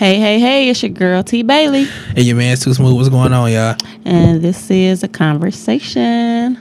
Hey, 0.00 0.18
hey, 0.18 0.40
hey, 0.40 0.70
it's 0.70 0.82
your 0.82 0.92
girl 0.92 1.22
T 1.22 1.42
Bailey. 1.42 1.84
Hey, 1.84 2.22
your 2.22 2.34
man's 2.34 2.64
too 2.64 2.72
smooth. 2.72 2.96
What's 2.96 3.10
going 3.10 3.34
on, 3.34 3.52
y'all? 3.52 3.76
And 4.06 4.40
this 4.40 4.70
is 4.70 5.02
a 5.02 5.08
conversation. 5.08 6.58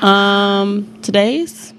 Um, 0.00 0.98
today's 1.02 1.74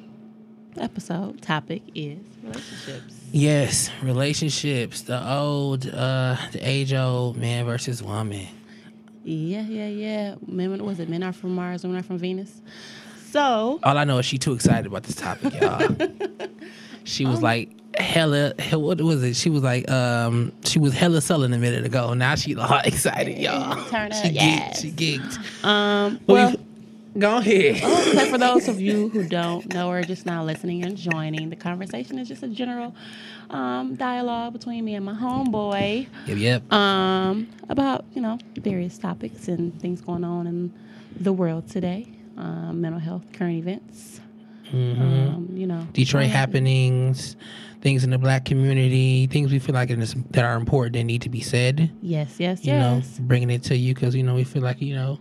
episode 0.78 1.42
topic 1.42 1.82
is 1.96 2.20
relationships. 2.44 3.16
Yes, 3.32 3.90
relationships. 4.04 5.02
The 5.02 5.28
old, 5.28 5.88
uh, 5.88 6.38
the 6.52 6.60
age 6.60 6.94
old 6.94 7.36
man 7.36 7.66
versus 7.66 8.04
woman. 8.04 8.46
Yeah, 9.24 9.62
yeah, 9.62 9.88
yeah. 9.88 10.36
Men, 10.46 10.86
was 10.86 11.00
it 11.00 11.10
men 11.10 11.24
are 11.24 11.34
from 11.34 11.56
Mars, 11.56 11.82
women 11.82 11.98
are 11.98 12.04
from 12.04 12.20
Venus? 12.20 12.62
So 13.32 13.80
All 13.82 13.98
I 13.98 14.04
know 14.04 14.20
is 14.20 14.28
she 14.28 14.38
too 14.38 14.54
excited 14.54 14.86
about 14.86 15.02
this 15.02 15.16
topic, 15.16 15.60
y'all. 15.60 15.98
she 17.06 17.26
was 17.26 17.42
like 17.42 17.72
hella, 18.00 18.54
hell, 18.60 18.82
what 18.82 19.02
was 19.02 19.24
it? 19.24 19.36
She 19.36 19.50
was 19.50 19.64
like, 19.64 19.90
um, 19.90 20.52
she 20.64 20.80
was 20.80 20.94
hella 20.94 21.22
selling 21.22 21.54
a 21.54 21.58
minute 21.58 21.86
ago. 21.86 22.14
Now 22.14 22.36
she 22.36 22.56
all 22.56 22.80
excited, 22.84 23.38
y'all. 23.38 23.84
Turn 23.90 24.12
up, 24.12 24.24
she 24.24 24.30
yes. 24.32 24.82
geeked. 24.82 24.82
She 24.82 25.18
geeked. 25.20 25.66
um 25.66 26.20
Well, 26.28 26.50
well 26.52 26.56
go 27.18 27.38
ahead. 27.38 27.84
okay, 27.84 28.30
for 28.30 28.38
those 28.38 28.68
of 28.68 28.80
you 28.82 29.10
who 29.10 29.28
don't 29.28 29.74
know 29.74 29.90
or 29.90 30.02
just 30.04 30.26
now 30.26 30.44
listening 30.44 30.84
and 30.84 30.98
joining, 30.98 31.50
the 31.50 31.56
conversation 31.56 32.20
is 32.20 32.28
just 32.28 32.44
a 32.44 32.48
general 32.48 32.94
um, 33.50 33.96
dialogue 33.96 34.54
between 34.54 34.84
me 34.84 34.96
and 34.96 35.06
my 35.06 35.14
homeboy 35.14 36.08
Yep, 36.26 36.38
yep. 36.38 36.74
um, 36.74 37.48
about 37.70 38.04
you 38.14 38.22
know 38.22 38.38
various 38.58 38.98
topics 38.98 39.48
and 39.48 39.80
things 39.82 40.02
going 40.02 40.24
on 40.24 40.48
in 40.48 40.74
the 41.20 41.32
world 41.32 41.70
today, 41.70 42.08
um, 42.38 42.82
mental 42.82 43.00
health, 43.00 43.24
current 43.34 43.56
events. 43.58 44.20
Um, 44.74 45.48
you 45.54 45.68
know, 45.68 45.76
Mm-hmm. 45.76 45.92
Detroit 45.92 46.28
happenings, 46.28 47.36
things 47.82 48.04
in 48.04 48.10
the 48.10 48.18
black 48.18 48.46
community, 48.46 49.28
things 49.28 49.52
we 49.52 49.60
feel 49.60 49.76
like 49.76 49.90
is, 49.90 50.16
that 50.32 50.44
are 50.44 50.56
important 50.56 50.94
that 50.94 51.04
need 51.04 51.22
to 51.24 51.30
be 51.30 51.42
said. 51.42 51.92
Yes, 52.02 52.40
yes, 52.40 52.66
You 52.66 52.74
know, 52.74 53.02
bringing 53.20 53.50
it 53.50 53.64
to 53.64 53.76
you 53.76 53.94
because 53.94 54.16
you 54.16 54.24
know 54.24 54.36
we 54.36 54.44
feel 54.44 54.62
like 54.62 54.82
you 54.82 54.96
know 54.96 55.20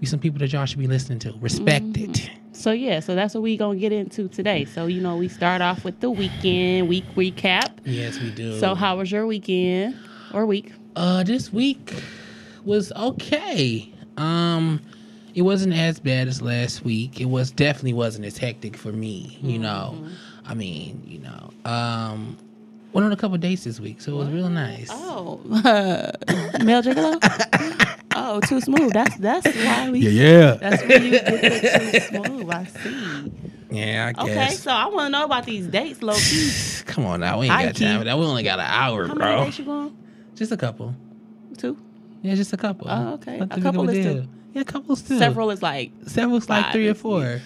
we 0.00 0.06
some 0.06 0.18
people 0.20 0.38
that 0.40 0.52
y'all 0.52 0.64
should 0.66 0.78
be 0.78 0.86
listening 0.86 1.18
to. 1.20 1.34
Respect 1.40 1.84
Mm-hmm. 1.94 2.10
it. 2.10 2.30
So 2.52 2.70
yeah, 2.70 3.00
so 3.00 3.14
that's 3.16 3.34
what 3.34 3.42
we 3.42 3.56
gonna 3.56 3.78
get 3.78 3.92
into 3.92 4.28
today. 4.28 4.64
So 4.64 4.86
you 4.86 5.00
know, 5.00 5.16
we 5.16 5.28
start 5.28 5.60
off 5.60 5.84
with 5.84 5.98
the 6.00 6.10
weekend 6.10 6.88
week 6.88 7.04
recap. 7.16 7.78
Yes, 7.84 8.20
we 8.20 8.30
do. 8.30 8.58
So 8.60 8.74
how 8.74 8.96
was 8.98 9.10
your 9.10 9.26
weekend 9.26 9.96
or 10.32 10.46
week? 10.46 10.72
uh, 10.96 11.24
this 11.24 11.52
week 11.52 11.92
was 12.64 12.92
okay. 12.92 13.92
Um, 14.16 14.80
it 15.34 15.42
wasn't 15.42 15.74
as 15.74 15.98
bad 15.98 16.28
as 16.28 16.40
last 16.40 16.84
week. 16.84 17.20
It 17.20 17.24
was 17.24 17.50
definitely 17.50 17.94
wasn't 17.94 18.24
as 18.26 18.38
hectic 18.38 18.76
for 18.76 18.92
me. 18.92 19.36
You 19.42 19.58
know, 19.58 20.06
I 20.46 20.54
mean, 20.54 21.02
you 21.06 21.18
know, 21.20 21.50
um, 21.70 22.36
went 22.92 23.04
on 23.06 23.12
a 23.12 23.16
couple 23.16 23.36
dates 23.38 23.64
this 23.64 23.80
week, 23.80 24.00
so 24.00 24.12
it 24.12 24.16
was 24.16 24.28
real 24.28 24.48
nice. 24.50 24.88
Oh, 24.90 25.40
male 25.48 26.82
gigolo. 26.82 27.18
oh, 28.14 28.40
too 28.40 28.60
smooth. 28.60 28.92
That's 28.92 29.16
that's 29.16 29.46
why 29.46 29.90
we. 29.90 30.00
yeah. 30.00 30.52
That's 30.54 30.82
when 30.82 31.02
you 31.04 31.10
get 31.10 31.90
too 31.92 32.00
smooth. 32.00 32.50
I 32.50 32.64
see. 32.64 33.32
Yeah, 33.70 34.12
I 34.16 34.22
Okay, 34.22 34.48
so 34.50 34.70
I 34.70 34.86
want 34.86 35.06
to 35.06 35.18
know 35.18 35.24
about 35.24 35.46
these 35.46 35.66
dates, 35.66 36.02
low 36.02 36.14
key. 36.14 36.50
Come 36.86 37.06
on 37.06 37.20
now, 37.20 37.40
we 37.40 37.46
ain't 37.46 37.54
Hi, 37.54 37.64
got 37.66 37.74
time 37.76 37.88
Keith. 37.88 37.98
for 37.98 38.04
that. 38.04 38.18
We 38.18 38.24
only 38.24 38.42
got 38.44 38.60
an 38.60 38.66
hour, 38.68 39.08
How 39.08 39.14
many 39.14 39.34
bro. 39.34 39.44
dates 39.46 39.58
you 39.58 39.64
going? 39.64 39.96
Just 40.36 40.52
a 40.52 40.56
couple. 40.56 40.94
Two. 41.58 41.76
Yeah, 42.22 42.34
just 42.36 42.52
a 42.52 42.56
couple. 42.56 42.86
Oh, 42.88 43.14
okay. 43.14 43.38
Not 43.38 43.58
A 43.58 43.60
couple 43.60 43.88
is 43.90 44.04
deal. 44.04 44.22
two. 44.22 44.28
Yeah, 44.52 44.60
a 44.60 44.64
couple 44.64 44.94
still. 44.94 45.18
Several 45.18 45.50
is 45.50 45.60
like 45.62 45.90
several 46.06 46.36
is 46.36 46.48
like 46.48 46.70
three 46.72 46.86
or 46.88 46.92
is- 46.92 47.00
four. 47.00 47.40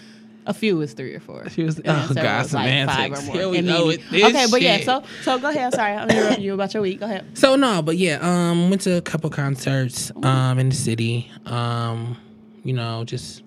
A 0.49 0.55
few 0.55 0.81
is 0.81 0.95
three 0.95 1.15
or 1.15 1.21
four. 1.21 1.49
She 1.51 1.63
was- 1.63 1.79
And 1.79 1.87
oh, 1.89 2.15
God, 2.15 2.45
is 2.47 2.53
like 2.55 2.87
five 2.89 3.13
or 3.13 3.23
more. 3.23 3.35
Here 3.37 3.49
we 3.49 3.59
And 3.59 3.69
go 3.69 3.87
with 3.87 4.11
this 4.11 4.25
okay, 4.25 4.47
but 4.51 4.61
yeah, 4.63 4.79
so 4.81 5.03
so 5.23 5.39
go 5.39 5.49
ahead. 5.51 5.73
Sorry, 5.75 5.93
I'm 5.93 6.09
interrupting 6.11 6.43
you 6.43 6.55
about 6.55 6.73
your 6.75 6.83
week. 6.83 6.99
Go 7.01 7.07
ahead. 7.07 7.25
So 7.39 7.55
no, 7.55 7.83
but 7.83 7.97
yeah, 7.97 8.19
um, 8.23 8.71
went 8.71 8.83
to 8.83 8.97
a 8.97 9.03
couple 9.03 9.31
concerts 9.31 10.11
um 10.23 10.59
in 10.59 10.71
the 10.71 10.75
city. 10.75 11.31
Um, 11.47 12.17
you 12.65 12.73
know, 12.73 13.05
just 13.05 13.43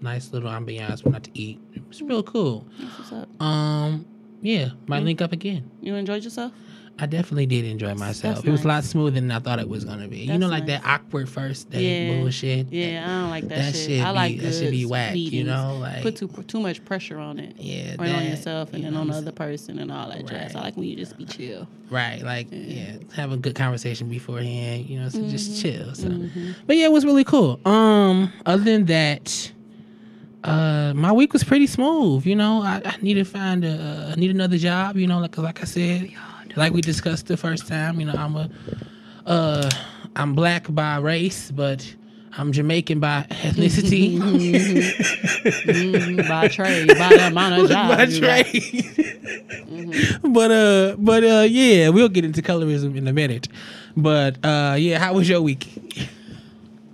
nice 0.00 0.32
little 0.32 0.50
ambiance. 0.50 1.04
Went 1.04 1.16
out 1.16 1.24
to 1.24 1.30
eat. 1.34 1.60
It 1.74 1.82
was 1.88 2.00
real 2.02 2.22
cool. 2.22 2.66
What's 2.98 3.12
up. 3.12 3.28
Um, 3.42 4.06
yeah, 4.40 4.70
might 4.86 4.98
Mm-hmm. 4.98 5.04
link 5.06 5.22
up 5.22 5.32
again. 5.32 5.70
You 5.80 5.94
enjoyed 5.96 6.22
yourself? 6.24 6.52
I 6.96 7.06
definitely 7.06 7.46
did 7.46 7.64
enjoy 7.64 7.92
myself. 7.94 8.36
that's 8.36 8.46
it 8.46 8.50
was 8.52 8.64
a 8.64 8.68
lot 8.68 8.84
smoother 8.84 9.10
than 9.20 9.28
I 9.32 9.40
thought 9.40 9.58
it 9.58 9.68
was 9.68 9.84
gonna 9.84 10.06
be. 10.06 10.18
you 10.18 10.38
know, 10.38 10.46
like 10.46 10.64
nice. 10.66 10.80
that 10.80 10.86
awkward 10.88 11.28
first 11.28 11.68
date 11.70 11.82
Yeah. 12.12 12.20
bullshit. 12.20 12.72
Yeah, 12.72 13.02
I 13.04 13.20
don't 13.22 13.30
like 13.30 13.48
that, 13.48 13.56
That 13.58 13.74
shit. 13.74 13.86
shit 13.88 14.04
I 14.04 14.10
like 14.10 14.34
be- 14.36 14.40
that 14.40 14.54
should 14.54 14.70
be 14.70 14.86
whack, 14.86 15.16
you 15.16 15.42
know, 15.42 15.76
like- 15.80 16.02
put 16.02 16.14
too 16.14 16.28
too 16.46 16.60
much 16.60 16.84
pressure 16.84 17.18
on 17.18 17.40
it. 17.40 17.56
Yeah, 17.58 17.96
Right 17.98 18.14
on 18.14 18.24
yourself 18.26 18.72
and 18.72 18.84
you 18.84 18.90
then 18.90 18.96
on 18.96 19.08
the 19.08 19.14
other 19.16 19.32
person 19.32 19.80
and 19.80 19.90
all 19.90 20.08
that 20.08 20.24
jazz. 20.28 20.54
I 20.54 20.60
like 20.60 20.76
when 20.76 20.86
you 20.86 20.94
just 20.94 21.18
be 21.18 21.24
chill. 21.24 21.66
Right, 21.90 22.22
like 22.22 22.46
yeah, 22.52 22.98
have 23.14 23.32
a 23.32 23.36
good 23.36 23.56
conversation 23.56 24.08
beforehand, 24.08 24.86
you 24.88 25.00
know, 25.00 25.08
so 25.08 25.18
Mm-hmm. 25.18 25.30
just 25.30 25.60
chill. 25.60 25.94
So, 25.96 26.08
but 26.68 26.76
yeah, 26.76 26.84
it 26.84 26.92
was 26.92 27.04
really 27.04 27.24
cool. 27.24 27.58
Um, 27.66 28.32
other 28.46 28.62
than 28.62 28.84
that, 28.86 29.50
uh, 30.44 30.92
my 30.94 31.10
week 31.10 31.32
was 31.32 31.42
pretty 31.42 31.66
smooth. 31.66 32.24
You 32.26 32.36
know, 32.36 32.62
I, 32.62 32.82
I 32.84 32.94
need 33.02 33.14
to 33.14 33.24
find 33.24 33.64
a, 33.64 34.12
I 34.12 34.20
need 34.20 34.30
another 34.30 34.58
job. 34.58 34.96
You 34.96 35.06
know, 35.08 35.18
like 35.18 35.36
like 35.38 35.60
I 35.60 35.64
said, 35.64 36.10
like 36.56 36.72
we 36.72 36.80
discussed 36.80 37.26
the 37.26 37.36
first 37.36 37.66
time. 37.66 38.00
You 38.00 38.06
know, 38.06 38.14
I'm 38.16 38.36
a, 38.36 38.50
uh, 39.26 39.70
I'm 40.16 40.34
black 40.34 40.72
by 40.72 40.98
race, 40.98 41.50
but 41.50 41.94
I'm 42.36 42.52
Jamaican 42.52 43.00
by 43.00 43.26
ethnicity. 43.30 44.18
Mm, 45.44 46.26
by 46.26 46.48
trade, 46.48 46.88
by 46.88 47.08
the 47.08 47.26
amount 47.26 47.60
of 47.60 47.68
jobs. 47.68 48.20
by 48.20 48.42
trade. 48.42 50.20
But 50.22 50.50
uh, 50.50 50.96
but 50.98 51.22
uh, 51.22 51.46
yeah, 51.48 51.90
we'll 51.90 52.08
get 52.08 52.24
into 52.24 52.40
colorism 52.42 52.96
in 52.96 53.06
a 53.06 53.12
minute. 53.12 53.48
But 53.96 54.42
uh, 54.44 54.76
yeah, 54.78 54.98
how 54.98 55.14
was 55.14 55.28
your 55.28 55.42
week? 55.42 55.68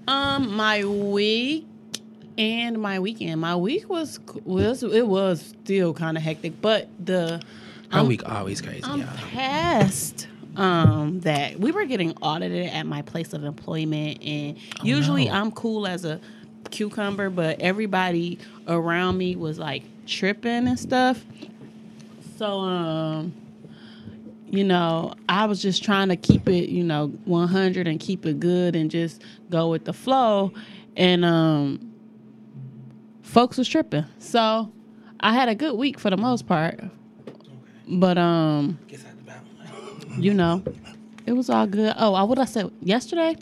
Um, 0.09 0.55
my 0.55 0.85
week 0.85 1.67
and 2.37 2.81
my 2.81 2.99
weekend. 2.99 3.41
My 3.41 3.55
week 3.55 3.89
was 3.89 4.19
was 4.45 4.83
it 4.83 5.07
was 5.07 5.55
still 5.63 5.95
kind 5.95 6.17
of 6.17 6.23
hectic, 6.23 6.61
but 6.61 6.89
the 6.99 7.41
My 7.91 7.99
I'm- 7.99 8.09
week 8.09 8.29
always 8.29 8.61
crazy, 8.61 8.85
I'm 8.85 9.01
y'all. 9.01 9.09
past 9.33 10.29
um 10.57 11.21
that 11.21 11.59
we 11.61 11.71
were 11.71 11.85
getting 11.85 12.13
audited 12.23 12.67
at 12.67 12.85
my 12.87 13.03
place 13.03 13.33
of 13.33 13.45
employment, 13.45 14.23
and 14.23 14.57
usually 14.83 15.27
no. 15.27 15.33
I'm 15.33 15.53
cool 15.53 15.87
as 15.87 16.05
a 16.05 16.21
cucumber, 16.71 17.31
but 17.31 17.61
everybody 17.61 18.39
around 18.69 19.17
me 19.19 19.37
was 19.37 19.59
like 19.59 19.83
tripping 20.07 20.69
and 20.69 20.79
stuff. 20.79 21.25
So 22.37 22.61
um 22.61 23.33
you 24.51 24.65
know, 24.65 25.15
I 25.29 25.47
was 25.47 25.63
just 25.63 25.85
trying 25.85 26.09
to 26.09 26.17
keep 26.17 26.49
it, 26.49 26.71
you 26.71 26.83
know, 26.83 27.09
100 27.25 27.87
and 27.87 28.01
keep 28.01 28.27
it 28.27 28.41
good 28.41 28.75
and 28.75 28.91
just 28.91 29.23
go 29.49 29.71
with 29.71 29.85
the 29.85 29.93
flow. 29.93 30.53
And 30.97 31.25
um, 31.25 31.93
folks 33.23 33.57
was 33.57 33.69
tripping. 33.69 34.05
So 34.19 34.73
I 35.21 35.35
had 35.35 35.49
a 35.49 35.55
good 35.55 35.77
week 35.77 36.01
for 36.01 36.11
the 36.11 36.17
most 36.17 36.49
part. 36.49 36.81
But 37.91 38.19
um, 38.19 38.79
you 40.19 40.35
know, 40.35 40.63
it 41.27 41.33
was 41.33 41.51
all 41.51 41.67
good. 41.67 41.95
Oh, 41.99 42.15
I 42.15 42.23
what 42.23 42.39
I 42.39 42.45
said 42.45 42.71
yesterday, 42.83 43.37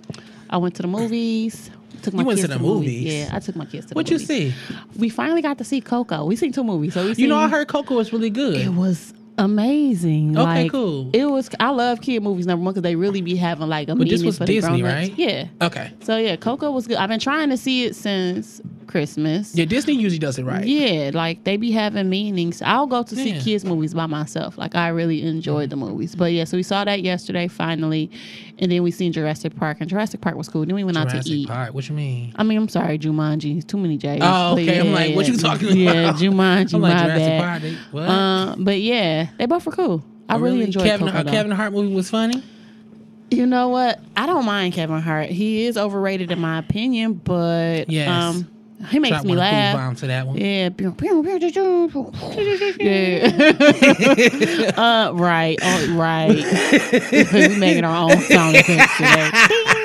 I 0.50 0.56
went 0.56 0.75
to 0.76 0.82
the 0.82 0.88
movies. 0.88 1.70
Took 2.03 2.14
my 2.14 2.22
You 2.22 2.26
went 2.26 2.38
kids 2.38 2.48
to 2.48 2.54
the 2.54 2.59
the 2.62 2.64
movies. 2.69 2.88
movies? 3.00 3.12
Yeah, 3.28 3.31
I 3.36 3.41
took 3.41 3.56
my 3.56 3.64
kids 3.64 3.86
to 3.86 3.88
the 3.91 3.94
What 3.97 4.09
you 4.10 4.19
see? 4.19 4.54
We 4.97 5.09
finally 5.09 5.42
got 5.42 5.59
to 5.59 5.64
see 5.64 5.81
Coco. 5.81 6.25
We 6.26 6.36
seen 6.36 6.53
two 6.53 6.62
movies. 6.62 6.94
So 6.94 7.04
we 7.04 7.14
You 7.14 7.26
know, 7.26 7.36
I 7.36 7.48
heard 7.48 7.66
Coco 7.69 7.94
was 7.97 8.12
really 8.12 8.31
good. 8.31 8.56
it 8.56 8.69
was 8.72 9.12
amazing. 9.36 10.38
Okay, 10.38 10.62
like, 10.65 10.70
cool. 10.70 11.10
It 11.12 11.25
was. 11.26 11.50
I 11.59 11.70
love 11.70 12.00
kid 12.00 12.22
movies 12.22 12.47
number 12.47 12.65
one 12.65 12.72
because 12.72 12.82
they 12.84 12.94
really 12.97 13.20
be 13.20 13.34
having 13.36 13.69
like 13.69 13.88
a 13.88 13.97
But 13.97 14.09
this 14.09 14.22
was 14.22 14.38
for 14.38 14.47
the 14.47 14.53
Disney, 14.54 14.82
right? 14.82 15.12
Yeah. 15.19 15.48
okay. 15.60 15.92
So 16.03 16.16
yeah, 16.16 16.36
Coco 16.36 16.70
was 16.70 16.86
good. 16.86 16.97
I've 16.98 17.09
been 17.09 17.20
trying 17.20 17.50
to 17.50 17.56
see 17.56 17.84
it 17.84 17.97
since 17.97 18.60
Christmas. 18.88 19.54
Yeah, 19.54 19.65
Disney 19.66 19.94
usually 19.94 20.19
does 20.19 20.38
it 20.38 20.44
right. 20.44 20.65
Yeah, 20.66 21.10
like 21.15 21.44
they 21.44 21.56
be 21.56 21.71
having 21.71 22.09
meanings. 22.09 22.60
I'll 22.62 22.87
go 22.88 23.03
to 23.04 23.15
see 23.15 23.34
Yeah. 23.34 23.41
kids 23.41 23.65
movies 23.65 23.94
by 23.94 24.06
myself. 24.06 24.59
Like 24.59 24.75
I 24.75 24.88
really 24.88 25.22
enjoyed 25.22 25.71
the 25.71 25.76
movies. 25.76 26.16
But 26.16 26.32
yeah, 26.32 26.44
so 26.44 26.56
we 26.56 26.62
saw 26.65 26.84
that 26.84 27.03
yesterday 27.03 27.47
finally, 27.47 28.10
and 28.59 28.72
then 28.72 28.83
we 28.83 28.91
seen 28.91 29.12
Jurassic 29.12 29.54
Park, 29.57 29.77
and 29.80 29.89
Jurassic 29.89 30.21
Park 30.21 30.36
was 30.36 30.48
cool. 30.48 30.66
Then 30.66 30.74
we 30.74 30.83
went 30.83 30.98
out 30.98 31.10
to 31.10 31.22
eat. 31.30 31.47
Park. 31.48 31.72
What 31.74 31.89
you 31.89 31.95
mean? 31.95 32.33
I 32.36 32.42
mean, 32.42 32.59
I'm 32.59 32.68
sorry, 32.68 32.98
Jumanji. 32.98 33.65
Too 33.66 33.78
many 33.78 33.97
J's. 33.98 34.18
Oh, 34.22 34.54
okay. 34.54 34.80
I'm 34.80 34.92
like, 34.92 35.15
what 35.15 35.28
you 35.28 35.36
talking 35.36 35.77
Yeah, 35.77 35.91
about? 35.92 36.21
Yeah, 36.21 36.28
Jumanji. 36.28 36.74
I'm 36.74 36.80
like 36.80 36.95
my 36.95 37.03
Jurassic 37.04 37.27
bad. 37.27 37.42
Park. 37.42 37.62
They, 37.62 37.74
what? 37.92 38.03
Uh, 38.09 38.57
but 38.59 38.80
yeah, 38.80 39.28
they 39.39 39.47
both 39.47 39.65
were 39.66 39.72
cool. 39.72 40.03
I 40.28 40.34
Oh, 40.34 40.39
really, 40.41 40.65
enjoyed 40.65 40.84
Kevin. 40.84 41.07
Coco, 41.09 41.18
uh. 41.21 41.30
Kevin 41.30 41.53
Hart 41.53 41.72
movie 41.72 41.95
was 41.95 42.10
funny. 42.10 42.42
You 43.30 43.45
know 43.45 43.68
what? 43.68 44.01
I 44.16 44.24
don't 44.24 44.47
mind 44.47 44.72
Kevin 44.72 45.01
Hart. 45.03 45.28
He 45.28 45.66
is 45.66 45.77
overrated 45.77 46.30
in 46.33 46.41
my 46.41 46.59
opinion, 46.59 47.12
but 47.15 47.91
Yes. 47.91 48.09
um, 48.09 48.48
he 48.91 48.98
makes 48.98 49.25
me 49.25 49.33
of 49.33 49.39
Cool 49.39 49.39
laugh. 49.39 49.98
to 49.98 50.07
that 50.07 50.27
one. 50.27 50.36
Yeah. 50.36 50.71
yeah. 52.78 54.72
uh, 54.77 55.13
right. 55.15 55.59
Oh, 55.60 55.95
right. 55.97 56.28
we 57.33 57.59
making 57.59 57.84
our 57.84 58.10
own 58.10 58.21
sound 58.22 58.57
effects 58.57 58.97
today. 58.97 59.84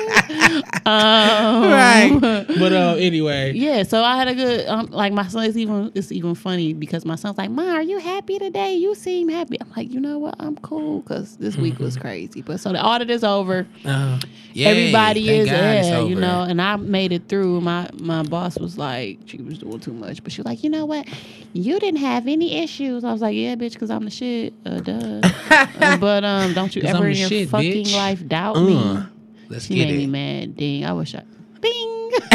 Um, 0.86 1.70
right. 1.70 2.44
But 2.58 2.72
uh, 2.72 2.96
anyway. 2.98 3.52
Yeah, 3.54 3.82
so 3.82 4.02
I 4.02 4.16
had 4.16 4.28
a 4.28 4.34
good 4.34 4.66
um, 4.68 4.86
like 4.86 5.12
my 5.12 5.26
son 5.28 5.44
is 5.44 5.56
even 5.56 5.90
it's 5.94 6.12
even 6.12 6.34
funny 6.34 6.72
because 6.72 7.04
my 7.04 7.16
son's 7.16 7.36
like, 7.38 7.50
"Ma, 7.50 7.62
are 7.74 7.82
you 7.82 7.98
happy 7.98 8.38
today? 8.38 8.74
You 8.76 8.94
seem 8.94 9.28
happy." 9.28 9.56
I'm 9.60 9.70
like, 9.76 9.90
"You 9.92 10.00
know 10.00 10.18
what? 10.18 10.36
I'm 10.38 10.56
cool 10.58 11.00
because 11.00 11.36
this 11.38 11.56
week 11.56 11.78
was 11.78 11.96
crazy." 11.96 12.42
But 12.42 12.60
so 12.60 12.72
the 12.72 12.84
audit 12.84 13.10
is 13.10 13.24
over. 13.24 13.66
Uh, 13.84 14.20
yay, 14.52 14.66
Everybody 14.66 15.28
is 15.30 15.46
yeah, 15.48 16.00
you 16.00 16.14
know, 16.14 16.42
and 16.42 16.60
I 16.60 16.76
made 16.76 17.12
it 17.12 17.28
through. 17.28 17.60
My 17.60 17.88
my 17.94 18.22
boss 18.22 18.58
was 18.58 18.78
like, 18.78 19.18
she 19.26 19.38
was 19.38 19.58
doing 19.58 19.80
too 19.80 19.92
much, 19.92 20.22
but 20.22 20.32
she 20.32 20.40
was 20.40 20.46
like, 20.46 20.62
"You 20.62 20.70
know 20.70 20.84
what? 20.84 21.06
You 21.52 21.78
didn't 21.80 22.00
have 22.00 22.26
any 22.28 22.58
issues." 22.62 23.04
I 23.04 23.12
was 23.12 23.22
like, 23.22 23.34
"Yeah, 23.34 23.54
bitch, 23.56 23.72
because 23.72 23.90
I'm 23.90 24.04
the 24.04 24.10
shit." 24.10 24.54
Uh, 24.64 24.80
duh. 24.80 25.20
Uh, 25.50 25.96
but 25.98 26.24
um, 26.24 26.52
don't 26.54 26.74
you 26.76 26.82
ever 26.84 27.08
in 27.08 27.16
your 27.16 27.28
shit, 27.28 27.48
fucking 27.48 27.86
bitch. 27.86 27.96
life 27.96 28.26
doubt 28.28 28.56
Uh, 28.56 28.60
me? 28.62 29.02
Let's 29.48 29.66
She 29.66 29.74
get 29.76 29.86
made 29.88 29.96
me 29.98 30.06
mad. 30.06 30.56
Ding. 30.56 30.84
I 30.84 30.92
wish 30.92 31.14
I. 31.14 31.22
Bing. 31.60 32.10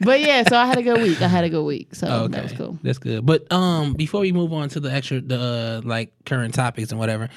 but 0.00 0.20
yeah, 0.20 0.42
so 0.48 0.56
I 0.56 0.66
had 0.66 0.78
a 0.78 0.82
good 0.82 1.00
week. 1.00 1.20
I 1.22 1.28
had 1.28 1.44
a 1.44 1.48
good 1.50 1.64
week. 1.64 1.94
So 1.94 2.06
Okay, 2.06 2.32
that 2.32 2.42
was 2.44 2.52
cool. 2.52 2.78
that's 2.82 2.98
good. 2.98 3.24
But 3.24 3.50
um, 3.52 3.94
before 3.94 4.20
we 4.20 4.32
move 4.32 4.52
on 4.52 4.68
to 4.70 4.80
the 4.80 4.92
extra, 4.92 5.20
the 5.20 5.80
uh, 5.84 5.86
like 5.88 6.12
current 6.24 6.54
topics 6.54 6.90
and 6.90 6.98
whatever, 6.98 7.28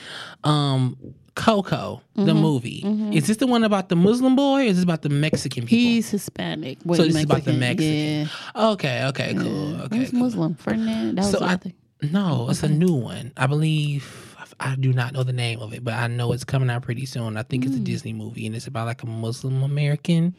um, 0.44 0.98
Coco, 1.36 2.02
Mm-hmm. 2.18 2.26
the 2.26 2.34
movie, 2.34 2.84
is 3.16 3.28
this 3.28 3.38
the 3.38 3.48
one 3.48 3.64
about 3.64 3.88
the 3.88 3.96
Muslim 3.96 4.36
boy? 4.36 4.62
or 4.64 4.64
Is 4.66 4.76
this 4.76 4.84
about 4.84 5.02
the 5.02 5.10
Mexican 5.10 5.64
people? 5.66 5.78
He's 5.78 6.10
Hispanic. 6.10 6.78
Wait, 6.84 6.98
So 6.98 7.04
this 7.06 7.16
is 7.16 7.24
about 7.24 7.46
the 7.46 7.54
Mexican. 7.54 8.20
Mexican. 8.28 8.62
okay, 8.74 9.06
okay, 9.06 9.34
cool. 9.36 9.72
Yeah. 9.72 9.82
Okay, 9.84 9.98
Who's 9.98 10.12
cool. 10.12 10.20
Muslim? 10.20 10.56
Ferdinand. 10.56 11.16
That 11.16 11.22
was 11.22 11.32
So 11.32 11.40
I- 11.40 11.54
other 11.54 11.58
thing. 11.58 11.74
No, 12.12 12.50
it's 12.50 12.64
a 12.64 12.68
new 12.70 12.94
one. 12.96 13.32
I 13.38 13.46
believe 13.48 14.31
I 14.60 14.76
do 14.76 14.94
not 14.94 15.14
know 15.14 15.24
the 15.24 15.34
name 15.34 15.60
of 15.60 15.74
it, 15.74 15.84
but 15.84 15.94
I 15.94 16.08
know 16.08 16.32
it's 16.34 16.44
coming 16.44 16.70
out 16.70 16.82
pretty 16.84 17.06
soon. 17.06 17.38
I 17.38 17.44
think 17.44 17.66
it's 17.66 17.76
a 17.76 17.78
Hmm. 17.78 17.84
Disney 17.84 18.14
movie, 18.14 18.46
and 18.46 18.56
it's 18.56 18.68
about 18.68 18.86
like 18.88 19.04
a 19.04 19.08
Muslim 19.08 19.64
American. 19.64 20.36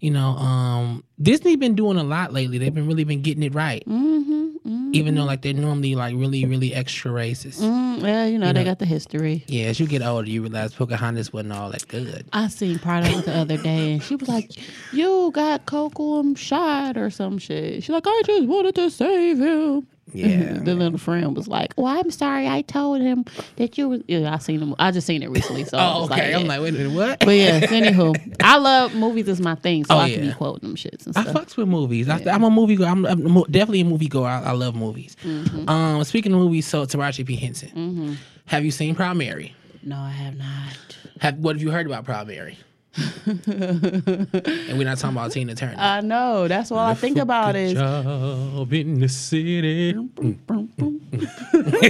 You 0.00 0.10
know, 0.10 0.30
um, 0.36 1.04
Disney 1.20 1.56
been 1.56 1.74
doing 1.74 1.96
a 1.98 2.04
lot 2.04 2.32
lately. 2.32 2.58
They've 2.58 2.74
been 2.74 2.86
really 2.86 3.04
been 3.04 3.22
getting 3.22 3.42
it 3.42 3.54
right, 3.54 3.82
Mm-hmm. 3.86 4.32
mm 4.68 4.76
even 4.92 5.14
though 5.14 5.24
like 5.24 5.42
they're 5.42 5.52
normally 5.52 5.94
like 5.94 6.14
really, 6.16 6.44
really 6.46 6.72
extra 6.72 7.10
racist. 7.10 7.60
Mm, 7.60 8.00
well, 8.02 8.28
you 8.28 8.38
know, 8.38 8.52
they 8.52 8.64
got 8.64 8.78
the 8.78 8.86
history. 8.86 9.44
Yeah, 9.46 9.66
as 9.66 9.78
you 9.78 9.86
get 9.86 10.00
older, 10.00 10.28
you 10.28 10.40
realize 10.42 10.72
Pocahontas 10.74 11.32
wasn't 11.32 11.52
all 11.52 11.70
that 11.70 11.86
good. 11.88 12.26
I 12.32 12.48
seen 12.48 12.78
part 12.78 13.04
of 13.06 13.18
it 13.18 13.24
the 13.26 13.36
other 13.36 13.56
day, 13.58 13.92
and 13.94 14.02
she 14.02 14.16
was 14.16 14.28
like, 14.28 14.52
"You 14.92 15.30
got 15.34 15.66
Coco 15.66 16.34
shot 16.34 16.96
or 16.96 17.10
some 17.10 17.36
shit." 17.38 17.82
She's 17.82 17.90
like, 17.90 18.04
"I 18.06 18.22
just 18.24 18.46
wanted 18.46 18.74
to 18.76 18.90
save 18.90 19.38
him." 19.38 19.86
Yeah. 20.12 20.52
the 20.62 20.74
little 20.74 20.98
friend 20.98 21.36
was 21.36 21.48
like, 21.48 21.74
"Well, 21.76 21.86
I'm 21.98 22.10
sorry. 22.10 22.46
I 22.48 22.62
told 22.62 23.00
him 23.00 23.24
that 23.56 23.76
you 23.76 23.88
was." 23.88 24.02
Yeah, 24.06 24.32
I 24.32 24.38
seen 24.38 24.60
him. 24.60 24.74
I 24.78 24.90
just 24.92 25.06
seen 25.06 25.22
it 25.22 25.30
recently, 25.30 25.64
so 25.64 25.76
I 25.78 25.92
Oh, 25.94 26.00
was 26.02 26.10
okay. 26.12 26.32
Like, 26.32 26.40
I'm 26.42 26.46
like, 26.48 26.60
wait 26.60 26.74
a 26.74 26.78
minute, 26.78 26.92
what? 26.96 27.20
But 27.20 27.30
yes, 27.34 27.70
anywho, 27.70 28.36
I 28.42 28.56
love 28.58 28.94
movies 28.94 29.26
is 29.28 29.40
my 29.40 29.56
thing, 29.56 29.84
so 29.84 29.94
Oh, 29.94 29.98
I 29.98 30.12
can 30.12 30.20
be 30.28 30.32
quoting 30.32 30.68
them 30.68 30.76
shits 30.76 31.06
and 31.06 31.16
I 31.18 31.24
fucks 31.32 31.56
with 31.56 31.68
movies. 31.68 32.08
I, 32.08 32.22
I'm 32.30 32.44
a 32.44 32.50
movie 32.50 32.76
goer. 32.76 32.86
I'm, 32.86 33.04
I'm 33.04 33.42
definitely 33.50 33.80
a 33.80 33.84
movie 33.84 34.08
goer. 34.08 34.28
I, 34.28 34.42
I 34.44 34.52
love 34.52 34.74
movies. 34.76 35.16
Mm-hmm. 35.24 35.68
Um, 35.68 36.04
speaking 36.04 36.32
of 36.32 36.38
movies, 36.38 36.66
so 36.66 36.86
Taraji 36.86 37.26
P 37.26 37.36
Henson, 37.36 38.16
have 38.46 38.64
you 38.64 38.70
seen 38.70 38.94
Proud 38.94 39.16
Mary? 39.16 39.54
no, 39.82 39.96
I 39.98 40.10
have 40.10 40.36
not. 40.36 40.96
Have 41.20 41.38
what 41.38 41.56
have 41.56 41.62
you 41.62 41.70
heard 41.70 41.86
about 41.86 42.04
Proud 42.04 42.26
Mary? 42.28 42.58
and 43.26 44.78
we're 44.78 44.84
not 44.84 44.98
talking 44.98 45.16
about 45.16 45.32
Tina 45.32 45.54
Turner. 45.54 45.76
I 45.78 46.00
know. 46.00 46.48
That's 46.48 46.70
all 46.70 46.78
I 46.78 46.94
think 46.94 47.18
about 47.18 47.54
is 47.56 47.74
job 47.74 48.72
in 48.72 49.00
the 49.00 49.08
city. 49.08 49.92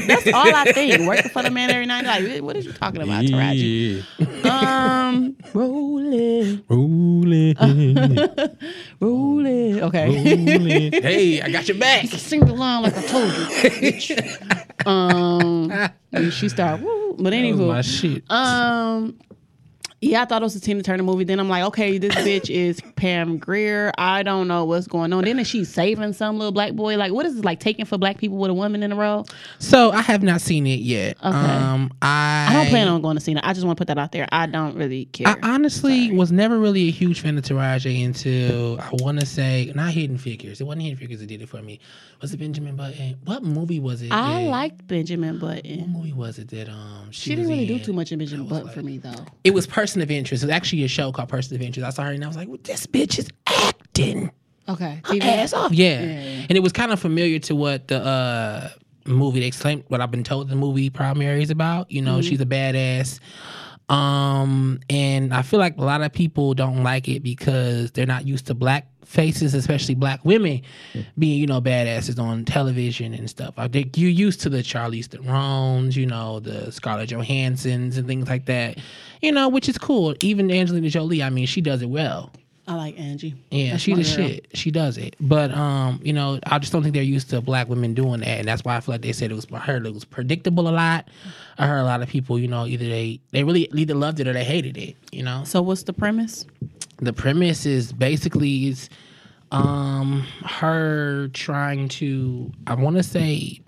that's 0.03 0.27
all 0.33 0.55
I 0.55 0.73
think. 0.73 1.07
Working 1.07 1.31
for 1.31 1.43
the 1.43 1.51
man 1.51 1.71
every 1.71 1.87
night. 1.87 2.05
Like, 2.05 2.43
what 2.43 2.57
are 2.57 2.61
you 2.61 2.73
talking 2.73 3.03
about, 3.03 3.25
Taraji? 3.25 4.05
Um, 4.45 5.37
rolling, 5.55 6.65
rolling, 6.69 7.55
rolling. 9.01 9.83
Okay. 9.83 10.07
rolling. 10.09 10.93
hey, 10.93 11.41
I 11.41 11.51
got 11.51 11.69
your 11.69 11.79
back. 11.79 12.07
Sing 12.07 12.43
along 12.43 12.83
like 12.85 12.97
I 12.97 13.03
told 13.03 13.33
you. 13.33 13.45
bitch. 13.45 14.87
um, 14.87 15.71
and 16.13 16.33
she 16.33 16.49
started. 16.49 16.85
Woo. 16.85 17.17
But 17.19 17.33
was 17.33 17.61
my 17.61 17.81
shit. 17.83 18.25
um, 18.31 19.19
yeah, 20.03 20.23
I 20.23 20.25
thought 20.27 20.43
it 20.43 20.45
was 20.45 20.55
a 20.55 20.61
Tina 20.61 20.83
Turner 20.83 21.03
movie. 21.03 21.25
Then 21.25 21.41
I'm 21.41 21.49
like, 21.49 21.65
okay, 21.65 21.97
this 21.99 22.15
bitch 22.17 22.51
is 22.51 22.81
Pam 22.97 23.39
Grier. 23.39 23.93
I 23.97 24.23
don't 24.23 24.47
know 24.47 24.65
what's 24.65 24.87
going 24.87 25.13
on. 25.13 25.25
Then 25.25 25.39
is 25.39 25.47
she 25.47 25.65
saving 25.65 26.13
some 26.13 26.39
little 26.39 26.53
black 26.53 26.75
boy? 26.75 26.97
Like, 26.97 27.13
what 27.13 27.25
is 27.25 27.35
this 27.37 27.45
like 27.45 27.61
taking 27.61 27.87
for 27.87 27.97
black 27.97 28.19
people 28.19 28.37
with 28.37 28.51
a 28.51 28.55
woman 28.55 28.83
in 28.83 28.93
a 28.93 28.97
row? 28.97 29.25
So 29.59 29.93
I 29.93 30.03
have 30.03 30.23
not 30.23 30.41
seen 30.43 30.67
it 30.67 30.81
yet. 30.81 31.17
Okay. 31.19 31.29
Um, 31.29 31.93
I 32.03 32.47
I 32.51 32.53
don't 32.53 32.69
plan 32.69 32.89
on 32.89 33.01
going 33.01 33.17
to 33.17 33.21
see 33.23 33.33
it. 33.33 33.41
I 33.43 33.53
just 33.55 33.65
want 33.67 33.79
to 33.79 33.81
put 33.81 33.89
that 33.89 33.99
out 33.99 34.13
there. 34.13 34.27
I 34.31 34.47
don't 34.47 34.77
really 34.77 35.07
care. 35.07 35.29
I 35.29 35.37
honestly 35.43 36.13
was 36.13 36.31
never 36.31 36.59
really 36.59 36.89
a 36.89 36.93
huge 36.93 37.21
fan 37.21 37.39
of 37.39 37.45
Taraji 37.45 38.05
until 38.05 38.79
I 38.81 38.91
want 38.93 39.19
to 39.21 39.27
say 39.27 39.73
not 39.75 39.91
Hidden 39.93 40.19
Figures. 40.19 40.61
It 40.61 40.65
wasn't 40.65 40.83
Hidden 40.83 40.99
Figures 40.99 41.21
that 41.21 41.27
did 41.27 41.41
it 41.41 41.49
for 41.49 41.63
me. 41.63 41.81
Was 42.21 42.33
it 42.33 42.39
Benjamin 42.39 42.77
Button? 42.77 43.19
What 43.25 43.43
movie 43.43 43.81
was 43.81 44.03
it? 44.03 44.13
I 44.13 44.45
that- 44.45 44.51
liked 44.51 44.87
Benjamin 44.87 45.39
Button. 45.39 45.81
What 45.81 45.89
movie 45.89 46.13
was 46.13 46.39
it 46.39 46.49
that 46.49 46.69
um 46.69 47.11
she, 47.11 47.31
She 47.31 47.37
didn't 47.37 47.51
really 47.51 47.67
do 47.67 47.79
too 47.79 47.93
much 47.93 48.13
in 48.13 48.19
Benjamin 48.19 48.47
Button 48.47 48.69
for 48.69 48.83
me 48.83 48.99
though. 48.99 49.25
It 49.45 49.55
was 49.55 49.67
Person 49.87 50.03
of 50.03 50.11
Interest. 50.11 50.43
It 50.43 50.47
was 50.47 50.53
actually 50.53 50.83
a 50.85 50.89
show 50.89 51.13
called 51.13 51.29
Person 51.29 51.55
of 51.57 51.63
Interest. 51.63 51.87
I 51.87 51.91
saw 51.91 52.03
her 52.05 52.11
and 52.11 52.25
I 52.25 52.27
was 52.27 52.37
like, 52.37 52.49
well, 52.49 52.59
this 52.65 52.87
bitch 52.87 53.19
is 53.21 53.29
acting 53.47 54.31
Okay, 54.69 55.01
her 55.07 55.19
ass 55.23 55.53
off. 55.53 55.71
Yeah. 55.73 56.01
Yeah, 56.01 56.07
yeah. 56.25 56.47
and 56.49 56.53
it 56.53 56.61
was 56.63 56.73
kind 56.73 56.91
of 56.91 56.99
familiar 56.99 57.39
to 57.39 57.55
what 57.55 57.87
the 57.87 58.05
uh 58.05 58.69
movie 59.07 59.39
they 59.39 59.47
explained 59.47 59.85
what 59.87 60.01
I've 60.01 60.11
been 60.11 60.25
told 60.25 60.49
the 60.49 60.57
movie 60.57 60.91
Proud 60.91 61.17
Mary 61.17 61.41
is 61.41 61.51
about. 61.51 61.89
You 61.93 62.03
know, 62.03 62.19
Mm-hmm. 62.19 62.29
she's 62.29 62.41
a 62.41 62.47
badass. 62.47 63.21
Um, 63.89 64.81
and 64.91 65.33
I 65.33 65.43
feel 65.43 65.61
like 65.61 65.77
a 65.77 65.85
lot 65.85 66.03
of 66.03 66.13
people 66.13 66.55
don't 66.55 66.83
like 66.83 67.09
it 67.09 67.23
because 67.23 67.93
they're 67.93 68.07
not 68.07 68.27
used 68.27 68.47
to 68.47 68.55
black 68.55 68.89
faces, 69.05 69.55
especially 69.55 69.95
black 69.95 70.25
women 70.25 70.61
being, 71.17 71.41
you 71.41 71.47
know, 71.47 71.61
badasses 71.61 72.21
on 72.21 72.45
television 72.45 73.15
and 73.15 73.31
stuff. 73.31 73.55
I 73.57 73.69
think 73.69 73.97
you're 73.97 74.11
used 74.11 74.41
to 74.41 74.49
the 74.49 74.59
Charlize 74.59 75.07
Theron's, 75.07 75.97
you 75.97 76.07
know, 76.07 76.41
the 76.41 76.73
Scarlett 76.73 77.11
Johanssons 77.11 77.97
and 77.97 78.07
things 78.07 78.29
like 78.29 78.47
that, 78.47 78.79
you 79.23 79.31
know, 79.31 79.49
which 79.49 79.69
is 79.69 79.79
cool. 79.79 80.17
Even 80.21 80.51
Angelina 80.51 80.89
Jolie, 80.91 81.23
I 81.23 81.31
mean, 81.31 81.47
she 81.47 81.61
does 81.61 81.83
it 81.83 81.89
well. 81.89 82.33
I 82.69 82.75
like 82.75 82.99
Angie. 82.99 83.35
Yeah, 83.53 83.71
That's 83.73 83.83
she 83.85 83.93
the 83.95 84.03
girl. 84.03 84.13
shit. 84.29 84.49
She 84.55 84.71
does 84.73 84.99
it. 84.99 85.15
But 85.21 85.53
um, 85.53 86.01
you 86.03 86.13
know, 86.13 86.41
I 86.47 86.59
just 86.59 86.73
don't 86.73 86.83
think 86.83 86.95
they're 86.95 87.03
used 87.05 87.31
to 87.31 87.41
black 87.41 87.69
women 87.69 87.95
doing 87.95 88.21
that, 88.21 88.39
and 88.41 88.49
that's 88.49 88.65
why 88.65 88.77
I 88.77 88.81
feel 88.81 88.95
like 88.95 89.03
they 89.03 89.13
said 89.13 89.31
it 89.31 89.35
was. 89.35 89.47
I 89.53 89.59
heard 89.59 89.87
it 89.87 89.95
was 89.95 90.05
predictable 90.05 90.69
a 90.69 90.71
lot. 90.71 91.09
I 91.59 91.67
heard 91.69 91.79
a 91.79 91.85
lot 91.85 92.03
of 92.03 92.09
people, 92.09 92.39
you 92.39 92.49
know, 92.49 92.67
either 92.67 92.85
they 92.85 93.21
they 93.31 93.45
really 93.45 93.69
either 93.75 93.95
loved 93.95 94.19
it 94.19 94.27
or 94.27 94.33
they 94.33 94.43
hated 94.45 94.77
it. 94.77 94.97
You 95.13 95.23
know, 95.23 95.43
So 95.45 95.63
what's 95.63 95.85
the 95.85 95.93
premise? 95.93 96.45
the 96.99 97.13
premise 97.13 97.67
is 97.67 97.93
basically 97.93 98.67
is 98.69 98.89
um 99.53 100.27
her 100.45 101.29
trying 101.35 101.89
to. 101.91 102.51
I 102.67 102.75
want 102.75 102.97
to 102.97 103.03
say. 103.05 103.61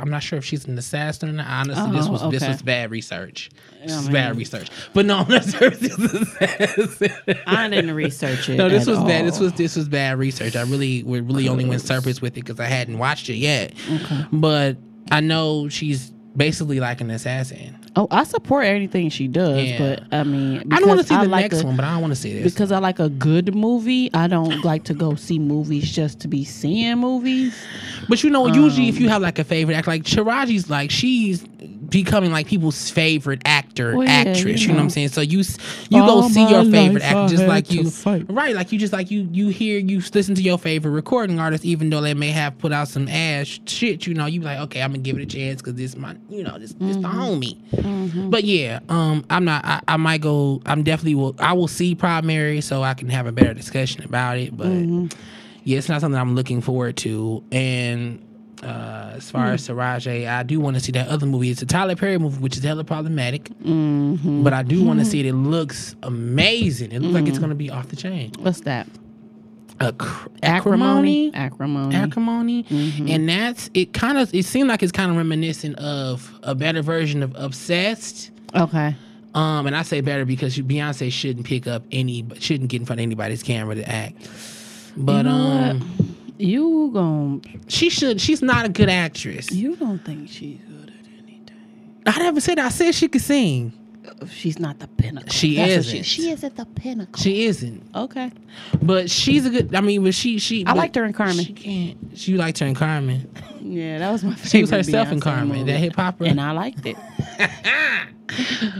I'm 0.00 0.10
not 0.10 0.22
sure 0.22 0.38
if 0.38 0.44
she's 0.44 0.64
an 0.66 0.76
assassin 0.78 1.28
or 1.28 1.32
not. 1.32 1.46
Honestly, 1.46 1.92
this 1.96 2.06
Oh, 2.08 2.12
was 2.12 2.32
this 2.32 2.46
was 2.46 2.62
bad 2.62 2.90
research. 2.90 3.50
This 3.82 3.96
was 3.96 4.08
bad 4.08 4.36
research. 4.36 4.70
But 4.92 5.06
no, 5.06 5.18
I'm 5.20 5.28
not 5.28 5.44
sure 5.44 5.68
if 5.68 5.80
this 5.80 5.98
is 5.98 6.14
assassin. 6.14 7.38
I 7.46 7.68
didn't 7.68 7.94
research 7.94 8.48
it. 8.48 8.56
No, 8.56 8.68
this 8.68 8.86
was 8.86 8.98
bad. 9.00 9.26
This 9.26 9.38
was 9.38 9.52
this 9.54 9.76
was 9.76 9.88
bad 9.88 10.18
research. 10.18 10.56
I 10.56 10.62
really 10.62 11.02
we 11.02 11.20
really 11.20 11.48
only 11.48 11.64
went 11.64 11.82
surface 11.82 12.20
with 12.22 12.36
it 12.36 12.44
because 12.44 12.60
I 12.60 12.66
hadn't 12.66 12.98
watched 12.98 13.28
it 13.28 13.36
yet. 13.36 13.72
Okay. 13.92 14.24
But 14.32 14.76
I 15.10 15.20
know 15.20 15.68
she's 15.68 16.10
basically 16.36 16.80
like 16.80 17.00
an 17.00 17.10
assassin. 17.10 17.78
Oh, 17.96 18.08
I 18.10 18.24
support 18.24 18.64
anything 18.66 19.08
she 19.08 19.28
does, 19.28 19.62
Yeah. 19.68 19.78
but 19.78 20.02
I 20.12 20.24
mean, 20.24 20.64
I 20.72 20.80
don't 20.80 20.88
want 20.88 21.00
to 21.02 21.06
see 21.06 21.16
the 21.16 21.28
like 21.28 21.52
next 21.52 21.62
a- 21.62 21.66
one, 21.66 21.76
but 21.76 21.84
I 21.84 21.92
don't 21.92 22.00
want 22.00 22.12
to 22.12 22.20
see 22.20 22.32
this. 22.42 22.52
Because 22.52 22.72
I 22.72 22.78
like 22.78 22.98
a 22.98 23.08
good 23.08 23.54
movie. 23.54 24.10
I 24.12 24.26
don't 24.26 24.64
like 24.64 24.82
to 24.84 24.94
go 24.94 25.14
see 25.14 25.38
movies 25.38 25.90
just 25.90 26.18
to 26.20 26.28
be 26.28 26.44
seeing 26.44 26.98
movies. 26.98 27.54
But 28.08 28.24
you 28.24 28.30
know, 28.30 28.46
usually 28.48 28.88
Um, 28.88 28.94
if 28.94 29.00
you 29.00 29.08
have 29.10 29.22
like 29.22 29.38
a 29.38 29.44
favorite 29.44 29.74
act, 29.74 29.86
like 29.86 30.02
Taraji's, 30.02 30.68
like 30.68 30.90
she's 30.90 31.44
becoming 31.88 32.32
like 32.32 32.46
people's 32.46 32.90
favorite 32.90 33.42
actor, 33.44 33.96
Well, 33.96 34.06
yeah, 34.06 34.12
actress. 34.26 34.44
you 34.44 34.52
You 34.54 34.68
know 34.68 34.74
what 34.74 34.80
I'm 34.82 34.90
saying? 34.90 35.08
So 35.08 35.20
you 35.20 35.42
you 35.90 36.02
All 36.02 36.22
go 36.22 36.28
see 36.28 36.48
your 36.48 36.64
favorite 36.64 37.02
actor, 37.04 37.36
just 37.36 37.46
like 37.46 37.70
you, 37.70 37.90
right? 38.28 38.54
Like 38.56 38.72
you 38.72 38.78
just 38.78 38.92
like 38.92 39.10
you 39.10 39.28
you 39.32 39.48
hear 39.48 39.78
you 39.78 40.02
listen 40.12 40.34
to 40.34 40.42
your 40.42 40.58
favorite 40.58 40.90
recording 40.90 41.38
artist, 41.38 41.64
even 41.64 41.90
though 41.90 42.00
they 42.00 42.14
may 42.14 42.30
have 42.30 42.58
put 42.58 42.72
out 42.72 42.88
some 42.88 43.06
ass 43.08 43.60
shit. 43.66 44.06
You 44.06 44.14
know, 44.14 44.26
you 44.26 44.40
be 44.40 44.46
like, 44.46 44.58
okay, 44.60 44.82
I'm 44.82 44.90
gonna 44.90 45.02
give 45.02 45.16
it 45.18 45.22
a 45.22 45.26
chance 45.26 45.62
because 45.62 45.74
this 45.74 45.96
my 45.96 46.16
you 46.28 46.42
know 46.42 46.58
this 46.58 46.72
this 46.80 46.96
the 46.96 47.08
Mm-hmm. 47.84 48.30
But 48.30 48.44
yeah, 48.44 48.80
um, 48.88 49.24
I'm 49.30 49.44
not. 49.44 49.64
I, 49.64 49.80
I 49.86 49.96
might 49.96 50.20
go. 50.20 50.62
I'm 50.66 50.82
definitely 50.82 51.14
will. 51.14 51.36
I 51.38 51.52
will 51.52 51.68
see 51.68 51.94
Proud 51.94 52.24
Mary 52.24 52.60
so 52.60 52.82
I 52.82 52.94
can 52.94 53.08
have 53.10 53.26
a 53.26 53.32
better 53.32 53.54
discussion 53.54 54.02
about 54.04 54.38
it. 54.38 54.56
But 54.56 54.68
Mm-hmm. 54.68 55.06
yeah, 55.64 55.78
it's 55.78 55.88
not 55.88 56.00
something 56.00 56.18
I'm 56.20 56.34
looking 56.34 56.60
forward 56.60 56.96
to. 56.98 57.44
And 57.52 58.20
uh, 58.62 59.12
as 59.16 59.30
far 59.30 59.48
as 59.52 59.66
Hmm. 59.66 59.74
Taraji, 59.78 60.26
I 60.26 60.42
do 60.42 60.58
want 60.60 60.76
to 60.76 60.80
see 60.80 60.92
that 60.92 61.08
other 61.08 61.26
movie. 61.26 61.50
It's 61.50 61.60
a 61.60 61.66
Tyler 61.66 61.96
Perry 61.96 62.16
movie, 62.18 62.38
which 62.40 62.56
is 62.56 62.62
hella 62.64 62.84
problematic. 62.84 63.44
Mm-hmm. 63.62 64.42
But 64.42 64.54
I 64.54 64.62
do 64.62 64.82
want 64.82 65.00
to 65.00 65.04
see 65.04 65.20
it. 65.20 65.26
It 65.26 65.34
looks 65.34 65.94
amazing. 66.02 66.92
It 66.92 67.00
looks 67.02 67.14
like 67.14 67.26
it's 67.26 67.38
gonna 67.38 67.54
be 67.54 67.68
off 67.70 67.88
the 67.88 67.96
chain. 67.96 68.32
What's 68.38 68.60
that? 68.62 68.86
Ac- 69.88 70.30
Acrimony. 70.42 71.32
acrimony. 71.34 71.94
Acrimony. 71.94 72.62
Mm-hmm. 72.64 73.08
and 73.08 73.28
that's 73.28 73.70
it. 73.74 73.92
Kind 73.92 74.18
of, 74.18 74.32
it 74.34 74.44
seemed 74.44 74.68
like 74.68 74.82
it's 74.82 74.92
kind 74.92 75.10
of 75.10 75.16
reminiscent 75.16 75.76
of 75.78 76.32
a 76.42 76.54
better 76.54 76.82
version 76.82 77.22
of 77.22 77.34
Obsessed. 77.36 78.30
Okay. 78.54 78.94
Um, 79.34 79.66
and 79.66 79.74
I 79.76 79.82
say 79.82 80.00
better 80.00 80.24
because 80.24 80.56
Beyonce 80.56 81.10
shouldn't 81.10 81.44
pick 81.46 81.66
up 81.66 81.82
any, 81.90 82.24
shouldn't 82.38 82.70
get 82.70 82.80
in 82.80 82.86
front 82.86 83.00
of 83.00 83.02
anybody's 83.02 83.42
camera 83.42 83.74
to 83.74 83.88
act. 83.88 84.28
But 84.96 85.16
You 85.16 85.22
know 85.24 85.70
um? 85.70 86.16
You 86.38 86.90
gon' 86.92 87.42
she 87.68 87.90
should. 87.90 88.20
She's 88.20 88.42
not 88.42 88.64
a 88.66 88.68
good 88.68 88.88
actress. 88.88 89.50
you 89.52 89.76
don't 89.76 90.04
think 90.04 90.28
she's 90.28 90.58
good 90.68 90.88
at 90.90 91.06
anything. 91.22 91.50
I 92.06 92.18
never 92.18 92.40
said. 92.40 92.58
I 92.58 92.68
said 92.70 92.94
she 92.94 93.08
could 93.08 93.20
sing. 93.22 93.72
She's 94.30 94.58
not 94.58 94.78
the 94.78 94.86
pinnacle. 94.88 95.30
She 95.30 95.58
isn't. 95.60 95.96
She, 95.96 96.02
she 96.02 96.30
is 96.30 96.44
at 96.44 96.56
the 96.56 96.64
pinnacle. 96.66 97.20
She 97.22 97.46
isn't. 97.46 97.82
okay. 97.94 98.30
But 98.82 99.10
she's 99.10 99.46
a 99.46 99.50
good. 99.50 99.74
I 99.74 99.80
mean, 99.80 100.02
but 100.04 100.14
she 100.14 100.38
she. 100.38 100.64
I 100.66 100.72
liked 100.74 100.94
her 100.96 101.04
in 101.04 101.12
Carmen. 101.12 101.44
She 101.44 101.52
can't. 101.52 101.96
She 102.14 102.36
liked 102.36 102.58
her 102.58 102.66
in 102.66 102.74
Carmen. 102.74 103.30
Yeah, 103.60 103.98
that 103.98 104.10
was 104.12 104.22
my 104.24 104.34
favorite. 104.34 104.50
She 104.50 104.60
was 104.60 104.70
herself 104.70 105.10
in 105.10 105.20
Carmen, 105.20 105.48
movie. 105.48 105.72
that 105.72 105.78
hip 105.78 105.94
hopper. 105.96 106.24
and 106.26 106.40
I 106.40 106.50
liked 106.52 106.84
it. 106.86 106.96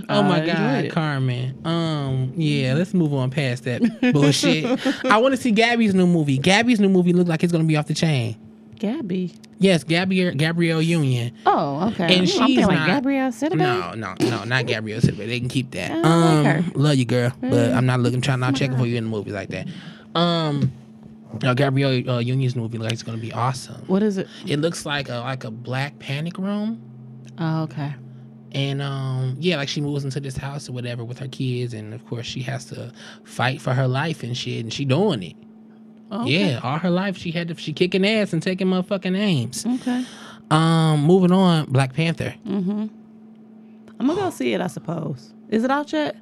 Oh 0.09 0.23
my 0.23 0.43
I 0.43 0.47
God. 0.47 0.90
Carmen. 0.90 1.54
Um, 1.64 2.33
yeah, 2.35 2.75
let's 2.75 2.93
move 2.95 3.12
on 3.14 3.31
past 3.31 3.64
that 3.64 3.83
bullshit. 4.12 4.64
I 5.04 5.19
want 5.19 5.35
to 5.35 5.40
see 5.40 5.52
Gabby's 5.52 5.95
new 5.95 6.07
movie. 6.07 6.38
Gabby's 6.38 6.81
new 6.81 6.88
movie 6.88 7.12
look 7.12 7.28
like 7.28 7.45
it's 7.45 7.52
gonna 7.52 7.62
be 7.64 7.76
off 7.76 7.87
the 7.87 7.95
chain. 7.95 8.37
Gabby. 8.84 9.32
Yes, 9.58 9.82
Gabrielle 9.82 10.34
Gabrielle 10.34 10.82
Union. 10.82 11.32
Oh, 11.46 11.88
okay. 11.88 12.04
And 12.04 12.20
I'm 12.20 12.26
she's 12.26 12.66
like 12.66 12.76
not- 12.78 12.86
Gabrielle 12.86 13.30
Sidibe. 13.30 13.56
No, 13.56 13.94
no, 13.94 14.14
no, 14.20 14.44
not 14.44 14.66
Gabrielle 14.66 15.00
Sidibe. 15.00 15.16
They 15.26 15.40
can 15.40 15.48
keep 15.48 15.70
that. 15.70 15.90
I 15.90 15.94
Um, 16.02 16.44
like 16.44 16.46
her. 16.64 16.72
love 16.74 16.96
you, 16.96 17.04
girl, 17.06 17.32
but 17.40 17.72
I'm 17.72 17.86
not 17.86 18.00
looking, 18.00 18.20
trying 18.20 18.40
not 18.40 18.54
checking 18.56 18.76
for 18.76 18.84
you 18.86 18.96
in 18.96 19.04
the 19.04 19.10
movie 19.10 19.32
like 19.32 19.48
that. 19.50 19.66
Um, 20.14 20.70
no, 21.42 21.54
Gabrielle 21.54 22.08
uh, 22.10 22.18
Union's 22.18 22.54
movie 22.56 22.76
looks 22.78 22.84
like 22.90 22.92
it's 22.92 23.02
gonna 23.02 23.16
be 23.18 23.32
awesome. 23.32 23.82
What 23.86 24.02
is 24.02 24.18
it? 24.18 24.28
It 24.46 24.58
looks 24.60 24.84
like 24.84 25.08
a 25.08 25.16
like 25.20 25.44
a 25.44 25.50
black 25.50 25.98
panic 25.98 26.36
room. 26.36 26.80
Oh, 27.38 27.62
okay. 27.62 27.94
And 28.52 28.82
um, 28.82 29.36
yeah, 29.40 29.56
like 29.56 29.68
she 29.68 29.80
moves 29.80 30.04
into 30.04 30.20
this 30.20 30.36
house 30.36 30.68
or 30.68 30.72
whatever 30.72 31.02
with 31.04 31.18
her 31.20 31.28
kids, 31.28 31.72
and 31.74 31.94
of 31.94 32.04
course 32.06 32.26
she 32.26 32.42
has 32.42 32.66
to 32.66 32.92
fight 33.24 33.60
for 33.60 33.72
her 33.72 33.88
life 33.88 34.22
and 34.22 34.36
shit, 34.36 34.62
and 34.62 34.72
she 34.72 34.84
doing 34.84 35.22
it. 35.22 35.36
Okay. 36.14 36.50
Yeah, 36.52 36.61
all 36.62 36.78
her 36.78 36.90
life 36.90 37.16
she 37.16 37.30
had 37.30 37.49
to 37.49 37.56
she 37.56 37.73
kicking 37.73 38.06
ass 38.06 38.33
and 38.33 38.42
taking 38.42 38.66
motherfucking 38.68 39.12
names. 39.12 39.66
Okay. 39.66 40.04
Um, 40.50 41.02
moving 41.02 41.33
on, 41.33 41.66
Black 41.66 41.94
Panther. 41.94 42.35
Mm-hmm. 42.47 42.87
I'm 44.00 44.06
gonna 44.06 44.21
go 44.21 44.30
see 44.30 44.52
it. 44.54 44.61
I 44.61 44.66
suppose. 44.66 45.33
Is 45.49 45.64
it 45.64 45.71
out 45.71 45.92
yet? 45.92 46.16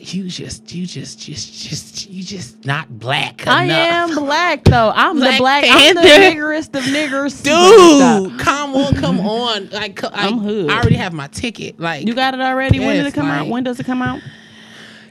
You 0.00 0.28
just, 0.28 0.72
you 0.72 0.86
just, 0.86 1.18
just, 1.18 1.60
just, 1.68 2.08
you 2.08 2.22
just 2.22 2.64
not 2.64 3.00
black 3.00 3.44
I 3.48 3.64
am 3.64 4.14
black 4.14 4.62
though. 4.62 4.92
I'm 4.94 5.16
Black 5.16 5.32
the 5.32 5.38
black. 5.38 5.64
I'm 5.66 5.94
the 5.96 6.02
niggerest 6.02 6.68
of 6.78 6.84
niggers. 6.84 7.42
Dude, 7.42 8.38
come 8.38 8.76
on, 8.76 8.94
come 8.94 9.18
on! 9.26 9.68
Like, 9.70 10.00
like, 10.00 10.34
hood. 10.34 10.70
I 10.70 10.78
already 10.78 10.94
have 10.94 11.12
my 11.12 11.26
ticket. 11.26 11.80
Like, 11.80 12.06
You 12.06 12.14
got 12.14 12.34
it 12.34 12.40
already? 12.40 12.78
when 12.78 12.96
did 12.96 13.06
it 13.06 13.14
come 13.14 13.26
out? 13.26 13.48
When 13.48 13.64
does 13.64 13.80
it 13.80 13.86
come 13.86 14.00
out? 14.00 14.20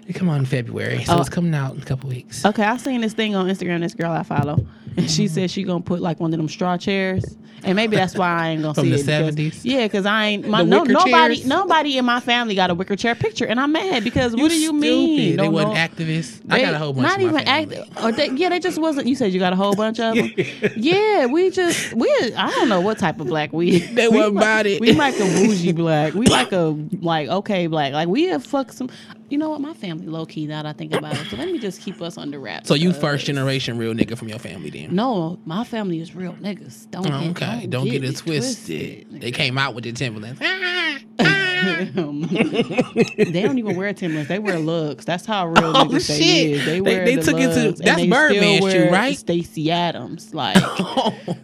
It 0.07 0.15
come 0.15 0.29
on 0.29 0.39
in 0.39 0.45
February, 0.45 1.03
so 1.03 1.15
Oh. 1.15 1.19
it's 1.19 1.29
coming 1.29 1.53
out 1.53 1.75
in 1.75 1.81
a 1.81 1.85
couple 1.85 2.09
weeks. 2.09 2.45
Okay, 2.45 2.63
I 2.63 2.77
seen 2.77 3.01
this 3.01 3.13
thing 3.13 3.35
on 3.35 3.47
Instagram. 3.47 3.81
This 3.81 3.93
girl 3.93 4.11
I 4.11 4.23
follow, 4.23 4.65
and 4.95 5.09
she 5.09 5.25
mm-hmm. 5.25 5.33
said 5.33 5.51
she 5.51 5.63
gonna 5.63 5.81
put 5.83 6.01
like 6.01 6.19
one 6.19 6.33
of 6.33 6.37
them 6.37 6.47
straw 6.47 6.77
chairs, 6.77 7.37
and 7.63 7.75
maybe 7.75 7.95
that's 7.95 8.15
why 8.15 8.29
I 8.29 8.49
ain't 8.49 8.61
gonna 8.61 8.75
see 8.75 8.93
it. 8.93 9.05
70s? 9.05 9.61
Yeah, 9.63 9.83
because 9.83 10.05
I 10.05 10.25
ain't 10.27 10.47
my 10.47 10.63
no 10.63 10.83
nobody 10.83 11.35
chairs? 11.35 11.45
nobody 11.45 11.97
in 11.97 12.05
my 12.05 12.19
family 12.19 12.55
got 12.55 12.69
a 12.69 12.75
wicker 12.75 12.95
chair 12.95 13.15
picture, 13.15 13.45
and 13.45 13.59
I'm 13.59 13.71
mad 13.71 14.03
because 14.03 14.35
what 14.35 14.49
do 14.49 14.57
you 14.57 14.71
mean? 14.71 15.17
Stupid. 15.17 15.39
They 15.39 15.43
Don't 15.43 15.53
wasn't 15.53 15.75
activists. 15.75 16.41
I 16.49 16.57
They- 16.57 16.65
got 16.65 16.73
a 16.73 16.77
whole 16.77 16.93
bunch. 16.93 17.07
Not 17.07 17.21
even 17.21 17.37
active, 17.39 17.85
or 18.01 18.11
they, 18.11 18.29
yeah, 18.29 18.49
they 18.49 18.59
just 18.59 18.79
wasn't. 18.79 19.07
You 19.07 19.15
said 19.15 19.33
you 19.33 19.39
got 19.39 19.53
a 19.53 19.57
whole 19.57 19.75
bunch 19.75 19.99
of 19.99 20.15
them. 20.15 20.31
yeah, 20.77 21.25
we 21.25 21.49
just 21.49 21.93
we. 21.93 22.07
I 22.37 22.49
don't 22.51 22.69
know 22.69 22.81
what 22.81 22.97
type 22.97 23.19
of 23.19 23.27
black 23.27 23.51
we. 23.51 23.79
They 23.97 24.07
we 24.07 24.17
wasn't 24.17 24.35
like- 24.35 24.43
about 24.43 24.65
it. 24.67 24.79
We 24.81 24.93
like 24.93 25.15
a 25.15 25.25
bougie 25.25 25.71
black. 25.71 26.13
We 26.13 26.27
like 26.27 26.51
a 26.51 26.77
like 27.01 27.27
okay 27.29 27.67
black. 27.67 27.93
Like 27.93 28.07
we 28.07 28.23
have 28.25 28.45
fucked 28.45 28.73
some. 28.75 28.89
You 29.29 29.37
know 29.37 29.49
what? 29.49 29.59
My 29.61 29.73
family 29.73 30.07
low 30.07 30.25
key. 30.25 30.47
Now 30.47 30.63
that 30.63 30.69
I 30.69 30.73
think 30.73 30.93
about 30.93 31.13
it, 31.15 31.27
so 31.27 31.35
let 31.35 31.49
me 31.51 31.59
just 31.59 31.81
keep 31.81 32.01
us 32.01 32.17
under 32.17 32.39
wraps. 32.39 32.67
So 32.69 32.75
you 32.75 32.93
first 32.93 33.25
generation 33.25 33.77
real 33.77 33.93
nigga 33.93 34.17
from 34.17 34.29
your 34.29 34.39
family 34.39 34.69
then? 34.69 34.95
No, 34.95 35.37
my 35.45 35.63
family 35.65 35.99
is 35.99 36.15
real 36.15 36.33
niggas. 36.33 36.89
Don't 36.91 37.05
Oh, 37.11 37.19
get, 37.19 37.29
okay, 37.43 37.67
don't, 37.67 37.85
get, 37.89 38.03
it 38.05 38.15
twisted. 38.17 39.07
They 39.21 39.31
came 39.31 39.57
out 39.57 39.75
with 39.75 39.83
the 39.83 39.91
Timberlands. 39.91 40.39
They 41.57 43.41
don't 43.41 43.57
even 43.57 43.75
wear 43.75 43.91
Timberlands. 43.93 44.29
They 44.29 44.39
wear 44.39 44.59
lugs. 44.59 45.05
That's 45.05 45.25
how 45.25 45.47
real 45.47 45.75
Oh, 45.75 45.85
niggas 45.85 46.07
they 46.07 46.15
shit. 46.19 46.51
is. 46.51 46.65
They 46.65 46.71
They- 46.73 46.81
wear 46.81 47.05
they 47.05 47.15
the 47.15 47.23
took 47.23 47.39
it 47.39 47.53
to- 47.75 47.83
that's 47.83 48.05
Birdman 48.05 48.61
shoe, 48.71 48.89
right? 48.91 49.17
Stacy 49.17 49.71
Adams, 49.71 50.33
like 50.35 50.55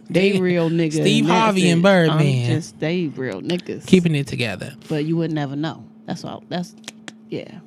they 0.08 0.38
real 0.40 0.70
niggas. 0.70 0.92
Steve 0.92 1.26
Harvey 1.26 1.68
and. 1.70 1.82
Birdman. 1.82 2.18
I'm 2.20 2.46
just 2.56 2.78
they 2.78 3.08
real 3.08 3.42
niggas. 3.42 3.86
Keeping 3.86 4.14
it 4.14 4.26
together. 4.26 4.74
but 4.88 5.04
you 5.04 5.16
would 5.16 5.32
never 5.32 5.56
know. 5.56 5.84
That's 6.06 6.24
all. 6.24 6.44
That's 6.48 6.74
yeah. 7.28 7.58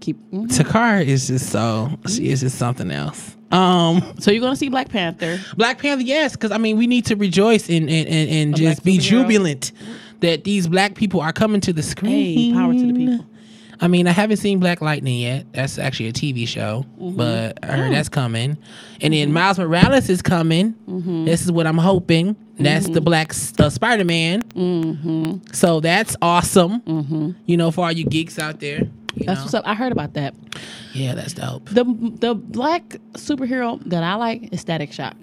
Keep. 0.00 0.16
mhm. 0.32 0.48
Takara 0.48 1.04
is 1.04 1.26
just 1.28 1.50
so 1.50 1.90
she 2.08 2.30
is 2.30 2.40
just 2.40 2.58
something 2.58 2.90
else. 2.90 3.36
Um, 3.52 4.02
So 4.20 4.30
you're 4.30 4.40
gonna 4.40 4.56
see 4.56 4.68
Black 4.68 4.88
Panther. 4.88 5.38
Black 5.56 5.78
Panther, 5.78 6.02
yes, 6.04 6.32
because 6.32 6.52
I 6.52 6.58
mean 6.58 6.76
we 6.78 6.86
need 6.86 7.06
to 7.06 7.16
rejoice 7.16 7.68
and 7.68 7.88
and, 7.90 8.08
and, 8.08 8.30
and 8.30 8.56
just 8.56 8.84
be 8.84 8.98
jubilant 8.98 9.72
that 10.20 10.44
these 10.44 10.68
black 10.68 10.94
people 10.94 11.20
are 11.20 11.32
coming 11.32 11.60
to 11.62 11.72
the 11.72 11.82
screen. 11.82 12.38
Hey, 12.38 12.52
power 12.52 12.72
to 12.72 12.86
the 12.86 12.92
people. 12.92 13.26
I 13.82 13.88
mean, 13.88 14.06
I 14.06 14.10
haven't 14.12 14.36
seen 14.36 14.60
Black 14.60 14.82
Lightning 14.82 15.18
yet. 15.20 15.46
That's 15.54 15.78
actually 15.78 16.10
a 16.10 16.12
TV 16.12 16.46
show, 16.46 16.84
Mm-hmm. 17.00 17.16
but 17.16 17.58
I 17.64 17.68
heard 17.76 17.90
Oh. 17.90 17.94
that's 17.94 18.10
coming. 18.10 18.58
And 19.00 19.14
then 19.14 19.32
Miles 19.32 19.58
Morales 19.58 20.10
is 20.10 20.20
coming. 20.20 20.74
Mm-hmm. 20.86 21.24
This 21.24 21.40
is 21.42 21.50
what 21.50 21.66
I'm 21.66 21.78
hoping. 21.78 22.36
That's 22.58 22.90
the 22.90 23.00
Black 23.00 23.30
uh, 23.58 23.70
Spider 23.70 24.04
Man. 24.04 24.42
Mm-hmm. 24.42 25.52
So 25.54 25.80
that's 25.80 26.14
awesome. 26.20 27.34
You 27.46 27.56
know, 27.56 27.70
for 27.70 27.86
all 27.86 27.92
you 27.92 28.04
geeks 28.04 28.38
out 28.38 28.60
there. 28.60 28.82
That's 29.16 29.26
know? 29.26 29.42
what's 29.42 29.54
up. 29.54 29.66
I 29.66 29.74
heard 29.74 29.92
about 29.92 30.14
that. 30.14 30.34
Yeah, 30.92 31.14
that's 31.14 31.34
dope. 31.34 31.68
The 31.68 31.84
the 32.20 32.34
black 32.34 32.82
superhero 33.12 33.82
that 33.86 34.02
I 34.02 34.14
like 34.14 34.52
is 34.52 34.60
Static 34.60 34.92
Shock. 34.92 35.16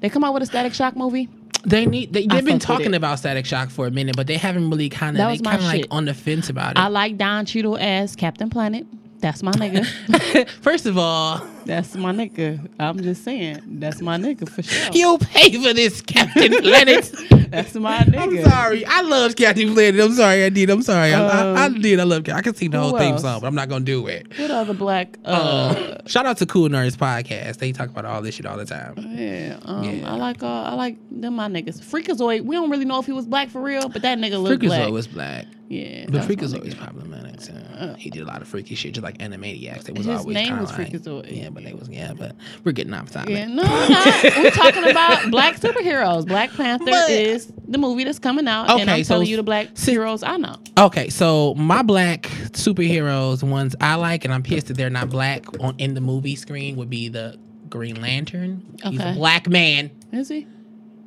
They 0.00 0.08
come 0.08 0.24
out 0.24 0.34
with 0.34 0.42
a 0.42 0.46
Static 0.46 0.74
Shock 0.74 0.96
movie. 0.96 1.28
They 1.64 1.86
need. 1.86 2.12
They, 2.12 2.26
they've 2.26 2.44
been 2.44 2.58
talking 2.58 2.94
about 2.94 3.18
Static 3.18 3.46
Shock 3.46 3.70
for 3.70 3.86
a 3.86 3.90
minute, 3.90 4.16
but 4.16 4.26
they 4.26 4.36
haven't 4.36 4.70
really 4.70 4.88
kind 4.88 5.16
That 5.16 5.30
of. 5.30 5.38
They 5.38 5.42
my 5.42 5.56
kind 5.56 5.62
of 5.62 5.66
like 5.66 5.86
on 5.90 6.04
the 6.04 6.14
fence 6.14 6.48
about 6.48 6.72
it. 6.72 6.78
I 6.78 6.88
like 6.88 7.16
Don 7.16 7.44
Cheadle 7.44 7.76
as 7.78 8.14
Captain 8.14 8.50
Planet. 8.50 8.86
That's 9.18 9.42
my 9.42 9.52
nigga. 9.52 10.48
First 10.62 10.86
of 10.86 10.98
all, 10.98 11.44
That's 11.66 11.94
my 11.96 12.12
nigga. 12.12 12.68
I'm 12.78 13.02
just 13.02 13.24
saying. 13.24 13.60
That's 13.66 14.00
my 14.00 14.16
nigga 14.16 14.48
for 14.48 14.62
sure. 14.62 14.90
you 14.92 15.18
pay 15.18 15.52
for 15.52 15.74
this, 15.74 16.00
Captain 16.00 16.52
Planet. 16.62 17.12
That's 17.50 17.74
my 17.74 17.98
nigga. 17.98 18.18
I'm 18.44 18.44
sorry. 18.50 18.84
I 18.86 19.00
love 19.02 19.36
Captain 19.36 19.72
Planet. 19.74 20.00
I'm 20.00 20.12
sorry. 20.14 20.44
I 20.44 20.48
did. 20.48 20.70
I'm 20.70 20.82
sorry. 20.82 21.12
I, 21.12 21.20
I, 21.26 21.62
I 21.62 21.66
Um, 21.66 21.80
did. 21.80 21.98
I 22.00 22.04
love. 22.04 22.24
Captain. 22.24 22.38
I 22.38 22.42
can 22.42 22.54
see 22.54 22.68
the 22.68 22.78
who 22.78 22.88
whole 22.90 22.98
theme 22.98 23.12
else? 23.14 23.22
song, 23.22 23.40
but 23.40 23.46
I'm 23.48 23.54
not 23.54 23.68
gonna 23.68 23.84
do 23.84 24.06
it. 24.06 24.26
What 24.38 24.50
other 24.50 24.74
black? 24.74 25.18
Uh, 25.24 25.28
Uh, 25.28 25.98
shout 26.06 26.24
out 26.26 26.36
to 26.38 26.46
Cool 26.46 26.68
Nerds 26.68 26.96
podcast. 26.96 27.58
They 27.58 27.72
talk 27.72 27.88
about 27.90 28.04
all 28.04 28.22
this 28.22 28.36
shit 28.36 28.46
all 28.46 28.56
the 28.56 28.64
time. 28.64 28.94
yeah, 28.96 29.58
um, 29.64 29.82
yeah. 29.84 30.10
I 30.12 30.16
like. 30.16 30.42
Uh, 30.42 30.46
I 30.46 30.74
like 30.74 30.96
them. 31.10 31.34
My 31.36 31.48
niggas. 31.48 31.80
Freakazoid. 31.80 32.42
We 32.42 32.54
don't 32.56 32.70
really 32.70 32.84
know 32.84 32.98
if 33.00 33.06
he 33.06 33.12
was 33.12 33.26
black 33.26 33.50
for 33.50 33.60
real, 33.60 33.88
but 33.88 34.02
that 34.02 34.18
nigga 34.18 34.40
looked 34.42 34.62
black. 34.62 34.82
Freakazoid 34.82 34.92
was 34.92 35.06
black, 35.08 35.46
yeah, 35.68 36.06
but 36.08 36.22
Freakazoid 36.22 36.64
was 36.64 36.74
nigga. 36.74 36.78
problematic. 36.78 37.40
So 37.40 37.52
he 37.98 38.08
did 38.10 38.22
a 38.22 38.26
lot 38.26 38.40
of 38.40 38.48
freaky 38.48 38.74
shit, 38.74 38.94
just 38.94 39.04
like 39.04 39.18
Animaniacs. 39.18 39.82
They 39.84 39.92
was 39.92 40.06
His 40.06 40.20
always 40.20 40.34
name 40.34 40.58
was 40.58 40.70
like, 40.76 40.88
Freakazoid. 40.88 41.36
Yeah, 41.36 41.50
but 41.56 41.64
they 41.64 41.72
was 41.72 41.88
yeah. 41.88 42.12
But 42.12 42.36
we're 42.62 42.72
getting 42.72 42.92
off 42.94 43.10
topic. 43.10 43.30
Yeah, 43.30 43.46
no, 43.46 43.62
we're 43.62 43.88
not. 43.88 44.22
we're 44.36 44.50
talking 44.50 44.84
about 44.88 45.30
black 45.30 45.56
superheroes. 45.56 46.26
Black 46.26 46.50
Panther 46.52 46.84
But- 46.84 47.10
is 47.10 47.52
the 47.66 47.78
movie 47.78 48.04
that's 48.04 48.18
coming 48.20 48.46
out, 48.46 48.70
and 48.78 48.88
I'm 48.90 49.02
so 49.02 49.14
telling 49.14 49.26
you 49.28 49.36
the 49.36 49.42
black 49.42 49.76
heroes 49.76 50.22
I 50.22 50.36
know. 50.36 50.56
Okay, 50.78 51.08
so 51.08 51.54
my 51.54 51.82
black 51.82 52.22
superheroes, 52.52 53.42
ones 53.42 53.74
I 53.80 53.94
like, 53.96 54.24
and 54.24 54.32
I'm 54.32 54.42
pissed 54.42 54.68
that 54.68 54.76
they're 54.76 54.90
not 54.90 55.10
black 55.10 55.46
on 55.60 55.74
in 55.78 55.94
the 55.94 56.00
movie 56.00 56.36
screen, 56.36 56.76
would 56.76 56.90
be 56.90 57.08
the 57.08 57.38
Green 57.70 58.00
Lantern. 58.00 58.62
He's 58.84 59.00
a 59.00 59.08
Okay. 59.08 59.14
black 59.14 59.48
man. 59.48 59.90
Is 60.12 60.28
he? 60.28 60.46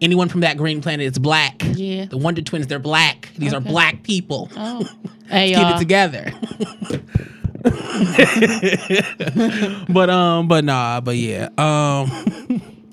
Anyone 0.01 0.29
from 0.29 0.41
that 0.41 0.57
green 0.57 0.81
planet 0.81 1.05
is 1.05 1.19
black. 1.19 1.61
Yeah. 1.73 2.05
The 2.05 2.17
Wonder 2.17 2.41
Twins, 2.41 2.67
they're 2.67 2.79
black. 2.79 3.29
These 3.37 3.53
are 3.53 3.59
black 3.61 4.03
people. 4.03 4.49
Oh, 4.57 4.87
hey 5.29 5.51
Get. 5.51 5.65
Keep 5.65 5.75
it 5.75 5.79
together. 5.79 6.33
but 9.89 10.09
um, 10.09 10.47
but 10.47 10.63
nah, 10.63 11.01
but 11.01 11.15
yeah. 11.15 11.49
Um, 11.57 12.09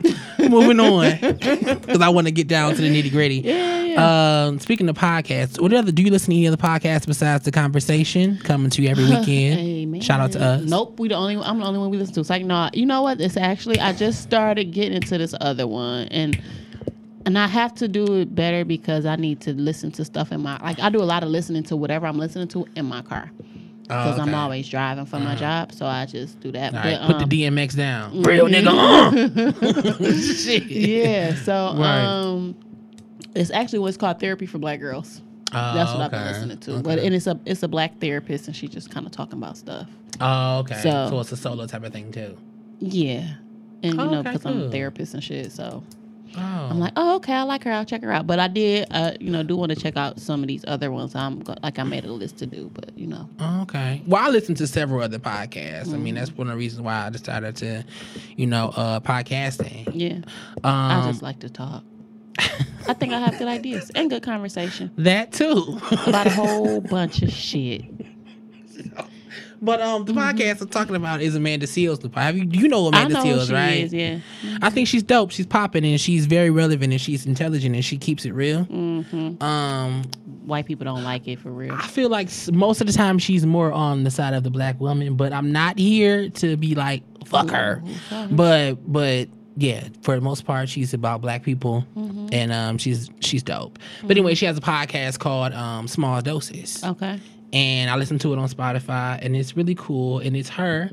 moving 0.39 0.81
on 0.81 1.19
because 1.21 2.01
I 2.01 2.09
want 2.09 2.27
to 2.27 2.33
get 2.33 2.49
down 2.49 2.75
to 2.75 2.81
the 2.81 2.89
nitty 2.89 3.11
gritty. 3.11 3.37
Yeah, 3.37 3.83
yeah. 3.83 4.45
Um, 4.47 4.59
speaking 4.59 4.89
of 4.89 4.97
podcasts, 4.97 5.61
what 5.61 5.73
other 5.73 5.93
do 5.93 6.03
you 6.03 6.11
listen 6.11 6.31
to 6.31 6.37
any 6.37 6.47
other 6.47 6.57
podcasts 6.57 7.07
besides 7.07 7.45
the 7.45 7.53
conversation 7.53 8.39
coming 8.39 8.71
to 8.71 8.83
you 8.83 8.89
every 8.89 9.05
weekend? 9.05 9.61
Amen. 9.61 10.01
Shout 10.01 10.21
out 10.21 10.33
to 10.33 10.43
us. 10.43 10.63
Nope, 10.63 10.99
we 10.99 11.09
the 11.09 11.15
only. 11.15 11.37
I'm 11.37 11.59
the 11.59 11.67
only 11.67 11.79
one 11.79 11.91
we 11.91 11.99
listen 11.99 12.15
to. 12.15 12.21
It's 12.21 12.31
like, 12.31 12.45
no, 12.45 12.71
you 12.73 12.87
know 12.87 13.03
what? 13.03 13.21
It's 13.21 13.37
actually 13.37 13.79
I 13.81 13.93
just 13.93 14.23
started 14.23 14.73
getting 14.73 14.95
into 14.95 15.19
this 15.19 15.35
other 15.41 15.67
one, 15.67 16.09
and 16.09 16.41
and 17.25 17.39
I 17.39 17.49
have 17.49 17.75
to 17.77 17.89
do 17.89 18.21
it 18.21 18.35
better 18.35 18.65
because 18.65 19.05
I 19.05 19.17
need 19.17 19.41
to 19.43 19.53
listen 19.53 19.91
to 19.93 20.05
stuff 20.05 20.33
in 20.33 20.43
my 20.43 20.59
like 20.63 20.79
I 20.81 20.91
do 20.91 21.03
a 21.03 21.05
lot 21.05 21.23
of 21.23 21.29
listening 21.29 21.65
to 21.65 21.77
whatever 21.77 22.07
I'm 22.07 22.19
listening 22.19 22.49
to 22.49 22.67
in 22.77 22.87
my 22.87 23.03
car 23.03 23.31
because 23.89 24.19
I'm 24.19 24.35
always 24.35 24.69
driving 24.69 25.07
for 25.07 25.19
my 25.21 25.37
job, 25.37 25.73
so 25.73 25.87
I 25.87 26.07
just 26.07 26.41
do 26.41 26.51
that. 26.53 26.75
All 26.75 26.83
but, 26.83 26.85
right, 26.85 27.07
put 27.07 27.23
um, 27.23 27.29
the 27.29 27.45
DMX 27.45 27.77
down. 27.77 28.23
Real 28.23 28.47
nigga. 28.47 28.67
uh. 30.01 30.35
Shit. 30.35 30.65
yeah, 30.65 31.35
so 31.37 31.75
Right. 31.77 32.03
um, 32.03 32.57
it's 33.35 33.51
actually 33.51 33.79
what's 33.81 33.97
called 33.97 34.19
therapy 34.19 34.47
for 34.47 34.59
black 34.59 34.81
girls. 34.81 35.21
Oh, 35.53 35.75
That's 35.75 35.93
what 35.93 36.01
I've 36.03 36.11
been 36.11 36.25
listening 36.25 36.59
to. 36.59 36.83
But 36.83 36.99
and 36.99 37.15
it's 37.15 37.27
a 37.29 37.39
it's 37.45 37.63
a 37.63 37.69
black 37.69 37.99
therapist, 38.01 38.49
and 38.49 38.57
she 38.57 38.67
just 38.67 38.91
kind 38.91 39.07
of 39.07 39.13
talking 39.13 39.39
about 39.39 39.57
stuff. 39.57 39.89
Oh, 40.21 40.59
okay. 40.61 40.75
So, 40.83 41.09
So- 41.11 41.21
it's 41.21 41.33
a 41.33 41.37
solo 41.37 41.67
type 41.67 41.85
of 41.85 41.93
thing 41.93 42.11
too. 42.11 42.37
Yeah, 42.81 43.35
and 43.83 43.93
you 43.93 43.97
know 43.97 44.19
Okay, 44.19 44.33
because 44.33 44.45
I'm 44.45 44.63
a 44.63 44.71
therapist 44.71 45.15
and 45.15 45.23
shit, 45.23 45.53
so 45.53 45.83
Oh, 46.37 46.69
I'm 46.71 46.79
like, 46.81 46.93
oh 46.97 47.17
okay, 47.17 47.33
I 47.33 47.43
like 47.43 47.65
her. 47.65 47.73
I'll 47.73 47.85
check 47.85 48.03
her 48.03 48.13
out. 48.13 48.27
But 48.27 48.39
I 48.39 48.49
did, 48.49 48.87
uh, 48.91 49.13
you 49.21 49.31
know, 49.31 49.43
do 49.43 49.57
want 49.57 49.71
to 49.71 49.77
check 49.77 49.97
out 49.97 50.21
some 50.21 50.43
of 50.43 50.49
these 50.49 50.65
other 50.69 50.91
ones. 50.91 51.15
I'm 51.15 51.41
like 51.63 51.79
I 51.79 51.83
made 51.83 52.05
a 52.05 52.13
list 52.13 52.39
to 52.39 52.47
do, 52.47 52.71
but 52.75 52.97
you 52.99 53.07
know, 53.07 53.29
Oh, 53.41 53.63
okay. 53.63 54.03
Well, 54.07 54.23
I 54.23 54.29
listen 54.31 54.55
to 54.57 54.67
several 54.67 55.03
other 55.03 55.19
podcasts. 55.19 55.93
I 55.93 55.97
mean, 55.97 56.15
Mm-hmm. 56.15 56.15
that's 56.17 56.31
one 56.33 56.49
of 56.49 56.53
the 56.53 56.59
reasons 56.59 56.83
why 56.83 57.07
I 57.07 57.11
decided 57.11 57.57
to, 57.57 57.85
you 58.37 58.47
know, 58.47 58.73
uh, 58.77 59.01
podcasting. 59.01 59.91
yeah, 59.95 60.21
I 60.65 61.01
Um, 61.01 61.11
just 61.13 61.23
like 61.23 61.39
to 61.41 61.49
talk. 61.49 61.85
I 62.89 62.93
think 62.93 63.13
I 63.15 63.19
have 63.19 63.39
good 63.39 63.49
ideas 63.49 63.91
and 63.95 64.11
good 64.11 64.23
conversation 64.23 64.91
that 64.99 65.33
too. 65.33 65.81
about 66.07 66.27
a 66.27 66.31
whole 66.35 66.81
bunch 66.83 67.23
of 67.23 67.31
shit. 67.33 67.85
But 69.63 69.81
um, 69.81 70.05
the 70.05 70.13
Mm-hmm. 70.13 70.39
podcast 70.39 70.61
I'm 70.63 70.69
talking 70.69 70.97
about 70.97 71.21
is 71.23 71.35
Amanda 71.35 71.67
Seales. 71.67 72.01
The 72.01 72.11
Have 72.21 72.37
you 72.37 72.45
you 72.51 72.69
know 72.69 72.87
Amanda 72.87 73.15
know 73.15 73.25
Seales, 73.25 73.47
she 73.49 73.53
right? 73.55 73.85
is. 73.85 73.93
Yeah. 73.95 74.19
I 74.63 74.71
think 74.71 74.89
she's 74.89 75.03
dope. 75.03 75.31
She's 75.31 75.47
popping 75.47 75.85
and 75.85 76.01
she's 76.01 76.27
very 76.27 76.51
relevant 76.51 76.93
and 76.93 77.01
she's 77.01 77.27
intelligent 77.27 77.75
and 77.75 77.85
she 77.85 77.97
keeps 77.99 78.25
it 78.25 78.33
real. 78.33 78.65
hmm 78.65 79.43
Um, 79.43 80.03
White 80.45 80.67
people 80.67 80.85
don't 80.85 81.03
like 81.05 81.27
it 81.27 81.41
for 81.41 81.51
real. 81.51 81.75
I 81.75 81.87
feel 81.89 82.09
like 82.09 82.29
most 82.53 82.81
of 82.81 82.87
the 82.87 82.93
time 82.93 83.19
she's 83.19 83.45
more 83.45 83.73
on 83.73 84.05
the 84.05 84.11
side 84.11 84.33
of 84.35 84.45
the 84.45 84.51
black 84.51 84.81
woman, 84.81 85.17
but 85.17 85.33
I'm 85.33 85.51
not 85.53 85.79
here 85.79 86.29
to 86.31 86.57
be 86.57 86.75
like 86.77 87.03
fuck 87.27 87.51
her. 87.51 87.83
But 88.31 88.75
but 88.91 89.29
yeah, 89.57 89.89
for 90.03 90.15
the 90.15 90.21
most 90.21 90.45
part, 90.45 90.69
she's 90.69 90.93
about 90.95 91.21
black 91.23 91.43
people, 91.43 91.85
and 91.97 92.53
um, 92.53 92.79
she's 92.79 93.11
she's 93.21 93.43
dope. 93.43 93.79
But 94.03 94.13
anyway, 94.13 94.35
she 94.35 94.45
has 94.47 94.57
a 94.57 94.61
podcast 94.61 95.19
called 95.19 95.53
um, 95.55 95.89
Small 95.89 96.21
Doses, 96.23 96.85
Okay. 96.85 97.19
And 97.57 97.91
I 97.91 97.97
listen 97.97 98.19
to 98.21 98.33
it 98.35 98.39
on 98.39 98.49
Spotify, 98.49 99.19
and 99.23 99.35
it's 99.35 99.57
really 99.57 99.75
cool. 99.75 100.19
And 100.19 100.37
it's 100.37 100.51
her, 100.51 100.91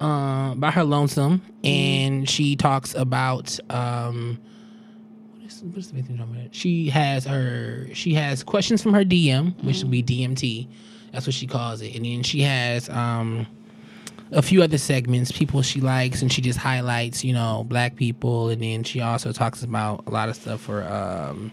um, 0.00 0.58
by 0.58 0.70
her 0.70 0.84
lonesome, 0.84 1.42
and 1.62 2.28
she 2.28 2.56
talks 2.56 2.94
about 2.94 3.58
um. 3.70 4.38
what 5.34 5.44
is- 5.46 5.62
what 5.62 5.76
is 5.78 5.90
the 5.90 6.02
thing 6.02 6.18
about? 6.20 6.54
She 6.54 6.88
has 6.90 7.24
her. 7.26 7.88
She 7.92 8.14
has 8.14 8.42
questions 8.42 8.82
from 8.82 8.94
her 8.94 9.04
DM, 9.04 9.62
which 9.64 9.82
would 9.82 9.90
be 9.90 10.02
DMT. 10.02 10.66
That's 11.12 11.26
what 11.26 11.34
she 11.34 11.46
calls 11.46 11.80
it. 11.82 11.94
And 11.96 12.04
then 12.04 12.22
she 12.22 12.42
has 12.42 12.88
um, 12.90 13.46
a 14.30 14.42
few 14.42 14.62
other 14.62 14.78
segments, 14.78 15.32
people 15.32 15.62
she 15.62 15.80
likes, 15.80 16.22
and 16.22 16.32
she 16.32 16.42
just 16.42 16.58
highlights, 16.58 17.24
you 17.24 17.32
know, 17.32 17.64
black 17.66 17.96
people. 17.96 18.50
And 18.50 18.62
then 18.62 18.84
she 18.84 19.00
also 19.00 19.32
talks 19.32 19.62
about 19.62 20.04
a 20.06 20.10
lot 20.10 20.28
of 20.28 20.36
stuff 20.36 20.60
for 20.60 20.84
um, 20.84 21.50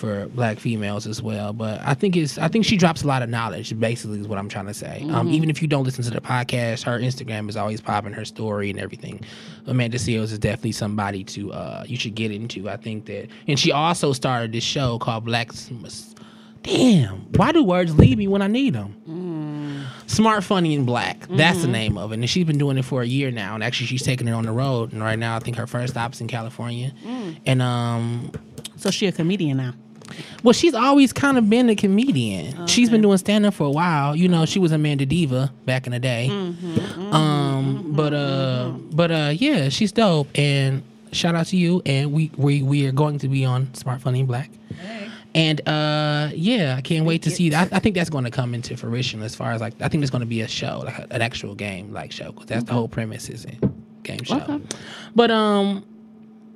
for 0.00 0.26
black 0.28 0.58
females 0.58 1.06
as 1.06 1.22
well. 1.22 1.52
But 1.52 1.80
I 1.84 1.94
think 1.94 2.16
it's 2.16 2.38
I 2.38 2.48
think 2.48 2.64
she 2.64 2.76
drops 2.76 3.02
a 3.02 3.06
lot 3.06 3.22
of 3.22 3.28
knowledge. 3.28 3.78
Basically, 3.78 4.18
is 4.18 4.26
what 4.26 4.38
I'm 4.38 4.48
trying 4.48 4.66
to 4.66 4.74
say. 4.74 5.06
Um, 5.10 5.28
even 5.28 5.50
if 5.50 5.62
you 5.62 5.68
don't 5.68 5.84
listen 5.84 6.02
to 6.04 6.10
the 6.10 6.20
podcast, 6.20 6.82
her 6.84 6.98
Instagram 6.98 7.48
is 7.48 7.56
always 7.56 7.80
popping 7.80 8.12
her 8.14 8.24
story 8.24 8.70
and 8.70 8.80
everything. 8.80 9.22
Amanda 9.66 9.98
Seales 9.98 10.32
is 10.32 10.38
definitely 10.38 10.72
somebody 10.72 11.22
to 11.24 11.52
uh, 11.52 11.84
you 11.86 11.96
should 11.96 12.14
get 12.14 12.32
into. 12.32 12.68
I 12.68 12.76
think 12.76 13.04
that, 13.06 13.28
and 13.46 13.58
she 13.58 13.70
also 13.70 14.12
started 14.12 14.52
this 14.52 14.64
show 14.64 14.98
called 14.98 15.24
Black. 15.24 15.50
Damn, 16.62 17.20
why 17.36 17.52
do 17.52 17.64
words 17.64 17.96
leave 17.98 18.18
me 18.18 18.28
when 18.28 18.42
I 18.42 18.46
need 18.46 18.74
them? 18.74 19.86
Smart, 20.06 20.44
funny, 20.44 20.74
and 20.74 20.84
black. 20.84 21.26
That's 21.30 21.62
the 21.62 21.68
name 21.68 21.96
of 21.96 22.12
it. 22.12 22.16
And 22.16 22.28
she's 22.28 22.44
been 22.44 22.58
doing 22.58 22.76
it 22.76 22.84
for 22.84 23.00
a 23.00 23.06
year 23.06 23.30
now. 23.30 23.54
And 23.54 23.64
actually, 23.64 23.86
she's 23.86 24.02
taking 24.02 24.28
it 24.28 24.32
on 24.32 24.44
the 24.44 24.52
road. 24.52 24.92
And 24.92 25.02
right 25.02 25.18
now, 25.18 25.36
I 25.36 25.38
think 25.38 25.56
her 25.56 25.66
first 25.66 25.94
stop's 25.94 26.20
in 26.20 26.26
California. 26.28 26.92
And 27.46 27.62
um, 27.62 28.30
So 28.76 28.90
she 28.90 29.06
a 29.06 29.12
comedian 29.12 29.56
now. 29.56 29.72
Well, 30.42 30.52
she's 30.52 30.74
always 30.74 31.12
kind 31.12 31.38
of 31.38 31.48
been 31.50 31.68
a 31.68 31.74
comedian. 31.76 32.66
She's 32.66 32.90
been 32.90 33.00
doing 33.02 33.18
stand 33.18 33.46
up 33.46 33.54
for 33.54 33.64
a 33.66 33.70
while. 33.70 34.14
You 34.16 34.28
know, 34.28 34.44
she 34.46 34.58
was 34.58 34.72
Amanda 34.72 35.06
Diva 35.06 35.52
back 35.66 35.86
in 35.86 35.92
the 35.92 35.98
day. 35.98 36.28
um, 37.10 37.92
but 37.94 38.12
uh, 38.14 38.70
but 38.92 39.10
uh, 39.10 39.32
yeah, 39.34 39.68
she's 39.68 39.92
dope. 39.92 40.28
And 40.36 40.82
shout 41.12 41.34
out 41.34 41.46
to 41.46 41.56
you. 41.56 41.82
And 41.86 42.12
we 42.12 42.30
we 42.36 42.62
we 42.62 42.86
are 42.86 42.92
going 42.92 43.18
to 43.20 43.28
be 43.28 43.44
on 43.44 43.72
Smart, 43.74 44.00
Funny, 44.00 44.22
Black. 44.22 44.50
And 45.32 45.60
uh, 45.68 46.30
yeah, 46.34 46.74
I 46.76 46.80
can't 46.80 47.06
wait 47.06 47.22
to 47.22 47.30
see 47.30 47.50
that. 47.50 47.72
I, 47.72 47.76
I 47.76 47.78
think 47.78 47.94
that's 47.94 48.10
going 48.10 48.24
to 48.24 48.32
come 48.32 48.52
into 48.52 48.76
fruition 48.76 49.22
as 49.22 49.34
far 49.36 49.52
as 49.52 49.60
like 49.60 49.74
I 49.80 49.88
think 49.88 50.00
there's 50.00 50.10
going 50.10 50.20
to 50.22 50.26
be 50.26 50.40
a 50.40 50.48
show, 50.48 50.82
like 50.84 50.98
a- 50.98 51.06
an 51.12 51.22
actual 51.22 51.54
game 51.54 51.92
like 51.92 52.10
show, 52.10 52.32
because 52.32 52.46
that's 52.48 52.64
the 52.64 52.72
whole 52.72 52.88
premise 52.88 53.28
is 53.28 53.44
a 53.44 53.52
game 54.02 54.24
show. 54.24 54.38
Okay. 54.40 54.60
But 55.14 55.30
um, 55.30 55.84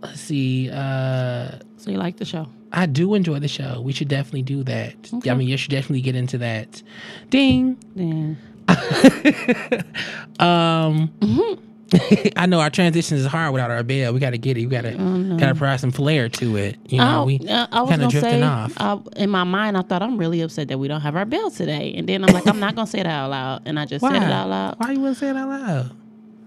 let's 0.01 0.21
see. 0.21 0.71
Uh, 0.73 1.53
So 1.77 1.91
you 1.93 1.99
like 1.99 2.17
the 2.17 2.25
show? 2.25 2.49
I 2.75 2.87
do 2.87 3.15
enjoy 3.15 3.39
the 3.39 3.49
show. 3.49 3.81
We 3.81 3.93
should 3.93 4.09
definitely 4.09 4.43
do 4.43 4.65
that. 4.65 4.95
I 5.29 5.35
mean, 5.35 5.49
you 5.49 5.57
should 5.57 5.71
definitely 5.71 6.03
get 6.03 6.17
into 6.17 6.39
that. 6.39 6.83
Ding. 7.31 8.37
Um, 10.41 11.13
I 12.37 12.47
know 12.47 12.61
our 12.61 12.71
transition 12.71 13.17
is 13.17 13.27
hard 13.27 13.53
without 13.53 13.71
our 13.71 13.85
bell. 13.85 14.13
We 14.13 14.19
got 14.19 14.31
to 14.31 14.39
get 14.39 14.57
it. 14.57 14.65
We 14.65 14.71
got 14.71 14.83
to 14.83 14.93
got 14.93 15.47
to 15.47 15.55
provide 15.55 15.79
some 15.79 15.93
flair 15.93 16.29
to 16.29 16.57
it. 16.57 16.77
You 16.89 16.99
know, 16.99 17.23
I, 17.23 17.25
we 17.25 17.39
uh, 17.49 17.67
kind 17.69 18.03
of 18.03 18.11
drifting 18.11 18.41
say, 18.41 18.43
off. 18.43 19.07
In 19.17 19.31
my 19.31 19.45
mind, 19.45 19.77
I 19.77 19.83
thought 19.83 20.03
I'm 20.03 20.19
really 20.19 20.41
upset 20.41 20.69
that 20.69 20.79
we 20.79 20.89
don't 20.89 21.03
have 21.03 21.15
our 21.15 21.25
bell 21.25 21.51
today, 21.51 21.95
and 21.95 22.09
then 22.09 22.25
I'm 22.25 22.35
like, 22.35 22.47
I'm 22.49 22.59
not 22.59 22.75
gonna 22.75 22.87
say 22.87 23.01
it 23.01 23.07
out 23.07 23.31
loud, 23.31 23.63
and 23.65 23.79
I 23.79 23.87
just 23.87 24.03
Why? 24.03 24.13
said 24.15 24.23
it 24.23 24.33
out 24.33 24.49
loud. 24.49 24.75
Why 24.79 24.93
you 24.93 25.01
wouldn't 25.01 25.19
say 25.19 25.29
it 25.29 25.37
out 25.37 25.49
loud? 25.49 25.97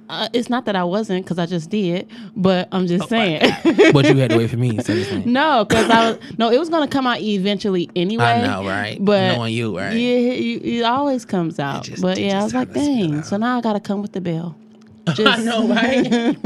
Uh, 0.09 0.29
it's 0.33 0.49
not 0.49 0.65
that 0.65 0.75
I 0.75 0.83
wasn't, 0.85 1.25
because 1.25 1.37
I 1.37 1.45
just 1.45 1.69
did, 1.69 2.07
but 2.35 2.69
I'm 2.71 2.87
just 2.87 3.09
saying. 3.09 3.41
but 3.93 4.05
you 4.05 4.15
had 4.17 4.31
to 4.31 4.37
wait 4.37 4.49
for 4.49 4.57
me. 4.57 4.77
So 4.79 4.93
this 4.95 5.07
thing. 5.09 5.31
no, 5.31 5.65
because 5.65 5.89
I 5.89 6.11
was 6.11 6.19
no, 6.37 6.49
it 6.49 6.57
was 6.57 6.69
gonna 6.69 6.87
come 6.87 7.05
out 7.05 7.19
eventually 7.19 7.89
anyway. 7.95 8.23
I 8.23 8.47
know, 8.47 8.65
right? 8.65 8.97
But 9.03 9.35
knowing 9.35 9.53
you, 9.53 9.77
right? 9.77 9.91
Yeah, 9.93 10.17
you, 10.17 10.59
it 10.79 10.83
always 10.83 11.25
comes 11.25 11.59
out. 11.59 11.83
just- 11.83 12.01
but 12.01 12.17
yeah, 12.17 12.39
I 12.39 12.43
was 12.43 12.53
like, 12.53 12.73
dang. 12.73 13.23
So 13.23 13.35
now 13.37 13.57
I 13.57 13.61
gotta 13.61 13.79
come 13.81 14.01
with 14.01 14.13
the 14.13 14.21
bell. 14.21 14.55
I 15.07 15.13
Just- 15.13 15.45
know, 15.45 15.67
right? 15.67 16.37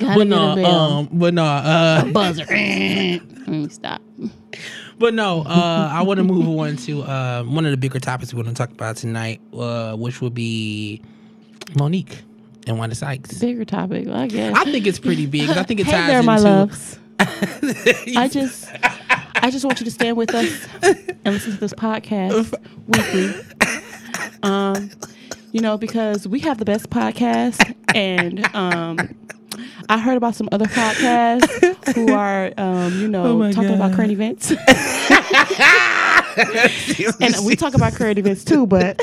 But 0.00 0.26
no, 0.28 0.64
um, 0.64 1.08
but 1.12 1.34
no, 1.34 1.44
uh, 1.44 2.04
buzzer. 2.12 2.44
Let 2.48 3.48
me 3.48 3.68
stop. 3.68 4.00
But 4.98 5.14
no, 5.14 5.42
uh, 5.42 5.88
I 5.92 6.02
want 6.02 6.18
to 6.18 6.24
move 6.24 6.48
on 6.58 6.76
to 6.76 7.02
uh, 7.02 7.42
one 7.44 7.64
of 7.64 7.70
the 7.70 7.76
bigger 7.76 8.00
topics 8.00 8.32
we 8.32 8.42
want 8.42 8.48
to 8.48 8.54
talk 8.54 8.70
about 8.70 8.96
tonight, 8.96 9.40
uh, 9.56 9.94
which 9.96 10.20
will 10.20 10.30
be 10.30 11.00
Monique 11.76 12.22
and 12.68 12.78
Wanda 12.78 12.94
Sykes. 12.94 13.38
Bigger 13.38 13.64
topic, 13.64 14.08
I 14.08 14.26
guess. 14.26 14.54
I 14.56 14.64
think 14.64 14.86
it's 14.86 14.98
pretty 14.98 15.26
big. 15.26 15.50
I 15.50 15.62
think 15.62 15.80
it 15.80 15.86
hey 15.86 15.92
ties 15.92 16.06
there, 16.08 16.22
my 16.22 16.36
into. 16.36 16.48
loves. 16.48 16.98
I 17.20 18.28
just, 18.30 18.68
I 19.36 19.50
just 19.50 19.64
want 19.64 19.80
you 19.80 19.84
to 19.86 19.90
stand 19.90 20.16
with 20.16 20.32
us 20.34 20.68
and 20.82 21.34
listen 21.34 21.52
to 21.52 21.58
this 21.58 21.72
podcast 21.72 22.54
weekly. 22.86 23.34
Um, 24.42 24.90
you 25.50 25.60
know, 25.60 25.76
because 25.78 26.28
we 26.28 26.38
have 26.40 26.58
the 26.58 26.64
best 26.64 26.90
podcast, 26.90 27.74
and 27.94 28.44
um, 28.54 29.16
I 29.88 29.98
heard 29.98 30.16
about 30.16 30.36
some 30.36 30.48
other 30.52 30.66
podcasts 30.66 31.94
who 31.94 32.12
are, 32.14 32.52
um, 32.56 33.00
you 33.00 33.08
know, 33.08 33.42
Oh 33.42 33.52
talking 33.52 33.74
about 33.74 33.94
current 33.94 34.12
events, 34.12 34.52
and 37.20 37.44
we 37.44 37.56
talk 37.56 37.74
about 37.74 37.94
current 37.94 38.18
events 38.18 38.44
too. 38.44 38.66
But 38.66 39.00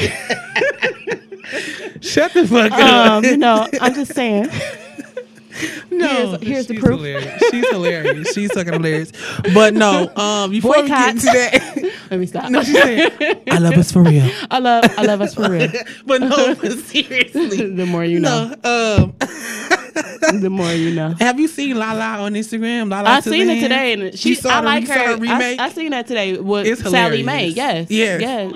Shut 2.02 2.34
the 2.34 2.48
fuck 2.48 2.72
up. 2.72 2.80
um, 2.80 3.24
you 3.26 3.38
know, 3.38 3.68
I'm 3.82 3.94
just 3.94 4.14
saying. 4.14 4.50
no, 5.92 6.08
here's- 6.08 6.42
here's 6.44 6.68
the 6.68 6.78
proof. 6.80 7.00
Hilarious. 7.00 7.44
She's 7.52 7.70
hilarious. 7.70 8.34
She's 8.34 8.52
fucking 8.52 8.74
hilarious. 8.74 9.12
But 9.54 9.74
no, 9.74 10.14
um, 10.16 10.52
before 10.52 10.82
we 10.82 10.88
get 10.88 10.90
Boycott. 10.90 11.10
into 11.12 11.26
that, 11.26 11.92
Let 12.12 12.20
me 12.20 12.26
stop. 12.26 12.50
no, 12.52 12.62
she's 12.64 12.74
saying, 12.82 13.10
I 13.50 13.58
love 13.60 13.74
us 13.76 13.92
for 13.92 14.04
real. 14.04 14.30
I 14.52 14.60
love, 14.60 14.84
I 14.98 15.04
love 15.04 15.22
us 15.22 15.34
for 15.34 15.50
real. 15.50 15.72
But 16.06 16.22
no, 16.22 16.56
but 16.56 16.72
seriously, 16.80 17.70
the 17.74 17.86
more 17.86 18.04
you 18.04 18.20
know, 18.20 18.54
no. 18.64 19.04
Um, 19.04 19.16
the 20.42 20.50
more 20.52 20.72
you 20.72 20.94
know. 20.94 21.16
have 21.20 21.40
you 21.40 21.48
seen 21.48 21.78
Lala 21.78 22.20
on 22.24 22.34
Instagram? 22.34 22.92
Lala 22.92 23.10
I 23.10 23.20
seen 23.22 23.50
it 23.50 23.62
today, 23.62 23.94
and 23.94 24.18
she, 24.20 24.38
I 24.44 24.60
like 24.60 24.88
her. 24.88 25.16
remake? 25.18 25.60
I, 25.60 25.66
I 25.66 25.70
seen 25.70 25.92
that 25.92 26.06
today 26.08 26.38
with 26.38 26.68
It's 26.68 26.82
Sallie 26.82 27.20
hilarious. 27.20 27.26
Mae. 27.26 27.48
Yes, 27.48 27.88
Yes. 27.90 28.22
yes. 28.22 28.54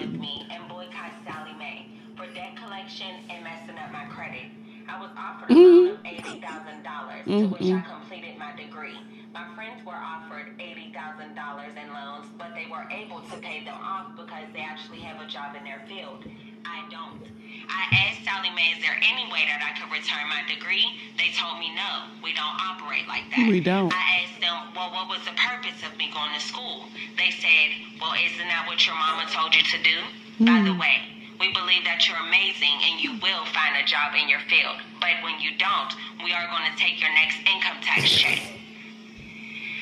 I 5.49 5.53
was 5.53 5.57
offered 5.57 5.57
a 5.57 5.57
loan 5.57 5.89
of 5.91 6.05
eighty 6.05 6.41
thousand 6.41 6.83
dollars, 6.83 7.25
to 7.25 7.47
which 7.47 7.61
I 7.61 7.65
mm-hmm. 7.65 7.91
completed 7.91 8.37
my 8.37 8.51
degree. 8.55 8.97
My 9.33 9.45
friends 9.55 9.85
were 9.85 9.97
offered 9.97 10.53
eighty 10.59 10.93
thousand 10.93 11.35
dollars 11.35 11.73
in 11.73 11.87
loans, 11.93 12.27
but 12.37 12.53
they 12.55 12.65
were 12.69 12.85
able 12.89 13.21
to 13.21 13.35
pay 13.37 13.63
them 13.63 13.77
off 13.81 14.15
because 14.15 14.47
they 14.53 14.61
actually 14.61 14.99
have 15.01 15.21
a 15.21 15.27
job 15.27 15.55
in 15.55 15.63
their 15.63 15.81
field. 15.87 16.23
I 16.65 16.85
don't. 16.89 17.21
I 17.69 18.09
asked 18.09 18.25
Sallie 18.25 18.49
Mae, 18.53 18.73
is 18.77 18.81
there 18.81 18.97
any 18.97 19.25
way 19.31 19.45
that 19.45 19.61
I 19.61 19.77
could 19.77 19.91
return 19.93 20.25
my 20.29 20.41
degree? 20.49 20.85
They 21.17 21.29
told 21.37 21.59
me 21.59 21.73
no, 21.73 22.09
we 22.23 22.33
don't 22.33 22.57
operate 22.61 23.07
like 23.07 23.29
that. 23.31 23.47
We 23.49 23.59
don't. 23.61 23.93
I 23.93 24.25
asked 24.25 24.41
them, 24.41 24.73
well, 24.75 24.89
what 24.91 25.07
was 25.07 25.21
the 25.25 25.37
purpose 25.37 25.77
of 25.85 25.97
me 25.97 26.09
going 26.13 26.33
to 26.33 26.41
school? 26.41 26.89
They 27.17 27.29
said, 27.29 27.69
well, 28.01 28.13
isn't 28.17 28.49
that 28.49 28.65
what 28.65 28.85
your 28.85 28.95
mama 28.97 29.29
told 29.29 29.53
you 29.55 29.61
to 29.61 29.79
do? 29.81 29.97
By 30.39 30.61
the 30.65 30.73
mm-hmm. 30.73 30.79
way, 30.81 30.97
we 31.39 31.51
believe 31.53 31.83
that 31.85 32.03
you're 32.07 32.19
amazing 32.19 32.75
and 32.83 32.99
you 32.99 33.11
will 33.23 33.45
find 33.55 33.75
a 33.79 33.85
job 33.85 34.13
in 34.19 34.27
your 34.27 34.43
field. 34.51 34.75
But 34.99 35.23
when 35.23 35.39
you 35.39 35.51
don't, 35.57 35.91
we 36.23 36.33
are 36.33 36.47
going 36.51 36.67
to 36.69 36.75
take 36.77 36.99
your 36.99 37.13
next 37.15 37.39
income 37.47 37.79
tax 37.81 38.11
check. 38.11 38.39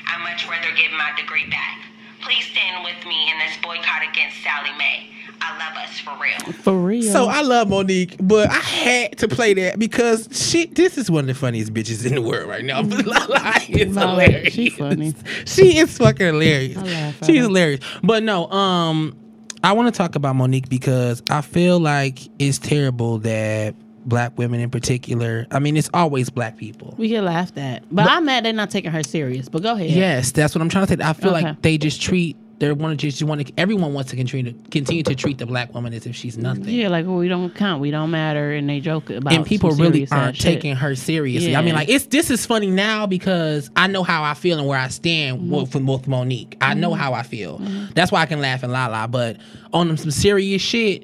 I'd 0.08 0.24
much 0.24 0.48
rather 0.48 0.70
give 0.78 0.92
my 0.94 1.12
degree 1.18 1.50
back. 1.50 1.82
Please 2.22 2.46
stand 2.46 2.84
with 2.84 3.06
me 3.06 3.32
in 3.32 3.38
this 3.40 3.58
boycott 3.62 4.02
against 4.08 4.38
Sallie 4.44 4.76
Mae. 4.78 5.10
I 5.40 5.58
love 5.58 5.78
us 5.78 6.00
for 6.00 6.18
real. 6.22 6.54
For 6.64 6.74
real. 6.74 7.12
So 7.12 7.28
I 7.28 7.42
love 7.42 7.70
Monique, 7.70 8.16
but 8.20 8.50
I 8.50 8.56
had 8.56 9.18
to 9.20 9.28
play 9.28 9.54
that 9.56 9.78
because 9.78 10.28
she. 10.32 10.66
This 10.66 10.98
is 10.98 11.12
one 11.12 11.22
of 11.22 11.28
the 11.28 11.36
funniest 11.36 11.74
bitches 11.74 12.06
in 12.08 12.16
the 12.16 12.22
world 12.22 12.50
right 12.50 12.66
now. 12.66 12.82
Lala 12.82 13.54
is 13.70 13.96
Lala, 13.96 14.24
hilarious. 14.24 14.54
she 14.54 14.70
funny. 14.72 15.14
She 15.46 15.78
is 15.78 15.96
fucking 15.98 16.26
hilarious. 16.26 16.78
I 16.78 16.82
laugh 16.82 17.22
at 17.22 17.26
She's 17.28 17.42
hilarious. 17.44 17.82
But 18.02 18.24
no, 18.24 18.50
um, 18.50 19.16
I 19.64 19.74
want 19.74 19.94
to 19.94 19.98
talk 19.98 20.16
about 20.16 20.36
Monique 20.36 20.70
because 20.70 21.22
I 21.30 21.42
feel 21.42 21.80
like 21.80 22.20
it's 22.40 22.60
terrible 22.60 23.18
that 23.20 23.76
black 24.06 24.38
women 24.38 24.60
in 24.62 24.70
particular. 24.70 25.46
I 25.52 25.60
mean, 25.60 25.76
it's 25.76 25.90
always 25.94 26.30
black 26.30 26.58
people. 26.58 26.94
we 26.98 27.10
get 27.10 27.24
laughed 27.24 27.58
at, 27.58 27.84
but, 27.94 28.08
I'm 28.10 28.24
mad 28.26 28.46
they're 28.46 28.54
not 28.54 28.70
taking 28.70 28.92
her 28.92 29.04
serious. 29.04 29.50
But 29.50 29.64
go 29.64 29.74
ahead. 29.74 29.90
Yes, 29.90 30.32
that's 30.32 30.56
what 30.56 30.62
I'm 30.62 30.70
trying 30.70 30.86
to 30.88 30.98
say. 30.98 31.04
I 31.04 31.14
feel 31.14 31.32
Okay. 31.36 31.44
like 31.44 31.62
they 31.62 31.78
just 31.78 32.02
treat. 32.02 32.38
They 32.60 32.72
want 32.72 33.00
to 33.00 33.06
just 33.10 33.22
want 33.22 33.46
to. 33.46 33.54
Everyone 33.56 33.94
wants 33.94 34.10
to 34.10 34.16
continue 34.16 34.52
to 34.52 34.70
continue 34.70 35.04
to 35.04 35.14
treat 35.14 35.38
the 35.38 35.46
black 35.46 35.76
woman 35.76 35.94
as 35.94 36.08
if 36.08 36.16
she's 36.16 36.40
nothing. 36.40 36.66
Yeah, 36.66 36.88
like 36.88 37.06
well, 37.06 37.18
we 37.18 37.28
don't 37.28 37.54
count, 37.54 37.82
we 37.82 37.92
don't 37.92 38.10
matter, 38.10 38.52
and 38.52 38.68
they 38.68 38.80
joke 38.80 39.12
about. 39.12 39.32
It. 39.32 39.36
And 39.36 39.46
people 39.46 39.72
really 39.72 40.08
aren't 40.10 40.40
taking 40.40 40.76
her 40.76 40.96
seriously. 40.96 41.56
I 41.56 41.62
mean, 41.62 41.76
like 41.76 41.88
it's 41.88 42.08
this 42.08 42.32
is 42.32 42.48
funny 42.48 42.72
now 42.72 43.06
because 43.06 43.70
I 43.76 43.86
know 43.86 44.02
how 44.02 44.24
I 44.24 44.34
feel 44.34 44.58
and 44.58 44.68
where 44.68 44.80
I 44.80 44.88
stand 44.88 45.40
Mm-hmm. 45.40 45.52
with, 45.52 45.76
with 45.76 46.08
Monique. 46.08 46.58
I 46.62 46.74
know 46.74 46.94
how 46.94 47.14
I 47.14 47.24
feel. 47.24 47.60
That's 47.94 48.12
why 48.12 48.22
I 48.22 48.26
can 48.26 48.42
laugh 48.42 48.64
and 48.64 48.72
la 48.72 48.88
la. 48.88 49.06
But 49.08 49.38
on 49.74 49.96
some 49.98 50.12
serious 50.12 50.62
shit, 50.62 51.04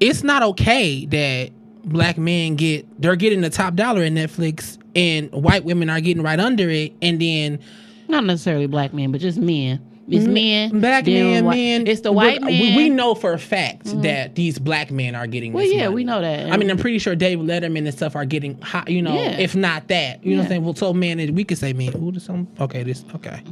it's 0.00 0.22
not 0.24 0.42
okay 0.42 1.06
that 1.06 1.50
black 1.84 2.18
men 2.18 2.56
get 2.56 2.86
they're 3.00 3.16
getting 3.16 3.40
the 3.40 3.50
top 3.50 3.74
dollar 3.74 4.02
in 4.02 4.14
Netflix 4.14 4.78
and 4.96 5.30
white 5.32 5.64
women 5.64 5.88
are 5.90 6.00
getting 6.00 6.22
right 6.24 6.40
under 6.40 6.68
it, 6.70 6.92
and 7.02 7.20
then 7.20 7.60
not 8.08 8.24
necessarily 8.24 8.66
black 8.66 8.92
men, 8.92 9.12
but 9.12 9.20
just 9.20 9.38
men. 9.38 9.84
It's 10.10 10.26
men, 10.26 10.80
black 10.80 11.06
men, 11.06 11.44
white- 11.44 11.54
men. 11.56 11.86
It's 11.86 12.00
the 12.00 12.12
white 12.12 12.40
we- 12.40 12.46
men. 12.46 12.62
Mm-hmm. 12.62 12.76
We, 12.76 12.88
know 12.90 13.14
for 13.14 13.32
a 13.34 13.38
fact 13.38 13.84
that 14.02 14.34
these 14.34 14.58
black 14.58 14.90
men 14.90 15.14
are 15.14 15.26
getting. 15.26 15.52
Well, 15.52 15.64
yeah, 15.64 15.84
money. 15.84 15.94
we 15.96 16.04
know 16.04 16.20
that. 16.20 16.50
I 16.50 16.56
mean, 16.56 16.70
I'm 16.70 16.78
pretty 16.78 16.98
sure 16.98 17.14
David 17.14 17.46
Letterman 17.46 17.78
and 17.86 17.92
stuff 17.92 18.16
are 18.16 18.24
getting 18.24 18.60
high. 18.62 18.84
You 18.88 19.02
know, 19.02 19.14
Yeah. 19.14 19.38
if 19.38 19.54
not 19.54 19.88
that, 19.88 20.24
you 20.24 20.30
know 20.32 20.38
what 20.38 20.40
I'm 20.40 20.44
Yeah. 20.44 20.48
saying. 20.48 20.64
Well, 20.64 20.74
so 20.74 20.92
man, 20.94 21.34
we 21.34 21.44
could 21.44 21.58
say 21.58 21.72
man. 21.74 21.94
Ooh, 22.02 22.10
this 22.12 22.24
some 22.24 22.48
okay. 22.60 22.82
This 22.82 23.04
okay. 23.16 23.42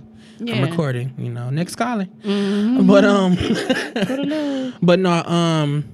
I'm 0.40 0.47
Mm-hmm. 0.47 0.64
recording. 0.64 1.14
You 1.19 1.31
know, 1.31 1.49
next 1.51 1.77
calling. 1.77 2.09
But 2.87 3.05
um, 3.05 3.37
but 4.83 4.99
no 4.99 5.12
um. 5.25 5.85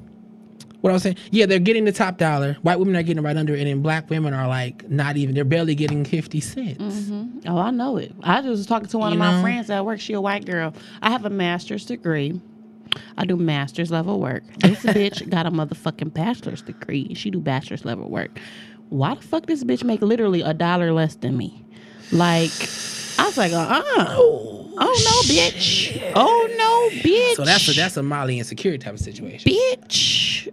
What 0.83 0.91
I 0.91 0.93
was 0.95 1.03
saying, 1.05 1.17
yeah, 1.31 1.47
they're 1.47 1.59
getting 1.61 1.85
the 1.85 1.93
top 1.93 2.19
dollar. 2.19 2.55
White 2.63 2.79
women 2.79 2.97
are 2.97 3.03
getting 3.05 3.23
right 3.23 3.37
under 3.37 3.55
it, 3.55 3.61
and 3.61 3.69
then 3.69 3.83
black 3.83 4.11
women 4.11 4.35
are 4.35 4.49
like 4.49 4.89
not 4.91 5.17
even. 5.17 5.35
They're 5.35 5.45
barely 5.45 5.75
getting 5.77 6.05
fifty 6.05 6.41
cents. 6.41 6.79
Mm-hmm. 6.83 7.49
Oh, 7.49 7.57
I 7.57 7.71
know 7.71 7.97
it. 7.97 8.13
I 8.25 8.39
just 8.43 8.49
was 8.51 8.67
talking 8.67 8.89
to 8.89 8.99
one 8.99 9.11
You 9.13 9.15
of 9.15 9.19
my 9.21 9.37
know? 9.37 9.43
friends 9.43 9.71
at 9.71 9.85
work. 9.87 10.01
She 10.01 10.13
a 10.13 10.21
white 10.21 10.45
girl. 10.45 10.75
I 11.01 11.11
have 11.11 11.25
a 11.25 11.31
master's 11.31 11.87
degree. 11.87 12.41
I 13.17 13.25
do 13.25 13.37
master's 13.37 13.91
level 13.93 14.21
work. 14.21 14.43
This 14.59 14.81
bitch 14.85 15.29
got 15.31 15.47
a 15.47 15.51
motherfucking 15.53 16.13
bachelor's 16.15 16.63
degree. 16.63 17.15
She 17.15 17.31
do 17.31 17.41
bachelor's 17.41 17.85
level 17.85 18.11
work. 18.11 18.39
Why 18.89 19.15
the 19.15 19.23
fuck 19.23 19.47
this 19.47 19.63
bitch 19.65 19.85
make 19.85 20.03
literally 20.03 20.43
a 20.43 20.53
dollar 20.53 20.93
less 20.93 21.15
than 21.15 21.37
me? 21.37 21.65
Like, 22.11 22.51
I 23.23 23.27
was 23.27 23.37
like, 23.39 23.53
uh, 23.53 23.57
uh 23.57 24.07
oh 24.19 24.69
no, 24.77 25.35
bitch. 25.35 26.13
Oh 26.17 26.49
no, 26.59 27.01
bitch. 27.03 27.35
So 27.37 27.45
that's 27.45 27.69
a 27.69 27.73
that's 27.73 27.97
a 27.97 28.03
Molly 28.03 28.39
insecurity 28.39 28.83
type 28.83 28.95
of 28.95 29.01
situation. 29.01 29.53
bitch, 29.53 30.49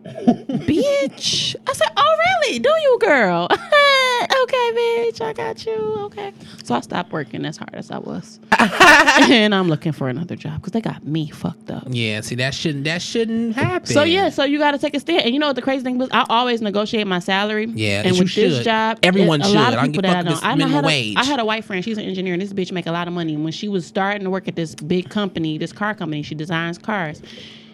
bitch. 0.48 1.56
I 1.68 1.74
said, 1.74 1.88
oh 1.98 2.16
really? 2.44 2.60
Do 2.60 2.70
you, 2.70 3.00
girl? 3.02 3.48
okay, 3.52 4.72
bitch. 4.74 5.22
I 5.22 5.34
got 5.34 5.66
you. 5.66 5.74
Okay. 6.06 6.32
So 6.64 6.76
I 6.76 6.82
stopped 6.82 7.12
working 7.12 7.46
as 7.46 7.58
hard 7.58 7.74
as 7.74 7.90
I 7.92 7.98
was, 7.98 8.40
and 8.60 9.56
I'm 9.56 9.68
looking 9.68 9.92
for 9.92 10.08
another 10.10 10.36
job 10.36 10.56
because 10.62 10.74
they 10.74 10.82
got 10.82 11.04
me 11.06 11.30
fucked 11.30 11.72
up. 11.72 11.84
Yeah, 11.90 12.22
see 12.22 12.36
that 12.36 12.54
shouldn't 12.54 12.84
that 12.86 13.02
shouldn't 13.02 13.56
happen. 13.56 13.88
So 13.88 14.04
yeah, 14.04 14.30
so 14.30 14.44
you 14.44 14.60
got 14.60 14.72
to 14.72 14.78
take 14.78 14.94
a 14.96 15.00
stand. 15.00 15.24
And 15.24 15.34
you 15.34 15.40
know 15.40 15.48
what 15.48 15.56
the 15.56 15.62
crazy 15.62 15.84
thing 15.84 15.98
was? 15.98 16.10
I 16.12 16.26
always 16.30 16.62
negotiate 16.62 17.08
my 17.08 17.20
salary. 17.20 17.66
Yeah, 17.74 18.02
and 18.06 18.12
with 18.12 18.34
this 18.34 18.58
should. 18.58 18.64
job, 18.64 19.00
Everyone 19.04 19.42
it- 19.42 19.46
a 19.46 19.48
should. 19.50 19.56
lot 19.56 19.74
I 19.74 19.78
of 19.78 19.82
people 19.92 20.02
give 20.04 20.12
a 20.12 20.14
that 20.14 20.18
I 20.18 20.30
know. 20.30 20.40
I, 20.44 20.56
know 20.56 20.66
minimum 20.68 20.84
had 20.86 20.94
a. 20.94 21.16
I 21.18 21.24
had 21.26 21.40
a 21.40 21.46
white 21.46 21.66
friend. 21.66 21.84
She's 21.84 21.98
an 21.98 22.04
engineer, 22.06 22.34
and 22.34 22.42
this 22.42 22.54
bitch 22.60 22.72
make 22.72 22.88
a 22.88 22.92
lot 22.92 23.08
of 23.08 23.14
money. 23.14 23.38
When 23.38 23.54
she 23.54 23.70
was 23.70 23.86
starting 23.86 24.24
to 24.24 24.30
work 24.30 24.48
at 24.48 24.56
this 24.56 24.76
big 24.76 25.10
company, 25.10 25.58
this 25.58 25.72
car 25.72 25.96
company, 25.96 26.22
she 26.22 26.36
designs 26.36 26.78
cars. 26.78 27.22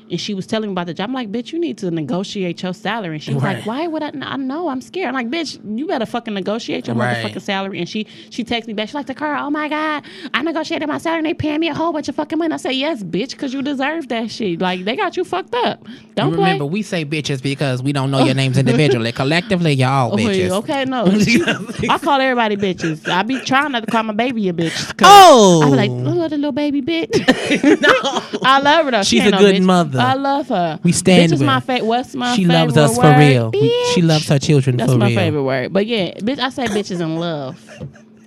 And 0.10 0.22
she 0.22 0.34
was 0.36 0.46
telling 0.46 0.70
me 0.70 0.74
about 0.74 0.86
the 0.86 0.94
job. 0.94 1.10
I'm 1.10 1.14
like, 1.16 1.32
bitch, 1.32 1.52
you 1.52 1.60
need 1.60 1.78
to 1.80 1.90
negotiate 1.90 2.62
your 2.62 2.74
salary. 2.74 3.16
And 3.16 3.24
she 3.24 3.34
was 3.34 3.42
Right. 3.44 3.58
like, 3.58 3.66
why 3.66 3.88
would 3.88 4.04
I? 4.04 4.12
I 4.22 4.38
know 4.38 4.68
I'm 4.70 4.82
scared. 4.82 5.08
I'm 5.08 5.14
like, 5.16 5.30
bitch, 5.30 5.60
you 5.78 5.88
better 5.88 6.06
fucking 6.06 6.34
negotiate 6.34 6.86
your 6.88 6.96
Right. 6.96 7.18
motherfucking 7.26 7.42
salary. 7.42 7.80
And 7.80 7.90
she 7.90 8.06
she 8.30 8.44
texted 8.44 8.68
me 8.68 8.74
back. 8.74 8.88
She's 8.90 8.96
like, 8.96 9.08
the 9.08 9.16
car. 9.16 9.36
Oh 9.38 9.50
my 9.50 9.68
god, 9.68 10.04
I 10.34 10.44
negotiated 10.44 10.88
my 10.88 11.00
salary. 11.00 11.20
and 11.20 11.26
They 11.28 11.34
paying 11.34 11.60
me 11.60 11.70
a 11.70 11.74
whole 11.74 11.92
bunch 11.92 12.08
of 12.08 12.16
fucking 12.16 12.38
money. 12.38 12.54
I 12.54 12.58
said, 12.58 12.72
yes, 12.76 13.02
bitch, 13.04 13.32
because 13.32 13.54
you 13.54 13.62
deserve 13.64 14.08
that 14.10 14.30
shit. 14.30 14.62
Like 14.62 14.86
they 14.86 14.96
got 14.96 15.18
you 15.18 15.24
fucked 15.24 15.56
up. 15.56 15.84
Don't 16.16 16.34
play. 16.34 16.44
Remember, 16.44 16.66
we 16.66 16.82
say 16.84 17.04
bitches 17.04 17.42
because 17.42 17.82
we 17.82 17.92
don't 17.92 18.12
know 18.12 18.24
your 18.24 18.36
names 18.36 18.58
individually. 18.58 19.12
Collectively, 19.22 19.74
y'all 19.74 20.16
bitches. 20.18 20.52
okay, 20.52 20.86
no. 20.86 21.06
I 21.90 21.98
call 21.98 22.22
everybody 22.22 22.56
bitches. 22.58 23.08
I 23.08 23.24
be 23.24 23.40
trying 23.40 23.72
not 23.72 23.86
to 23.86 23.92
call 23.92 24.04
my 24.04 24.14
baby 24.14 24.48
a 24.50 24.54
bitch. 24.54 24.94
Oh. 25.04 25.62
I 25.64 25.70
be 25.70 25.76
like, 25.76 25.90
oh, 25.92 26.28
the 26.30 26.38
little 26.38 26.52
baby 26.52 26.82
bitch. 26.82 27.10
I 28.46 28.60
love 28.62 28.86
her 28.86 28.92
though. 28.92 29.04
She's 29.04 29.22
ain't 29.22 29.30
a 29.30 29.32
no 29.32 29.38
good 29.40 29.56
bitch. 29.56 29.64
mother. 29.66 29.95
I 30.02 30.14
love 30.16 30.48
her. 30.50 30.80
We 30.84 30.92
stand 30.92 31.22
bitch 31.32 31.34
is 31.36 31.40
with 31.40 31.48
my 31.48 31.60
favorite. 31.60 31.88
What's 31.88 32.16
my 32.16 32.36
She 32.36 32.46
loves 32.46 32.78
us 32.78 32.96
for 32.96 33.18
real. 33.18 33.52
We- 33.52 33.92
she 33.94 34.02
loves 34.02 34.28
her 34.30 34.40
children 34.40 34.78
That's 34.78 34.92
for 34.92 34.98
my 34.98 35.08
real. 35.08 35.16
favorite 35.16 35.44
word. 35.44 35.74
But 35.74 35.86
yeah, 35.88 36.14
bitch, 36.16 36.40
I 36.40 36.50
say 36.50 36.66
bitches 36.68 37.02
in 37.02 37.18
love 37.18 37.60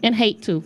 and 0.02 0.14
hate 0.14 0.42
too, 0.42 0.62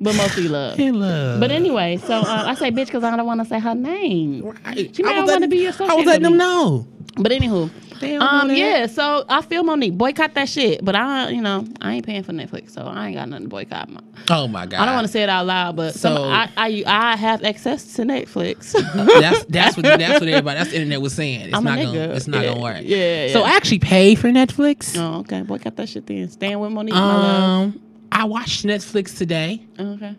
but 0.00 0.14
mostly 0.16 0.48
love. 0.48 0.78
In 0.78 1.00
love. 1.00 1.40
But 1.40 1.50
anyway, 1.50 1.98
so 1.98 2.14
uh, 2.20 2.44
I 2.46 2.54
say 2.54 2.70
bitch 2.70 2.86
because 2.86 3.04
I 3.04 3.16
don't 3.16 3.26
want 3.26 3.40
to 3.40 3.46
say 3.46 3.58
her 3.58 3.74
name. 3.74 4.42
Right. 4.64 4.94
She 4.94 5.02
not 5.02 5.26
want 5.26 5.42
to 5.42 5.48
be 5.48 5.66
I 5.66 5.70
was 5.94 6.06
letting 6.06 6.22
them 6.22 6.36
know. 6.36 6.86
But 7.16 7.30
anywho, 7.32 7.70
um, 8.04 8.50
yeah. 8.50 8.86
So 8.86 9.24
I 9.28 9.42
feel 9.42 9.62
Monique 9.64 9.96
boycott 9.96 10.34
that 10.34 10.48
shit, 10.48 10.84
but 10.84 10.94
I, 10.96 11.30
you 11.30 11.40
know, 11.40 11.64
I 11.80 11.94
ain't 11.94 12.06
paying 12.06 12.22
for 12.22 12.32
Netflix, 12.32 12.70
so 12.70 12.82
I 12.82 13.08
ain't 13.08 13.16
got 13.16 13.28
nothing 13.28 13.44
to 13.46 13.48
boycott. 13.48 13.88
My, 13.88 14.00
Oh 14.30 14.46
my 14.48 14.66
god. 14.66 14.80
I 14.80 14.86
don't 14.86 14.94
want 14.94 15.06
to 15.06 15.12
say 15.12 15.22
it 15.22 15.28
out 15.28 15.46
loud, 15.46 15.76
but 15.76 15.94
some, 15.94 16.16
So- 16.16 16.24
I, 16.24 16.48
I, 16.56 16.84
I 16.86 17.16
have 17.16 17.42
access 17.44 17.94
to 17.94 18.02
Netflix. 18.02 18.72
That's 19.22 19.44
that's 19.46 19.76
what 19.76 19.84
that's 19.84 20.20
what 20.20 20.28
everybody 20.28 20.58
that's 20.58 20.70
the 20.70 20.76
internet 20.76 21.00
was 21.00 21.14
saying. 21.14 21.40
It's 21.46 21.54
I'm 21.56 21.64
not 21.64 21.78
gonna 21.78 21.98
it's 22.14 22.26
not 22.28 22.42
Yeah, 22.44 22.50
gonna 22.54 22.60
work. 22.62 22.80
yeah, 22.82 23.28
So. 23.32 23.42
I 23.42 23.50
actually 23.56 23.78
pay 23.80 24.14
for 24.14 24.28
Netflix. 24.28 24.96
oh, 24.98 25.20
okay, 25.20 25.42
boycott 25.42 25.76
that 25.76 25.88
shit 25.88 26.06
then. 26.06 26.28
Stand 26.28 26.60
with 26.60 26.72
Monique, 26.72 26.94
my 26.94 27.00
love. 27.16 27.42
Um, 27.44 27.80
I 28.10 28.24
watched 28.24 28.64
Netflix 28.64 29.16
today, 29.16 29.62
Okay. 29.78 30.14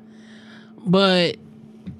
but 0.85 1.37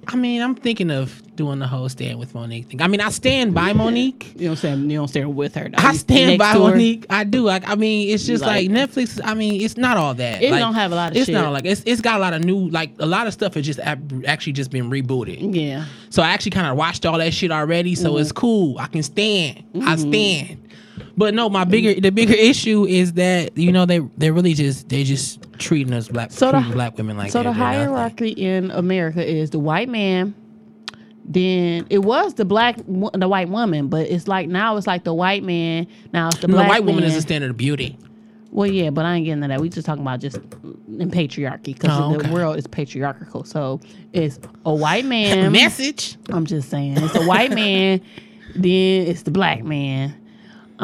I 0.08 0.16
mean, 0.16 0.42
I'm 0.42 0.56
thinking 0.56 0.92
of 0.92 1.22
doing 1.36 1.58
the 1.60 1.68
whole 1.68 1.90
stand 1.90 2.20
with 2.20 2.36
Monique 2.36 2.68
thing. 2.68 2.82
I 2.82 2.88
mean, 2.88 3.02
I 3.02 3.10
stand 3.10 3.54
by 3.56 3.74
Monique. 3.74 4.34
You 4.38 4.48
don't 4.50 4.56
stand. 4.56 4.92
You 4.92 4.98
don't 5.00 5.08
stand 5.08 5.36
with 5.36 5.56
her. 5.56 5.70
Though. 5.70 5.78
I 5.78 5.94
stand 5.96 6.38
by. 6.38 6.54
Monique. 6.54 7.06
I 7.10 7.24
do. 7.24 7.42
Like, 7.44 7.68
I 7.68 7.76
mean, 7.76 8.14
it's 8.14 8.26
just 8.26 8.44
like, 8.44 8.70
Like- 8.70 8.90
Netflix. 8.90 9.20
I 9.24 9.34
mean, 9.34 9.62
it's 9.62 9.76
not 9.78 9.98
all 9.98 10.14
that. 10.14 10.42
It 10.44 10.52
Like, 10.52 10.60
don't 10.60 10.76
have 10.76 10.92
a 10.92 10.96
lot 10.96 11.12
of 11.12 11.18
It's 11.18 11.26
shit. 11.28 11.34
not 11.34 11.52
like 11.52 11.66
it's. 11.66 11.82
It's 11.86 12.02
got 12.02 12.18
a 12.18 12.20
lot 12.20 12.34
of 12.34 12.44
new. 12.44 12.70
Like 12.70 12.92
a 13.00 13.06
lot 13.06 13.26
of 13.28 13.34
stuff 13.34 13.56
has 13.56 13.66
just 13.66 13.80
actually 13.80 14.54
just 14.54 14.70
been 14.72 14.90
rebooted. 14.92 15.56
Yeah. 15.56 15.86
So 16.10 16.22
I 16.22 16.30
actually 16.30 16.52
kind 16.52 16.68
of 16.68 16.78
watched 16.78 17.06
all 17.06 17.18
that 17.18 17.34
shit 17.34 17.52
already. 17.52 17.96
So 17.96 18.18
it's 18.18 18.32
cool. 18.32 18.78
I 18.78 18.88
can 18.88 19.02
stand. 19.04 19.64
I 19.76 19.96
Mm-hmm. 19.96 20.10
stand. 20.12 20.63
But 21.16 21.34
no, 21.36 21.48
my 21.50 21.64
bigger 21.64 22.00
the 22.00 22.10
bigger 22.12 22.34
issue 22.34 22.86
is 22.86 23.14
that 23.14 23.56
you 23.58 23.72
know 23.72 23.86
they 23.86 24.00
they're 24.18 24.34
really 24.34 24.54
just 24.56 24.90
they 24.90 25.04
just 25.04 25.40
treating 25.60 25.94
us 25.94 26.08
black 26.08 26.32
So 26.32 26.52
the- 26.52 26.62
black 26.72 26.98
women 26.98 27.18
like 27.18 27.32
So 27.32 27.40
that. 27.40 27.50
the 27.50 27.54
hierarchy 27.54 28.30
in 28.30 28.72
America 28.72 29.24
is 29.24 29.52
the 29.52 29.60
white 29.60 29.90
man. 29.90 30.34
Then 31.26 31.86
it 31.90 32.00
was 32.00 32.34
the 32.34 32.44
black, 32.44 32.76
the 32.86 33.28
white 33.30 33.48
woman, 33.48 33.88
but 33.88 34.08
it's 34.10 34.28
like 34.28 34.50
now 34.50 34.76
it's 34.76 34.88
like 34.88 35.06
the 35.06 35.14
white 35.14 35.44
man. 35.44 35.88
Now 36.12 36.28
it's 36.28 36.38
the 36.40 36.46
And 36.46 36.54
the 36.54 36.58
black 36.58 36.70
white 36.70 36.84
woman 36.84 37.04
is 37.06 37.12
man. 37.12 37.16
the 37.18 37.22
standard 37.22 37.52
of 37.52 37.58
beauty. 37.58 37.98
Well, 38.52 38.70
yeah, 38.70 38.90
but 38.90 39.06
I 39.06 39.16
ain't 39.16 39.26
getting 39.26 39.42
to 39.42 39.48
that. 39.48 39.62
We 39.62 39.70
just 39.70 39.86
talking 39.86 40.04
about 40.04 40.20
just 40.20 40.36
in 40.36 41.10
patriarchy 41.10 41.64
because 41.74 41.92
Oh, 41.94 42.18
the 42.18 42.30
world 42.32 42.58
is 42.58 42.68
patriarchal. 42.68 43.46
So 43.46 43.80
it's 44.12 44.38
a 44.66 44.74
white 44.74 45.06
man. 45.06 45.52
Message. 45.54 46.18
I'm 46.30 46.46
just 46.46 46.70
saying 46.70 46.98
it's 46.98 47.16
a 47.16 47.24
white 47.26 47.52
man, 47.52 48.02
then 48.56 49.08
it's 49.08 49.24
the 49.24 49.32
black 49.32 49.64
man, 49.64 50.14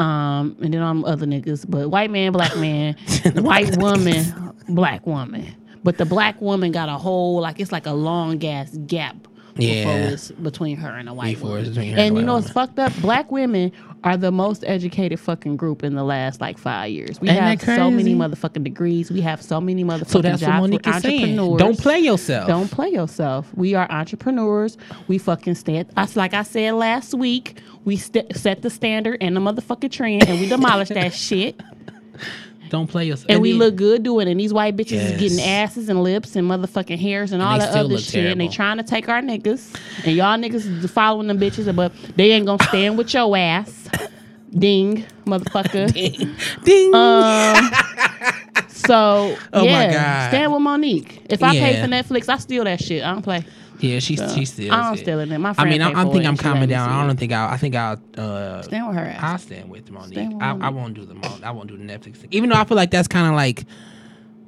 um, 0.00 0.56
and 0.62 0.72
then 0.72 0.82
I'm 0.82 1.04
other 1.04 1.26
niggas. 1.26 1.66
But 1.68 1.90
white 1.90 2.10
man, 2.10 2.32
black 2.32 2.56
man, 2.56 2.94
white 3.34 3.76
woman, 3.76 4.54
black 4.68 5.06
woman. 5.06 5.54
But 5.84 5.98
the 5.98 6.06
black 6.06 6.40
woman 6.40 6.72
got 6.72 6.88
a 6.88 6.98
whole 6.98 7.40
like 7.40 7.60
it's 7.60 7.72
like 7.72 7.86
a 7.86 7.92
long 7.92 8.42
ass 8.44 8.74
gap. 8.86 9.28
Yeah. 9.60 9.84
Before 9.84 10.12
it's 10.14 10.30
between 10.32 10.76
her 10.78 10.88
and 10.90 11.08
a 11.08 11.14
white 11.14 11.34
Before 11.36 11.50
woman. 11.50 11.64
it's 11.66 11.68
between 11.70 11.92
her 11.94 11.98
and 11.98 12.08
and 12.08 12.16
you 12.18 12.22
know 12.24 12.34
white 12.34 12.44
it's 12.44 12.52
fucked 12.52 12.78
up. 12.78 12.92
Black 13.00 13.30
women 13.32 13.72
are 14.04 14.16
the 14.16 14.32
most 14.32 14.64
educated 14.66 15.20
fucking 15.20 15.56
group 15.56 15.82
in 15.82 15.94
the 15.94 16.02
last 16.04 16.40
like 16.40 16.56
five 16.58 16.90
years. 16.90 17.20
We 17.20 17.28
Ain't 17.28 17.38
have 17.40 17.58
that 17.60 17.76
so 17.76 17.90
many 17.90 18.14
motherfucking 18.14 18.64
degrees. 18.64 19.10
We 19.10 19.20
have 19.20 19.42
so 19.42 19.60
many 19.60 19.84
motherfucking 19.84 20.08
So 20.08 20.22
that's 20.22 20.40
what 20.42 20.48
jobs. 20.48 20.60
Monique 20.62 20.86
We're 20.86 20.96
is 20.96 21.02
saying. 21.02 21.22
entrepreneurs. 21.38 21.58
Don't 21.58 21.78
play 21.78 21.98
yourself. 22.00 22.48
Don't 22.48 22.70
play 22.70 22.88
yourself. 22.90 23.52
We 23.54 23.74
are 23.74 23.90
entrepreneurs. 23.90 24.78
We 25.08 25.18
fucking 25.18 25.54
stand. 25.56 25.90
Us 25.96 26.16
like 26.16 26.32
I 26.34 26.42
said 26.44 26.72
last 26.74 27.14
week. 27.14 27.60
We 27.84 27.96
st- 27.96 28.36
set 28.36 28.62
the 28.62 28.70
standard 28.70 29.18
and 29.22 29.34
the 29.34 29.40
motherfucking 29.40 29.90
trend, 29.90 30.28
and 30.28 30.38
we 30.40 30.48
demolished 30.48 30.92
that 30.94 31.12
shit. 31.28 31.58
Don't 32.70 32.86
play 32.86 33.06
yourself. 33.06 33.26
And 33.28 33.42
we 33.42 33.50
then- 33.50 33.58
look 33.58 33.76
good 33.76 34.02
doing 34.02 34.26
it. 34.28 34.30
And 34.30 34.40
these 34.40 34.52
white 34.52 34.76
bitches 34.76 35.02
is 35.04 35.20
getting 35.20 35.40
asses 35.40 35.88
and 35.88 36.02
lips 36.02 36.36
and 36.36 36.48
motherfucking 36.48 36.98
hairs 36.98 37.32
and 37.32 37.42
all 37.42 37.58
they 37.58 37.66
that 37.66 37.76
other 37.76 37.98
shit. 37.98 38.26
And 38.26 38.40
they 38.40 38.48
trying 38.48 38.78
to 38.78 38.82
take 38.82 39.08
our 39.08 39.20
niggas. 39.20 39.74
And 40.06 40.16
y'all 40.16 40.38
niggas 40.38 40.84
is 40.84 40.90
following 40.90 41.26
them 41.26 41.38
bitches, 41.38 41.74
but 41.74 41.92
they 42.16 42.30
ain't 42.32 42.46
gonna 42.46 42.62
stand 42.64 42.96
with 42.96 43.12
your 43.12 43.36
ass. 43.36 43.88
Ding, 44.58 45.04
motherfucker. 45.26 45.92
ding. 46.64 46.94
Um, 46.94 47.70
so 48.68 49.36
Oh 49.52 49.60
my 49.60 49.64
yeah, 49.64 49.92
God. 49.92 50.28
stand 50.30 50.52
with 50.52 50.62
Monique. 50.62 51.22
If 51.30 51.42
I 51.42 51.52
pay 51.52 51.80
for 51.80 51.86
Netflix, 51.88 52.28
I 52.28 52.36
steal 52.38 52.64
that 52.64 52.80
shit. 52.82 53.04
I 53.04 53.12
don't 53.12 53.22
play. 53.22 53.44
Yeah, 53.82 53.98
she's 53.98 54.18
So, 54.18 54.28
she 54.34 54.44
steals 54.44 54.72
I 54.72 54.82
don't 54.82 54.94
it. 54.94 55.02
steal 55.02 55.20
it. 55.20 55.26
My 55.38 55.54
I 55.58 55.64
mean, 55.64 55.82
I, 55.82 55.90
I 55.90 56.04
think 56.04 56.24
I'm 56.24 56.30
and 56.30 56.38
calming 56.38 56.68
down. 56.68 56.88
I 56.90 57.06
don't 57.06 57.16
think 57.18 57.32
I'll. 57.32 57.48
I 57.48 57.56
think 57.56 57.74
I'll. 57.74 58.00
Uh, 58.16 58.62
stand 58.62 58.86
with 58.88 58.96
her 58.96 59.04
ass. 59.04 59.18
I'll 59.22 59.38
stand 59.38 59.70
with 59.70 59.90
Monique. 59.90 60.14
Stand 60.14 60.34
with 60.34 60.42
I, 60.42 60.56
I 60.56 60.68
won't 60.70 60.94
do 60.94 61.04
the 61.04 61.14
Mon- 61.14 61.44
I 61.44 61.50
won't 61.50 61.68
do 61.68 61.76
the 61.76 61.84
Netflix 61.84 62.16
thing. 62.16 62.28
Even 62.32 62.50
though 62.50 62.56
I 62.56 62.64
feel 62.64 62.76
like 62.76 62.90
that's 62.90 63.08
kind 63.08 63.26
of 63.26 63.34
like 63.34 63.64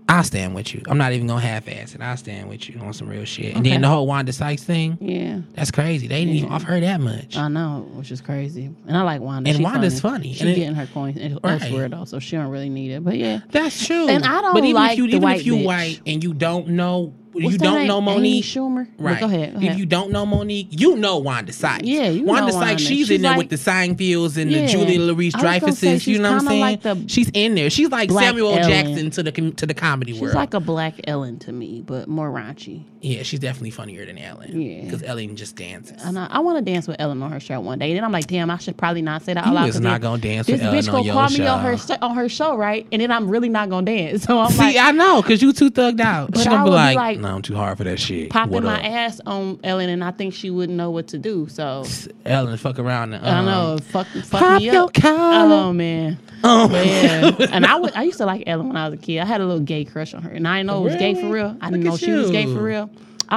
I'll 0.08 0.24
stand 0.24 0.54
with 0.54 0.74
you. 0.74 0.82
I'm 0.88 0.98
not 0.98 1.12
even 1.12 1.26
gonna 1.28 1.40
half 1.40 1.68
ass 1.68 1.94
it. 1.94 2.00
I'll 2.02 2.16
stand 2.16 2.48
with 2.48 2.68
you 2.68 2.78
on 2.80 2.92
some 2.92 3.08
real 3.08 3.24
shit. 3.24 3.54
And 3.54 3.58
Okay. 3.58 3.70
then 3.70 3.82
the 3.82 3.88
whole 3.88 4.06
Wanda 4.06 4.32
Sykes 4.32 4.62
thing, 4.64 4.98
yeah, 5.00 5.38
that's 5.54 5.70
crazy. 5.70 6.06
They 6.08 6.24
didn't 6.24 6.34
even 6.34 6.50
offer 6.50 6.66
her 6.66 6.80
that 6.80 7.00
much. 7.00 7.36
I 7.36 7.48
know, 7.48 7.88
which 7.94 8.10
is 8.10 8.20
crazy. 8.20 8.68
And 8.88 8.96
I 8.96 9.02
like 9.02 9.20
Wanda. 9.22 9.48
And 9.48 9.56
She 9.58 9.62
Wanda's 9.64 10.00
funny. 10.00 10.34
She 10.34 10.40
And 10.40 10.50
it- 10.50 10.54
getting 10.56 10.74
her 10.74 10.86
coins 10.86 11.16
Right. 11.42 11.62
elsewhere 11.62 11.88
though, 11.88 12.04
so 12.04 12.18
she 12.18 12.36
don't 12.36 12.48
really 12.48 12.68
need 12.68 12.90
it. 12.90 13.04
But 13.04 13.16
yeah, 13.16 13.40
That's 13.52 13.86
true. 13.86 14.08
And 14.08 14.24
I 14.24 14.40
don't 14.42 14.54
But 14.54 14.64
even 14.64 14.74
like 14.74 14.92
if 14.92 14.98
you 14.98 15.06
even 15.06 15.22
white 15.22 15.40
if 15.40 15.46
you 15.46 15.56
white 15.58 16.00
and 16.04 16.22
you 16.22 16.34
don't 16.34 16.68
know 16.70 17.14
What's 17.32 17.56
that 17.56 17.64
don't 17.64 17.74
name? 17.78 17.88
know 17.88 17.98
Amy 17.98 18.06
Monique. 18.12 18.44
Schumer. 18.44 18.86
Right. 18.98 19.18
Go 19.20 19.26
ahead. 19.26 19.54
Go 19.54 19.60
If 19.66 19.78
you 19.78 19.86
don't 19.86 20.10
know 20.10 20.26
Monique, 20.26 20.68
you 20.70 20.96
know 20.96 21.18
Wanda 21.18 21.52
Sykes. 21.52 21.84
Yeah, 21.86 22.08
you 22.08 22.24
Wanda 22.24 22.46
know 22.52 22.58
Sykes. 22.58 22.66
Wanda. 22.66 22.78
She's, 22.78 22.88
She's 22.88 23.10
in 23.10 23.22
there 23.22 23.36
with 23.38 23.48
the 23.48 23.56
Seinfelds 23.56 24.36
and 24.36 24.50
Yeah. 24.50 24.62
the 24.66 24.68
Julia 24.72 25.00
Louise 25.00 25.34
Dreyfuses. 25.34 26.06
You 26.06 26.18
know 26.18 26.32
what 26.32 26.40
I'm 26.42 26.46
saying? 26.48 26.60
like 26.60 26.82
the 26.82 27.04
she's 27.08 27.30
in 27.34 27.54
there. 27.54 27.70
She's 27.70 27.88
like 27.90 28.10
Samuel 28.10 28.52
Ellen. 28.58 28.68
Jackson 28.70 29.10
to 29.10 29.22
the 29.22 29.32
to 29.52 29.66
the 29.66 29.74
comedy 29.74 30.12
She's 30.12 30.20
world. 30.20 30.32
She's 30.32 30.36
like 30.36 30.54
a 30.54 30.60
black 30.60 30.94
Ellen 31.06 31.38
to 31.40 31.52
me, 31.52 31.82
but 31.84 32.08
more 32.08 32.30
raunchy. 32.30 32.84
yeah, 33.00 33.22
she's 33.22 33.40
definitely 33.40 33.70
funnier 33.70 34.04
than 34.06 34.18
Ellen. 34.18 34.60
Yeah. 34.60 34.84
because 34.84 35.02
Ellen 35.02 35.34
just 35.36 35.56
dances. 35.56 36.02
And 36.04 36.18
I, 36.18 36.26
I 36.30 36.38
want 36.40 36.64
to 36.64 36.70
dance 36.70 36.86
with 36.86 36.96
Ellen 37.00 37.22
on 37.22 37.32
her 37.32 37.40
show 37.40 37.60
one 37.60 37.78
day. 37.78 37.90
And 37.90 37.96
Then 37.96 38.04
I'm 38.04 38.12
like, 38.12 38.26
damn, 38.26 38.50
I 38.50 38.58
should 38.58 38.76
probably 38.76 39.02
not 39.02 39.22
say 39.22 39.34
that 39.34 39.44
out 39.44 39.48
You 39.48 39.54
loud. 39.54 39.68
is 39.68 39.80
not 39.80 40.00
gonna 40.00 40.20
dance 40.20 40.46
This 40.46 40.54
with 40.60 40.62
Ellen 40.62 40.78
bitch 40.78 40.88
on 40.88 40.92
gonna 41.06 41.12
call 41.12 41.30
me 41.30 41.46
on 41.46 41.60
her 41.60 41.78
show. 41.78 41.96
on 42.02 42.14
her 42.16 42.28
show, 42.28 42.56
right? 42.56 42.86
And 42.92 43.00
then 43.02 43.10
I'm 43.10 43.28
really 43.30 43.48
not 43.48 43.70
gonna 43.70 43.86
dance. 43.86 44.24
So 44.32 44.38
I'm 44.38 44.50
See, 44.52 44.78
I 44.78 44.92
know 44.92 45.22
because 45.22 45.42
you 45.42 45.52
too 45.52 45.70
thugged 45.70 46.00
out. 46.00 46.36
She's 46.36 46.44
gonna 46.46 46.64
be 46.64 46.70
like, 46.70 47.18
like, 47.22 47.30
"No, 47.30 47.36
I'm 47.36 47.42
too 47.42 47.54
hard 47.54 47.78
for 47.78 47.84
that 47.84 47.98
shit." 48.00 48.30
popping 48.30 48.52
What 48.52 48.62
my 48.64 48.78
up? 48.78 48.84
ass 48.84 49.20
on 49.26 49.58
Ellen, 49.64 49.88
and 49.88 50.02
I 50.02 50.10
think 50.10 50.34
she 50.34 50.50
wouldn't 50.50 50.76
know 50.76 50.90
what 50.90 51.08
to 51.08 51.18
do. 51.18 51.48
So 51.48 51.84
Ellen, 52.24 52.56
fuck 52.56 52.78
around. 52.78 53.14
And, 53.14 53.24
I 53.26 53.38
um, 53.38 53.44
know, 53.46 53.78
fuck, 53.82 54.06
fuck 54.08 54.40
pop 54.40 54.58
me 54.60 54.66
your 54.66 54.84
up. 54.84 54.94
collar. 54.94 55.54
Oh 55.54 55.72
man. 55.72 56.18
Oh, 56.44 56.68
But 56.68 56.86
yeah, 56.86 57.36
and 57.52 57.64
I 57.64 57.76
would. 57.76 57.94
I 57.94 58.02
used 58.02 58.18
to 58.18 58.26
like 58.26 58.42
Ellen 58.46 58.66
when 58.68 58.76
I 58.76 58.88
was 58.88 58.98
a 58.98 59.02
kid. 59.02 59.18
I 59.20 59.24
had 59.24 59.40
a 59.40 59.44
little 59.46 59.60
gay 59.62 59.84
crush 59.84 60.12
on 60.12 60.22
her, 60.22 60.30
and 60.30 60.46
I 60.48 60.58
didn't 60.58 60.66
know 60.68 60.80
it 60.80 60.84
was 60.84 60.96
gay 60.96 61.14
for 61.14 61.28
real. 61.28 61.56
I 61.60 61.66
Look 61.66 61.74
didn't 61.74 61.84
know 61.84 61.96
she 61.96 62.10
was 62.10 62.30
gay 62.30 62.46
for 62.46 62.60
real. 62.62 62.90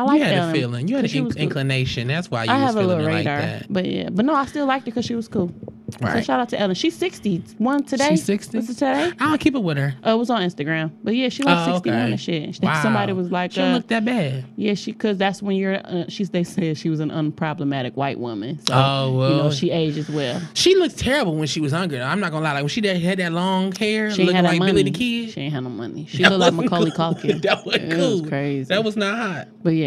I 0.07 0.15
you 0.15 0.23
had 0.23 0.33
Ellen. 0.33 0.49
a 0.49 0.53
feeling. 0.53 0.87
You 0.87 0.95
had 0.95 1.03
'cause 1.03 1.11
she 1.11 1.17
an 1.19 1.25
was 1.25 1.35
in- 1.35 1.39
cool. 1.39 1.43
inclination. 1.43 2.07
That's 2.07 2.29
why 2.29 2.43
you 2.45 2.51
I 2.51 2.55
was 2.55 2.63
have 2.65 2.75
a 2.75 2.79
feeling 2.79 2.87
little 2.97 3.05
it 3.07 3.11
like 3.15 3.25
radar, 3.25 3.41
that. 3.41 3.65
but 3.69 3.85
yeah, 3.85 4.09
but 4.11 4.25
no, 4.25 4.35
I 4.35 4.45
still 4.45 4.65
liked 4.65 4.85
her 4.85 4.91
because 4.91 5.05
she 5.05 5.15
was 5.15 5.27
cool. 5.27 5.51
So 5.91 5.99
Right. 6.07 6.25
shout 6.25 6.39
out 6.39 6.49
to 6.49 6.59
Ellen. 6.59 6.73
She's 6.75 6.95
sixty 6.95 7.43
one 7.59 7.83
today. 7.83 8.09
She's 8.09 8.23
60? 8.23 8.57
Was 8.57 8.69
it 8.69 8.73
today? 8.73 9.11
I 9.19 9.29
don't 9.29 9.37
keep 9.39 9.53
it 9.55 9.61
with 9.63 9.77
her. 9.77 9.93
Oh, 10.03 10.15
it 10.15 10.17
was 10.17 10.29
on 10.31 10.41
Instagram. 10.41 10.91
But 11.03 11.15
yeah, 11.15 11.29
she 11.29 11.43
like 11.43 11.57
Oh, 11.67 11.73
sixty 11.73 11.91
one 11.91 11.99
okay. 12.01 12.11
and 12.11 12.19
shit. 12.19 12.59
Wow. 12.61 12.81
Somebody 12.81 13.13
was 13.13 13.31
like, 13.31 13.51
she 13.51 13.61
don't 13.61 13.71
uh, 13.71 13.75
look 13.75 13.87
that 13.89 14.03
bad. 14.03 14.45
yeah, 14.57 14.73
she 14.73 14.91
because 14.91 15.17
that's 15.17 15.41
when 15.43 15.55
you're. 15.55 15.75
Uh, 15.85 16.05
she's 16.09 16.31
they 16.31 16.43
said 16.43 16.77
she 16.77 16.89
was 16.89 16.99
an 16.99 17.11
unproblematic 17.11 17.93
white 17.93 18.19
woman. 18.19 18.59
So 18.67 18.73
Oh, 18.73 19.11
you 19.11 19.17
well. 19.19 19.43
know 19.43 19.51
she 19.51 19.69
ages 19.69 20.09
well. 20.09 20.41
She 20.55 20.75
looked 20.75 20.97
terrible 20.97 21.35
when 21.35 21.47
she 21.47 21.61
was 21.61 21.71
younger. 21.71 22.01
I'm 22.01 22.19
not 22.19 22.31
gonna 22.31 22.43
lie. 22.43 22.53
Like 22.53 22.63
when 22.63 22.69
she 22.69 22.81
did- 22.81 23.01
had 23.01 23.19
that 23.19 23.31
long 23.31 23.71
hair, 23.73 24.09
She 24.11 24.21
ain't 24.23 24.27
looking 24.27 24.35
had 24.35 24.41
no 24.43 24.49
like 24.49 24.59
money. 24.59 24.71
Billy 24.71 24.83
the 24.83 24.91
Kid. 24.91 25.29
She 25.31 25.41
ain't 25.41 25.53
had 25.53 25.63
no 25.63 25.69
money. 25.69 26.07
She 26.09 26.23
That 26.23 26.31
looked 26.31 26.39
like 26.41 26.71
wasn't 26.71 26.71
Macaulay 26.71 26.91
cool. 26.91 27.05
Culkin. 27.35 27.41
that 27.43 27.61
It 27.67 27.91
cool. 27.95 28.21
was 28.21 28.29
crazy. 28.29 28.67
That 28.69 28.83
was 28.83 28.97
not 28.97 29.17
hot. 29.17 29.47
But 29.63 29.75
yeah, 29.75 29.84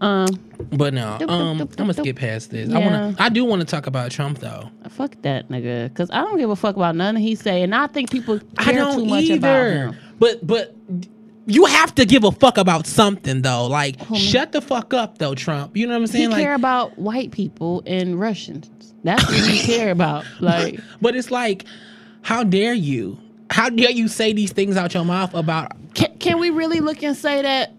um, 0.00 0.26
But 0.72 0.94
no, 0.94 1.16
um, 1.28 1.60
I'm 1.60 1.66
gonna 1.68 1.94
skip 1.94 2.16
past 2.16 2.50
this. 2.50 2.72
I 2.72 2.78
wanna, 2.78 3.14
I 3.18 3.28
do 3.28 3.44
want 3.44 3.60
to 3.60 3.66
talk 3.66 3.86
about 3.86 4.10
Trump 4.10 4.38
though. 4.40 4.68
fuck 4.90 5.14
that 5.22 5.48
nigga. 5.48 5.88
Because 5.88 6.10
I 6.10 6.22
don't 6.22 6.38
give 6.38 6.50
a 6.50 6.56
fuck 6.56 6.76
about 6.76 6.96
nothing 6.96 7.22
he 7.22 7.34
say, 7.34 7.62
and 7.62 7.74
I 7.74 7.86
think 7.86 8.10
people 8.10 8.40
I 8.58 8.64
care 8.64 8.84
too 8.92 9.04
much 9.04 9.24
either. 9.24 9.36
about 9.36 9.94
him. 9.94 9.96
But 10.18 10.46
but 10.46 10.74
you 11.46 11.64
have 11.66 11.94
to 11.96 12.04
give 12.04 12.24
a 12.24 12.32
fuck 12.32 12.58
about 12.58 12.86
something 12.86 13.42
though. 13.42 13.66
Like 13.66 13.98
Homie. 13.98 14.18
shut 14.18 14.52
the 14.52 14.60
fuck 14.60 14.92
up 14.94 15.18
though, 15.18 15.34
Trump. 15.34 15.76
You 15.76 15.86
know 15.86 15.94
what 15.94 16.00
I'm 16.00 16.06
saying? 16.08 16.22
He? 16.30 16.34
Like 16.34 16.42
care 16.42 16.54
about 16.54 16.98
white 16.98 17.30
people 17.30 17.82
and 17.86 18.18
Russians. 18.18 18.68
That's 19.04 19.24
what 19.24 19.34
he 19.50 19.60
care 19.60 19.90
about. 19.98 20.24
Like, 20.40 20.80
But 21.00 21.16
it's 21.16 21.30
like, 21.30 21.64
how 22.22 22.44
dare 22.44 22.74
you? 22.74 23.18
How 23.50 23.68
dare 23.68 23.90
you 23.90 24.08
say 24.08 24.32
these 24.32 24.52
things 24.52 24.76
out 24.76 24.94
your 24.94 25.04
mouth 25.04 25.34
about? 25.34 25.72
can, 25.94 26.16
can 26.18 26.38
we 26.38 26.50
really 26.50 26.80
look 26.80 27.02
and 27.02 27.16
say 27.16 27.42
that? 27.42 27.72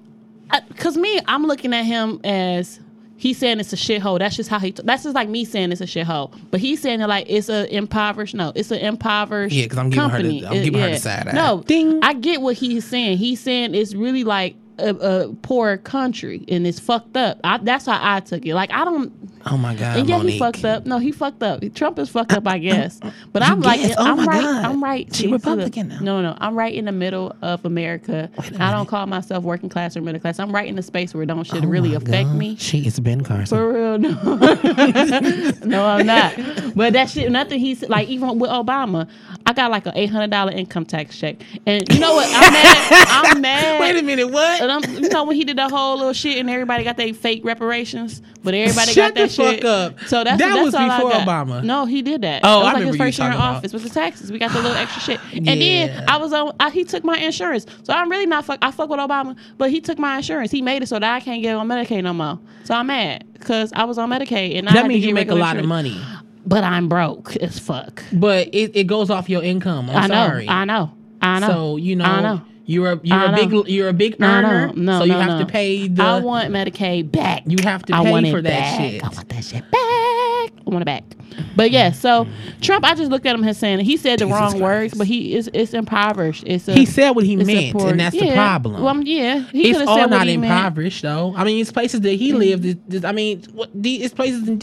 Because 0.68 0.98
me, 0.98 1.20
I'm 1.28 1.46
looking 1.46 1.74
at 1.74 1.84
him 1.84 2.20
as 2.24 2.80
he's 3.18 3.38
saying 3.38 3.60
it's 3.60 3.74
a 3.74 3.76
shithole. 3.76 4.20
That's 4.20 4.36
just 4.36 4.50
how 4.50 4.60
he. 4.60 4.72
T- 4.72 4.84
that's 4.86 5.04
just 5.04 5.16
like 5.16 5.30
me 5.30 5.46
saying 5.46 5.72
it's 5.72 5.82
a 5.82 5.86
shithole. 5.86 6.34
But 6.52 6.60
he's 6.60 6.82
saying 6.82 7.02
it 7.02 7.08
like 7.08 7.26
it's 7.30 7.50
an 7.50 7.66
impoverished. 7.68 8.36
No, 8.36 8.52
it's 8.56 8.70
an 8.72 8.80
impoverished. 8.80 9.56
Yeah, 9.56 9.66
because 9.66 9.78
I'm 9.80 9.90
giving 9.90 10.10
her 10.10 10.22
the- 10.22 10.46
I'm 10.48 10.54
It- 10.58 10.64
giving 10.66 10.82
her 10.82 10.90
the 10.92 10.98
side 10.98 11.28
eye. 11.28 11.32
No, 11.32 11.64
Ding. 11.66 12.00
I 12.04 12.14
get 12.14 12.42
what 12.42 12.56
he's 12.56 12.86
saying. 12.86 13.18
He's 13.18 13.40
saying 13.40 13.74
it's 13.76 13.96
really 13.96 14.24
like 14.24 14.56
a, 14.80 14.90
a 14.96 15.34
poor 15.42 15.78
country 15.78 16.44
and 16.48 16.66
it's 16.68 16.80
fucked 16.80 17.16
up. 17.18 17.40
I, 17.44 17.58
that's 17.58 17.86
how 17.86 18.00
I 18.02 18.20
took 18.22 18.46
it. 18.46 18.54
Like 18.56 18.72
I 18.72 18.86
don't. 18.86 19.12
Oh 19.46 19.58
my 19.58 19.76
God, 19.76 19.98
And 20.00 20.08
yeah, 20.08 20.18
Monique. 20.18 20.34
he 20.34 20.40
fucked 20.40 20.64
up. 20.64 20.86
No, 20.86 21.00
he 21.00 21.12
fucked 21.12 21.44
up. 21.44 21.62
Trump 21.76 22.00
is 22.00 22.08
fucked 22.10 22.32
up, 22.32 22.48
I 22.48 22.58
guess. 22.60 23.00
But 23.34 23.44
I'm 23.44 23.60
like, 23.60 23.82
guess? 23.82 23.96
Oh 23.98 24.06
I'm 24.12 24.18
my 24.18 24.26
right. 24.26 24.42
God. 24.42 24.66
I'm 24.66 24.82
right. 24.84 25.14
She 25.14 25.24
see, 25.24 25.24
to 25.24 25.28
the- 25.28 25.34
Republican 25.34 25.88
now. 25.90 26.00
No, 26.00 26.22
no, 26.22 26.38
I'm 26.40 26.56
right 26.58 26.74
in 26.74 26.86
the 26.86 26.94
middle 26.94 27.36
of 27.42 27.66
America. 27.66 28.30
I 28.58 28.72
don't 28.72 28.88
call 28.88 29.06
myself 29.06 29.44
working 29.44 29.68
class 29.70 29.98
or 29.98 30.02
middle 30.02 30.22
class. 30.22 30.40
I'm 30.40 30.54
right 30.56 30.68
in 30.68 30.76
the 30.76 30.82
space 30.84 31.14
where 31.14 31.26
don't 31.26 31.44
shit 31.44 31.64
Oh 31.64 31.68
really 31.68 31.94
affect 31.94 32.30
God. 32.30 32.36
me. 32.38 32.56
She 32.56 32.86
is 32.88 33.00
Ben 33.02 33.22
Carson. 33.22 33.58
For 33.58 33.74
real, 33.74 33.98
no. 33.98 34.10
no, 35.66 35.86
I'm 35.86 36.06
not. 36.06 36.34
But 36.76 36.94
that 36.94 37.10
shit, 37.10 37.30
nothing 37.32 37.60
he 37.60 37.76
said, 37.76 37.90
like 37.90 38.08
even 38.08 38.40
with 38.40 38.50
Obama, 38.50 39.10
I 39.46 39.52
got 39.54 39.72
like 39.72 39.86
an 39.86 39.94
eight 39.96 40.10
hundred 40.10 40.30
dollar 40.32 40.52
income 40.54 40.86
tax 40.86 41.18
check, 41.20 41.36
and 41.66 41.84
you 41.92 42.00
know 42.00 42.14
what? 42.16 42.28
I'm 42.34 42.54
mad. 42.54 43.08
I'm 43.10 43.42
mad. 43.42 43.82
Wait 43.82 43.98
a 43.98 44.02
minute, 44.02 44.28
what? 44.30 44.62
And 44.64 44.72
I'm, 44.86 45.04
you 45.04 45.10
know 45.10 45.24
when 45.26 45.36
he 45.36 45.44
did 45.44 45.58
the 45.58 45.70
whole 45.70 45.98
little 45.98 46.14
shit 46.14 46.38
and 46.38 46.50
everybody 46.50 46.84
got 46.84 46.98
their 46.98 47.14
fake 47.14 47.42
reparations, 47.44 48.22
but 48.44 48.54
everybody 48.54 48.92
Shut 48.92 49.14
got 49.14 49.22
that 49.22 49.30
the 49.30 49.62
fuck 49.62 49.66
up. 49.66 50.00
So 50.08 50.24
that's 50.24 50.40
That 50.40 50.54
that's 50.54 50.66
was 50.66 50.76
all 50.76 50.90
I 50.90 50.98
before 50.98 51.12
got. 51.12 51.28
Obama. 51.28 51.64
No, 51.64 51.86
he 51.86 52.02
did 52.02 52.22
that. 52.22 52.42
Oh, 52.44 52.60
that 52.62 52.64
was 52.64 52.68
I 52.68 52.74
like 52.74 52.84
his 52.86 52.96
you 52.96 52.98
first 53.04 53.18
year 53.20 53.28
in 53.28 53.34
talking 53.34 53.46
about- 53.46 53.56
office 53.58 53.74
with 53.74 53.84
the 53.84 53.90
taxes. 53.90 54.32
We 54.32 54.40
got 54.40 54.52
the 54.52 54.62
little 54.62 54.76
extra 54.78 55.02
shit, 55.02 55.20
and 55.34 55.46
Yeah. 55.46 55.88
then 55.88 56.10
I 56.10 56.18
was 56.18 56.34
on. 56.34 56.54
I, 56.60 56.70
he 56.70 56.84
took 56.84 57.04
my 57.04 57.18
insurance, 57.18 57.66
so 57.84 57.94
I'm 57.94 58.10
really 58.10 58.26
not 58.26 58.46
fuck. 58.46 58.60
I 58.62 58.72
fuck 58.72 58.90
with 58.90 59.00
Obama, 59.00 59.36
but 59.58 59.70
he 59.70 59.82
took 59.82 60.00
my 60.00 60.18
insurance. 60.18 60.52
He 60.52 60.62
made 60.62 60.82
it 60.84 60.88
so 60.88 61.00
that 61.00 61.14
I 61.16 61.20
can't 61.20 61.42
get 61.42 61.56
on 61.56 61.68
Medicaid 61.68 62.04
no 62.04 62.14
more. 62.14 62.40
So 62.64 62.74
I'm 62.76 62.88
mad 62.88 63.26
because 63.34 63.74
I 63.76 63.84
was 63.84 63.98
on 63.98 64.10
Medicaid 64.10 64.58
and 64.58 64.68
I 64.70 64.72
had 64.72 64.78
that 64.80 64.82
to 64.84 64.88
means 64.88 65.02
get 65.02 65.10
you 65.10 65.14
make 65.14 65.28
a 65.28 65.32
regular 65.36 65.42
lot 65.42 65.58
of 65.58 65.64
insurance. 65.64 65.96
money, 65.98 66.22
But 66.46 66.64
I'm 66.64 66.88
broke 66.88 67.36
as 67.38 67.60
fuck. 67.60 68.02
but 68.14 68.48
it, 68.54 68.76
it 68.76 68.88
goes 68.88 69.10
off 69.10 69.30
your 69.30 69.44
income. 69.44 69.90
I'm 69.90 69.98
I 69.98 70.08
know. 70.08 70.28
sorry. 70.28 70.48
I 70.50 70.64
know. 70.66 70.92
I 71.22 71.40
know. 71.40 71.48
So 71.48 71.78
you 71.78 71.96
know, 71.98 72.06
I 72.06 72.22
know. 72.22 72.42
You're 72.66 72.94
a 72.94 73.00
you're 73.04 73.18
I 73.18 73.32
a 73.32 73.36
big 73.48 73.68
you're 73.70 73.90
a 73.90 73.94
big 73.94 74.20
No, 74.20 74.42
no, 74.42 74.72
no, 74.72 75.00
so 75.00 75.04
you 75.06 75.14
no, 75.14 75.20
have 75.20 75.40
no. 75.40 75.40
to 75.40 75.46
pay 75.46 75.88
the. 75.88 76.02
I 76.04 76.20
want 76.20 76.52
Medicaid 76.52 77.12
back. 77.12 77.44
You 77.46 77.58
have 77.64 77.84
to 77.88 77.94
I 77.96 78.04
pay 78.04 78.12
want 78.12 78.28
for 78.30 78.38
it 78.38 78.44
that 78.44 78.50
back. 78.78 78.80
shit. 78.80 79.04
I 79.04 79.08
want 79.10 79.30
that 79.30 79.44
shit 79.44 79.62
back. 79.72 79.74
I 79.74 80.50
want 80.66 80.82
it 80.82 80.86
back. 80.86 81.04
But 81.56 81.72
yeah, 81.72 81.92
so 81.92 82.28
Trump, 82.62 82.86
I 82.86 82.94
just 82.96 83.10
looked 83.12 83.26
at 83.26 83.36
him 83.36 83.44
as 83.44 83.58
saying 83.58 83.80
he 83.80 83.98
said 83.98 84.20
the 84.20 84.26
Jesus 84.26 84.40
wrong 84.40 84.52
Christ. 84.52 84.64
words, 84.64 84.94
but 84.94 85.08
he 85.08 85.36
is 85.36 85.50
it's 85.54 85.74
impoverished. 85.74 86.44
It's 86.46 86.68
a, 86.68 86.74
he 86.74 86.86
said 86.86 87.12
what 87.12 87.26
he 87.26 87.36
meant, 87.36 87.74
poor- 87.76 87.90
and 87.90 88.00
that's 88.00 88.18
the 88.18 88.32
problem. 88.34 88.82
Well, 88.82 89.02
yeah, 89.04 89.40
he 89.52 89.70
it's 89.70 89.80
could 89.80 89.82
have 89.82 89.88
all 89.90 89.96
said 89.98 90.10
what 90.12 90.18
not 90.18 90.28
he 90.28 90.38
meant. 90.38 90.52
impoverished 90.54 91.02
though. 91.02 91.34
I 91.36 91.44
mean, 91.44 91.60
it's 91.60 91.72
places 91.72 92.02
that 92.02 92.14
he 92.14 92.30
mm-hmm. 92.30 92.40
lived. 92.40 92.66
it- 92.66 92.80
it- 92.94 93.06
I 93.06 93.12
mean, 93.12 93.44
what 93.54 93.70
the 93.74 94.04
it's 94.04 94.14
places. 94.14 94.48
In, 94.48 94.62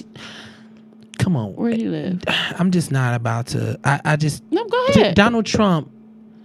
come 1.19 1.37
on, 1.37 1.55
Where 1.55 1.71
he 1.73 1.85
live? 1.89 2.23
I'm 2.29 2.71
just 2.71 2.91
not 2.91 3.15
about 3.15 3.49
to. 3.49 3.79
I, 3.85 4.01
I 4.05 4.17
just 4.17 4.43
No, 4.51 4.65
go 4.67 4.87
ahead. 4.87 5.15
Donald 5.17 5.45
Trump. 5.47 5.91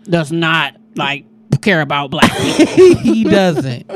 Does 0.04 0.32
not 0.32 0.76
like 0.96 1.26
care 1.62 1.82
about 1.82 2.12
black 2.12 2.32
people. 2.32 2.96
he 3.02 3.24
doesn't. 3.24 3.90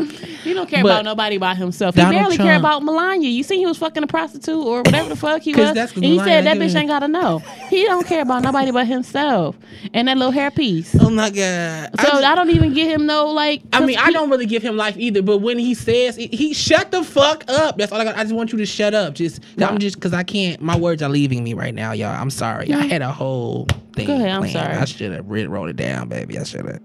He 0.50 0.56
don't 0.56 0.68
care 0.68 0.82
But 0.82 0.90
about 0.90 1.06
nobody 1.06 1.38
but 1.38 1.58
himself. 1.58 1.94
He 1.94 2.02
Donald 2.02 2.22
barely 2.22 2.38
care 2.38 2.58
about 2.58 2.84
Melania. 2.84 3.30
You 3.30 3.44
see, 3.44 3.58
he 3.58 3.68
was 3.68 3.78
fucking 3.78 4.02
a 4.02 4.08
prostitute 4.08 4.56
or 4.66 4.80
whatever 4.80 5.10
the 5.10 5.16
fuck 5.16 5.44
he 5.44 5.54
was. 5.54 5.74
that's 5.76 5.92
'cause 5.92 5.98
and 5.98 6.06
he 6.06 6.18
Melania 6.18 6.34
said 6.34 6.46
that 6.46 6.58
bitch 6.58 6.76
ain't 6.76 6.90
gotta 6.90 7.08
know. 7.08 7.40
He 7.70 7.84
don't 7.84 8.06
care 8.08 8.24
about 8.24 8.42
nobody 8.42 8.72
but 8.72 8.88
himself 8.88 9.56
and 9.94 10.08
that 10.08 10.18
little 10.18 10.34
hairpiece. 10.34 10.98
Oh 11.00 11.12
my 11.12 11.30
god. 11.30 11.92
So 12.02 12.08
I, 12.08 12.32
I, 12.32 12.36
don't 12.36 12.50
even 12.50 12.74
get 12.74 12.88
him 12.88 13.06
no 13.06 13.28
like. 13.28 13.62
I 13.72 13.86
mean, 13.86 13.96
'cause 13.96 14.06
I 14.06 14.08
he- 14.08 14.14
don't 14.14 14.32
really 14.32 14.48
give 14.48 14.64
him 14.64 14.76
life 14.76 14.98
either. 14.98 15.22
But 15.22 15.38
when 15.38 15.60
he 15.60 15.76
says 15.76 16.16
he, 16.16 16.28
he 16.28 16.54
shut 16.54 16.90
the 16.90 17.04
fuck 17.04 17.44
up. 17.48 17.78
That's 17.78 17.92
all 17.92 18.02
I 18.02 18.04
got. 18.04 18.18
I 18.18 18.24
just 18.24 18.34
want 18.34 18.52
you 18.52 18.58
to 18.58 18.66
shut 18.66 18.96
up. 18.96 19.14
Just 19.14 19.42
I'm 19.60 19.78
just 19.78 19.98
because 19.98 20.14
I 20.14 20.24
can't. 20.24 20.62
My 20.62 20.76
words 20.78 21.04
are 21.04 21.10
leaving 21.10 21.44
me 21.44 21.54
right 21.54 21.76
now, 21.76 21.92
y'all. 21.92 22.08
I'm 22.10 22.32
sorry. 22.32 22.74
I 22.74 22.78
mm-hmm. 22.78 22.90
had 22.90 23.02
a 23.04 23.12
whole 23.12 23.68
thing. 23.94 24.08
Go 24.08 24.16
ahead, 24.16 24.32
I'm 24.32 24.42
planned. 24.42 24.54
sorry. 24.54 24.76
I 24.76 24.86
should 24.86 25.12
have 25.12 25.30
read 25.30 25.48
wrote 25.48 25.70
it 25.70 25.76
down, 25.76 26.10
baby. 26.10 26.40
I 26.40 26.44
should 26.44 26.66
have. 26.66 26.82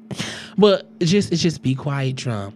But 0.59 0.98
just 1.00 1.33
it's 1.33 1.42
just 1.42 1.62
be 1.62 1.74
quiet, 1.74 2.16
Trump. 2.16 2.55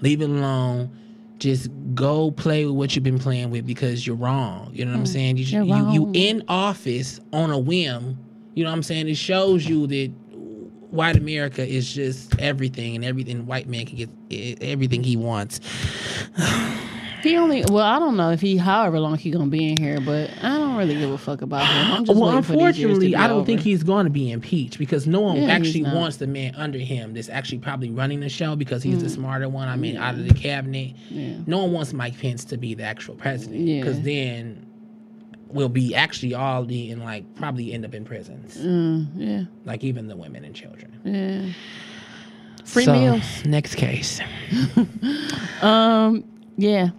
Leave 0.00 0.20
it 0.22 0.30
alone. 0.30 0.90
Just 1.38 1.68
go 1.94 2.30
play 2.30 2.64
with 2.64 2.74
what 2.74 2.94
you've 2.96 3.04
been 3.04 3.18
playing 3.18 3.50
with 3.50 3.66
because 3.66 4.06
you're 4.06 4.16
wrong. 4.16 4.70
You 4.72 4.84
know 4.86 4.92
what 4.92 4.98
I'm 5.00 5.06
saying? 5.06 5.36
You, 5.36 5.44
Mm, 5.44 5.52
You're 5.52 5.64
you, 5.64 5.92
you 5.92 6.10
in 6.14 6.42
office 6.48 7.20
on 7.32 7.50
a 7.50 7.58
whim. 7.58 8.18
You 8.54 8.64
know 8.64 8.70
what 8.70 8.76
I'm 8.76 8.82
saying? 8.82 9.08
It 9.08 9.16
shows 9.16 9.66
you 9.68 9.86
that 9.88 10.10
white 10.90 11.16
America 11.16 11.66
is 11.66 11.92
just 11.92 12.38
everything, 12.38 12.94
and 12.96 13.04
everything 13.04 13.44
white 13.46 13.68
man 13.68 13.84
can 13.84 13.96
get 13.96 14.08
eh, 14.30 14.54
everything 14.62 15.02
he 15.04 15.16
wants. 15.16 15.60
He 17.22 17.36
only 17.36 17.64
well, 17.70 17.84
I 17.84 17.98
don't 17.98 18.16
know 18.16 18.30
if 18.30 18.40
he 18.40 18.56
however 18.56 19.00
long 19.00 19.16
he 19.18 19.30
gonna 19.30 19.46
be 19.46 19.70
in 19.70 19.76
here, 19.76 20.00
but 20.00 20.30
I 20.42 20.48
don't 20.56 20.76
really 20.76 20.94
give 20.96 21.10
a 21.10 21.18
fuck 21.18 21.42
about 21.42 21.66
him. 21.66 21.92
I'm 21.92 22.04
just 22.04 22.18
well, 22.18 22.28
waiting 22.30 22.42
for 22.42 22.52
these 22.52 22.60
years 22.60 22.76
to 22.76 22.84
unfortunately, 22.84 23.16
I 23.16 23.26
don't 23.26 23.38
over. 23.38 23.46
think 23.46 23.60
he's 23.60 23.82
going 23.82 24.04
to 24.04 24.10
be 24.10 24.30
impeached 24.30 24.78
because 24.78 25.06
no 25.06 25.20
one 25.20 25.36
Yeah, 25.42 25.48
actually 25.48 25.82
wants 25.84 26.18
the 26.18 26.26
man 26.26 26.54
under 26.54 26.78
him 26.78 27.14
that's 27.14 27.28
actually 27.28 27.58
probably 27.58 27.90
running 27.90 28.20
the 28.20 28.28
show 28.28 28.54
because 28.56 28.82
he's 28.82 29.02
the 29.02 29.08
smarter 29.08 29.48
one. 29.48 29.68
I 29.68 29.76
mean, 29.76 29.96
out 29.96 30.14
of 30.14 30.26
the 30.28 30.34
cabinet, 30.34 30.94
Mm. 30.96 30.96
Yeah. 31.10 31.36
no 31.46 31.58
one 31.64 31.72
wants 31.72 31.92
Mike 31.92 32.18
Pence 32.20 32.44
to 32.46 32.56
be 32.56 32.74
the 32.74 32.84
actual 32.84 33.14
president 33.16 33.60
Yeah. 33.62 33.80
because 33.80 34.00
then 34.02 34.64
we'll 35.48 35.68
be 35.68 35.94
actually 35.94 36.34
all 36.34 36.64
the 36.64 36.90
and 36.90 37.02
like 37.02 37.24
probably 37.36 37.72
end 37.72 37.84
up 37.84 37.94
in 37.94 38.04
prisons, 38.04 38.56
Mm, 38.58 39.06
yeah, 39.16 39.44
like 39.64 39.82
even 39.84 40.06
the 40.08 40.16
women 40.16 40.44
and 40.44 40.54
children. 40.54 40.92
yeah. 41.04 41.52
Free 42.64 42.84
So, 42.84 42.92
meals. 42.92 43.44
Next 43.44 43.74
case. 43.76 44.20
Um, 45.62 46.24
yeah, 46.58 46.90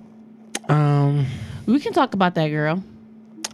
Um. 0.69 1.25
we 1.65 1.80
can 1.80 1.93
talk 1.93 2.13
about 2.13 2.36
that 2.36 2.49
girl, 2.49 2.84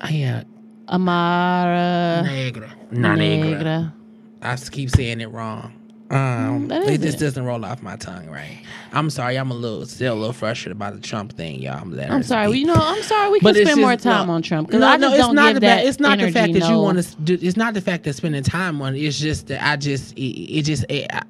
Yeah. 0.10 0.44
Amara 0.90 2.24
Negra. 2.26 2.74
Not 2.92 3.18
negra. 3.18 3.50
Negra. 3.52 3.94
I 4.42 4.52
s- 4.54 4.70
keep 4.70 4.90
saying 4.90 5.22
it 5.22 5.32
wrong. 5.32 5.74
Um, 6.12 6.68
that 6.68 6.84
it 6.84 6.90
is 6.90 7.00
just 7.00 7.18
it. 7.18 7.26
doesn't 7.26 7.44
roll 7.46 7.64
off 7.66 7.82
my 7.82 7.96
tongue 7.96 8.30
right. 8.30 8.60
I'm 8.92 9.10
sorry. 9.10 9.38
I'm 9.38 9.50
a 9.50 9.56
little 9.56 9.86
still 9.88 10.14
a 10.14 10.20
little 10.20 10.34
frustrated 10.34 10.74
about 10.76 10.94
the 10.94 11.00
Trump 11.02 11.34
thing, 11.34 11.60
y'all. 11.62 11.80
I'm, 11.82 11.92
letting 11.96 12.12
I'm 12.12 12.22
sorry. 12.22 12.50
speak. 12.50 12.60
You 12.60 12.68
know, 12.68 12.76
I'm 12.78 13.02
sorry. 13.02 13.32
We 13.32 13.40
can 13.40 13.56
it's 13.56 13.62
spend 13.62 13.82
more 13.82 13.96
time 13.96 14.28
no. 14.28 14.34
on 14.34 14.42
Trump 14.44 14.68
because 14.68 14.82
No, 14.82 14.88
I 14.90 14.98
no, 14.98 15.10
it's 15.10 15.18
don't 15.18 15.34
not 15.34 15.54
give 15.54 15.56
the 15.56 15.60
that 15.62 15.76
fact. 15.78 15.88
It's 15.88 16.00
not 16.00 16.20
the 16.20 16.26
fact 16.32 16.36
energy, 16.50 16.60
that 16.60 16.70
you 16.70 16.78
want 16.78 17.02
to. 17.26 17.34
It's 17.34 17.58
not 17.58 17.74
the 17.74 17.82
fact 17.82 18.04
that 18.04 18.14
spending 18.14 18.44
time 18.44 18.80
on 18.82 18.96
it. 18.96 19.00
It's 19.00 19.18
just 19.18 19.48
that 19.48 19.66
I 19.66 19.76
just. 19.78 20.14
It, 20.16 20.22
it 20.60 20.62
just. 20.64 20.86
It, 20.90 21.08
I, 21.12 21.24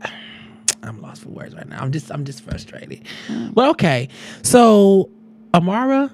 I'm 0.81 1.01
lost 1.01 1.21
for 1.21 1.29
words 1.29 1.55
right 1.55 1.69
now. 1.69 1.81
I'm 1.81 1.91
just. 1.93 2.11
I'm 2.11 2.25
just 2.25 2.41
frustrated. 2.41 3.05
Mm. 3.27 3.53
But 3.53 3.69
okay, 3.69 4.09
so 4.41 5.09
Amara 5.53 6.09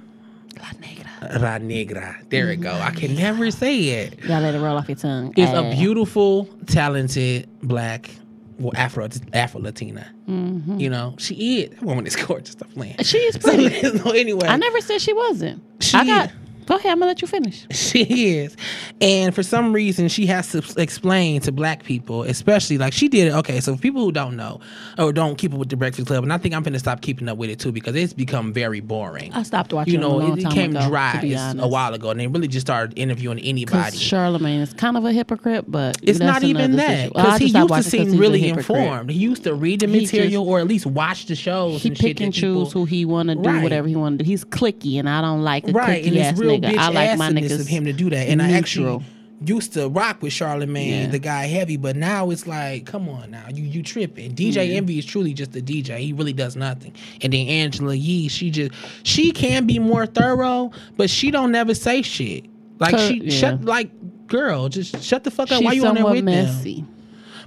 La 0.58 0.72
Negra. 0.80 1.40
La 1.40 1.58
Negra. 1.58 2.18
There 2.30 2.50
it 2.52 2.58
go. 2.58 2.72
I 2.74 2.92
can 2.92 3.16
never 3.16 3.50
say 3.52 3.78
it. 3.80 4.20
Gotta 4.22 4.44
let 4.44 4.56
it 4.56 4.60
roll 4.60 4.78
off 4.78 4.88
your 4.90 4.98
tongue. 4.98 5.34
Is 5.38 5.50
Ah. 5.50 5.64
a 5.70 5.72
beautiful, 5.76 6.46
talented 6.66 7.48
black, 7.64 8.10
well, 8.58 8.74
Afro 8.76 9.08
Afro 9.34 9.62
Latina. 9.62 10.12
You 10.28 10.90
know, 10.90 11.16
she 11.18 11.62
is. 11.62 11.70
That 11.72 11.84
woman 11.84 12.06
is 12.06 12.16
gorgeous. 12.16 12.52
Stop 12.52 12.70
playing. 12.74 12.94
Mm-hmm. 12.94 13.04
She 13.04 13.18
is 13.18 13.36
So, 13.42 13.42
pretty. 13.56 13.98
no, 14.06 14.12
anyway, 14.12 14.48
I 14.48 14.58
never 14.58 14.82
said 14.82 15.02
she 15.02 15.14
wasn't. 15.14 15.64
She 15.80 15.98
I 15.98 16.06
got. 16.06 16.32
Go 16.70 16.76
ahead. 16.76 16.92
I'm 16.92 17.00
gonna 17.00 17.08
let 17.08 17.22
you 17.24 17.28
finish. 17.28 17.66
She 17.90 18.38
is. 18.38 18.56
And 19.02 19.34
for 19.34 19.42
some 19.42 19.74
reason, 19.74 20.08
she 20.10 20.28
has 20.28 20.52
to 20.52 20.64
explain 20.80 21.42
to 21.42 21.52
black 21.52 21.84
people, 21.84 22.22
especially 22.24 22.78
like 22.78 22.94
she 22.94 23.08
did 23.08 23.30
it. 23.30 23.34
Okay, 23.34 23.60
so 23.62 23.76
for 23.76 23.82
people 23.82 24.04
who 24.04 24.12
don't 24.12 24.36
know 24.38 24.60
or 25.00 25.12
don't 25.12 25.36
keep 25.36 25.52
up 25.54 25.60
with 25.60 25.70
the 25.70 25.76
Breakfast 25.76 26.06
Club, 26.08 26.22
and 26.24 26.32
I 26.32 26.38
think 26.38 26.54
I'm 26.54 26.62
going 26.62 26.74
to 26.74 26.80
stop 26.80 27.02
keeping 27.02 27.28
up 27.28 27.38
with 27.40 27.50
it 27.50 27.58
too 27.60 27.72
because 27.72 27.96
it's 27.96 28.14
become 28.14 28.54
very 28.54 28.80
boring. 28.80 29.34
I 29.34 29.42
stopped 29.42 29.74
watching. 29.74 29.94
You 29.94 30.00
know, 30.00 30.20
it 30.20 30.24
a 30.24 30.28
long 30.28 30.40
it 30.40 30.44
became 30.44 30.76
ago, 30.76 30.88
dry 30.88 31.20
a 31.58 31.68
while 31.68 31.94
ago, 31.96 32.12
and 32.12 32.20
they 32.20 32.28
really 32.28 32.48
just 32.48 32.68
started 32.68 32.96
interviewing 33.00 33.40
anybody. 33.40 33.98
Charlemagne 33.98 34.60
is 34.62 34.72
kind 34.74 34.96
of 34.96 35.04
a 35.06 35.12
hypocrite, 35.12 35.66
but 35.68 35.98
It's 36.04 36.20
not 36.20 36.44
even 36.44 36.76
that 36.76 36.98
situ- 37.08 37.12
Well, 37.16 37.26
because 37.26 37.40
he 37.40 37.58
used 37.58 37.74
to 37.74 37.84
seem 37.84 38.18
really 38.20 38.48
informed. 38.48 39.10
He 39.10 39.18
used 39.18 39.44
to 39.46 39.56
read 39.56 39.80
the 39.80 39.88
He 39.88 40.02
material 40.02 40.44
just- 40.44 40.50
or 40.50 40.60
at 40.60 40.68
least 40.68 40.86
watch 40.86 41.26
the 41.26 41.36
shows 41.36 41.82
He 41.82 41.90
and 41.90 41.98
pick 41.98 42.22
and 42.22 42.32
people- 42.32 42.66
choose 42.66 42.74
who 42.74 42.86
he 42.86 43.06
want 43.06 43.30
to 43.30 43.36
do 43.36 43.42
Right. 43.42 43.64
whatever 43.64 43.88
he 43.88 43.96
want 43.96 44.20
to 44.20 44.24
do. 44.24 44.28
He's 44.30 44.46
clicky, 44.46 45.00
and 45.00 45.10
I 45.10 45.22
don't 45.22 45.42
like 45.42 45.68
a 45.68 45.72
right, 45.72 46.06
and 46.06 46.14
clicky 46.14 46.20
it's 46.20 46.28
ass 46.34 46.38
real 46.38 46.59
nigga. 46.60 46.78
I 46.78 46.90
like 46.90 47.18
my 47.18 47.32
niggas 47.32 47.60
of 47.60 47.68
him 47.68 47.86
to 47.86 47.94
do 47.94 48.10
that. 48.10 48.28
And 48.28 48.42
I 48.42 48.52
actually 48.52 49.04
used 49.46 49.74
to 49.74 49.88
rock 49.88 50.22
with 50.22 50.34
Charlemagne, 50.34 51.04
Yeah. 51.04 51.08
the 51.08 51.20
guy 51.20 51.46
heavy, 51.46 51.78
but 51.78 51.96
now 51.96 52.30
it's 52.30 52.46
like, 52.46 52.86
come 52.86 53.08
on 53.08 53.32
now, 53.32 53.46
you 53.54 53.64
you 53.64 53.82
tripping. 53.82 54.34
DJ 54.34 54.76
Envy 54.76 55.00
is 55.00 55.06
truly 55.06 55.34
just 55.34 55.56
a 55.56 55.62
DJ. 55.62 56.00
He 56.00 56.14
really 56.14 56.34
does 56.34 56.56
nothing. 56.56 56.94
And 57.22 57.32
then 57.34 57.48
Angela 57.48 57.96
Yee, 57.96 58.28
she 58.28 58.50
just 58.50 58.72
she 59.04 59.32
can 59.32 59.66
be 59.66 59.80
more 59.80 60.06
thorough, 60.06 60.72
but 60.98 61.10
she 61.10 61.32
don't 61.32 61.52
never 61.52 61.74
say 61.74 62.02
shit. 62.02 62.46
Like 62.80 62.98
she 62.98 63.22
yeah. 63.24 63.30
shut 63.32 63.66
like 63.66 63.92
girl, 64.28 64.70
just 64.70 65.02
shut 65.04 65.24
the 65.24 65.32
fuck 65.32 65.52
up. 65.52 65.60
She's 65.60 65.66
Why 65.66 65.74
you 65.74 65.86
on 65.86 65.96
there 65.96 66.06
with 66.06 66.26
them? 66.26 66.88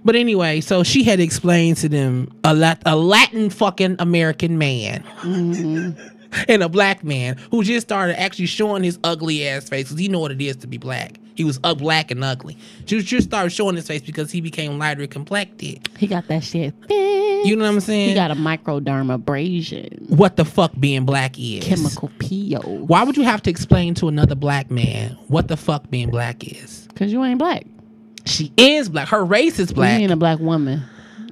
But 0.04 0.16
anyway, 0.16 0.60
so 0.60 0.82
she 0.82 1.04
had 1.04 1.20
explained 1.20 1.76
to 1.78 1.88
them 1.88 2.32
a 2.42 2.54
lat 2.54 2.82
a 2.84 2.96
Latin 2.96 3.50
fucking 3.50 3.96
American 3.98 4.58
man. 4.58 5.04
Mm-hmm. 5.20 6.11
And 6.48 6.62
a 6.62 6.68
black 6.68 7.04
man 7.04 7.36
who 7.50 7.62
just 7.62 7.86
started 7.86 8.18
actually 8.20 8.46
showing 8.46 8.82
his 8.82 8.98
ugly 9.04 9.46
ass 9.46 9.68
face 9.68 9.84
because 9.84 9.98
he 9.98 10.08
know 10.08 10.18
what 10.20 10.32
it 10.32 10.40
is 10.40 10.56
to 10.56 10.66
be 10.66 10.78
black. 10.78 11.18
He 11.34 11.44
was 11.44 11.58
up 11.64 11.78
black 11.78 12.10
and 12.10 12.22
ugly. 12.22 12.58
Just 12.84 13.06
just 13.06 13.26
started 13.28 13.50
showing 13.50 13.76
his 13.76 13.86
face 13.86 14.02
because 14.02 14.30
he 14.30 14.40
became 14.40 14.78
lighter 14.78 15.06
complected. 15.06 15.88
He 15.98 16.06
got 16.06 16.28
that 16.28 16.44
shit. 16.44 16.74
You 16.90 17.56
know 17.56 17.64
what 17.64 17.72
I'm 17.72 17.80
saying? 17.80 18.10
He 18.10 18.14
got 18.14 18.30
a 18.30 18.34
microdermabrasion, 18.34 20.08
what 20.10 20.36
the 20.36 20.44
fuck 20.44 20.72
being 20.78 21.04
black 21.04 21.38
is. 21.38 21.64
chemical 21.64 22.10
peel. 22.18 22.60
Why 22.62 23.02
would 23.02 23.16
you 23.16 23.24
have 23.24 23.42
to 23.42 23.50
explain 23.50 23.94
to 23.94 24.08
another 24.08 24.34
black 24.34 24.70
man 24.70 25.16
what 25.28 25.48
the 25.48 25.56
fuck 25.56 25.90
being 25.90 26.10
black 26.10 26.44
is? 26.46 26.88
Cause 26.94 27.10
you 27.12 27.24
ain't 27.24 27.38
black. 27.38 27.66
She 28.26 28.52
is 28.56 28.88
black. 28.88 29.08
Her 29.08 29.24
race 29.24 29.58
is 29.58 29.72
black. 29.72 29.96
You 29.98 30.04
ain't 30.04 30.12
a 30.12 30.16
black 30.16 30.38
woman. 30.38 30.82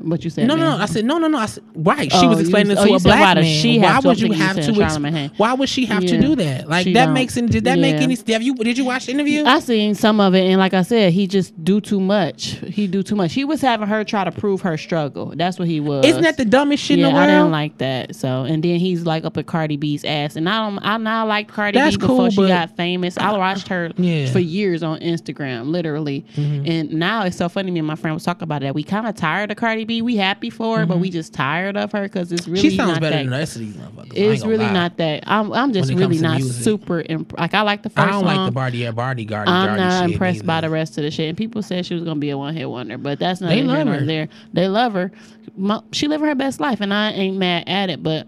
What 0.01 0.25
you 0.25 0.31
said? 0.31 0.47
No, 0.49 0.55
no, 0.55 0.63
man. 0.65 0.79
no. 0.79 0.83
I 0.83 0.87
said 0.87 1.05
no, 1.05 1.19
no, 1.19 1.29
no. 1.29 1.39
I 1.39 1.47
said 1.47 1.63
right. 1.75 2.11
She 2.11 2.19
Oh, 2.27 2.29
was 2.29 2.39
you- 2.39 2.43
explaining 2.45 2.77
oh, 2.79 2.83
to 2.85 2.91
you 2.91 2.97
a 2.97 3.01
black 3.01 3.21
why 3.21 3.35
man. 3.43 3.61
she 3.61 3.79
why 3.79 3.99
would 3.99 4.21
you 4.21 4.33
have 4.33 4.57
to? 4.57 4.73
Had- 4.75 5.33
why 5.37 5.53
would 5.55 5.69
she 5.69 5.85
have 5.87 6.05
to 6.07 6.21
do 6.21 6.35
that? 6.37 6.69
Like 6.69 6.85
She 6.85 6.93
that 6.95 7.07
don't. 7.07 7.15
makes 7.15 7.37
any. 7.37 7.49
Did 7.49 7.65
that 7.65 7.79
make 7.79 7.97
any? 7.97 8.17
Have 8.33 8.43
you? 8.43 8.55
Did 8.55 8.79
you 8.79 8.85
watch 8.85 9.07
the 9.07 9.13
interview? 9.13 9.45
I 9.45 9.61
seen 9.61 9.95
some 9.95 10.21
of 10.21 10.35
it, 10.35 10.45
and 10.47 10.59
like 10.59 10.75
I 10.75 10.83
said, 10.83 11.13
he 11.13 11.27
just 11.27 11.63
do 11.65 11.81
too 11.81 12.01
much. 12.01 12.57
He 12.67 12.87
do 12.87 13.03
too 13.03 13.15
much. 13.17 13.33
He 13.35 13.45
was 13.45 13.61
having 13.61 13.89
her 13.89 14.05
try 14.05 14.25
to 14.25 14.33
prove 14.33 14.61
her 14.63 14.77
struggle. 14.79 15.33
That's 15.37 15.59
what 15.59 15.69
he 15.69 15.81
was. 15.81 16.05
Isn't 16.07 16.23
that 16.23 16.37
the 16.37 16.45
dumbest 16.45 16.83
shit 16.85 16.99
yeah, 16.99 17.09
in 17.09 17.13
the 17.13 17.19
world? 17.19 17.31
I 17.31 17.33
didn't 17.35 17.51
like 17.51 17.79
that. 17.79 18.17
So, 18.17 18.45
and 18.45 18.63
then 18.63 18.79
he's 18.79 19.05
like 19.05 19.25
up 19.25 19.37
at 19.37 19.47
Cardi 19.47 19.77
B's 19.77 20.05
ass, 20.05 20.37
and 20.37 20.49
I 20.49 20.67
don't. 20.69 20.79
I 20.85 20.97
now 20.97 21.27
like 21.27 21.49
Cardi 21.49 21.79
That's 21.79 21.97
B 21.97 22.01
before 22.01 22.17
cool, 22.17 22.31
she 22.31 22.47
got 22.49 22.77
famous. 22.77 23.19
I 23.19 23.37
watched 23.37 23.69
her 23.69 23.91
Yeah. 23.97 24.25
Mm-hmm. 24.25 24.33
for 24.33 24.39
years 24.39 24.83
on 24.83 24.99
Instagram, 25.01 25.67
literally. 25.71 26.25
And 26.37 26.93
now 26.95 27.25
it's 27.25 27.37
so 27.37 27.49
funny. 27.49 27.71
Me 27.71 27.79
and 27.81 27.87
my 27.87 27.95
friend 27.97 28.15
was 28.15 28.25
talking 28.25 28.45
about 28.45 28.63
that. 28.63 28.75
We 28.75 28.83
kind 28.83 29.07
of 29.07 29.15
tired 29.15 29.51
of 29.51 29.57
Cardi 29.57 29.85
B. 29.91 30.03
We 30.03 30.17
happy 30.17 30.51
for 30.51 30.79
her, 30.79 30.87
but 30.87 30.99
we 30.99 31.11
just 31.11 31.33
tired 31.35 31.77
of 31.77 31.91
her 31.93 32.03
because 32.03 32.31
it's 32.33 32.47
really 32.47 32.61
Mm-hmm. 32.61 32.69
she 32.71 32.77
sounds 32.77 32.93
not 32.93 33.01
better 33.01 33.17
that 33.17 33.23
than 33.25 33.31
the 33.31 33.37
rest 33.39 33.57
of 33.57 33.63
these 33.63 33.75
motherfuckers. 33.75 34.13
It's 34.15 34.45
really 34.45 34.65
lie. 34.67 34.73
not 34.73 34.97
that. 34.99 35.25
I'm, 35.27 35.53
I'm 35.53 35.73
just 35.73 35.93
really 35.93 36.19
not 36.19 36.39
music. 36.39 36.63
super 36.63 37.01
imp- 37.09 37.39
like 37.39 37.55
I 37.55 37.63
like 37.63 37.83
the 37.83 37.91
first 37.91 38.07
I 38.09 38.11
don't 38.11 38.25
song. 38.25 38.37
like 38.37 38.47
the 38.49 38.53
Barty 38.53 38.91
Barty 38.93 39.25
Gardy 39.25 39.51
I'm 39.51 39.67
Gardy 39.67 39.81
not 39.83 40.11
impressed 40.11 40.47
by 40.47 40.61
the 40.61 40.71
rest 40.71 40.97
of 40.99 41.05
the 41.05 41.11
shit. 41.11 41.29
And 41.29 41.37
people 41.37 41.63
said 41.63 41.85
she 41.85 41.95
was 41.95 42.05
gonna 42.05 42.21
be 42.21 42.31
a 42.31 42.39
one 42.39 42.55
hit 42.55 42.71
wonder, 42.71 42.97
but 42.99 43.19
that's 43.19 43.41
not 43.41 43.49
They 43.51 43.63
love 43.63 43.87
her. 43.89 44.05
there. 44.05 44.29
They 44.53 44.69
love 44.69 44.93
her. 44.95 45.11
My, 45.57 45.81
she 45.93 46.07
living 46.09 46.29
her 46.29 46.35
best 46.35 46.61
life, 46.61 46.81
and 46.81 46.95
I 46.95 47.11
ain't 47.13 47.37
mad 47.37 47.65
at 47.67 47.91
it. 47.91 48.03
But 48.03 48.27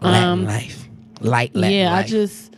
Latin 0.00 0.28
um, 0.28 0.44
life, 0.46 0.88
light 1.20 1.54
Latin 1.54 1.76
yeah, 1.76 1.92
life. 1.92 2.06
I 2.06 2.08
just 2.08 2.54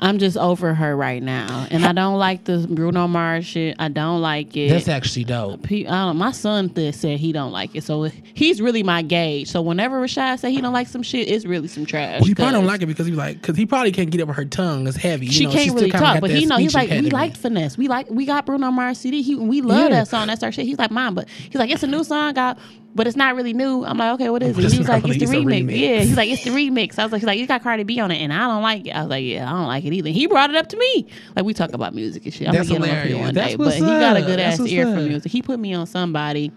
I'm 0.00 0.18
just 0.18 0.36
over 0.36 0.74
her 0.74 0.96
right 0.96 1.22
now, 1.22 1.66
and 1.70 1.84
I 1.84 1.92
don't 1.92 2.18
like 2.18 2.44
the 2.44 2.66
Bruno 2.70 3.08
Mars 3.08 3.44
shit. 3.46 3.74
I 3.78 3.88
don't 3.88 4.20
like 4.20 4.56
it. 4.56 4.70
That's 4.70 4.86
actually 4.88 5.24
dope. 5.24 5.66
He, 5.66 5.86
I 5.88 6.06
don't, 6.06 6.16
my 6.16 6.30
son 6.30 6.70
th- 6.70 6.94
said 6.94 7.18
he 7.18 7.32
don't 7.32 7.50
like 7.50 7.74
it, 7.74 7.82
so 7.82 8.04
he's 8.04 8.60
really 8.62 8.82
my 8.84 9.02
gauge. 9.02 9.48
So 9.48 9.60
whenever 9.60 10.00
Rashad 10.00 10.38
say 10.38 10.52
he 10.52 10.60
don't 10.60 10.72
like 10.72 10.86
some 10.86 11.02
shit, 11.02 11.28
it's 11.28 11.44
really 11.44 11.66
some 11.68 11.84
trash. 11.84 12.20
Well, 12.20 12.28
he 12.28 12.34
probably 12.34 12.52
don't 12.52 12.66
like 12.66 12.82
it 12.82 12.86
because 12.86 13.06
he 13.06 13.12
like 13.12 13.40
because 13.40 13.56
he 13.56 13.66
probably 13.66 13.90
can't 13.90 14.10
get 14.10 14.20
over 14.20 14.32
her 14.32 14.44
tongue. 14.44 14.86
It's 14.86 14.96
heavy. 14.96 15.26
You 15.26 15.32
she 15.32 15.44
know, 15.46 15.50
can't 15.52 15.62
still 15.64 15.74
really 15.74 15.90
kinda 15.90 16.06
talk, 16.06 16.20
but 16.20 16.30
he 16.30 16.46
know 16.46 16.58
he's 16.58 16.72
speech 16.72 16.88
like 16.90 17.02
we 17.02 17.10
liked 17.10 17.36
finesse. 17.36 17.76
We 17.76 17.88
like 17.88 18.08
we 18.08 18.24
got 18.24 18.46
Bruno 18.46 18.70
Mars 18.70 18.98
CD. 18.98 19.22
He 19.22 19.34
we 19.34 19.60
love 19.62 19.90
Yeah. 19.90 20.00
that 20.00 20.08
song. 20.08 20.28
That's 20.28 20.42
our 20.42 20.52
shit. 20.52 20.66
He's 20.66 20.78
like 20.78 20.90
mom, 20.92 21.14
but 21.16 21.28
he's 21.28 21.56
like 21.56 21.70
it's 21.70 21.82
a 21.82 21.86
new 21.88 22.04
song, 22.04 22.34
got, 22.34 22.58
but 22.98 23.06
it's 23.06 23.16
not 23.16 23.34
really 23.34 23.54
new. 23.54 23.82
I'm 23.84 23.96
like 23.96 24.12
okay, 24.20 24.28
what 24.28 24.42
is 24.42 24.58
it? 24.58 24.64
it's 24.64 24.72
He 24.74 24.78
was 24.80 24.88
not 24.88 25.02
like 25.02 25.16
it's 25.16 25.24
the 25.24 25.38
really- 25.38 25.62
remix. 25.62 25.72
remix. 25.72 25.78
Yeah, 25.80 26.00
he's 26.00 26.16
like 26.18 26.28
it's 26.28 26.44
the 26.44 26.50
remix. 26.50 26.98
I 26.98 27.04
was 27.04 27.12
like 27.12 27.20
he's 27.22 27.26
like 27.26 27.38
you 27.38 27.46
got 27.46 27.62
Cardi 27.62 27.84
B 27.84 27.98
on 28.00 28.10
it, 28.10 28.18
and 28.18 28.30
I 28.32 28.40
don't 28.40 28.62
like 28.62 28.86
it. 28.86 28.90
I 28.90 29.00
was 29.00 29.08
like 29.08 29.24
yeah, 29.24 29.48
I 29.50 29.56
don't 29.56 29.66
like 29.68 29.84
it 29.86 29.94
either. 29.94 30.10
He 30.10 30.26
brought 30.26 30.50
it 30.50 30.56
up 30.56 30.68
to 30.68 30.76
me. 30.76 31.06
Like 31.34 31.46
we 31.46 31.54
talk 31.54 31.72
about 31.72 31.94
music 31.94 32.24
and 32.26 32.34
shit. 32.34 32.48
I'm 32.48 32.54
That's 32.54 32.68
gonna 32.68 32.80
get 32.80 32.88
him 32.90 32.98
up 32.98 33.04
here 33.06 33.16
hilarious. 33.16 33.24
one 33.26 33.34
That's 33.34 33.48
day, 33.52 33.56
but 33.56 33.64
what's 33.64 33.76
he 33.76 33.80
got 33.82 34.16
a 34.16 34.20
up. 34.20 34.26
good 34.26 34.38
That's 34.38 34.60
ass 34.60 34.66
ear 34.66 34.84
for 34.84 34.98
up. 34.98 35.02
music. 35.04 35.32
He 35.32 35.40
put 35.40 35.58
me 35.58 35.72
on 35.72 35.86
somebody. 35.86 36.52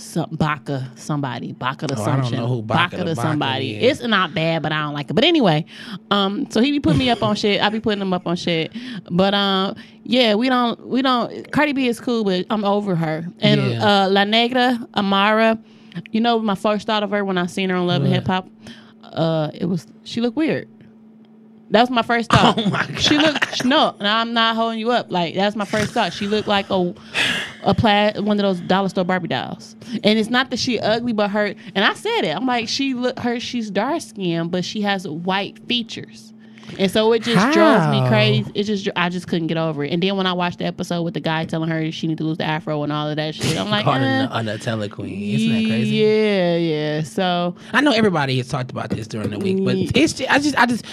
Some 0.00 0.30
Baka, 0.32 0.90
somebody, 0.96 1.52
Baka 1.52 1.86
to 1.86 1.94
Oh, 1.98 2.02
I 2.04 2.16
don't 2.20 2.32
know 2.32 2.46
who 2.46 2.62
Baka 2.62 2.96
Baka 2.96 3.04
the 3.04 3.14
somebody. 3.14 3.76
It's 3.76 4.02
not 4.02 4.34
bad, 4.34 4.62
but 4.62 4.72
I 4.72 4.82
don't 4.82 4.94
like 4.94 5.10
it. 5.10 5.14
But 5.14 5.24
anyway, 5.24 5.66
um, 6.10 6.50
so 6.50 6.60
he 6.62 6.70
be 6.72 6.80
putting 6.80 6.98
me 6.98 7.10
up 7.10 7.22
on 7.22 7.36
shit. 7.36 7.62
I 7.62 7.68
be 7.68 7.80
putting 7.80 8.00
him 8.00 8.12
up 8.12 8.26
on 8.26 8.36
shit. 8.36 8.72
But 9.10 9.34
um, 9.34 9.76
yeah, 10.04 10.34
we 10.36 10.48
don't, 10.48 10.86
we 10.86 11.02
don't. 11.02 11.52
Cardi 11.52 11.72
B 11.74 11.86
is 11.86 12.00
cool, 12.00 12.24
but 12.24 12.46
I'm 12.50 12.64
over 12.64 12.94
her. 12.96 13.26
And 13.40 13.60
Yeah. 13.60 14.04
uh, 14.04 14.08
La 14.08 14.24
Negra, 14.24 14.78
Amara, 14.94 15.58
you 16.10 16.20
know, 16.20 16.38
my 16.38 16.54
first 16.54 16.86
thought 16.86 17.02
of 17.02 17.10
her 17.10 17.24
when 17.24 17.36
I 17.36 17.46
seen 17.46 17.68
her 17.70 17.76
on 17.76 17.86
Love 17.86 18.02
and 18.02 18.12
Hip 18.12 18.26
Hop, 18.26 18.48
uh, 19.04 19.50
it 19.54 19.66
was 19.66 19.86
she 20.04 20.20
looked 20.20 20.36
weird. 20.36 20.66
That 21.72 21.82
was 21.82 21.90
my 21.90 22.02
first 22.02 22.30
thought. 22.32 22.58
Oh 22.58 22.68
my 22.70 22.84
God. 22.86 22.98
She 23.00 23.16
looked 23.16 23.64
no, 23.64 23.94
no, 24.00 24.06
I'm 24.06 24.32
not 24.32 24.56
holding 24.56 24.80
you 24.80 24.90
up. 24.90 25.10
Like 25.12 25.34
that's 25.34 25.54
my 25.54 25.64
first 25.64 25.92
thought. 25.92 26.12
She 26.12 26.26
looked 26.26 26.48
like 26.48 26.68
a 26.70 26.94
a 27.62 27.74
plaid 27.74 28.20
one 28.20 28.38
of 28.38 28.42
those 28.42 28.60
dollar 28.60 28.88
store 28.88 29.04
Barbie 29.04 29.28
dolls. 29.28 29.76
And 30.04 30.18
it's 30.18 30.30
not 30.30 30.50
that 30.50 30.58
she 30.58 30.78
ugly, 30.80 31.12
but 31.12 31.30
her 31.30 31.54
and 31.74 31.84
I 31.84 31.94
said 31.94 32.22
it. 32.22 32.34
I'm 32.34 32.46
like 32.46 32.68
she 32.68 32.94
look 32.94 33.18
her 33.18 33.40
she's 33.40 33.70
dark 33.70 34.02
skinned, 34.02 34.50
but 34.50 34.64
she 34.64 34.80
has 34.82 35.06
white 35.06 35.58
features. 35.66 36.30
And 36.78 36.90
so 36.90 37.12
it 37.12 37.22
just 37.22 37.52
drove 37.52 37.90
me 37.90 38.06
crazy. 38.08 38.50
It 38.54 38.64
just 38.64 38.88
I 38.96 39.08
just 39.08 39.26
couldn't 39.26 39.48
get 39.48 39.56
over 39.56 39.84
it. 39.84 39.92
And 39.92 40.02
then 40.02 40.16
when 40.16 40.26
I 40.26 40.32
watched 40.32 40.58
the 40.58 40.64
episode 40.64 41.02
with 41.02 41.14
the 41.14 41.20
guy 41.20 41.44
telling 41.44 41.68
her 41.68 41.90
she 41.90 42.06
need 42.06 42.18
to 42.18 42.24
lose 42.24 42.38
the 42.38 42.44
afro 42.44 42.82
and 42.82 42.92
all 42.92 43.08
of 43.08 43.16
that 43.16 43.34
shit, 43.34 43.58
I'm 43.58 43.70
like, 43.70 43.86
on 43.86 44.02
eh. 44.02 44.24
a, 44.24 44.28
on 44.28 44.48
a 44.48 44.56
telequeen. 44.56 45.34
Isn't 45.34 45.48
that 45.48 45.68
crazy? 45.68 45.96
Yeah, 45.96 46.56
yeah. 46.56 47.02
So 47.02 47.56
I 47.72 47.80
know 47.80 47.92
everybody 47.92 48.36
has 48.36 48.48
talked 48.48 48.70
about 48.70 48.90
this 48.90 49.06
during 49.06 49.30
the 49.30 49.38
week, 49.38 49.64
but 49.64 49.76
it's 49.76 50.12
just, 50.12 50.30
I 50.30 50.38
just 50.38 50.56
I 50.56 50.66
just 50.66 50.86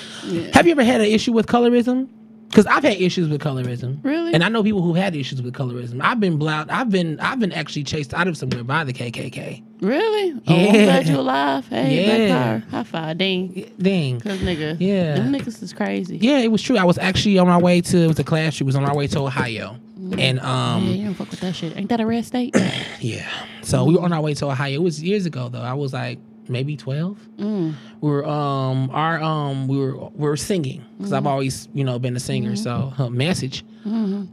have 0.53 0.65
you 0.65 0.71
ever 0.71 0.83
had 0.83 1.01
an 1.01 1.07
issue 1.07 1.31
with 1.31 1.47
colorism? 1.47 2.09
Because 2.49 2.65
I've 2.65 2.83
had 2.83 2.93
issues 2.99 3.27
with 3.29 3.41
colorism. 3.41 3.99
Really? 4.03 4.33
And 4.33 4.43
I 4.43 4.49
know 4.49 4.63
people 4.63 4.81
who 4.81 4.93
had 4.93 5.15
issues 5.15 5.41
with 5.41 5.53
colorism. 5.53 5.99
I've 6.01 6.19
been 6.19 6.37
blout. 6.37 6.71
I've 6.71 6.89
been 6.89 7.19
I've 7.19 7.39
been 7.39 7.51
actually 7.51 7.83
chased 7.83 8.13
out 8.13 8.27
of 8.27 8.37
somewhere 8.37 8.63
by 8.63 8.83
the 8.83 8.93
KKK. 8.93 9.63
really, 9.81 10.33
oh, 10.47 10.55
I'm 10.55 10.59
Yeah. 10.75 10.83
glad 10.85 11.07
you 11.07 11.19
alive. 11.19 11.67
Hey, 11.67 12.27
Yeah. 12.29 12.59
high 12.71 12.83
five, 12.83 13.17
ding. 13.17 13.69
Dang. 13.79 14.19
Cause 14.21 14.39
nigga, 14.39 14.75
Yeah. 14.79 15.15
them 15.15 15.33
niggas 15.33 15.61
is 15.61 15.73
crazy. 15.73 16.17
Yeah, 16.19 16.39
it 16.39 16.51
was 16.51 16.61
true. 16.63 16.77
I 16.77 16.83
was 16.85 16.97
actually 16.97 17.37
on 17.37 17.47
my 17.47 17.57
way 17.57 17.81
to 17.81 17.97
it 17.97 18.07
was 18.07 18.17
a 18.19 18.23
class 18.23 18.55
trip. 18.55 18.65
Was 18.65 18.75
on 18.75 18.85
our 18.85 18.95
way 18.95 19.07
to 19.07 19.19
Ohio, 19.19 19.75
and 20.17 20.37
Yeah, 20.37 20.73
um 20.75 20.87
you 20.87 21.03
don't 21.05 21.13
fuck 21.15 21.29
with 21.29 21.41
that 21.41 21.53
shit. 21.55 21.77
Ain't 21.77 21.89
that 21.89 21.99
a 21.99 22.05
red 22.07 22.25
state? 22.25 22.55
yeah. 23.01 23.27
So 23.61 23.83
we 23.83 23.95
were 23.95 24.01
on 24.01 24.13
our 24.13 24.21
way 24.21 24.33
to 24.35 24.45
Ohio. 24.47 24.73
It 24.73 24.81
was 24.81 25.03
years 25.03 25.25
ago 25.25 25.49
though. 25.49 25.61
I 25.61 25.73
was 25.73 25.93
like 25.93 26.17
maybe 26.49 26.75
twelve. 26.77 27.17
Mm. 27.37 27.73
we 28.01 28.09
were 28.09 28.25
um 28.25 28.89
our 28.91 29.21
um 29.21 29.67
we 29.67 29.77
were 29.77 29.95
we 29.95 30.27
were 30.27 30.37
singing 30.37 30.83
because 30.97 31.13
I've 31.13 31.27
always 31.27 31.67
you 31.73 31.83
know 31.83 31.99
been 31.99 32.15
a 32.15 32.19
singer 32.19 32.55
so 32.55 32.93
uh, 32.97 33.09
message 33.25 33.63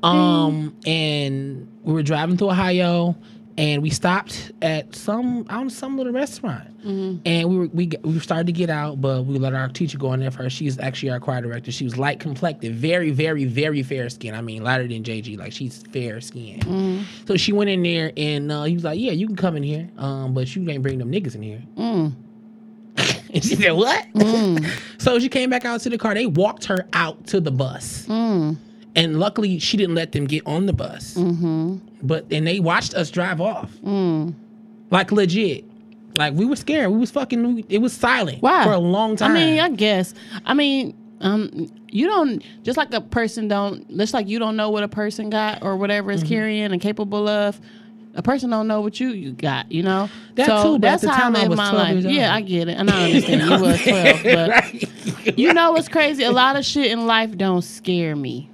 um 0.03 0.75
and 0.87 1.69
we 1.83 1.93
were 1.93 2.03
driving 2.03 2.37
through 2.37 2.51
Ohio 2.51 3.15
and 3.57 3.83
we 3.83 3.91
stopped 3.91 4.53
at 4.63 4.95
some 4.95 5.47
I 5.49 5.59
don't 5.59 5.71
some 5.71 5.97
little 5.97 6.13
restaurant 6.13 6.69
and 6.85 7.49
we 7.49 7.57
were 7.59 7.67
we 7.69 7.91
we 8.03 8.19
started 8.19 8.47
to 8.47 8.53
get 8.53 8.69
out 8.69 9.01
but 9.01 9.23
we 9.25 9.39
let 9.39 9.55
our 9.55 9.69
teacher 9.69 9.97
go 9.97 10.13
in 10.13 10.21
there 10.21 10.31
first 10.31 10.57
she's 10.57 10.79
actually 10.79 11.11
our 11.11 11.21
choir 11.21 11.41
director 11.41 11.71
she 11.73 11.85
was 11.85 11.97
light 11.97 12.21
complected 12.21 12.75
very 12.75 13.11
very 13.11 13.45
very 13.45 13.83
fair 13.83 14.11
skin 14.11 14.35
I 14.35 14.41
mean 14.41 14.63
lighter 14.65 14.87
than 14.89 15.03
JG 15.03 15.39
like 15.39 15.53
she's 15.53 15.83
fair 15.93 16.21
skin 16.21 17.05
so 17.27 17.37
she 17.37 17.53
went 17.53 17.71
in 17.71 17.83
there 17.83 18.13
and 18.17 18.51
uh, 18.53 18.65
he 18.65 18.75
was 18.75 18.85
like 18.85 18.99
yeah 18.99 19.13
you 19.13 19.27
can 19.27 19.37
come 19.37 19.57
in 19.57 19.63
here 19.63 19.89
um 19.99 20.35
but 20.35 20.55
you 20.55 20.69
ain't 20.69 20.83
bring 20.83 20.99
them 20.99 21.11
niggas 21.13 21.35
in 21.35 21.43
here 21.43 21.63
Mm. 21.77 22.13
and 23.35 23.45
she 23.45 23.57
said, 23.57 23.73
What? 23.73 24.07
Mm. 24.15 24.65
so 24.99 25.19
she 25.19 25.29
came 25.29 25.51
back 25.51 25.65
out 25.65 25.81
to 25.81 25.91
the 25.91 25.99
car. 25.99 26.15
They 26.15 26.27
walked 26.27 26.65
her 26.67 26.87
out 26.93 27.27
to 27.29 27.41
the 27.41 27.51
bus. 27.51 28.07
Mm. 28.07 28.57
And 28.97 29.19
luckily, 29.19 29.59
she 29.59 29.77
didn't 29.77 29.95
let 29.97 30.13
them 30.13 30.25
get 30.27 30.47
on 30.47 30.67
the 30.67 30.73
bus. 30.73 31.15
Mm-hmm. 31.15 31.79
But, 32.03 32.27
and 32.31 32.47
they 32.47 32.61
watched 32.61 32.95
us 32.95 33.11
drive 33.11 33.41
off. 33.41 33.73
Mm. 33.85 34.35
Like, 34.91 35.11
legit. 35.11 35.65
Like, 36.17 36.35
we 36.35 36.45
were 36.45 36.55
scared. 36.57 36.91
We 36.93 36.99
was 36.99 37.11
fucking, 37.11 37.65
it 37.69 37.79
was 37.79 37.93
silent 37.93 38.41
Why? 38.41 38.63
for 38.65 38.73
a 38.73 38.79
long 38.79 39.17
time. 39.17 39.33
I 39.33 39.35
mean, 39.35 39.59
I 39.59 39.69
guess. 39.71 40.15
I 40.47 40.55
mean, 40.55 40.97
um, 41.21 41.69
you 41.89 42.07
don't 42.07 42.43
just 42.63 42.77
like 42.77 42.93
a 42.95 43.01
person 43.01 43.49
don't. 43.49 43.89
Just 43.97 44.13
like 44.15 44.29
you 44.29 44.39
don't 44.39 44.57
know 44.57 44.69
what 44.71 44.83
a 44.83 44.89
person 44.89 45.31
got 45.31 45.63
or 45.63 45.77
whatever 45.77 46.13
Mm-hmm. 46.13 46.23
is 46.25 46.29
carrying 46.29 46.73
and 46.73 46.81
capable 46.81 47.29
of. 47.29 47.61
A 48.17 48.23
person 48.23 48.51
don't 48.51 48.69
know 48.69 48.81
what 48.81 49.01
you 49.01 49.09
you 49.11 49.33
got. 49.33 49.73
You 49.73 49.83
know. 49.85 50.09
That 50.35 50.47
so 50.47 50.63
too, 50.75 50.79
that's 50.81 51.03
the 51.03 51.11
how 51.11 51.23
time 51.23 51.37
I 51.37 51.39
I 51.39 51.43
live 51.43 51.51
was 51.51 51.57
my 51.59 51.73
life. 51.73 52.05
Yeah, 52.05 52.35
I 52.35 52.43
get 52.43 52.69
it, 52.69 52.77
and 52.79 52.91
I 52.91 53.05
understand. 53.07 53.43
you 53.43 53.51
was 53.61 53.83
twelve, 53.83 54.23
but 54.23 54.49
Right. 54.51 55.39
you 55.39 55.53
know 55.55 55.73
what's 55.73 55.89
crazy? 55.89 56.25
A 56.25 56.31
lot 56.33 56.57
of 56.57 56.65
shit 56.65 56.91
in 56.93 57.07
life 57.07 57.37
don't 57.39 57.63
scare 57.63 58.15
me. 58.15 58.51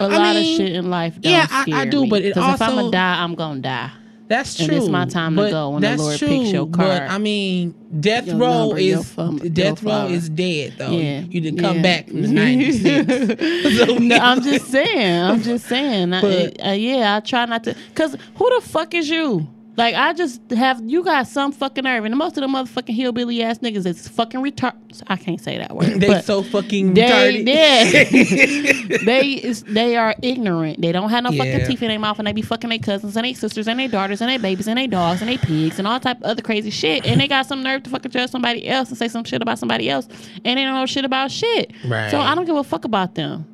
A 0.00 0.08
lot 0.08 0.36
of 0.36 0.42
shit 0.44 0.72
in 0.74 0.90
life 0.90 1.20
don't 1.20 1.32
yeah, 1.32 1.46
I- 1.50 1.82
I 1.82 1.84
do, 1.86 2.02
me. 2.02 2.10
but 2.10 2.22
it 2.22 2.34
'Cause 2.34 2.54
if 2.54 2.62
I'm 2.62 2.76
gonna 2.76 2.90
die, 2.90 3.22
I'm 3.22 3.34
gonna 3.34 3.60
die. 3.60 3.90
That's 4.28 4.58
And 4.60 4.68
true. 4.68 4.76
it's 4.78 4.88
my 4.88 5.06
time 5.06 5.36
to 5.36 5.42
but 5.42 5.50
go 5.52 5.70
when 5.70 5.80
the 5.80 5.96
Lord 5.96 6.18
true, 6.18 6.28
picks 6.28 6.52
your 6.52 6.66
But 6.66 6.76
card. 6.76 7.02
I 7.10 7.16
mean, 7.16 7.74
death 7.98 8.26
Your 8.26 8.36
row 8.36 8.66
number, 8.66 8.78
is 8.78 9.10
death 9.54 9.82
row 9.82 10.06
is 10.06 10.28
dead 10.28 10.74
though. 10.76 10.90
Yeah, 10.90 11.20
You 11.20 11.40
didn't 11.40 11.60
come 11.60 11.76
yeah. 11.76 11.82
back 11.82 12.08
from 12.08 12.20
the 12.22 12.28
'96. 12.28 13.78
So, 13.86 13.96
no, 13.96 14.16
I'm 14.16 14.42
just 14.42 14.66
saying. 14.66 15.22
I'm 15.22 15.42
just 15.42 15.66
saying. 15.66 16.12
I- 16.12 16.52
uh, 16.62 16.72
yeah, 16.72 17.16
I 17.16 17.20
try 17.20 17.46
not 17.46 17.64
to. 17.64 17.74
Cause 17.94 18.16
who 18.34 18.50
the 18.54 18.60
fuck 18.66 18.92
is 18.94 19.08
you? 19.08 19.48
Like 19.78 19.94
I 19.94 20.12
just 20.12 20.50
have 20.50 20.82
you 20.84 21.04
got 21.04 21.28
some 21.28 21.52
fucking 21.52 21.84
nerve, 21.84 22.04
and 22.04 22.16
most 22.16 22.36
of 22.36 22.40
the 22.42 22.48
motherfucking 22.48 22.94
hillbilly 22.94 23.44
ass 23.44 23.60
niggas 23.60 23.86
is 23.86 24.08
fucking 24.08 24.40
retarded. 24.42 25.02
I 25.06 25.16
can't 25.16 25.40
say 25.40 25.56
that 25.56 25.76
word. 25.76 25.86
they 26.00 26.20
so 26.20 26.42
fucking 26.42 26.94
they 26.94 27.02
retarded. 27.02 27.46
yeah. 27.46 28.96
they 29.04 29.28
is 29.34 29.62
they 29.62 29.96
are 29.96 30.16
ignorant. 30.20 30.80
They 30.80 30.90
don't 30.90 31.10
have 31.10 31.22
no 31.22 31.30
Yeah. 31.30 31.44
fucking 31.44 31.66
teeth 31.68 31.82
in 31.82 31.88
their 31.88 31.98
mouth, 32.00 32.18
and 32.18 32.26
they 32.26 32.32
be 32.32 32.42
fucking 32.42 32.70
their 32.70 32.80
cousins 32.80 33.16
and 33.16 33.24
their 33.24 33.34
sisters 33.34 33.68
and 33.68 33.78
their 33.78 33.86
daughters 33.88 34.20
and 34.20 34.28
their 34.28 34.40
babies 34.40 34.66
and 34.66 34.76
their 34.78 34.88
dogs 34.88 35.20
and 35.22 35.30
their 35.30 35.38
pigs 35.38 35.78
and 35.78 35.86
all 35.86 36.00
type 36.00 36.16
of 36.18 36.24
other 36.24 36.42
crazy 36.42 36.70
shit. 36.70 37.06
And 37.06 37.20
they 37.20 37.28
got 37.28 37.46
some 37.46 37.62
nerve 37.62 37.84
to 37.84 37.90
fucking 37.90 38.10
judge 38.10 38.30
somebody 38.30 38.68
else 38.68 38.88
and 38.88 38.98
say 38.98 39.06
some 39.06 39.22
shit 39.22 39.42
about 39.42 39.60
somebody 39.60 39.88
else, 39.88 40.08
and 40.44 40.58
they 40.58 40.64
don't 40.64 40.74
know 40.74 40.86
shit 40.86 41.04
about 41.04 41.30
shit. 41.30 41.72
Right. 41.86 42.10
So 42.10 42.18
I 42.18 42.34
don't 42.34 42.46
give 42.46 42.56
a 42.56 42.64
fuck 42.64 42.84
about 42.84 43.14
them. 43.14 43.46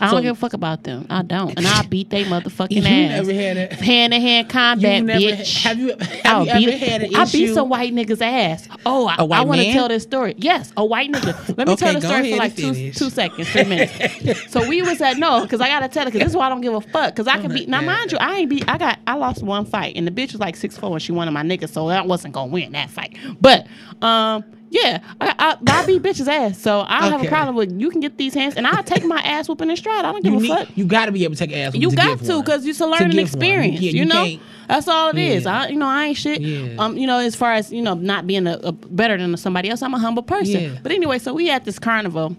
I 0.00 0.08
So, 0.08 0.14
don't 0.16 0.22
give 0.22 0.36
a 0.36 0.38
fuck 0.38 0.52
about 0.52 0.84
them. 0.84 1.06
I 1.10 1.22
don't, 1.22 1.56
and 1.56 1.66
I'll 1.66 1.86
beat 1.86 2.10
they 2.10 2.24
motherfucking 2.32 2.70
You 2.70 2.78
ass. 2.82 3.26
never 3.26 3.32
had 3.32 3.56
a- 3.56 3.74
hand 3.74 4.12
to 4.12 4.20
hand 4.20 4.48
combat, 4.48 4.98
you 4.98 5.02
never 5.04 5.20
bitch. 5.20 5.62
have 5.62 5.78
you 5.78 5.96
have 6.24 6.46
you 6.46 6.66
beat, 6.66 6.74
ever 6.74 6.84
had 6.84 7.02
an 7.02 7.16
I 7.16 7.22
issue? 7.24 7.38
beat 7.46 7.54
some 7.54 7.68
white 7.68 7.94
niggas 7.94 8.20
ass. 8.20 8.68
Oh, 8.86 9.06
I, 9.08 9.16
I 9.16 9.42
want 9.44 9.60
to 9.60 9.72
tell 9.72 9.88
this 9.88 10.02
story. 10.04 10.34
Yes, 10.36 10.72
a 10.76 10.84
white 10.84 11.10
nigga. 11.10 11.56
Let 11.56 11.66
me 11.66 11.72
Okay, 11.74 11.84
tell 11.92 11.94
the 11.94 12.00
story 12.06 12.30
for 12.32 12.36
like 12.38 12.54
two 12.56 12.92
two 12.92 13.10
seconds, 13.10 13.48
three 13.50 13.64
minutes. 13.64 14.50
so 14.52 14.66
we 14.68 14.82
was 14.82 15.00
at 15.00 15.16
no, 15.16 15.42
because 15.42 15.60
I 15.60 15.68
gotta 15.68 15.88
tell 15.88 16.02
it, 16.06 16.12
because 16.12 16.20
this 16.20 16.30
is 16.30 16.36
why 16.36 16.46
I 16.46 16.48
don't 16.50 16.60
give 16.60 16.74
a 16.74 16.80
fuck. 16.80 17.14
Because 17.14 17.26
I 17.26 17.38
can 17.40 17.52
beat. 17.52 17.68
Now, 17.68 17.80
mind 17.80 18.12
you, 18.12 18.18
I 18.18 18.36
ain't 18.36 18.50
beat. 18.50 18.64
I 18.68 18.78
got. 18.78 18.98
I 19.06 19.14
lost 19.14 19.42
one 19.42 19.64
fight, 19.64 19.96
and 19.96 20.06
the 20.06 20.10
bitch 20.10 20.32
was 20.32 20.40
like 20.40 20.54
six 20.56 20.76
four, 20.76 20.92
and 20.92 21.02
she 21.02 21.12
one 21.12 21.26
of 21.28 21.34
my 21.34 21.42
niggas, 21.42 21.70
so 21.70 21.88
I 21.88 22.02
wasn't 22.02 22.34
gonna 22.34 22.52
win 22.52 22.72
that 22.72 22.90
fight. 22.90 23.16
But 23.40 23.66
um. 24.02 24.44
Yeah, 24.70 25.02
I, 25.18 25.34
I, 25.38 25.56
I 25.80 25.86
beat 25.86 26.02
bitches 26.02 26.28
ass, 26.28 26.58
so 26.58 26.84
I 26.86 27.00
don't 27.00 27.12
have 27.12 27.22
a 27.24 27.28
problem 27.28 27.56
with 27.56 27.72
you 27.80 27.88
can 27.88 28.00
get 28.00 28.18
these 28.18 28.34
hands, 28.34 28.54
and 28.54 28.66
I'll 28.66 28.82
take 28.82 29.02
my 29.02 29.18
ass 29.20 29.48
whooping 29.48 29.70
in 29.70 29.76
stride. 29.76 30.04
I 30.04 30.12
don't 30.12 30.22
give 30.22 30.32
You 30.34 30.38
a 30.38 30.42
need, 30.42 30.48
fuck. 30.48 30.68
you 30.76 30.84
got 30.84 31.06
to 31.06 31.12
be 31.12 31.24
able 31.24 31.36
to 31.36 31.46
take 31.46 31.56
ass. 31.56 31.74
You 31.74 31.88
to 31.88 31.96
got 31.96 32.18
to 32.18 32.40
because 32.42 32.66
it's 32.66 32.78
a 32.80 32.84
To 32.84 32.86
learning 32.90 33.18
experience. 33.18 33.80
Yeah, 33.80 33.92
you, 33.92 33.98
you 34.00 34.04
know, 34.04 34.38
that's 34.68 34.86
all 34.86 35.08
it 35.08 35.16
is. 35.16 35.44
Yeah. 35.44 35.62
I, 35.62 35.68
you 35.68 35.76
know, 35.76 35.86
I 35.86 36.04
ain't 36.08 36.18
shit. 36.18 36.42
Yeah. 36.42 36.76
Um, 36.78 36.98
you 36.98 37.06
know, 37.06 37.18
as 37.18 37.34
far 37.34 37.54
as 37.54 37.72
you 37.72 37.80
know, 37.80 37.94
not 37.94 38.26
being 38.26 38.46
a, 38.46 38.58
a 38.62 38.72
better 38.72 39.16
than 39.16 39.34
somebody 39.38 39.70
else, 39.70 39.80
I'm 39.80 39.94
a 39.94 39.98
humble 39.98 40.22
person. 40.22 40.60
Yeah. 40.60 40.78
But 40.82 40.92
anyway, 40.92 41.18
so 41.18 41.32
we 41.32 41.48
at 41.50 41.64
this 41.64 41.78
carnival 41.78 42.36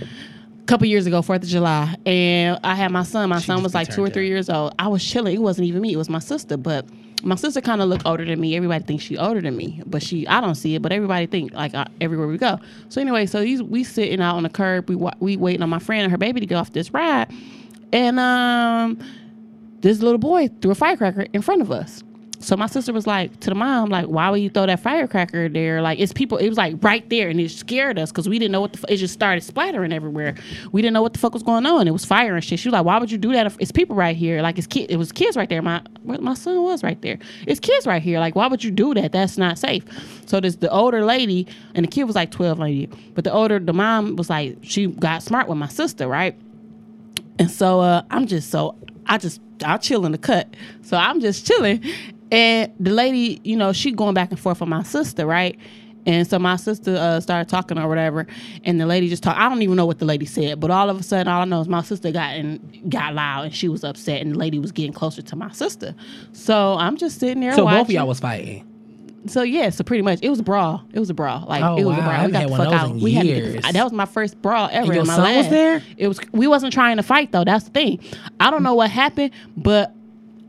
a 0.00 0.64
couple 0.66 0.86
years 0.86 1.06
ago, 1.06 1.22
Fourth 1.22 1.42
of 1.42 1.48
July, 1.48 1.96
and 2.06 2.58
I 2.62 2.76
had 2.76 2.92
my 2.92 3.02
son. 3.02 3.28
My 3.30 3.40
She 3.40 3.46
son 3.46 3.64
was 3.64 3.74
like 3.74 3.92
two 3.92 4.04
or 4.04 4.08
three 4.10 4.26
up. 4.26 4.30
years 4.30 4.48
old. 4.48 4.74
I 4.78 4.86
was 4.86 5.04
chilling. 5.04 5.34
It 5.34 5.40
wasn't 5.42 5.66
even 5.66 5.82
me. 5.82 5.92
It 5.92 5.96
was 5.96 6.08
my 6.08 6.20
sister, 6.20 6.56
but. 6.56 6.86
My 7.24 7.36
sister 7.36 7.60
kind 7.60 7.80
of 7.80 7.88
looked 7.88 8.06
older 8.06 8.24
than 8.24 8.40
me. 8.40 8.54
Everybody 8.56 8.84
thinks 8.84 9.04
she 9.04 9.16
older 9.16 9.40
than 9.40 9.56
me, 9.56 9.82
but 9.86 10.02
she 10.02 10.26
I 10.28 10.40
don't 10.40 10.54
see 10.54 10.74
it. 10.74 10.82
But 10.82 10.92
everybody 10.92 11.26
think 11.26 11.52
like 11.52 11.72
everywhere 12.00 12.26
we 12.26 12.38
go. 12.38 12.58
So 12.88 13.00
anyway, 13.00 13.26
so 13.26 13.40
these 13.40 13.62
we 13.62 13.84
sitting 13.84 14.20
out 14.20 14.36
on 14.36 14.42
the 14.42 14.48
curb. 14.48 14.88
We 14.88 14.96
we 15.20 15.36
waiting 15.36 15.62
on 15.62 15.70
my 15.70 15.78
friend 15.78 16.02
and 16.02 16.10
her 16.12 16.18
baby 16.18 16.40
to 16.40 16.46
get 16.46 16.56
off 16.56 16.72
this 16.72 16.92
ride, 16.92 17.32
and 17.92 18.20
um, 18.20 18.98
this 19.80 20.00
little 20.00 20.18
boy 20.18 20.48
threw 20.60 20.70
a 20.70 20.74
firecracker 20.74 21.26
in 21.32 21.42
front 21.42 21.62
of 21.62 21.70
us. 21.70 22.02
So 22.44 22.56
my 22.56 22.66
sister 22.66 22.92
was 22.92 23.06
like 23.06 23.40
to 23.40 23.48
the 23.48 23.54
mom, 23.54 23.88
like, 23.88 24.04
why 24.06 24.28
would 24.28 24.40
you 24.40 24.50
throw 24.50 24.66
that 24.66 24.80
firecracker 24.80 25.48
there? 25.48 25.80
Like, 25.80 25.98
it's 25.98 26.12
people. 26.12 26.36
It 26.36 26.48
was 26.48 26.58
like 26.58 26.76
right 26.84 27.08
there, 27.08 27.30
and 27.30 27.40
it 27.40 27.50
scared 27.50 27.98
us 27.98 28.12
because 28.12 28.28
we 28.28 28.38
didn't 28.38 28.52
know 28.52 28.60
what 28.60 28.74
the. 28.74 28.80
F- 28.80 28.84
it 28.90 28.96
just 28.98 29.14
started 29.14 29.42
splattering 29.42 29.92
everywhere. 29.92 30.34
We 30.70 30.82
didn't 30.82 30.92
know 30.92 31.00
what 31.00 31.14
the 31.14 31.18
fuck 31.18 31.32
was 31.32 31.42
going 31.42 31.64
on. 31.64 31.88
It 31.88 31.92
was 31.92 32.04
fire 32.04 32.34
and 32.34 32.44
shit. 32.44 32.58
She 32.58 32.68
was 32.68 32.74
like, 32.74 32.84
why 32.84 32.98
would 32.98 33.10
you 33.10 33.16
do 33.16 33.32
that? 33.32 33.46
If 33.46 33.56
it's 33.60 33.72
people 33.72 33.96
right 33.96 34.14
here. 34.14 34.42
Like, 34.42 34.58
it's 34.58 34.66
kid. 34.66 34.90
It 34.90 34.96
was 34.96 35.10
kids 35.10 35.36
right 35.36 35.48
there. 35.48 35.62
My 35.62 35.80
my 36.04 36.34
son 36.34 36.62
was 36.62 36.82
right 36.82 37.00
there. 37.00 37.18
It's 37.46 37.60
kids 37.60 37.86
right 37.86 38.02
here. 38.02 38.20
Like, 38.20 38.36
why 38.36 38.46
would 38.46 38.62
you 38.62 38.70
do 38.70 38.92
that? 38.92 39.12
That's 39.12 39.38
not 39.38 39.58
safe. 39.58 39.84
So 40.26 40.38
this 40.40 40.56
the 40.56 40.70
older 40.70 41.04
lady 41.04 41.46
and 41.74 41.84
the 41.84 41.90
kid 41.90 42.04
was 42.04 42.14
like 42.14 42.30
twelve, 42.30 42.58
lady. 42.58 42.86
But 43.14 43.24
the 43.24 43.32
older 43.32 43.58
the 43.58 43.72
mom 43.72 44.16
was 44.16 44.28
like, 44.28 44.58
she 44.60 44.86
got 44.86 45.22
smart 45.22 45.48
with 45.48 45.56
my 45.56 45.68
sister, 45.68 46.06
right? 46.06 46.38
And 47.38 47.50
so 47.50 47.80
uh, 47.80 48.02
I'm 48.10 48.26
just 48.26 48.50
so 48.50 48.76
I 49.06 49.18
just 49.18 49.40
I 49.64 49.76
chill 49.76 50.04
in 50.06 50.12
the 50.12 50.18
cut. 50.18 50.54
So 50.82 50.96
I'm 50.96 51.20
just 51.20 51.46
chilling, 51.46 51.82
and 52.30 52.72
the 52.80 52.90
lady, 52.90 53.40
you 53.44 53.56
know, 53.56 53.72
she 53.72 53.92
going 53.92 54.14
back 54.14 54.30
and 54.30 54.38
forth 54.40 54.60
with 54.60 54.68
my 54.68 54.82
sister, 54.82 55.26
right? 55.26 55.58
And 56.06 56.26
so 56.28 56.38
my 56.38 56.56
sister 56.56 56.96
uh, 56.96 57.18
started 57.20 57.48
talking 57.48 57.78
or 57.78 57.88
whatever, 57.88 58.26
and 58.64 58.78
the 58.78 58.84
lady 58.84 59.08
just 59.08 59.22
talked. 59.22 59.38
I 59.38 59.48
don't 59.48 59.62
even 59.62 59.76
know 59.76 59.86
what 59.86 59.98
the 60.00 60.04
lady 60.04 60.26
said, 60.26 60.60
but 60.60 60.70
all 60.70 60.90
of 60.90 61.00
a 61.00 61.02
sudden, 61.02 61.28
all 61.28 61.40
I 61.40 61.44
know 61.46 61.62
is 61.62 61.68
my 61.68 61.80
sister 61.82 62.12
got 62.12 62.34
and 62.34 62.90
got 62.90 63.14
loud, 63.14 63.46
and 63.46 63.54
she 63.54 63.68
was 63.68 63.84
upset, 63.84 64.20
and 64.20 64.32
the 64.34 64.38
lady 64.38 64.58
was 64.58 64.70
getting 64.70 64.92
closer 64.92 65.22
to 65.22 65.36
my 65.36 65.50
sister. 65.52 65.94
So 66.32 66.74
I'm 66.74 66.98
just 66.98 67.20
sitting 67.20 67.40
there 67.40 67.54
So 67.54 67.64
watching. 67.64 67.78
both 67.80 67.88
of 67.88 67.94
y'all 67.94 68.06
was 68.06 68.20
fighting. 68.20 68.68
So 69.26 69.40
yeah, 69.42 69.70
so 69.70 69.82
pretty 69.82 70.02
much 70.02 70.18
it 70.20 70.28
was 70.28 70.40
a 70.40 70.42
brawl. 70.42 70.82
It 70.92 70.98
was 70.98 71.08
a 71.08 71.14
brawl. 71.14 71.46
Like 71.48 71.62
Oh, 71.64 71.78
it 71.78 71.84
was 71.84 71.96
a 71.96 72.00
wow. 72.00 72.10
I 72.10 72.16
brawl. 72.16 72.26
We 72.26 72.32
got 72.32 72.40
had 72.42 72.48
the 72.48 72.52
one 72.52 72.60
fuck 72.60 72.72
out. 72.74 72.94
We 72.96 73.12
had 73.12 73.22
to 73.22 73.28
get 73.28 73.36
years. 73.42 73.72
that 73.72 73.82
was 73.82 73.92
my 73.94 74.04
first 74.04 74.42
brawl 74.42 74.68
ever. 74.70 74.92
your 74.92 75.00
in 75.00 75.06
my 75.06 75.16
son 75.16 75.36
was 75.38 75.48
there? 75.48 75.82
It 75.96 76.08
was. 76.08 76.20
We 76.32 76.46
wasn't 76.46 76.74
trying 76.74 76.98
to 76.98 77.02
fight 77.02 77.32
though. 77.32 77.44
That's 77.44 77.64
the 77.64 77.70
thing. 77.70 78.00
I 78.40 78.50
don't 78.50 78.62
know 78.62 78.74
what 78.74 78.90
happened, 78.90 79.30
but. 79.56 79.94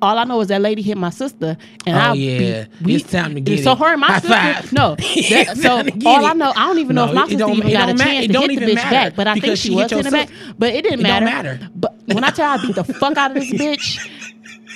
All 0.06 0.18
I 0.18 0.24
know 0.24 0.40
is 0.42 0.48
that 0.50 0.62
lady 0.62 0.82
hit 0.82 0.98
my 0.98 1.10
sister, 1.10 1.58
and 1.86 1.96
Oh, 1.98 2.00
I 2.00 2.14
yeah. 2.14 2.66
beat, 2.84 3.02
It's 3.02 3.12
time 3.12 3.36
to 3.36 3.42
get 3.42 3.64
so 3.64 3.72
it. 3.74 3.78
So 3.78 3.84
her 3.84 3.92
and 3.92 4.02
my 4.02 4.08
High 4.08 4.20
sister. 4.20 4.36
five. 4.36 4.74
No, 4.74 4.96
that, 5.30 5.58
so 5.58 5.68
time 5.78 5.86
to 5.86 5.92
get 5.92 6.08
all 6.08 6.26
I 6.26 6.34
know, 6.34 6.54
I 6.56 6.68
don't 6.68 6.80
even 6.80 6.96
know 6.96 7.06
No, 7.06 7.12
if 7.12 7.16
my 7.16 7.28
sister 7.28 7.50
even 7.52 7.72
got 7.72 7.90
a 7.90 7.94
matter. 7.94 8.04
chance 8.12 8.28
to 8.32 8.40
hit 8.42 8.60
the 8.60 8.66
bitch 8.66 8.76
matter 8.76 8.90
back. 8.92 9.16
But 9.16 9.28
I 9.28 9.34
think 9.40 9.58
she 9.58 9.70
she 9.70 9.76
was 9.76 9.92
in 9.92 10.04
the 10.04 10.12
back. 10.12 10.30
But 10.58 10.74
it 10.74 10.84
didn't 10.84 11.00
It 11.02 11.04
matter. 11.04 11.26
matter. 11.26 11.70
But 11.76 11.96
when 12.06 12.24
I 12.24 12.30
tell 12.30 12.48
you 12.48 12.54
I 12.54 12.58
beat 12.66 12.76
the 12.76 12.84
fuck 12.84 13.18
out 13.18 13.32
of 13.32 13.36
this 13.36 13.52
bitch. 13.52 14.10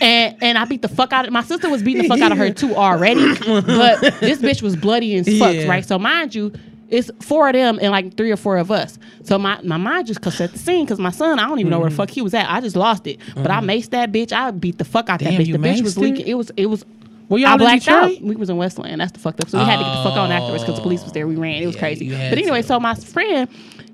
And 0.01 0.37
and 0.41 0.57
I 0.57 0.63
beat 0.63 0.81
the 0.81 0.87
fuck 0.87 1.11
out 1.11 1.25
of 1.27 1.33
my 1.33 1.43
sister 1.43 1.69
was 1.69 1.83
beating 1.83 2.03
the 2.03 2.07
fuck 2.07 2.21
out 2.21 2.31
of 2.31 2.37
her 2.37 2.51
too 2.53 2.73
already, 2.73 3.35
but 3.45 3.99
this 4.21 4.39
bitch 4.41 4.61
was 4.61 4.77
bloody 4.77 5.13
and 5.17 5.25
fuck, 5.37 5.53
Yeah. 5.53 5.67
right? 5.67 5.85
So 5.85 5.99
mind 5.99 6.33
you, 6.33 6.53
it's 6.89 7.11
four 7.21 7.47
of 7.47 7.53
them 7.53 7.77
and 7.81 7.91
like 7.91 8.15
three 8.17 8.31
or 8.31 8.35
four 8.37 8.57
of 8.57 8.71
us. 8.71 8.97
So 9.23 9.37
my, 9.37 9.61
my 9.63 9.77
mind 9.77 10.07
just 10.07 10.21
cussed 10.21 10.41
at 10.41 10.51
the 10.53 10.59
scene 10.59 10.85
because 10.85 10.99
my 10.99 11.11
son, 11.11 11.39
I 11.39 11.47
don't 11.47 11.59
even 11.59 11.69
know 11.69 11.77
Mm-hmm. 11.77 11.81
where 11.81 11.89
the 11.91 11.95
fuck 11.95 12.09
he 12.09 12.21
was 12.21 12.33
at. 12.33 12.49
I 12.49 12.61
just 12.61 12.75
lost 12.75 13.05
it. 13.07 13.19
But 13.35 13.51
I 13.51 13.59
maced 13.61 13.91
that 13.91 14.11
bitch. 14.11 14.31
I 14.31 14.51
beat 14.51 14.77
the 14.77 14.85
fuck 14.85 15.09
out 15.09 15.19
Damn, 15.19 15.35
that 15.35 15.41
bitch. 15.47 15.51
The 15.51 15.57
bitch 15.59 15.83
was 15.83 15.97
leaking. 15.97 16.27
It 16.27 16.33
was 16.35 16.51
it 16.57 16.65
was 16.65 16.83
Were 17.29 17.37
I 17.37 17.41
y'all 17.41 17.53
in 17.53 17.57
blacked 17.59 17.87
out. 17.87 18.19
We 18.21 18.35
was 18.35 18.49
in 18.49 18.57
Westland. 18.57 18.99
That's 19.01 19.11
the 19.11 19.19
fucked 19.19 19.39
up. 19.41 19.49
So 19.49 19.59
we 19.59 19.65
had 19.65 19.77
to 19.77 19.83
get 19.83 19.95
the 19.97 20.03
fuck 20.03 20.17
on 20.17 20.31
afterwards 20.31 20.63
because 20.63 20.77
the 20.77 20.81
police 20.81 21.03
was 21.03 21.11
there. 21.13 21.27
We 21.27 21.35
ran. 21.35 21.61
It 21.61 21.67
was 21.67 21.75
Yeah, 21.75 21.81
crazy. 21.81 22.09
But 22.09 22.37
anyway, 22.39 22.61
to. 22.63 22.67
so 22.67 22.79
my 22.79 22.95
friend, 22.95 23.47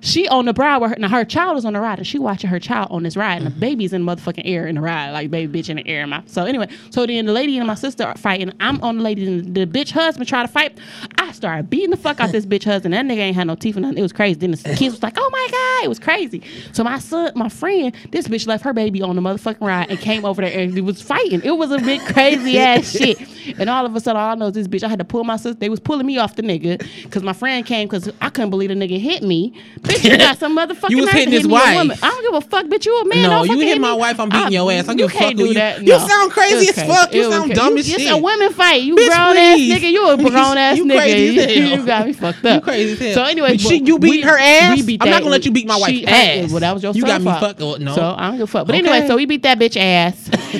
she 0.05 0.27
on 0.29 0.45
the 0.45 0.53
ride 0.53 0.77
with 0.77 0.91
her. 0.91 0.95
Now 0.99 1.09
her 1.09 1.25
child 1.25 1.57
is 1.57 1.65
on 1.65 1.73
the 1.73 1.81
ride, 1.81 1.97
and 1.97 2.07
she 2.07 2.19
watching 2.19 2.49
her 2.49 2.59
child 2.59 2.87
on 2.91 3.03
this 3.03 3.17
ride, 3.17 3.41
and 3.41 3.45
Mm-hmm. 3.45 3.59
the 3.59 3.59
baby's 3.59 3.91
in 3.93 4.05
the 4.05 4.15
motherfucking 4.15 4.43
air 4.45 4.67
in 4.67 4.75
the 4.75 4.81
ride, 4.81 5.11
like 5.11 5.29
baby 5.31 5.59
bitch 5.61 5.69
in 5.69 5.77
the 5.77 5.87
air. 5.87 6.03
In 6.03 6.09
my, 6.09 6.23
so 6.27 6.45
anyway, 6.45 6.67
so 6.91 7.05
then 7.05 7.25
the 7.25 7.33
lady 7.33 7.57
and 7.57 7.67
my 7.67 7.75
sister 7.75 8.03
are 8.05 8.15
fighting. 8.17 8.53
I'm 8.59 8.81
on 8.81 8.97
the 8.97 9.03
lady 9.03 9.25
and 9.27 9.53
the 9.55 9.65
bitch 9.65 9.91
husband 9.91 10.27
try 10.29 10.41
to 10.43 10.47
fight. 10.47 10.77
I 11.17 11.31
started 11.31 11.69
beating 11.69 11.89
the 11.89 11.97
fuck 11.97 12.19
out 12.19 12.31
this 12.31 12.45
bitch 12.45 12.63
husband. 12.63 12.93
That 12.93 13.05
nigga 13.05 13.17
ain't 13.17 13.35
had 13.35 13.47
no 13.47 13.55
teeth 13.55 13.77
or 13.77 13.81
nothing. 13.81 13.97
It 13.97 14.01
was 14.03 14.13
crazy. 14.13 14.39
Then 14.39 14.51
the 14.51 14.57
kids 14.77 14.93
was 14.95 15.03
like, 15.03 15.15
"Oh 15.17 15.29
my 15.31 15.47
god," 15.51 15.85
it 15.85 15.89
was 15.89 15.99
crazy. 15.99 16.41
So 16.71 16.83
my 16.83 16.99
son, 16.99 17.31
my 17.35 17.49
friend, 17.49 17.93
this 18.11 18.27
bitch 18.27 18.47
left 18.47 18.63
her 18.63 18.73
baby 18.73 19.01
on 19.01 19.15
the 19.15 19.21
motherfucking 19.21 19.61
ride 19.65 19.89
and 19.89 19.99
came 19.99 20.23
over 20.25 20.41
there 20.41 20.57
and 20.57 20.77
it 20.77 20.81
was 20.81 21.01
fighting. 21.01 21.41
It 21.43 21.51
was 21.57 21.71
a 21.71 21.79
big 21.79 22.01
crazy 22.01 22.59
ass 22.59 22.91
shit. 22.97 23.17
And 23.59 23.69
all 23.69 23.85
of 23.85 23.95
a 23.95 23.99
sudden, 23.99 24.19
all 24.21 24.29
I 24.31 24.35
know 24.35 24.47
is 24.47 24.53
this 24.53 24.67
bitch. 24.67 24.83
I 24.83 24.87
had 24.89 24.99
to 24.99 25.05
pull 25.05 25.23
my 25.23 25.37
sister. 25.37 25.53
They 25.59 25.69
was 25.69 25.79
pulling 25.79 26.05
me 26.05 26.17
off 26.17 26.35
the 26.35 26.43
nigga 26.43 26.85
because 27.03 27.23
my 27.23 27.33
friend 27.33 27.65
came 27.65 27.87
because 27.87 28.09
I 28.21 28.29
couldn't 28.29 28.49
believe 28.49 28.69
the 28.69 28.75
nigga 28.75 28.99
hit 28.99 29.23
me. 29.23 29.53
Bitch, 29.81 29.94
you 30.03 30.17
got 30.17 30.37
some 30.39 30.57
motherfucking. 30.57 30.89
You 30.89 30.97
was 30.97 31.09
hitting 31.09 31.31
hit 31.31 31.39
his 31.41 31.47
wife. 31.47 31.75
woman. 31.77 31.97
I 32.01 32.09
don't 32.09 32.21
give 32.23 32.33
a 32.33 32.41
fuck, 32.49 32.65
bitch. 32.65 32.85
You 32.85 32.97
a 33.01 33.05
man. 33.05 33.23
No, 33.23 33.43
you 33.43 33.59
hit 33.59 33.79
my 33.79 33.91
me. 33.93 33.97
wife, 33.99 34.19
I'm 34.19 34.29
beating 34.29 34.47
I- 34.47 34.49
your 34.49 34.71
ass. 34.71 34.83
I 34.85 34.87
don't 34.87 34.97
give 34.97 35.13
a 35.13 35.17
fuck 35.17 35.35
do 35.35 35.45
you- 35.45 35.53
that. 35.55 35.81
You 35.83 35.99
sound 35.99 36.31
crazy 36.31 36.69
as 36.69 36.75
fuck. 36.87 37.13
You 37.13 37.29
sound 37.31 37.53
dumb 37.53 37.73
You- 37.73 37.79
as 37.79 37.89
It's 37.89 38.01
shit. 38.03 38.11
a 38.11 38.17
women 38.17 38.51
fight. 38.53 38.81
You 38.83 38.95
Bitch, 38.95 39.07
grown 39.07 39.37
ass 39.37 39.59
nigga. 39.59 39.91
You 39.91 40.09
a 40.09 40.17
grown 40.29 40.57
ass 40.57 40.77
You 40.77 40.85
nigga. 40.85 40.97
crazy 40.97 41.39
as 41.39 41.45
hell. 41.45 41.65
You 41.79 41.85
got 41.85 42.05
me 42.07 42.13
fucked 42.13 42.45
up. 42.45 42.55
You 42.55 42.61
crazy 42.61 42.91
as 42.93 42.99
hell. 42.99 43.13
So 43.13 43.23
anyway, 43.29 43.57
she- 43.57 43.83
you 43.83 43.99
beat 43.99 44.23
her 44.23 44.37
ass? 44.37 44.79
I'm 44.79 45.09
not 45.09 45.21
gonna 45.21 45.29
let 45.29 45.45
you 45.45 45.51
beat 45.51 45.67
my 45.67 45.77
wife's 45.77 45.93
she- 45.99 46.05
ass. 46.07 46.51
Well, 46.51 46.59
that 46.59 46.73
was 46.73 46.83
your 46.83 46.93
You 46.93 47.03
got 47.03 47.21
me 47.21 47.31
fucked- 47.31 47.61
oh, 47.61 47.75
no. 47.77 47.93
So 47.95 48.15
I 48.17 48.27
don't 48.29 48.37
give 48.37 48.43
a 48.43 48.47
fuck. 48.47 48.65
But 48.67 48.75
anyway, 48.75 49.07
so 49.07 49.15
we 49.15 49.25
beat 49.25 49.43
that 49.43 49.59
bitch 49.59 49.77
ass. 49.77 50.15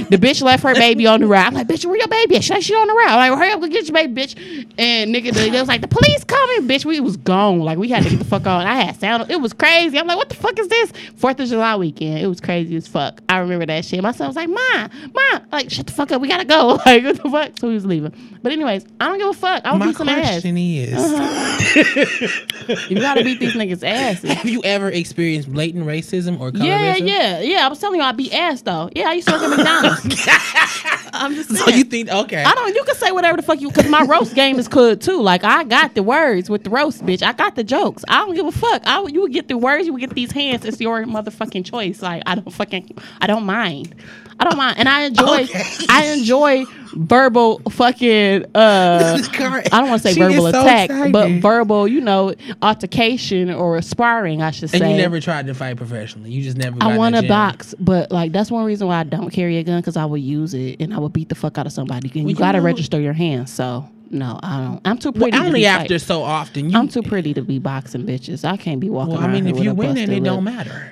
the 0.09 0.17
bitch 0.17 0.41
left 0.41 0.63
her 0.63 0.73
baby 0.75 1.07
on 1.07 1.21
the 1.21 1.27
ride. 1.27 1.47
I'm 1.47 1.53
like, 1.53 1.67
bitch, 1.67 1.85
where 1.85 1.95
your 1.97 2.07
baby? 2.07 2.35
at? 2.37 2.43
She 2.43 2.53
like, 2.53 2.63
she 2.63 2.73
on 2.73 2.87
the 2.87 2.93
ride. 2.93 3.09
I'm 3.09 3.31
like, 3.31 3.39
hurry 3.39 3.51
up, 3.53 3.61
go 3.61 3.67
get 3.67 3.85
your 3.85 3.93
baby, 3.93 4.13
bitch. 4.21 4.35
And 4.77 5.13
nigga, 5.15 5.31
they 5.33 5.49
was 5.51 5.67
like, 5.67 5.81
the 5.81 5.87
police 5.87 6.23
coming, 6.23 6.67
bitch. 6.67 6.85
We 6.85 6.99
was 6.99 7.17
gone. 7.17 7.59
Like 7.59 7.77
we 7.77 7.87
had 7.89 8.03
to 8.03 8.09
get 8.09 8.19
the 8.19 8.25
fuck 8.25 8.45
on. 8.47 8.65
I 8.65 8.75
had 8.83 8.99
sound. 8.99 9.14
It 9.29 9.41
was 9.41 9.53
crazy. 9.53 9.97
I'm 9.99 10.07
like, 10.07 10.17
what 10.17 10.29
the 10.29 10.35
fuck 10.35 10.57
is 10.59 10.67
this? 10.67 10.91
Fourth 11.15 11.39
of 11.39 11.47
July 11.49 11.75
weekend. 11.75 12.19
It 12.19 12.27
was 12.27 12.41
crazy 12.41 12.75
as 12.75 12.87
fuck. 12.87 13.21
I 13.29 13.39
remember 13.39 13.65
that 13.65 13.85
shit. 13.85 14.01
My 14.01 14.11
son 14.11 14.27
was 14.27 14.35
like, 14.35 14.49
Mom, 14.49 14.89
Mom, 15.13 15.41
like, 15.51 15.69
shut 15.71 15.87
the 15.87 15.93
fuck 15.93 16.11
up. 16.11 16.21
We 16.21 16.27
gotta 16.27 16.45
go. 16.45 16.79
Like, 16.85 17.03
what 17.03 17.15
the 17.23 17.29
fuck? 17.29 17.51
So 17.59 17.67
he 17.69 17.73
was 17.73 17.85
leaving. 17.85 18.13
But 18.43 18.51
anyways, 18.51 18.85
I 19.01 19.07
don't 19.07 19.17
give 19.17 19.27
a 19.29 19.33
fuck. 19.33 19.61
I'll 19.65 19.77
My 19.77 19.87
beat 19.87 19.95
some 19.97 20.07
ass. 20.09 20.29
question 20.41 20.57
is: 20.57 20.93
uh-huh. 20.93 22.75
You 22.89 22.99
gotta 22.99 23.23
beat 23.23 23.39
these 23.39 23.53
niggas' 23.53 23.83
asses. 23.83 24.31
Have 24.31 24.45
you 24.45 24.61
ever 24.63 24.89
experienced 24.89 25.51
blatant 25.51 25.85
racism 25.85 26.39
or 26.39 26.51
colorism? 26.51 26.65
Yeah, 26.65 26.95
yeah, 26.97 27.39
yeah. 27.41 27.65
I 27.65 27.69
was 27.69 27.79
telling 27.79 27.99
you 27.99 28.05
I 28.05 28.11
beat 28.11 28.33
ass 28.33 28.61
though. 28.61 28.89
Yeah, 28.95 29.09
I 29.09 29.13
used 29.13 29.27
to 29.27 29.33
work 29.33 29.43
at 29.43 29.49
McDonald's. 29.49 30.01
I'm 31.13 31.33
just 31.33 31.49
saying. 31.49 31.65
So 31.65 31.71
you 31.75 31.83
think 31.85 32.09
okay? 32.09 32.43
I 32.43 32.51
don't. 32.53 32.75
You 32.75 32.83
can 32.83 32.95
say 32.95 33.11
whatever 33.11 33.37
the 33.37 33.43
fuck 33.43 33.61
you. 33.61 33.71
Cause 33.71 33.87
my 33.89 34.03
roast 34.03 34.35
game 34.35 34.59
is 34.59 34.67
good 34.67 35.01
too. 35.01 35.21
Like 35.21 35.43
I 35.43 35.63
got 35.63 35.95
the 35.95 36.03
words 36.03 36.49
with 36.49 36.63
the 36.63 36.69
roast, 36.69 37.03
bitch. 37.05 37.23
I 37.23 37.33
got 37.33 37.55
the 37.55 37.63
jokes. 37.63 38.03
I 38.07 38.19
don't 38.25 38.35
give 38.35 38.45
a 38.45 38.51
fuck. 38.51 38.85
I 38.85 38.95
you 39.07 39.21
would 39.21 39.33
get 39.33 39.47
the 39.47 39.57
words. 39.57 39.85
You 39.87 39.93
would 39.93 39.99
get 40.01 40.11
these 40.11 40.31
hands. 40.31 40.65
It's 40.65 40.79
your 40.79 41.03
motherfucking 41.05 41.65
choice. 41.65 42.01
Like 42.01 42.23
I 42.25 42.35
don't 42.35 42.51
fucking. 42.51 42.97
I 43.21 43.27
don't 43.27 43.45
mind. 43.45 43.95
I 44.37 44.43
don't 44.43 44.57
mind, 44.57 44.77
and 44.77 44.89
I 44.89 45.03
enjoy. 45.05 45.43
Okay. 45.43 45.63
I 45.87 46.07
enjoy 46.07 46.65
verbal 46.93 47.59
fucking. 47.71 48.43
uh 48.53 49.17
I 49.17 49.61
don't 49.69 49.89
want 49.89 50.01
to 50.01 50.07
say 50.09 50.13
She 50.13 50.19
verbal 50.19 50.47
is 50.47 50.53
so 50.53 50.61
attack, 50.61 51.11
but 51.13 51.29
verbal. 51.41 51.87
You 51.87 52.01
know, 52.01 52.33
altercation 52.61 53.49
or 53.51 53.81
sparring. 53.81 54.41
I 54.41 54.51
should 54.51 54.69
say. 54.69 54.79
and 54.81 54.91
you 54.91 54.97
never 54.97 55.19
tried 55.21 55.47
to 55.47 55.53
fight 55.53 55.77
professionally. 55.77 56.31
You 56.31 56.43
just 56.43 56.57
never. 56.57 56.77
I 56.81 56.97
want 56.97 57.15
the 57.15 57.21
to 57.21 57.27
box, 57.27 57.73
but 57.79 58.11
like 58.11 58.31
that's 58.33 58.51
one 58.51 58.65
reason 58.65 58.87
why 58.87 58.99
I 58.99 59.03
don't 59.03 59.29
carry 59.29 59.57
a 59.57 59.63
gun 59.63 59.79
because 59.79 59.95
I 59.97 60.05
would 60.05 60.21
use 60.21 60.53
it 60.53 60.81
and 60.81 60.93
I 60.93 60.97
would 60.99 61.13
beat 61.13 61.29
the 61.29 61.35
fuck 61.35 61.57
out 61.57 61.65
of 61.65 61.71
somebody. 61.71 62.07
And 62.09 62.23
you, 62.23 62.27
you 62.29 62.35
gotta 62.35 62.57
know- 62.57 62.65
register 62.65 62.99
your 62.99 63.13
hands. 63.13 63.53
So 63.53 63.87
no, 64.09 64.39
I 64.43 64.57
don't. 64.61 64.81
I'm 64.85 64.97
too 64.97 65.11
Well, 65.11 65.23
pretty. 65.23 65.37
to 65.37 65.43
only 65.45 65.59
be 65.61 65.65
after 65.65 65.99
so 65.99 66.21
often. 66.23 66.69
You, 66.69 66.77
I'm 66.77 66.87
too 66.87 67.01
pretty 67.01 67.33
to 67.33 67.41
be 67.41 67.59
boxing 67.59 68.03
bitches. 68.05 68.45
I 68.45 68.57
can't 68.57 68.79
be 68.79 68.89
walking. 68.89 69.15
Well, 69.15 69.23
I 69.23 69.27
mean, 69.27 69.47
if 69.47 69.57
you 69.63 69.73
win, 69.73 69.95
then 69.95 70.07
busted 70.07 70.17
it 70.17 70.23
don't 70.23 70.43
matter. 70.43 70.91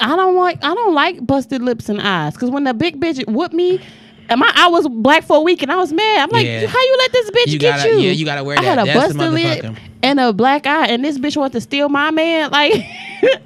I 0.00 0.16
don't 0.16 0.36
like. 0.36 0.58
I 0.64 0.74
don't 0.74 0.94
like 0.94 1.24
busted 1.26 1.62
lips 1.62 1.88
and 1.88 2.00
eyes 2.00 2.34
because 2.34 2.50
when 2.50 2.64
the 2.64 2.74
big 2.74 3.00
bitch 3.00 3.26
whooped 3.26 3.54
me. 3.54 3.80
And 4.30 4.40
my 4.40 4.52
I 4.54 4.68
was 4.68 4.86
black 4.86 5.24
for 5.24 5.38
a 5.38 5.40
week 5.40 5.62
and 5.62 5.72
I 5.72 5.76
was 5.76 5.90
mad. 5.90 6.18
I'm 6.24 6.28
like, 6.28 6.44
Yeah. 6.44 6.66
how 6.66 6.78
you 6.78 6.96
let 6.98 7.12
this 7.12 7.30
bitch 7.30 7.46
You 7.46 7.58
get 7.58 7.78
gotta- 7.78 7.92
you? 7.92 7.96
yeah, 8.00 8.10
you 8.12 8.26
gotta 8.26 8.44
wear 8.44 8.56
that. 8.56 8.62
I 8.62 8.68
had 8.68 8.78
a 8.78 8.84
That's 8.84 9.14
busted 9.14 9.32
lip 9.32 9.76
and 10.02 10.20
a 10.20 10.34
black 10.34 10.66
eye, 10.66 10.88
and 10.88 11.02
this 11.02 11.16
bitch 11.16 11.34
wanted 11.34 11.54
to 11.54 11.62
steal 11.62 11.88
my 11.88 12.10
man. 12.10 12.50
Like, 12.52 12.74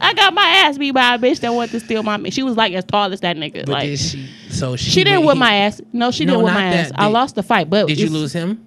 I 0.00 0.12
got 0.12 0.34
my 0.34 0.42
ass 0.44 0.78
beat 0.78 0.90
by 0.90 1.14
a 1.14 1.18
bitch 1.20 1.38
that 1.38 1.54
wanted 1.54 1.70
to 1.70 1.80
steal 1.80 2.02
my 2.02 2.16
man. 2.16 2.32
She 2.32 2.42
was 2.42 2.56
like 2.56 2.72
as 2.72 2.84
tall 2.84 3.12
as 3.12 3.20
that 3.20 3.36
nigga. 3.36 3.60
But 3.64 3.68
like, 3.68 3.86
did 3.90 4.00
she? 4.00 4.28
So 4.50 4.74
she, 4.74 4.90
she 4.90 5.04
didn't 5.04 5.24
whip 5.24 5.36
my 5.38 5.54
ass. 5.54 5.80
No, 5.92 6.10
she 6.10 6.24
No, 6.24 6.32
didn't 6.32 6.44
whip 6.46 6.54
my 6.54 6.70
that. 6.70 6.86
ass. 6.86 6.92
I 6.96 7.06
lost 7.06 7.36
the 7.36 7.44
fight, 7.44 7.70
but 7.70 7.86
Did 7.86 8.00
you 8.00 8.10
lose 8.10 8.32
him? 8.32 8.60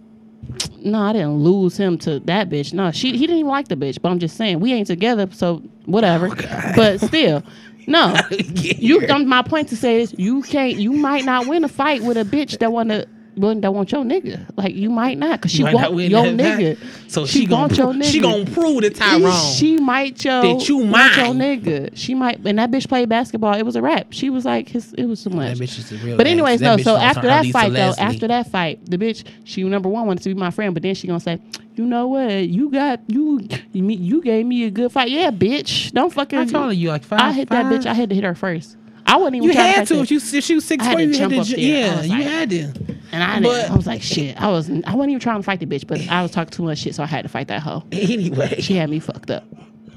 No, 0.80 1.00
I 1.02 1.14
didn't 1.14 1.40
lose 1.40 1.78
him 1.78 1.98
to 2.00 2.20
that 2.22 2.50
bitch. 2.50 2.74
No, 2.74 2.92
she 2.92 3.12
he 3.14 3.26
didn't 3.26 3.38
even 3.38 3.52
like 3.52 3.68
the 3.68 3.76
bitch. 3.76 4.02
But 4.02 4.10
I'm 4.10 4.20
just 4.20 4.38
saying 4.38 4.60
we 4.60 4.74
ain't 4.74 4.88
together, 4.88 5.28
so 5.32 5.58
whatever. 5.86 6.30
but 6.76 7.02
still, 7.02 7.44
no. 7.88 8.16
You. 8.76 9.08
Um, 9.10 9.28
my 9.28 9.42
point 9.42 9.70
to 9.70 9.78
say 9.78 10.02
is 10.02 10.14
you 10.18 10.42
can't. 10.44 10.76
You 10.76 10.92
might 10.94 11.26
not 11.26 11.48
win 11.48 11.64
a 11.64 11.68
fight 11.68 12.04
with 12.04 12.18
a 12.18 12.24
bitch 12.24 12.60
that 12.60 12.72
want 12.72 12.90
to. 12.90 13.08
That 13.36 13.74
want 13.74 13.92
your 13.92 14.04
nigga, 14.04 14.46
like 14.56 14.74
you 14.74 14.90
might 14.90 15.18
not, 15.18 15.42
cause 15.42 15.52
she 15.52 15.64
not 15.64 15.74
want 15.74 16.10
your 16.10 16.24
nigga. 16.24 16.78
fight. 16.78 17.12
So 17.12 17.26
she, 17.26 17.46
gonna 17.46 17.62
want 17.64 17.78
your 17.78 17.94
nigga. 17.94 18.12
she 18.12 18.20
gonna 18.20 18.46
prove 18.46 18.82
to 18.82 18.90
Tyrone. 18.90 19.32
She 19.56 19.78
might 19.78 20.24
yo 20.24 20.42
That 20.42 20.70
you 20.70 20.78
want 20.78 21.16
your 21.18 21.26
nigga. 21.28 21.92
She 21.96 22.16
might, 22.16 22.46
and 22.46 22.60
that 22.60 22.72
bitch 22.72 22.88
played 22.88 23.10
basketball. 23.10 23.56
It 23.56 23.64
was 23.64 23.76
a 23.76 23.82
rap. 23.82 24.08
She 24.12 24.30
was 24.30 24.46
like 24.46 24.70
his. 24.70 24.94
It 24.94 25.06
was 25.06 25.24
too 25.24 25.32
much. 25.32 25.58
that 25.58 25.64
bitch 25.64 25.78
is 25.78 25.92
a 25.92 25.98
real. 25.98 26.18
But 26.18 26.28
anyways, 26.28 26.62
That 26.62 26.78
no. 26.78 26.84
So 26.84 26.96
after 26.96 27.24
that 27.24 27.46
fight, 27.48 27.74
though, 27.74 27.94
after 27.98 28.28
that 28.28 28.50
fight, 28.50 28.86
the 28.90 28.98
bitch, 28.98 29.26
she 29.44 29.64
number 29.64 29.90
one 29.90 30.08
wanted 30.08 30.24
to 30.24 30.30
be 30.30 30.36
my 30.36 30.52
friend, 30.52 30.74
but 30.74 30.84
then 30.84 30.96
she 30.96 31.08
gonna 31.08 31.20
say, 31.20 31.40
you 31.76 31.86
know 31.86 32.08
what, 32.08 32.48
you 32.48 32.70
got 32.70 33.02
you, 33.08 33.48
you, 33.74 34.22
gave 34.22 34.46
me 34.46 34.64
a 34.66 34.72
good 34.72 34.92
fight. 34.92 35.10
Yeah, 35.10 35.32
bitch, 35.32 35.92
don't 35.92 36.12
fucking. 36.12 36.48
Tall 36.48 36.70
are 36.70 36.74
you? 36.74 36.90
Like 36.90 37.04
five? 37.04 37.20
I 37.20 37.32
hit 37.34 37.50
that 37.50 37.66
bitch. 37.66 37.86
I 37.86 37.94
had 37.94 38.10
to 38.10 38.16
hit 38.16 38.24
her 38.24 38.36
first. 38.36 38.78
I 39.06 39.18
wouldn't 39.18 39.36
even. 39.36 39.50
You 39.50 39.54
had 39.56 39.88
to. 39.88 40.00
If 40.02 40.12
you 40.12 40.18
if 40.18 40.44
she 40.44 40.56
was 40.56 40.66
six 40.66 40.86
four, 40.86 40.96
to 40.98 41.04
you 41.06 41.18
had 41.18 41.30
to. 41.30 41.40
up 41.40 41.46
ju- 41.46 41.56
there. 41.56 41.64
Yeah, 41.66 41.98
was 41.98 42.08
you 42.08 42.24
had 42.24 42.50
to. 42.50 42.64
and 43.12 43.24
I, 43.24 43.36
didn't, 43.40 43.44
but- 43.44 43.70
I 43.72 43.76
was 43.76 43.86
like, 43.88 44.02
shit. 44.02 44.40
I 44.42 44.50
was. 44.50 44.70
I 44.70 44.74
wasn't 44.96 45.10
even 45.12 45.20
trying 45.20 45.40
to 45.40 45.44
fight 45.44 45.60
the 45.60 45.66
bitch, 45.66 45.86
but 45.88 46.02
I 46.10 46.22
was 46.22 46.32
talking 46.32 46.52
too 46.52 46.64
much 46.64 46.80
shit, 46.80 46.96
so 46.96 47.04
I 47.04 47.06
had 47.06 47.22
to 47.24 47.30
fight 47.30 47.48
that 47.50 47.62
hoe. 47.62 47.84
Anyway, 47.92 48.62
She 48.62 48.76
had 48.76 48.90
me 48.90 49.00
fucked 49.00 49.30
up, 49.32 49.44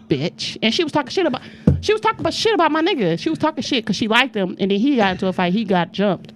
bitch. 0.09 0.59
And 0.63 0.75
she 0.75 0.83
was 0.85 0.93
talking 0.93 1.11
shit 1.11 1.27
about. 1.27 1.43
She 1.81 1.93
was 1.93 2.01
talking 2.01 2.21
about 2.21 2.35
shit 2.35 2.55
about 2.55 2.71
my 2.73 2.83
nigga. 2.83 3.19
She 3.19 3.31
was 3.31 3.39
talking 3.39 3.63
shit 3.63 3.85
because 3.85 3.97
she 3.97 4.09
liked 4.09 4.35
him, 4.35 4.57
and 4.59 4.71
then 4.71 4.79
he 4.79 4.97
got 4.97 5.13
into 5.13 5.27
a 5.27 5.33
fight. 5.33 5.53
He 5.53 5.65
got 5.65 5.93
jumped, 5.93 6.33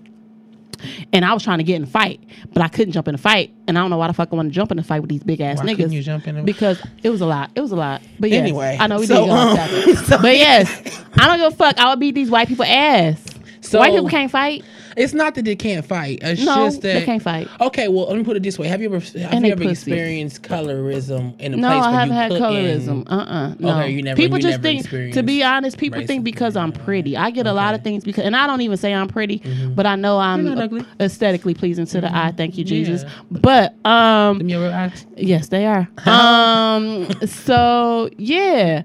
and 1.12 1.24
I 1.24 1.32
was 1.34 1.42
trying 1.42 1.58
to 1.58 1.64
get 1.64 1.76
in 1.76 1.82
a 1.84 1.86
fight, 1.86 2.20
but 2.52 2.62
I 2.62 2.68
couldn't 2.68 2.92
jump 2.92 3.08
in 3.08 3.14
a 3.14 3.18
fight, 3.18 3.52
and 3.66 3.78
I 3.78 3.80
don't 3.80 3.90
know 3.90 3.98
why 3.98 4.08
the 4.08 4.12
fuck 4.14 4.28
I 4.32 4.36
want 4.36 4.48
to 4.48 4.54
jump 4.54 4.70
in 4.72 4.78
a 4.78 4.82
fight 4.82 5.00
with 5.00 5.10
these 5.10 5.22
big 5.22 5.40
ass 5.40 5.58
Why 5.58 5.64
niggas. 5.66 5.76
couldn't 5.76 5.92
you 5.92 6.02
jump 6.02 6.26
in 6.28 6.36
a- 6.38 6.42
Because 6.42 6.80
it 7.02 7.10
was 7.10 7.20
a 7.20 7.26
lot. 7.26 7.50
It 7.54 7.60
was 7.60 7.72
a 7.72 7.76
lot. 7.76 8.02
But 8.20 8.30
yes, 8.30 8.40
Anyway, 8.42 8.76
I 8.80 8.86
know 8.86 8.98
we 9.00 9.06
so, 9.06 9.20
did 9.22 9.26
go 9.28 9.32
um, 9.36 9.96
so- 10.06 10.18
but 10.22 10.36
yes, 10.36 11.04
I 11.18 11.26
don't 11.28 11.38
give 11.38 11.52
a 11.52 11.56
fuck. 11.56 11.78
I 11.78 11.90
would 11.90 12.00
beat 12.00 12.14
these 12.14 12.30
white 12.30 12.48
people 12.48 12.64
ass. 12.64 13.22
So- 13.72 13.78
white 13.80 13.92
people 13.92 14.08
can't 14.08 14.30
fight. 14.30 14.64
it's 14.96 15.14
not 15.14 15.34
that 15.34 15.44
they 15.44 15.56
can't 15.56 15.84
fight. 15.84 16.18
It's 16.22 16.44
No, 16.44 16.66
just 16.66 16.82
that 16.82 16.94
they 16.94 17.04
can't 17.04 17.22
fight. 17.22 17.48
Okay, 17.60 17.88
well, 17.88 18.06
let 18.06 18.16
me 18.16 18.24
put 18.24 18.36
it 18.36 18.42
this 18.42 18.58
way: 18.58 18.68
Have 18.68 18.80
you 18.80 18.86
ever 18.94 19.00
have 19.00 19.32
And 19.32 19.44
you 19.46 19.52
ever 19.52 19.62
pussy. 19.62 19.72
experienced 19.72 20.42
colorism 20.42 21.38
in 21.40 21.54
a 21.54 21.56
No, 21.56 21.68
place 21.68 21.82
I 21.84 21.92
haven't 21.92 22.14
had 22.14 22.30
couldn't- 22.30 22.46
colorism. 22.46 23.06
Uh 23.10 23.14
uh 23.14 23.54
No. 23.58 23.80
Okay, 23.80 23.90
you 23.90 24.02
never- 24.02 24.16
people 24.16 24.38
you 24.38 24.42
just 24.42 24.62
never 24.62 24.82
think, 24.82 25.14
to 25.14 25.22
be 25.22 25.42
honest, 25.42 25.78
people 25.78 26.00
racism. 26.00 26.06
think 26.06 26.24
because 26.24 26.56
I'm 26.56 26.72
pretty. 26.72 27.16
I 27.16 27.30
get 27.30 27.46
a 27.46 27.52
lot 27.52 27.74
of 27.74 27.82
things 27.82 28.04
because, 28.04 28.24
and 28.24 28.36
I 28.36 28.46
don't 28.46 28.60
even 28.60 28.76
say 28.76 28.92
I'm 28.94 29.08
pretty, 29.08 29.42
but 29.74 29.86
I 29.86 29.96
know 29.96 30.18
I'm 30.18 30.46
ugly. 30.58 30.84
aesthetically 31.00 31.54
pleasing 31.54 31.86
to 31.86 32.00
the 32.00 32.14
eye. 32.14 32.32
Thank 32.36 32.58
you, 32.58 32.64
Jesus. 32.64 33.02
Yeah. 33.04 33.10
But 33.30 33.86
um, 33.86 34.38
Them 34.38 34.48
your 34.48 34.70
eyes? 34.72 35.06
Yes, 35.16 35.48
they 35.48 35.66
are. 35.66 35.88
um, 36.06 37.08
so 37.26 38.10
yeah, 38.18 38.82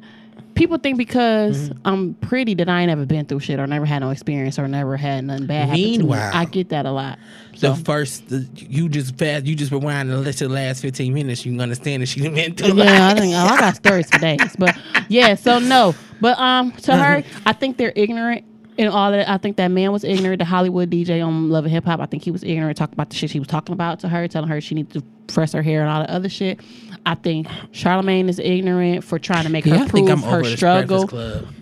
people 0.57 0.77
think 0.77 0.97
because 0.97 1.69
Mm-hmm. 1.69 1.77
I'm 1.87 2.13
pretty 2.15 2.53
that 2.55 2.67
I 2.69 2.81
ain't 2.81 2.91
ever 2.91 3.05
been 3.05 3.25
through 3.25 3.39
shit 3.39 3.59
or 3.59 3.67
never 3.67 3.85
had 3.85 3.99
no 3.99 4.09
experience 4.09 4.59
or 4.59 4.67
never 4.67 4.97
had 4.97 5.23
nothing 5.25 5.45
bad 5.47 5.67
to 5.67 5.73
me. 5.73 5.97
Meanwhile- 5.97 6.31
I 6.33 6.45
get 6.45 6.69
that 6.69 6.85
a 6.85 6.91
lot. 6.91 7.19
The 7.59 7.73
first, 7.75 8.27
the, 8.29 8.47
you 8.55 8.87
just 8.89 9.17
fast, 9.17 9.45
you 9.45 9.55
just 9.55 9.71
rewind 9.71 10.09
the 10.11 10.17
list 10.17 10.41
of 10.43 10.49
the 10.49 10.55
last 10.55 10.81
fifteen 10.81 11.13
minutes. 11.13 11.43
You 11.45 11.53
can 11.53 11.61
understand 11.61 12.03
that 12.03 12.07
she 12.07 12.21
been 12.29 12.53
through. 12.53 12.73
Yeah, 12.75 13.07
I 13.07 13.19
think 13.19 13.33
oh, 13.33 13.39
I 13.39 13.59
got 13.59 13.75
stories 13.75 14.07
for 14.11 14.19
days. 14.19 14.55
But 14.59 14.77
yeah, 15.09 15.33
so 15.33 15.57
no. 15.57 15.95
But 16.21 16.37
um 16.37 16.71
to 16.73 16.95
her, 16.95 17.23
I 17.47 17.53
think 17.53 17.77
they're 17.77 17.93
ignorant 17.95 18.45
in 18.77 18.87
all 18.89 19.09
that. 19.11 19.27
I 19.27 19.37
think 19.39 19.57
that 19.57 19.69
man 19.69 19.91
was 19.91 20.03
ignorant. 20.03 20.37
The 20.37 20.45
Hollywood 20.45 20.91
DJ 20.91 21.25
on 21.25 21.49
Love 21.49 21.65
and 21.65 21.73
Hip 21.73 21.85
Hop, 21.85 21.99
I 21.99 22.05
think 22.05 22.21
he 22.23 22.29
was 22.29 22.43
ignorant, 22.43 22.77
talking 22.77 22.93
about 22.93 23.09
the 23.09 23.15
shit 23.15 23.31
she 23.31 23.39
was 23.39 23.47
talking 23.47 23.73
about 23.73 24.01
to 24.01 24.07
her, 24.09 24.27
telling 24.27 24.49
her 24.49 24.61
she 24.61 24.75
needs 24.75 24.93
to 24.93 25.01
press 25.25 25.51
her 25.53 25.63
hair 25.63 25.81
and 25.81 25.89
all 25.89 26.03
the 26.03 26.11
other 26.13 26.29
shit. 26.29 26.59
I 27.07 27.15
think 27.15 27.47
Charlemagne 27.71 28.27
is 28.27 28.37
ignorant 28.37 29.01
for 29.01 29.17
trying 29.17 29.45
to 29.45 29.49
make 29.49 29.63
her 29.63 29.87
think 29.87 30.09
prove 30.09 30.23
her 30.25 30.43
struggle. 30.43 31.09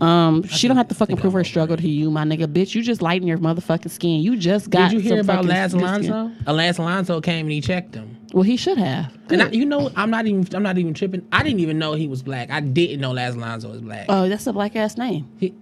Um, 0.01 0.41
she 0.47 0.67
don't 0.67 0.75
have 0.75 0.87
to 0.87 0.95
fucking 0.95 1.17
prove 1.17 1.35
I'm 1.35 1.39
her 1.41 1.43
struggle 1.43 1.77
to 1.77 1.87
you, 1.87 2.09
my 2.09 2.23
nigga. 2.23 2.47
Bitch, 2.47 2.73
you 2.73 2.81
just 2.81 3.03
lighten 3.03 3.27
your 3.27 3.37
motherfucking 3.37 3.91
skin. 3.91 4.21
You 4.21 4.37
just 4.37 4.71
got. 4.71 4.89
Did 4.89 5.03
you 5.03 5.07
hear 5.07 5.21
about 5.21 5.45
Laz. 5.45 5.75
Alonso? 5.75 6.31
Uh, 6.47 6.53
Laz 6.53 6.79
Alonso 6.79 7.21
came 7.21 7.45
and 7.45 7.51
he 7.51 7.61
checked 7.61 7.93
him. 7.93 8.17
Well, 8.33 8.41
he 8.41 8.57
should 8.57 8.79
have. 8.79 9.15
And 9.29 9.43
I, 9.43 9.49
you 9.49 9.65
know, 9.65 9.91
I'm 9.95 10.09
not 10.09 10.25
even 10.25 10.47
I'm 10.55 10.63
not 10.63 10.79
even 10.79 10.95
tripping. 10.95 11.27
I 11.31 11.43
didn't 11.43 11.59
even 11.59 11.77
know 11.77 11.93
he 11.93 12.07
was 12.07 12.23
black. 12.23 12.49
I 12.49 12.59
didn't 12.59 12.99
know 12.99 13.11
Laz 13.11 13.35
Alonso 13.35 13.69
was 13.69 13.81
black. 13.81 14.07
Oh, 14.09 14.27
that's 14.27 14.47
a 14.47 14.53
black 14.53 14.75
ass 14.75 14.97
name. 14.97 15.29
he, 15.39 15.53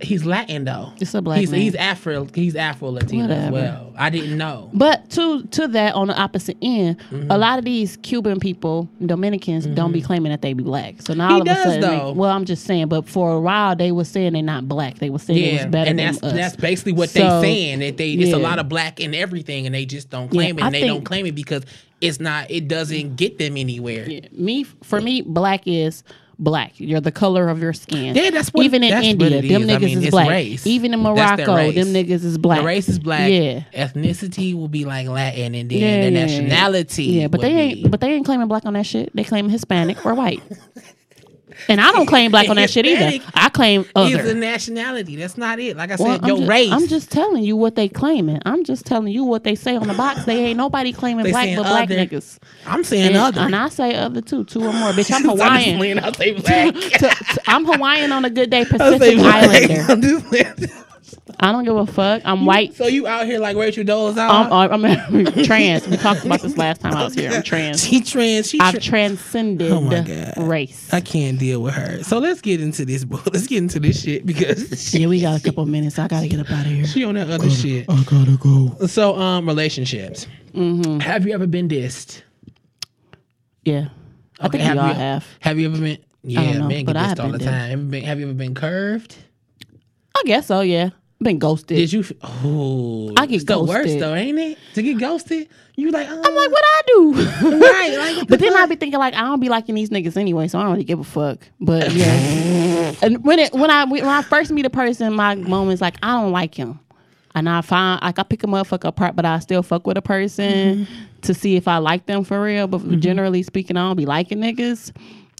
he's 0.00 0.24
Latin 0.24 0.64
though. 0.64 0.92
It's 1.00 1.14
a 1.14 1.22
black 1.22 1.38
He's 1.40 1.50
man. 1.50 1.60
he's 1.60 1.74
Afro 1.74 2.26
he's 2.34 2.54
Afro 2.56 2.90
Latino 2.90 3.28
as 3.32 3.50
well. 3.50 3.92
I 3.96 4.10
didn't 4.10 4.36
know. 4.36 4.70
But 4.74 5.08
to 5.10 5.42
to 5.44 5.68
that 5.68 5.94
on 5.94 6.08
the 6.08 6.18
opposite 6.20 6.56
end, 6.60 6.98
Mm-hmm. 7.10 7.30
a 7.30 7.38
lot 7.38 7.58
of 7.58 7.64
these 7.64 7.96
Cuban 7.98 8.40
people, 8.40 8.88
Dominicans, 9.04 9.66
don't 9.66 9.92
be 9.92 10.02
claiming 10.02 10.30
that 10.32 10.42
they 10.42 10.52
be 10.52 10.62
black. 10.62 11.00
So 11.02 11.14
now 11.14 11.30
all 11.34 11.40
of 11.40 11.46
does, 11.46 11.58
a 11.58 11.80
sudden, 11.80 11.80
they- 11.80 12.12
well, 12.12 12.30
I'm 12.30 12.44
just 12.44 12.64
saying. 12.64 12.88
But 12.88 13.08
for 13.08 13.32
a 13.32 13.40
while, 13.40 13.74
they 13.76 13.92
were 13.92 14.04
saying 14.04 14.32
they're 14.34 14.42
not 14.42 14.68
black. 14.68 14.98
They 14.98 15.10
were 15.10 15.18
saying 15.18 15.38
it 15.42 15.46
Yeah, 15.54 15.64
was 15.64 15.72
better 15.72 15.90
and 15.90 15.98
than 15.98 16.06
that's 16.06 16.22
us. 16.22 16.32
that's 16.32 16.56
basically 16.56 16.92
what 16.92 17.08
So, 17.10 17.40
they 17.40 17.40
saying 17.52 17.78
that 17.80 17.96
they 17.96 18.12
it's 18.12 18.30
yeah. 18.30 18.36
a 18.36 18.38
lot 18.38 18.58
of 18.58 18.68
black 18.68 19.00
in 19.00 19.14
everything 19.14 19.66
and 19.66 19.74
they 19.74 19.86
just 19.86 20.10
don't 20.10 20.24
Yeah, 20.32 20.40
claim 20.42 20.58
it 20.58 20.62
I 20.62 20.66
and 20.66 20.74
they 20.74 20.86
don't 20.86 21.04
claim 21.04 21.26
it 21.26 21.34
because 21.34 21.64
it's 22.00 22.20
not 22.20 22.50
it 22.50 22.68
doesn't 22.68 23.16
get 23.16 23.38
them 23.38 23.56
anywhere. 23.56 24.08
Yeah, 24.08 24.20
me 24.32 24.64
for 24.82 25.00
me, 25.00 25.22
black 25.22 25.62
is 25.66 26.04
black. 26.38 26.72
You're 26.78 27.00
the 27.00 27.12
color 27.12 27.48
of 27.48 27.60
your 27.60 27.72
skin. 27.72 28.14
Yeah, 28.14 28.30
that's 28.30 28.50
what- 28.50 28.64
even 28.64 28.82
in 28.84 28.92
India, 29.02 29.30
them 29.42 29.62
is. 29.62 29.68
I 29.68 29.76
niggas 29.76 29.80
mean, 29.84 30.02
is 30.04 30.10
black. 30.10 30.28
race. 30.30 30.66
Even 30.66 30.92
in 30.94 31.00
Morocco, 31.00 31.72
them 31.72 31.88
niggas 31.88 32.24
is 32.24 32.38
black. 32.38 32.60
The 32.60 32.64
race 32.66 32.88
is 32.88 32.98
black. 32.98 33.30
Yeah. 33.30 33.62
Ethnicity 33.74 34.54
will 34.54 34.68
be 34.68 34.84
like 34.84 35.08
Latin 35.08 35.54
and 35.54 35.70
then 35.70 35.78
Yeah, 35.78 36.00
their 36.02 36.10
yeah, 36.10 36.26
nationality. 36.26 37.04
Yeah, 37.04 37.28
but 37.28 37.40
they 37.40 37.52
ain't. 37.52 37.82
be- 37.84 37.88
But 37.88 38.00
they 38.00 38.12
ain't 38.12 38.24
claiming 38.26 38.48
black 38.48 38.64
on 38.66 38.74
that 38.74 38.86
shit. 38.86 39.10
They 39.14 39.24
claim 39.24 39.48
Hispanic 39.48 40.04
or 40.04 40.14
white. 40.14 40.42
And 41.68 41.80
I 41.80 41.92
don't 41.92 42.06
claim 42.06 42.30
black 42.30 42.48
on 42.48 42.56
that 42.56 42.70
shit 42.70 42.86
either. 42.86 43.24
I 43.34 43.48
claim 43.48 43.80
is 43.82 43.86
other. 43.94 44.30
a 44.30 44.34
nationality. 44.34 45.16
That's 45.16 45.36
not 45.36 45.58
it. 45.58 45.76
Like 45.76 45.90
I 45.90 45.96
Well, 45.98 46.14
said, 46.14 46.22
I'm 46.22 46.28
your 46.28 46.38
just, 46.38 46.48
race. 46.48 46.72
I'm 46.72 46.86
just 46.86 47.10
telling 47.10 47.42
you 47.44 47.56
what 47.56 47.74
they 47.76 47.88
claiming. 47.88 48.40
I'm 48.44 48.64
just 48.64 48.84
telling 48.86 49.12
you 49.12 49.24
what 49.24 49.44
they 49.44 49.54
say 49.54 49.76
on 49.76 49.88
the 49.88 49.94
box. 49.94 50.24
They 50.24 50.38
ain't 50.46 50.56
nobody 50.56 50.92
claiming 50.92 51.24
They 51.24 51.30
black 51.30 51.56
but 51.56 51.62
black 51.64 51.84
other. 51.90 51.96
niggas. 51.96 52.38
I'm 52.66 52.84
saying 52.84 53.08
And, 53.08 53.16
other. 53.16 53.40
and 53.40 53.56
I 53.56 53.68
say 53.68 53.94
other 53.94 54.20
too, 54.20 54.44
two 54.44 54.60
or 54.60 54.72
more. 54.72 54.90
Bitch, 54.92 55.10
I'm 55.14 55.22
So 55.22 55.30
I'm 55.32 55.38
Hawaiian. 55.38 55.78
playing, 55.78 55.98
I'll 55.98 56.14
say 56.14 56.32
black. 56.40 56.74
To- 56.74 56.90
to- 56.98 57.40
I'm 57.46 57.64
Hawaiian 57.64 58.12
on 58.12 58.24
a 58.24 58.30
good 58.30 58.50
day, 58.50 58.64
Pacific. 58.64 59.18
Islander. 59.18 60.66
I'm 61.06 61.10
just 61.10 61.24
playing. 61.24 61.36
I 61.40 61.52
don't 61.52 61.64
give 61.64 61.76
a 61.76 61.86
fuck. 61.86 62.22
I'm 62.24 62.46
white. 62.46 62.74
So 62.74 62.86
you 62.86 63.06
out 63.06 63.26
here 63.26 63.38
like 63.38 63.56
Rachel 63.56 63.84
Dolezal? 63.84 64.18
I'm, 64.28 64.72
I'm, 64.72 64.84
I'm 64.84 65.24
trans. 65.44 65.86
We 65.86 65.96
talked 65.96 66.24
about 66.24 66.40
this 66.40 66.56
last 66.56 66.80
time 66.80 66.94
I 66.94 67.04
was 67.04 67.14
here. 67.14 67.30
I'm 67.32 67.42
trans. 67.44 67.82
She 67.84 68.00
trans. 68.00 68.48
She 68.50 68.58
I've 68.60 68.72
tra- 68.74 68.80
transcended 68.82 69.70
Oh 69.70 69.80
my 69.80 70.00
God. 70.00 70.34
race. 70.48 70.92
I 70.92 71.00
can't 71.00 71.38
deal 71.38 71.62
with 71.62 71.74
her. 71.74 72.02
So 72.02 72.18
let's 72.18 72.40
get 72.40 72.60
into 72.60 72.84
this. 72.84 73.04
book. 73.04 73.22
Let's 73.32 73.46
get 73.46 73.58
into 73.58 73.78
this 73.80 74.02
shit 74.02 74.26
because 74.26 74.94
Yeah, 74.94 75.06
we 75.06 75.20
got 75.20 75.40
a 75.40 75.42
couple 75.42 75.64
minutes. 75.66 75.98
I 75.98 76.08
gotta 76.08 76.28
get 76.28 76.40
up 76.40 76.50
out 76.50 76.66
of 76.66 76.72
here. 76.72 76.86
she 76.86 77.04
on 77.04 77.14
that 77.14 77.30
other 77.30 77.50
shit. 77.50 77.86
I 77.88 78.02
gotta 78.04 78.36
go. 78.38 78.86
So 78.86 79.16
um, 79.16 79.46
relationships. 79.46 80.26
Mm-hmm. 80.54 81.00
Have 81.00 81.26
you 81.26 81.34
ever 81.34 81.46
been 81.46 81.68
dissed? 81.68 82.22
Yeah, 83.64 83.88
I 84.40 84.46
Okay, 84.46 84.58
think 84.58 84.72
we 84.74 84.78
all 84.78 84.88
you, 84.88 84.94
have. 84.94 85.26
Have 85.40 85.58
you 85.58 85.68
ever 85.68 85.78
been? 85.80 85.98
Yeah, 86.22 86.58
know, 86.58 86.68
men 86.68 86.84
get 86.84 86.96
dissed 86.96 87.00
have 87.00 87.20
all 87.20 87.30
the 87.32 87.38
been 87.38 87.46
time. 87.46 87.92
Have 87.92 88.18
you 88.20 88.26
ever 88.26 88.34
been 88.34 88.54
curved? 88.54 89.16
I 90.16 90.22
guess 90.24 90.46
so. 90.46 90.60
Yeah, 90.60 90.90
been 91.20 91.38
ghosted. 91.38 91.76
Did 91.76 91.92
you? 91.92 92.04
Oh, 92.22 93.12
I 93.16 93.26
get 93.26 93.36
it's 93.36 93.44
the 93.44 93.62
worst 93.62 93.98
though, 93.98 94.14
ain't 94.14 94.38
it? 94.38 94.58
To 94.74 94.82
get 94.82 94.98
ghosted, 94.98 95.48
you 95.74 95.90
like, 95.90 96.08
oh, 96.10 96.22
I'm 96.24 96.34
like, 96.34 96.46
um, 96.46 96.52
what 96.52 96.64
I 96.64 96.80
do? 96.86 97.12
right? 97.60 97.96
Like, 97.98 98.16
But 98.28 98.38
the 98.38 98.46
then 98.46 98.56
I 98.56 98.66
be 98.66 98.76
thinking 98.76 98.98
like 98.98 99.14
I 99.14 99.20
don't 99.20 99.40
be 99.40 99.48
liking 99.48 99.74
these 99.74 99.90
niggas 99.90 100.16
anyway, 100.16 100.48
so 100.48 100.58
I 100.58 100.62
don't 100.62 100.72
really 100.72 100.84
give 100.84 101.00
a 101.00 101.04
fuck. 101.04 101.38
But 101.60 101.92
yeah, 101.92 102.94
and 103.02 103.24
when 103.24 103.38
it 103.38 103.52
when 103.52 103.70
I 103.70 103.84
when 103.84 104.04
I 104.04 104.22
first 104.22 104.50
meet 104.50 104.66
a 104.66 104.70
person, 104.70 105.14
my 105.14 105.34
moment's 105.34 105.80
like 105.80 105.96
I 106.02 106.20
don't 106.20 106.32
like 106.32 106.54
him, 106.54 106.80
and 107.34 107.48
I 107.48 107.60
find 107.62 108.00
like 108.02 108.18
I 108.18 108.22
pick 108.22 108.42
a 108.42 108.46
motherfucker 108.46 108.88
apart, 108.88 109.16
but 109.16 109.24
I 109.24 109.38
still 109.38 109.62
fuck 109.62 109.86
with 109.86 109.96
a 109.96 110.02
person 110.02 110.86
mm-hmm. 110.86 111.20
to 111.22 111.34
see 111.34 111.56
if 111.56 111.66
I 111.66 111.78
like 111.78 112.06
them 112.06 112.24
for 112.24 112.42
real. 112.42 112.66
But 112.66 112.80
mm-hmm. 112.80 113.00
generally 113.00 113.42
speaking, 113.42 113.76
I 113.76 113.88
don't 113.88 113.96
be 113.96 114.06
liking 114.06 114.38
niggas. 114.38 114.92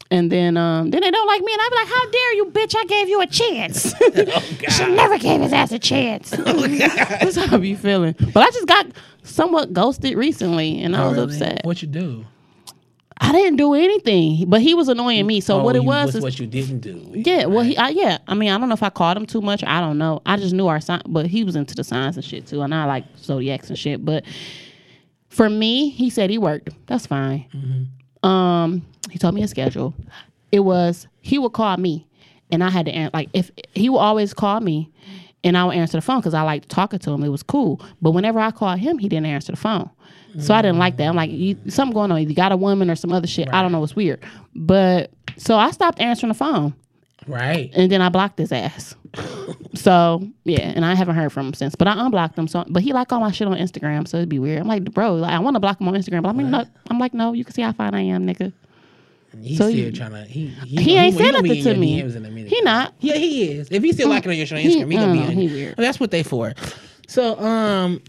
And 0.09 0.31
then 0.31 0.55
um 0.55 0.89
then 0.91 1.01
they 1.01 1.11
don't 1.11 1.27
like 1.27 1.41
me, 1.41 1.51
and 1.51 1.61
I 1.61 1.69
be 1.69 1.75
like, 1.75 1.87
"How 1.87 2.09
dare 2.11 2.33
you, 2.35 2.45
bitch! 2.45 2.75
I 2.77 2.85
gave 2.85 3.09
you 3.09 3.21
a 3.21 3.27
chance. 3.27 3.93
She 4.77 4.85
never 4.95 5.17
gave 5.17 5.41
his 5.41 5.51
ass 5.51 5.71
a 5.73 5.79
chance." 5.79 6.29
That's 6.31 7.35
how 7.35 7.55
I 7.55 7.59
be 7.59 7.75
feeling. 7.75 8.15
But 8.33 8.43
I 8.43 8.49
just 8.51 8.67
got 8.67 8.85
somewhat 9.23 9.73
ghosted 9.73 10.15
recently, 10.17 10.81
and 10.81 10.95
I 10.95 11.03
Oh, 11.03 11.09
was 11.09 11.17
really? 11.17 11.33
upset. 11.33 11.61
What 11.65 11.81
you 11.81 11.89
do? 11.89 12.25
I 13.19 13.31
didn't 13.31 13.57
do 13.57 13.73
anything, 13.73 14.47
but 14.47 14.61
he 14.61 14.75
was 14.75 14.87
annoying 14.89 15.25
me. 15.25 15.41
So 15.41 15.59
Oh, 15.59 15.63
what 15.63 15.75
it 15.75 15.81
you- 15.81 15.87
was 15.87 16.15
is, 16.15 16.21
what 16.21 16.39
you 16.39 16.45
didn't 16.47 16.79
do. 16.81 17.01
yeah, 17.25 17.45
well, 17.45 17.63
he, 17.63 17.75
I, 17.75 17.89
yeah. 17.89 18.19
I 18.27 18.35
mean, 18.35 18.49
I 18.51 18.57
don't 18.59 18.69
know 18.69 18.75
if 18.75 18.83
I 18.83 18.91
called 18.91 19.17
him 19.17 19.25
too 19.25 19.41
much. 19.41 19.63
I 19.65 19.81
don't 19.81 19.97
know. 19.97 20.21
I 20.25 20.37
just 20.37 20.53
knew 20.53 20.67
our 20.67 20.79
sign, 20.79 21.01
but 21.07 21.25
he 21.25 21.43
was 21.43 21.55
into 21.55 21.73
the 21.75 21.83
signs 21.83 22.15
and 22.15 22.23
shit 22.23 22.45
too, 22.47 22.61
and 22.61 22.73
I 22.75 22.85
like 22.85 23.05
zodiacs 23.17 23.69
and 23.69 23.77
shit. 23.77 24.05
But 24.05 24.23
for 25.29 25.49
me, 25.49 25.89
he 25.89 26.09
said 26.11 26.29
he 26.29 26.37
worked. 26.37 26.69
That's 26.85 27.07
fine. 27.07 27.89
Um, 28.23 28.85
he 29.11 29.17
told 29.17 29.35
me 29.35 29.43
a 29.43 29.47
schedule. 29.47 29.93
It 30.51 30.61
was 30.61 31.07
he 31.21 31.37
would 31.37 31.53
call 31.53 31.77
me, 31.77 32.07
and 32.51 32.63
I 32.63 32.69
had 32.69 32.85
to 32.85 32.91
an- 32.91 33.11
like 33.13 33.29
if 33.33 33.51
he 33.73 33.89
would 33.89 33.97
always 33.99 34.33
call 34.33 34.59
me, 34.59 34.91
and 35.43 35.57
I 35.57 35.65
would 35.65 35.75
answer 35.75 35.97
the 35.97 36.01
phone 36.01 36.19
because 36.19 36.33
I 36.33 36.41
liked 36.41 36.69
talking 36.69 36.99
to 36.99 37.11
him. 37.11 37.23
It 37.23 37.29
was 37.29 37.43
cool. 37.43 37.81
But 38.01 38.11
whenever 38.11 38.39
I 38.39 38.51
called 38.51 38.79
him, 38.79 38.97
he 38.97 39.09
didn't 39.09 39.27
answer 39.27 39.51
the 39.51 39.57
phone. 39.57 39.89
So 40.39 40.53
I 40.53 40.61
didn't 40.61 40.77
like 40.77 40.97
that. 40.97 41.05
I'm 41.07 41.15
like, 41.15 41.31
you, 41.31 41.57
something 41.67 41.95
going 41.95 42.11
on. 42.11 42.21
You 42.21 42.35
got 42.35 42.51
a 42.51 42.57
woman 42.57 42.91
or 42.91 42.95
some 42.95 43.11
other 43.11 43.25
shit. 43.25 43.49
I 43.51 43.63
don't 43.63 43.71
know. 43.71 43.83
It's 43.83 43.95
weird. 43.95 44.23
But 44.53 45.09
so 45.37 45.55
I 45.57 45.71
stopped 45.71 45.99
answering 45.99 46.27
the 46.27 46.37
phone 46.37 46.75
Right. 47.27 47.71
and 47.75 47.91
then 47.91 48.01
I 48.01 48.09
blocked 48.09 48.39
his 48.39 48.51
ass. 48.51 48.95
so 49.75 50.27
yeah, 50.43 50.59
and 50.75 50.85
I 50.85 50.95
haven't 50.95 51.15
heard 51.15 51.31
from 51.31 51.47
him 51.47 51.53
since. 51.53 51.75
But 51.75 51.87
I 51.87 52.05
unblocked 52.05 52.37
him. 52.37 52.47
So, 52.47 52.65
but 52.67 52.83
he 52.83 52.93
like 52.93 53.11
all 53.11 53.19
my 53.19 53.31
shit 53.31 53.47
on 53.47 53.57
Instagram, 53.57 54.07
so 54.07 54.17
it'd 54.17 54.29
be 54.29 54.39
weird. 54.39 54.59
I'm 54.61 54.67
like, 54.67 54.83
bro, 54.91 55.15
like, 55.15 55.33
I 55.33 55.39
want 55.39 55.55
to 55.55 55.59
block 55.59 55.79
him 55.81 55.87
on 55.87 55.93
Instagram, 55.95 56.23
but 56.23 56.29
I'm 56.29 56.37
like, 56.37 56.47
no, 56.67 56.71
I'm 56.89 56.99
like, 56.99 57.13
no, 57.13 57.33
you 57.33 57.43
can 57.43 57.53
see 57.53 57.61
how 57.61 57.71
fine 57.71 57.93
I 57.93 58.01
am, 58.01 58.25
nigga. 58.25 58.53
He's 59.41 59.57
So 59.57 59.65
still 59.69 59.77
you- 59.85 59.91
trying 59.91 60.11
to. 60.11 60.23
He 60.23 60.47
he, 60.47 60.81
He 60.83 60.95
ain't 60.97 61.15
said 61.17 61.31
nothing 61.31 61.63
to 61.63 61.75
me. 61.75 62.01
DMs 62.01 62.15
in 62.15 62.25
a 62.25 62.29
minute. 62.31 62.49
He 62.51 62.61
not. 62.61 62.93
Yeah, 62.99 63.15
he 63.15 63.51
is. 63.51 63.67
If 63.71 63.83
he's 63.83 63.95
still 63.95 64.09
liking 64.09 64.31
on 64.31 64.37
your 64.37 64.45
shit 64.47 64.57
on 64.57 64.63
Instagram, 64.63 64.91
he 64.91 64.97
I 64.97 65.01
gonna 65.01 65.15
don't 65.15 65.27
be 65.35 65.41
in. 65.43 65.49
he 65.49 65.55
weird. 65.55 65.75
That's 65.77 65.99
what 65.99 66.11
they 66.11 66.23
for. 66.23 66.53
So 67.07 67.39
um. 67.39 68.01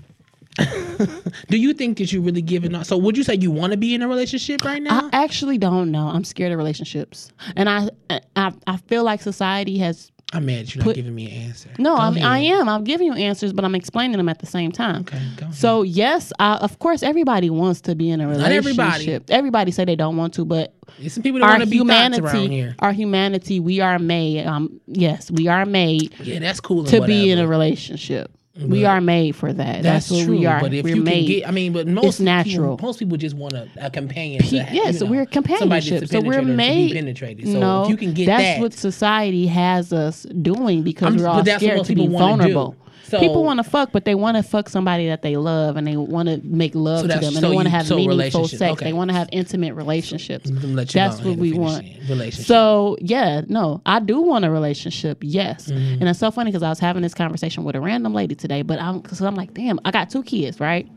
Do 1.48 1.56
you 1.56 1.72
think 1.72 1.98
that 1.98 2.12
you 2.12 2.20
really 2.20 2.42
giving 2.42 2.74
up? 2.74 2.84
So 2.84 2.96
would 2.96 3.16
you 3.16 3.22
say 3.24 3.34
you 3.34 3.50
want 3.50 3.72
to 3.72 3.76
be 3.76 3.94
in 3.94 4.02
a 4.02 4.08
relationship 4.08 4.64
right 4.64 4.82
now? 4.82 5.08
I 5.12 5.24
actually 5.24 5.58
don't 5.58 5.90
know. 5.90 6.06
I'm 6.08 6.24
scared 6.24 6.52
of 6.52 6.58
relationships, 6.58 7.30
and 7.56 7.68
I 7.68 7.88
I, 8.36 8.52
I 8.66 8.76
feel 8.88 9.04
like 9.04 9.20
society 9.22 9.78
has. 9.78 10.10
I'm 10.34 10.44
mad 10.44 10.58
at 10.60 10.74
you 10.74 10.80
not 10.80 10.84
put- 10.84 10.96
giving 10.96 11.14
me 11.14 11.24
an 11.24 11.32
answer. 11.48 11.70
No, 11.78 11.96
I 11.96 12.10
mean, 12.10 12.22
I 12.22 12.40
am. 12.40 12.68
I'm 12.68 12.84
giving 12.84 13.06
you 13.06 13.14
answers, 13.14 13.54
but 13.54 13.64
I'm 13.64 13.74
explaining 13.74 14.18
them 14.18 14.28
at 14.28 14.40
the 14.40 14.46
same 14.46 14.70
time. 14.70 15.00
Okay. 15.00 15.18
So 15.52 15.80
yes, 15.80 16.34
I, 16.38 16.56
of 16.56 16.78
course, 16.80 17.02
everybody 17.02 17.48
wants 17.48 17.80
to 17.82 17.94
be 17.94 18.10
in 18.10 18.20
a 18.20 18.28
relationship. 18.28 18.58
everybody. 18.58 19.20
Everybody 19.30 19.70
say 19.70 19.86
they 19.86 19.96
don't 19.96 20.18
want 20.18 20.34
to, 20.34 20.44
but 20.44 20.74
There's 20.98 21.14
some 21.14 21.22
people 21.22 21.40
that 21.40 21.46
our 21.46 21.52
want 21.52 21.62
to 21.64 21.70
be 21.70 21.78
thoughts 21.78 21.88
around 21.90 22.12
humanity, 22.14 22.54
here. 22.54 22.76
our 22.80 22.92
humanity, 22.92 23.58
we 23.58 23.80
are 23.80 23.98
made. 23.98 24.44
Um, 24.46 24.78
yes, 24.86 25.30
we 25.30 25.48
are 25.48 25.64
made 25.64 26.12
Yeah, 26.20 26.40
that's 26.40 26.60
cool. 26.60 26.84
to 26.84 27.00
be 27.06 27.30
in 27.30 27.38
a 27.38 27.46
relationship. 27.48 28.30
We 28.66 28.84
are 28.84 29.00
made 29.00 29.36
for 29.36 29.52
that. 29.52 29.82
That's, 29.82 30.08
That's, 30.08 30.24
true. 30.24 30.36
we 30.38 30.46
are. 30.46 30.60
But 30.60 30.74
if 30.74 30.84
we're 30.84 30.96
you 30.96 31.02
made. 31.02 31.26
can 31.26 31.36
get, 31.40 31.48
I 31.48 31.50
mean, 31.52 31.72
but 31.72 31.86
most 31.86 32.20
natural. 32.20 32.76
People, 32.76 32.88
most 32.88 32.98
people 32.98 33.16
just 33.16 33.36
want 33.36 33.54
a, 33.54 33.68
a 33.80 33.90
companion. 33.90 34.42
Pe- 34.42 34.58
have, 34.58 34.74
yes, 34.74 35.00
you 35.00 35.06
know, 35.06 35.12
we're 35.12 35.26
companionship. 35.26 36.08
So 36.08 36.20
we're 36.20 36.32
penetrate 36.32 36.40
to 36.42 36.46
be 36.46 36.56
made. 36.56 36.92
penetrated. 36.92 37.46
So 37.46 37.58
no, 37.60 37.82
if 37.84 37.90
you 37.90 37.96
can 37.96 38.14
get 38.14 38.26
that's 38.26 38.42
that, 38.42 38.60
what 38.60 38.72
society 38.72 39.46
has 39.46 39.92
us 39.92 40.22
doing 40.42 40.82
because 40.82 41.06
I'm- 41.14 41.16
we're 41.18 41.28
all 41.28 41.36
but 41.36 41.44
that's 41.44 41.62
what 41.62 41.70
scared 41.72 41.86
to 41.86 41.94
be 41.94 42.06
vulnerable. 42.08 42.72
do. 42.72 42.76
So- 43.08 43.20
people 43.20 43.42
want 43.44 43.58
to 43.58 43.64
fuck, 43.64 43.90
but 43.92 44.04
they 44.04 44.14
want 44.14 44.36
to 44.36 44.42
fuck 44.42 44.68
somebody 44.68 45.06
that 45.08 45.22
they 45.22 45.36
love, 45.36 45.76
and 45.76 45.86
they 45.86 45.96
want 45.96 46.28
to 46.28 46.40
make 46.44 46.74
love 46.74 47.00
So 47.00 47.02
to 47.06 47.08
them, 47.14 47.24
and 47.24 47.34
so 47.34 47.40
they 47.48 47.54
want 47.54 47.66
to 47.66 47.70
have 47.70 47.86
so 47.86 47.96
meaningful 47.96 48.46
sex. 48.48 48.72
okay. 48.72 48.84
They 48.84 48.92
want 48.92 49.10
to 49.10 49.16
have 49.16 49.28
intimate 49.32 49.74
relationships. 49.74 50.50
Let 50.50 50.64
let 50.64 50.94
you 50.94 51.00
That's 51.00 51.20
what 51.22 51.36
we 51.38 51.52
want. 51.52 51.86
So 52.32 52.96
yeah, 53.00 53.42
no, 53.48 53.80
I 53.86 54.00
do 54.00 54.20
want 54.20 54.44
a 54.44 54.50
relationship. 54.50 55.18
Yes, 55.22 55.66
Mm-hmm. 55.68 56.00
and 56.00 56.08
it's 56.08 56.18
so 56.18 56.30
funny 56.30 56.50
because 56.50 56.62
I 56.62 56.68
was 56.68 56.78
having 56.78 57.02
this 57.02 57.14
conversation 57.14 57.64
with 57.64 57.76
a 57.76 57.80
random 57.80 58.14
lady 58.14 58.34
today, 58.34 58.62
but 58.62 58.80
I'm 58.80 59.00
because 59.00 59.20
I'm 59.20 59.34
like, 59.34 59.54
damn, 59.54 59.78
I 59.84 59.90
got 59.90 60.10
two 60.10 60.22
kids, 60.22 60.60
right? 60.60 60.88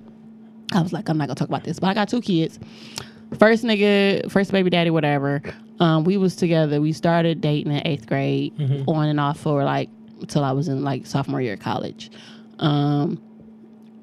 I 0.74 0.82
was 0.82 0.94
like, 0.94 1.10
I'm 1.10 1.18
not 1.18 1.28
gonna 1.28 1.36
talk 1.36 1.50
about 1.50 1.64
this, 1.64 1.80
but 1.80 1.88
I 1.88 1.94
got 1.94 2.10
two 2.10 2.22
kids. 2.22 2.60
First 3.40 3.64
nigga, 3.64 4.30
first 4.30 4.52
baby 4.52 4.70
daddy, 4.70 4.90
whatever. 4.90 5.42
Um, 5.80 6.04
we 6.04 6.18
was 6.18 6.36
together. 6.36 6.82
We 6.82 6.92
started 6.94 7.42
dating 7.42 7.72
in 7.72 7.86
eighth 7.88 8.06
grade, 8.08 8.56
Mm-hmm. 8.58 8.90
on 8.90 9.08
and 9.08 9.20
off 9.20 9.40
for 9.40 9.64
like 9.64 9.90
till 10.28 10.44
I 10.44 10.52
was 10.52 10.68
in 10.68 10.84
like 10.84 11.06
sophomore 11.06 11.42
year 11.42 11.54
of 11.54 11.60
college. 11.60 12.12
Um, 12.60 13.22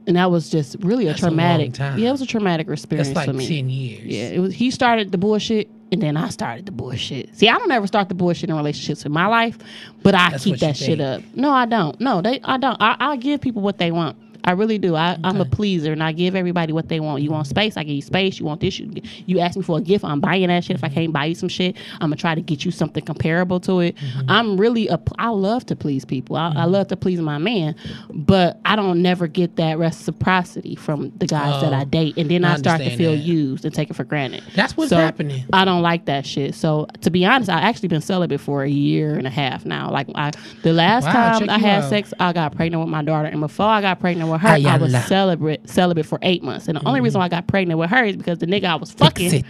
and 0.07 0.17
that 0.17 0.31
was 0.31 0.49
just 0.51 0.77
really 0.81 1.05
a 1.05 1.09
That's 1.09 1.21
a 1.23 1.27
traumatic. 1.27 1.75
time. 1.75 1.99
yeah, 1.99 2.09
it 2.09 2.13
was 2.13 2.23
a 2.23 2.27
traumatic 2.27 2.69
experience 2.69 3.09
that's 3.09 3.17
like 3.17 3.27
for 3.29 3.35
me. 3.35 3.47
ten 3.47 3.69
years. 3.69 4.05
Yeah, 4.07 4.29
it 4.29 4.39
was. 4.41 4.55
He 4.55 4.71
started 4.71 5.13
the 5.13 5.19
bullshit, 5.19 5.69
and 5.93 6.01
then 6.03 6.17
I 6.17 6.31
started 6.31 6.65
the 6.65 6.73
bullshit. 6.73 7.37
See, 7.37 7.47
I 7.49 7.59
don't 7.59 7.71
ever 7.71 7.87
start 7.87 8.09
the 8.09 8.15
bullshit 8.15 8.49
in 8.49 8.57
relationships 8.57 9.05
in 9.05 9.13
my 9.13 9.27
life, 9.27 9.59
but 10.03 10.15
I 10.15 10.31
That's 10.31 10.45
keep 10.45 10.59
that 10.61 10.77
shit 10.79 10.99
think. 10.99 11.25
up. 11.27 11.35
No, 11.37 11.51
I 11.51 11.67
don't. 11.67 12.01
No, 12.01 12.23
they, 12.23 12.41
I 12.43 12.57
don't. 12.57 12.81
I, 12.81 12.97
I 12.99 13.17
give 13.17 13.43
people 13.43 13.61
what 13.61 13.77
they 13.77 13.91
want. 13.93 14.17
I 14.49 14.53
really 14.53 14.79
do. 14.79 14.97
I, 14.97 15.19
I'm 15.25 15.41
a 15.43 15.45
pleaser, 15.45 15.93
and 15.93 16.03
I 16.03 16.13
give 16.13 16.35
everybody 16.35 16.73
what 16.73 16.89
they 16.89 17.01
want. 17.01 17.23
You 17.23 17.31
want 17.31 17.47
space, 17.47 17.77
I 17.77 17.85
give 17.85 17.95
you 17.97 18.01
space. 18.03 18.41
You 18.41 18.47
want 18.47 18.63
this, 18.63 18.79
you, 18.79 19.03
you 19.27 19.41
ask 19.41 19.57
me 19.59 19.63
for 19.63 19.77
a 19.77 19.81
gift, 19.83 20.05
I'm 20.05 20.21
buying 20.21 20.49
that 20.49 20.65
shit. 20.65 20.75
If 20.75 20.83
I 20.83 20.89
can't 20.89 21.13
buy 21.13 21.27
you 21.27 21.35
some 21.35 21.51
shit, 21.51 21.77
I'm 21.95 22.09
gonna 22.09 22.17
try 22.17 22.35
to 22.35 22.41
get 22.41 22.65
you 22.65 22.71
something 22.71 23.05
comparable 23.05 23.61
to 23.61 23.81
it. 23.81 23.97
Mm-hmm. 23.97 24.31
I'm 24.31 24.57
really 24.57 24.89
a. 24.89 24.99
I 25.19 25.29
love 25.29 25.67
to 25.67 25.77
please 25.77 26.07
people. 26.07 26.37
I, 26.37 26.49
I 26.49 26.51
mm-hmm. 26.53 26.73
love 26.73 26.89
to 26.89 26.97
please 26.97 27.21
my 27.21 27.37
man, 27.37 27.75
but 28.09 28.59
I 28.65 28.75
don't 28.75 29.03
never 29.03 29.27
get 29.27 29.57
that 29.57 29.79
reciprocity 29.79 30.75
from 30.77 31.11
the 31.19 31.27
guys 31.27 31.61
that 31.61 31.73
Oh, 31.75 31.77
I 31.77 31.85
date, 31.85 32.17
and 32.17 32.31
then 32.31 32.45
I, 32.45 32.55
I 32.55 32.57
start 32.57 32.81
to 32.81 32.97
feel 32.97 33.11
that. 33.13 33.19
used 33.19 33.67
and 33.67 33.75
take 33.75 33.91
it 33.91 33.95
for 33.95 34.05
granted. 34.05 34.43
That's 34.55 34.77
what's 34.77 34.89
So, 34.91 34.97
happening. 34.97 35.45
I 35.53 35.67
don't 35.67 35.83
like 35.83 36.07
that 36.07 36.25
shit. 36.25 36.55
So 36.55 36.87
to 37.03 37.11
be 37.11 37.27
honest, 37.27 37.51
I 37.51 37.61
actually 37.61 37.89
been 37.89 38.01
celibate 38.01 38.41
for 38.41 38.63
a 38.63 38.69
year 38.71 39.15
and 39.15 39.27
a 39.27 39.31
half 39.31 39.67
now. 39.67 39.91
Like 39.91 40.09
I, 40.15 40.31
the 40.63 40.73
last 40.73 41.05
Wow, 41.05 41.39
time 41.39 41.51
I 41.51 41.59
had 41.59 41.85
out. 41.85 41.91
sex, 41.91 42.15
I 42.19 42.33
got 42.33 42.57
pregnant 42.57 42.81
with 42.83 42.91
my 42.91 43.03
daughter, 43.03 43.29
and 43.29 43.41
before 43.41 43.67
I 43.67 43.83
got 43.83 44.01
pregnant 44.01 44.31
with 44.31 44.38
her, 44.39 44.49
I 44.49 44.77
was 44.79 44.93
celibate 45.07 45.69
celibate 45.69 46.07
for 46.07 46.19
eight 46.23 46.43
months. 46.43 46.69
And 46.69 46.79
the 46.79 46.87
only 46.87 47.01
reason 47.01 47.19
mm. 47.19 47.23
why 47.23 47.27
I 47.27 47.29
got 47.29 47.47
pregnant 47.47 47.79
with 47.79 47.91
her 47.91 48.05
is 48.05 48.17
because 48.17 48.39
the 48.39 48.47
nigga 48.47 48.65
I 48.65 48.77
was 48.77 48.93
fucking. 48.93 49.45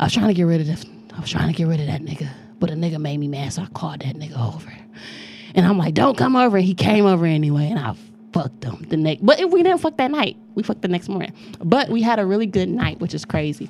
I 0.00 0.04
was 0.04 0.12
trying 0.12 0.28
to 0.28 0.34
get 0.34 0.44
rid 0.44 0.60
of 0.60 0.66
this. 0.66 0.84
I 1.16 1.20
was 1.20 1.30
trying 1.30 1.48
to 1.48 1.54
get 1.54 1.66
rid 1.66 1.80
of 1.80 1.86
that 1.86 2.02
nigga, 2.02 2.28
but 2.60 2.70
a 2.70 2.74
nigga 2.74 3.00
made 3.00 3.18
me 3.18 3.26
mad, 3.26 3.52
so 3.52 3.62
I 3.62 3.66
called 3.66 4.00
that 4.00 4.14
nigga 4.14 4.54
over. 4.54 4.72
And 5.54 5.66
I'm 5.66 5.78
like, 5.78 5.94
"Don't 5.94 6.16
come 6.16 6.36
over." 6.36 6.58
He 6.58 6.74
came 6.74 7.04
over 7.06 7.26
anyway, 7.26 7.68
and 7.68 7.78
I 7.78 7.94
fucked 8.32 8.64
him 8.64 8.86
the 8.88 8.96
next. 8.96 9.24
But 9.24 9.40
if 9.40 9.50
we 9.50 9.62
didn't 9.62 9.78
fuck 9.78 9.96
that 9.96 10.10
night, 10.10 10.36
we 10.54 10.62
fucked 10.62 10.82
the 10.82 10.88
next 10.88 11.08
morning. 11.08 11.32
But 11.58 11.88
we 11.88 12.02
had 12.02 12.18
a 12.18 12.26
really 12.26 12.46
good 12.46 12.68
night, 12.68 13.00
which 13.00 13.14
is 13.14 13.24
crazy. 13.24 13.68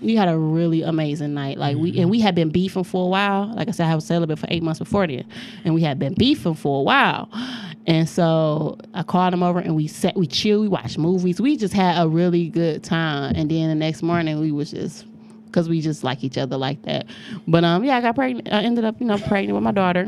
We 0.00 0.14
had 0.14 0.28
a 0.28 0.38
really 0.38 0.82
amazing 0.82 1.34
night. 1.34 1.58
Like 1.58 1.76
we 1.76 1.90
and 1.90 1.98
mm-hmm. 1.98 2.10
we 2.10 2.20
had 2.20 2.34
been 2.34 2.50
beefing 2.50 2.84
for 2.84 3.04
a 3.04 3.08
while. 3.08 3.52
Like 3.54 3.68
I 3.68 3.72
said, 3.72 3.88
I 3.88 3.94
was 3.94 4.06
celibate 4.06 4.38
for 4.38 4.46
eight 4.48 4.62
months 4.62 4.78
before 4.78 5.06
then, 5.06 5.24
and 5.64 5.74
we 5.74 5.82
had 5.82 5.98
been 5.98 6.14
beefing 6.14 6.54
for 6.54 6.80
a 6.80 6.82
while. 6.82 7.28
And 7.88 8.06
so 8.06 8.76
I 8.92 9.02
called 9.02 9.32
him 9.32 9.42
over 9.42 9.60
and 9.60 9.74
we 9.74 9.86
sat, 9.86 10.14
we 10.14 10.26
chilled, 10.26 10.60
we 10.60 10.68
watched 10.68 10.98
movies. 10.98 11.40
We 11.40 11.56
just 11.56 11.72
had 11.72 12.00
a 12.00 12.06
really 12.06 12.50
good 12.50 12.84
time. 12.84 13.32
And 13.34 13.50
then 13.50 13.70
the 13.70 13.74
next 13.74 14.02
morning 14.02 14.38
we 14.38 14.52
was 14.52 14.72
just 14.72 15.06
because 15.46 15.70
we 15.70 15.80
just 15.80 16.04
like 16.04 16.22
each 16.22 16.36
other 16.36 16.58
like 16.58 16.82
that. 16.82 17.06
But 17.46 17.64
um, 17.64 17.84
yeah, 17.84 17.96
I 17.96 18.02
got 18.02 18.14
pregnant. 18.14 18.52
I 18.52 18.62
ended 18.62 18.84
up, 18.84 19.00
you 19.00 19.06
know, 19.06 19.16
pregnant 19.16 19.54
with 19.54 19.62
my 19.64 19.72
daughter, 19.72 20.04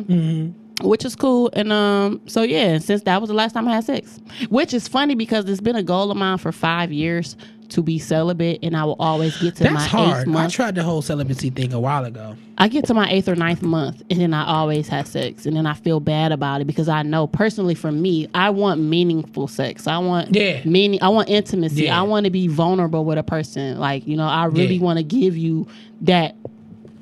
which 0.83 1.07
is 1.07 1.17
cool. 1.17 1.49
And 1.55 1.73
um, 1.73 2.21
so 2.27 2.43
yeah, 2.43 2.77
since 2.79 3.03
that 3.05 3.19
was 3.19 3.29
the 3.29 3.35
last 3.35 3.55
time 3.55 3.67
I 3.67 3.77
had 3.77 3.85
sex, 3.85 4.21
which 4.51 4.75
is 4.75 4.87
funny 4.87 5.15
because 5.15 5.49
it's 5.49 5.63
been 5.63 5.77
a 5.77 5.83
goal 5.83 6.11
of 6.11 6.19
mine 6.19 6.37
for 6.37 6.53
five 6.53 6.93
years 6.93 7.35
to 7.71 7.83
be 7.83 7.99
celibate, 7.99 8.59
and 8.63 8.77
I 8.77 8.85
will 8.85 8.97
always 8.99 9.37
get 9.41 9.57
to 9.57 9.65
my 9.65 9.71
That's 9.81 9.85
eighth 9.87 9.91
hard. 9.91 10.29
I 10.29 10.49
tried 10.49 10.75
the 10.75 10.83
whole 10.83 11.03
celibacy 11.03 11.51
thing 11.51 11.73
a 11.73 11.81
while 11.81 12.05
ago. 12.05 12.37
I 12.59 12.69
get 12.69 12.85
to 12.87 12.95
my 12.95 13.11
eighth 13.11 13.29
or 13.29 13.35
ninth 13.37 13.63
month, 13.63 14.03
and 14.11 14.21
then 14.21 14.35
I 14.35 14.45
always 14.47 14.89
have 14.89 15.07
sex, 15.07 15.47
and 15.47 15.57
then 15.57 15.67
I 15.67 15.75
feel 15.75 16.01
bad 16.01 16.33
about 16.33 16.61
it 16.61 16.67
because 16.67 16.89
I 16.89 17.03
know 17.03 17.27
personally 17.27 17.75
for 17.75 17.91
me, 17.91 18.29
I 18.35 18.51
want 18.51 18.81
meaningful 18.81 19.49
sex. 19.49 19.87
I 19.87 19.99
want 19.99 20.35
Yeah. 20.35 20.61
meaning. 20.65 21.03
I 21.03 21.09
want 21.09 21.29
intimacy. 21.29 21.85
Yeah. 21.85 21.99
I 21.99 22.03
want 22.03 22.25
to 22.25 22.31
be 22.31 22.49
vulnerable 22.49 23.05
with 23.05 23.19
a 23.19 23.23
person. 23.23 23.79
Like 23.79 24.07
you 24.07 24.17
know, 24.17 24.27
I 24.27 24.45
really 24.45 24.77
Yeah. 24.77 24.83
want 24.85 24.99
to 24.99 25.03
give 25.03 25.37
you 25.37 25.67
that 26.03 26.37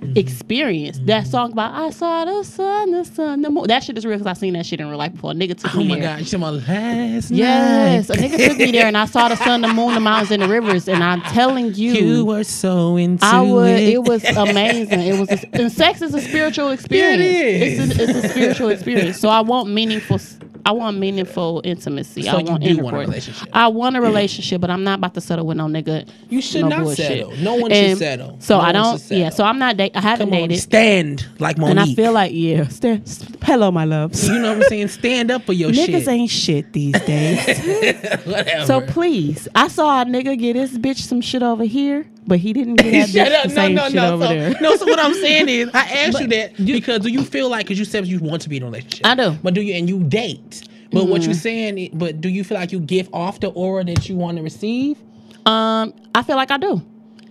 Mm-hmm. 0.00 0.16
experience. 0.16 1.00
That 1.00 1.22
mm-hmm. 1.22 1.30
song 1.30 1.52
about 1.52 1.74
I 1.74 1.90
saw 1.90 2.24
the 2.24 2.44
sun, 2.44 2.92
the 2.92 3.04
sun, 3.04 3.42
the 3.42 3.50
moon. 3.50 3.66
That 3.66 3.82
shit 3.82 3.98
is 3.98 4.06
real 4.06 4.16
because 4.16 4.28
I 4.30 4.38
seen 4.38 4.52
that 4.52 4.64
shit 4.64 4.78
in 4.78 4.88
real 4.88 4.96
life 4.96 5.12
before. 5.12 5.32
A 5.32 5.34
nigga 5.34 5.58
took 5.58 5.74
Oh 5.74 5.78
me 5.78 5.88
my 5.88 5.94
there. 5.96 6.04
god, 6.04 6.20
you 6.20 6.24
talking 6.24 6.38
about 6.38 6.68
last 6.68 7.30
Yes, 7.32 8.08
a 8.08 8.12
nigga 8.12 8.48
took 8.48 8.58
me 8.58 8.70
there, 8.70 8.86
and 8.86 8.96
I 8.96 9.06
saw 9.06 9.28
the 9.28 9.34
sun, 9.34 9.60
the 9.62 9.68
moon, 9.68 9.94
the 9.94 10.00
mountains, 10.00 10.30
and 10.30 10.40
the 10.40 10.48
rivers. 10.48 10.86
And 10.86 11.02
I'm 11.02 11.20
telling 11.22 11.74
you, 11.74 11.92
You 11.94 12.24
were 12.24 12.44
so 12.44 12.96
into 12.96 13.24
I 13.26 13.40
would. 13.42 13.70
it. 13.70 13.88
It 13.94 14.04
was 14.04 14.22
amazing. 14.24 15.00
It 15.00 15.18
was, 15.18 15.30
a, 15.30 15.54
and 15.56 15.72
sex 15.72 16.00
is 16.00 16.14
a 16.14 16.20
spiritual 16.20 16.70
experience. 16.78 17.20
is. 17.20 17.90
It's, 17.90 17.98
a, 17.98 18.02
it's 18.04 18.24
a 18.24 18.28
spiritual 18.28 18.68
experience. 18.68 19.18
So 19.18 19.28
I 19.28 19.40
want 19.40 19.68
meaningful. 19.68 20.20
I 20.66 20.72
want 20.72 20.98
meaningful 20.98 21.60
intimacy. 21.64 22.22
So 22.22 22.30
I 22.36 22.40
you 22.40 22.44
want 22.46 22.62
do 22.62 22.78
want 22.78 22.96
a 22.96 22.98
relationship. 23.00 23.48
I 23.52 23.68
want 23.68 23.96
a 23.96 24.00
relationship, 24.00 24.60
but 24.60 24.70
I'm 24.70 24.84
not 24.84 24.98
about 24.98 25.14
to 25.14 25.20
settle 25.20 25.46
with 25.46 25.56
no 25.56 25.66
nigga. 25.66 26.08
You 26.28 26.40
should 26.42 26.62
no 26.62 26.68
not 26.68 26.82
bullshit. 26.84 27.06
settle. 27.06 27.36
No 27.36 27.54
one 27.56 27.70
should 27.70 27.98
settle. 27.98 28.36
So 28.40 28.58
No 28.58 28.64
I 28.64 28.72
don't. 28.72 29.10
Yeah. 29.10 29.30
So 29.30 29.44
I'm 29.44 29.58
not. 29.58 29.76
Date, 29.76 29.92
I 29.94 30.00
haven't 30.00 30.28
Come 30.30 30.34
on, 30.42 30.48
dated, 30.48 30.62
stand 30.62 31.26
like 31.38 31.56
Mo'Nique. 31.56 31.70
and 31.70 31.80
I 31.80 31.94
feel 31.94 32.12
like 32.12 32.32
yeah. 32.34 32.66
Stand, 32.68 33.08
hello, 33.42 33.70
my 33.70 33.84
loves. 33.84 34.26
you 34.28 34.38
know 34.38 34.48
what 34.54 34.56
I'm 34.58 34.62
saying. 34.64 34.88
Stand 34.88 35.30
up 35.30 35.42
for 35.44 35.52
your 35.52 35.70
Niggas 35.70 35.86
shit. 36.04 36.08
ain't 36.08 36.30
shit 36.30 36.72
these 36.72 37.00
days. 37.02 37.46
Whatever. 38.26 38.66
so 38.66 38.80
please, 38.82 39.48
I 39.54 39.68
saw 39.68 40.02
a 40.02 40.04
nigga 40.04 40.38
get 40.38 40.56
his 40.56 40.78
bitch 40.78 40.98
some 40.98 41.20
shit 41.20 41.42
over 41.42 41.64
here, 41.64 42.06
but 42.26 42.38
he 42.38 42.52
didn't 42.52 42.76
get 42.76 42.90
that 42.92 43.08
Shut 43.10 43.28
bitch 43.32 43.36
up! 43.36 43.42
the 43.44 43.50
same 43.50 43.74
no, 43.74 43.84
shit 43.84 43.94
no. 43.94 44.14
over 44.14 44.24
So, 44.24 44.28
there. 44.30 44.54
no. 44.60 44.76
So 44.76 44.86
what 44.86 44.98
I'm 44.98 45.14
saying 45.14 45.48
is, 45.48 45.68
I 45.74 45.80
asked 46.06 46.20
you 46.20 46.26
that 46.28 46.56
because 46.56 47.00
do 47.02 47.08
you 47.10 47.22
feel 47.24 47.48
like 47.48 47.66
because 47.66 47.78
you 47.78 47.84
said 47.84 48.06
you 48.06 48.18
want 48.20 48.42
to 48.42 48.48
be 48.48 48.56
in 48.56 48.62
a 48.62 48.66
relationship? 48.66 49.06
I 49.06 49.14
do. 49.14 49.36
But 49.42 49.54
do 49.54 49.60
you 49.60 49.74
and 49.74 49.88
you 49.88 50.02
date? 50.04 50.57
But 50.92 51.06
what 51.06 51.20
Mm-hmm. 51.22 51.28
you 51.30 51.34
saying? 51.34 51.90
But 51.94 52.20
do 52.20 52.28
you 52.28 52.44
feel 52.44 52.56
like 52.58 52.72
you 52.72 52.80
give 52.80 53.08
off 53.12 53.40
the 53.40 53.48
aura 53.48 53.84
that 53.84 54.08
you 54.08 54.16
want 54.16 54.36
to 54.38 54.42
receive? 54.42 54.98
Um, 55.46 55.94
I 56.14 56.22
feel 56.22 56.36
like 56.36 56.50
I 56.50 56.58
do, 56.58 56.82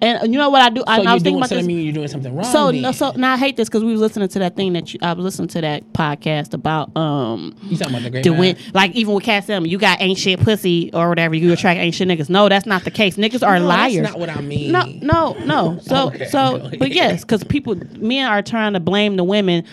and 0.01 0.31
you 0.31 0.39
know 0.39 0.49
what 0.49 0.61
I 0.61 0.69
do. 0.69 0.83
I, 0.87 0.97
So 0.97 1.01
I 1.01 1.03
you're 1.05 1.13
was 1.13 1.23
thinking 1.23 1.37
about 1.39 1.49
something. 1.49 1.57
this. 1.65 1.67
Mean 1.67 1.83
you're 1.85 1.93
doing 1.93 2.07
something 2.07 2.33
wrong. 2.35 2.45
So 2.45 2.71
then. 2.71 2.81
no, 2.81 2.91
so 2.91 3.11
now 3.11 3.33
I 3.33 3.37
hate 3.37 3.57
this 3.57 3.67
because 3.69 3.83
we 3.83 3.91
was 3.91 4.01
listening 4.01 4.27
to 4.29 4.39
that 4.39 4.55
thing 4.55 4.73
that 4.73 4.93
you, 4.93 4.99
I 5.03 5.13
was 5.13 5.23
listening 5.23 5.49
to 5.49 5.61
that 5.61 5.93
podcast 5.93 6.53
about 6.55 6.95
um 6.97 7.55
you 7.63 7.77
talking 7.77 7.93
about 7.93 8.03
the 8.03 8.09
great 8.09 8.23
the 8.23 8.31
man? 8.31 8.39
win 8.39 8.57
like 8.73 8.91
even 8.95 9.13
with 9.13 9.23
Cass 9.23 9.49
Elm, 9.49 9.65
you 9.67 9.77
got 9.77 10.01
ain't 10.01 10.17
shit 10.17 10.39
pussy 10.39 10.89
or 10.93 11.09
whatever 11.09 11.35
you 11.35 11.51
attract 11.53 11.79
ain't 11.79 11.93
shit 11.93 12.07
niggas. 12.07 12.29
No, 12.29 12.49
that's 12.49 12.65
not 12.65 12.83
the 12.85 12.91
case. 12.91 13.17
Niggas 13.17 13.45
are 13.45 13.59
No, 13.59 13.67
liars. 13.67 13.95
That's 13.97 14.11
not 14.13 14.19
what 14.19 14.29
I 14.29 14.41
mean. 14.41 14.71
No, 14.71 14.83
no, 15.01 15.33
no. 15.45 15.79
So, 15.83 16.07
Okay, 16.13 16.25
so, 16.25 16.71
but 16.79 16.91
yes, 16.95 17.21
because 17.23 17.43
people, 17.43 17.75
men 17.97 18.25
are 18.27 18.41
trying 18.41 18.73
to 18.73 18.79
blame 18.79 19.15
the 19.15 19.23
women. 19.23 19.63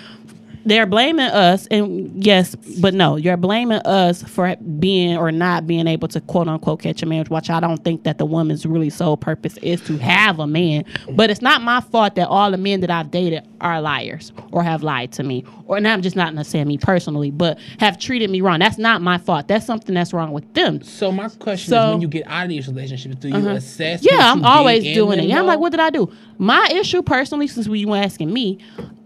They're 0.66 0.86
blaming 0.86 1.26
us, 1.26 1.66
and 1.66 2.24
yes, 2.24 2.54
but 2.80 2.94
no, 2.94 3.16
you're 3.16 3.36
blaming 3.36 3.80
us 3.84 4.22
for 4.22 4.56
being 4.56 5.16
or 5.16 5.30
not 5.30 5.66
being 5.66 5.86
able 5.86 6.08
to 6.08 6.20
quote 6.22 6.48
unquote 6.48 6.80
catch 6.82 7.02
a 7.02 7.06
man. 7.06 7.26
Which 7.26 7.50
I 7.50 7.60
don't 7.60 7.84
think 7.84 8.04
that 8.04 8.18
the 8.18 8.24
woman's 8.24 8.64
really 8.64 8.90
sole 8.90 9.16
purpose 9.16 9.56
is 9.58 9.80
to 9.82 9.98
have 9.98 10.38
a 10.38 10.46
man. 10.46 10.84
But 11.12 11.30
it's 11.30 11.42
not 11.42 11.60
my 11.62 11.80
fault 11.80 12.14
that 12.14 12.28
all 12.28 12.50
the 12.50 12.56
men 12.56 12.80
that 12.80 12.90
I've 12.90 13.10
dated 13.10 13.46
are 13.60 13.80
liars 13.80 14.32
or 14.52 14.62
have 14.62 14.82
lied 14.82 15.12
to 15.12 15.22
me, 15.22 15.44
or 15.66 15.76
and 15.76 15.86
I'm 15.86 16.00
just 16.02 16.16
not 16.16 16.34
saying 16.46 16.66
me 16.66 16.78
personally, 16.78 17.30
but 17.30 17.58
have 17.78 17.98
treated 17.98 18.30
me 18.30 18.40
wrong. 18.40 18.58
That's 18.58 18.78
not 18.78 19.02
my 19.02 19.18
fault. 19.18 19.48
That's 19.48 19.66
something 19.66 19.94
that's 19.94 20.12
wrong 20.12 20.32
with 20.32 20.52
them. 20.54 20.82
So 20.82 21.12
my 21.12 21.28
question 21.28 21.70
So- 21.70 21.84
is, 21.88 21.92
when 21.92 22.00
you 22.00 22.08
get 22.08 22.26
out 22.26 22.44
of 22.44 22.48
these 22.48 22.66
relationships, 22.68 23.16
do 23.16 23.28
you 23.28 23.48
assess? 23.48 24.02
Yeah, 24.02 24.32
I'm 24.32 24.44
always 24.44 24.82
doing 24.82 25.18
it. 25.18 25.26
Yeah, 25.26 25.40
I'm 25.40 25.46
like, 25.46 25.58
what 25.58 25.70
did 25.70 25.80
I 25.80 25.90
do? 25.90 26.10
My 26.38 26.68
issue 26.72 27.02
personally, 27.02 27.48
since 27.48 27.68
we 27.68 27.84
were 27.84 27.96
asking 27.96 28.32
me, 28.32 28.58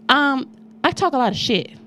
um, 0.07 0.49
I 0.83 0.91
talk 0.91 1.13
a 1.13 1.17
lot 1.17 1.31
of 1.31 1.37
shit. 1.37 1.78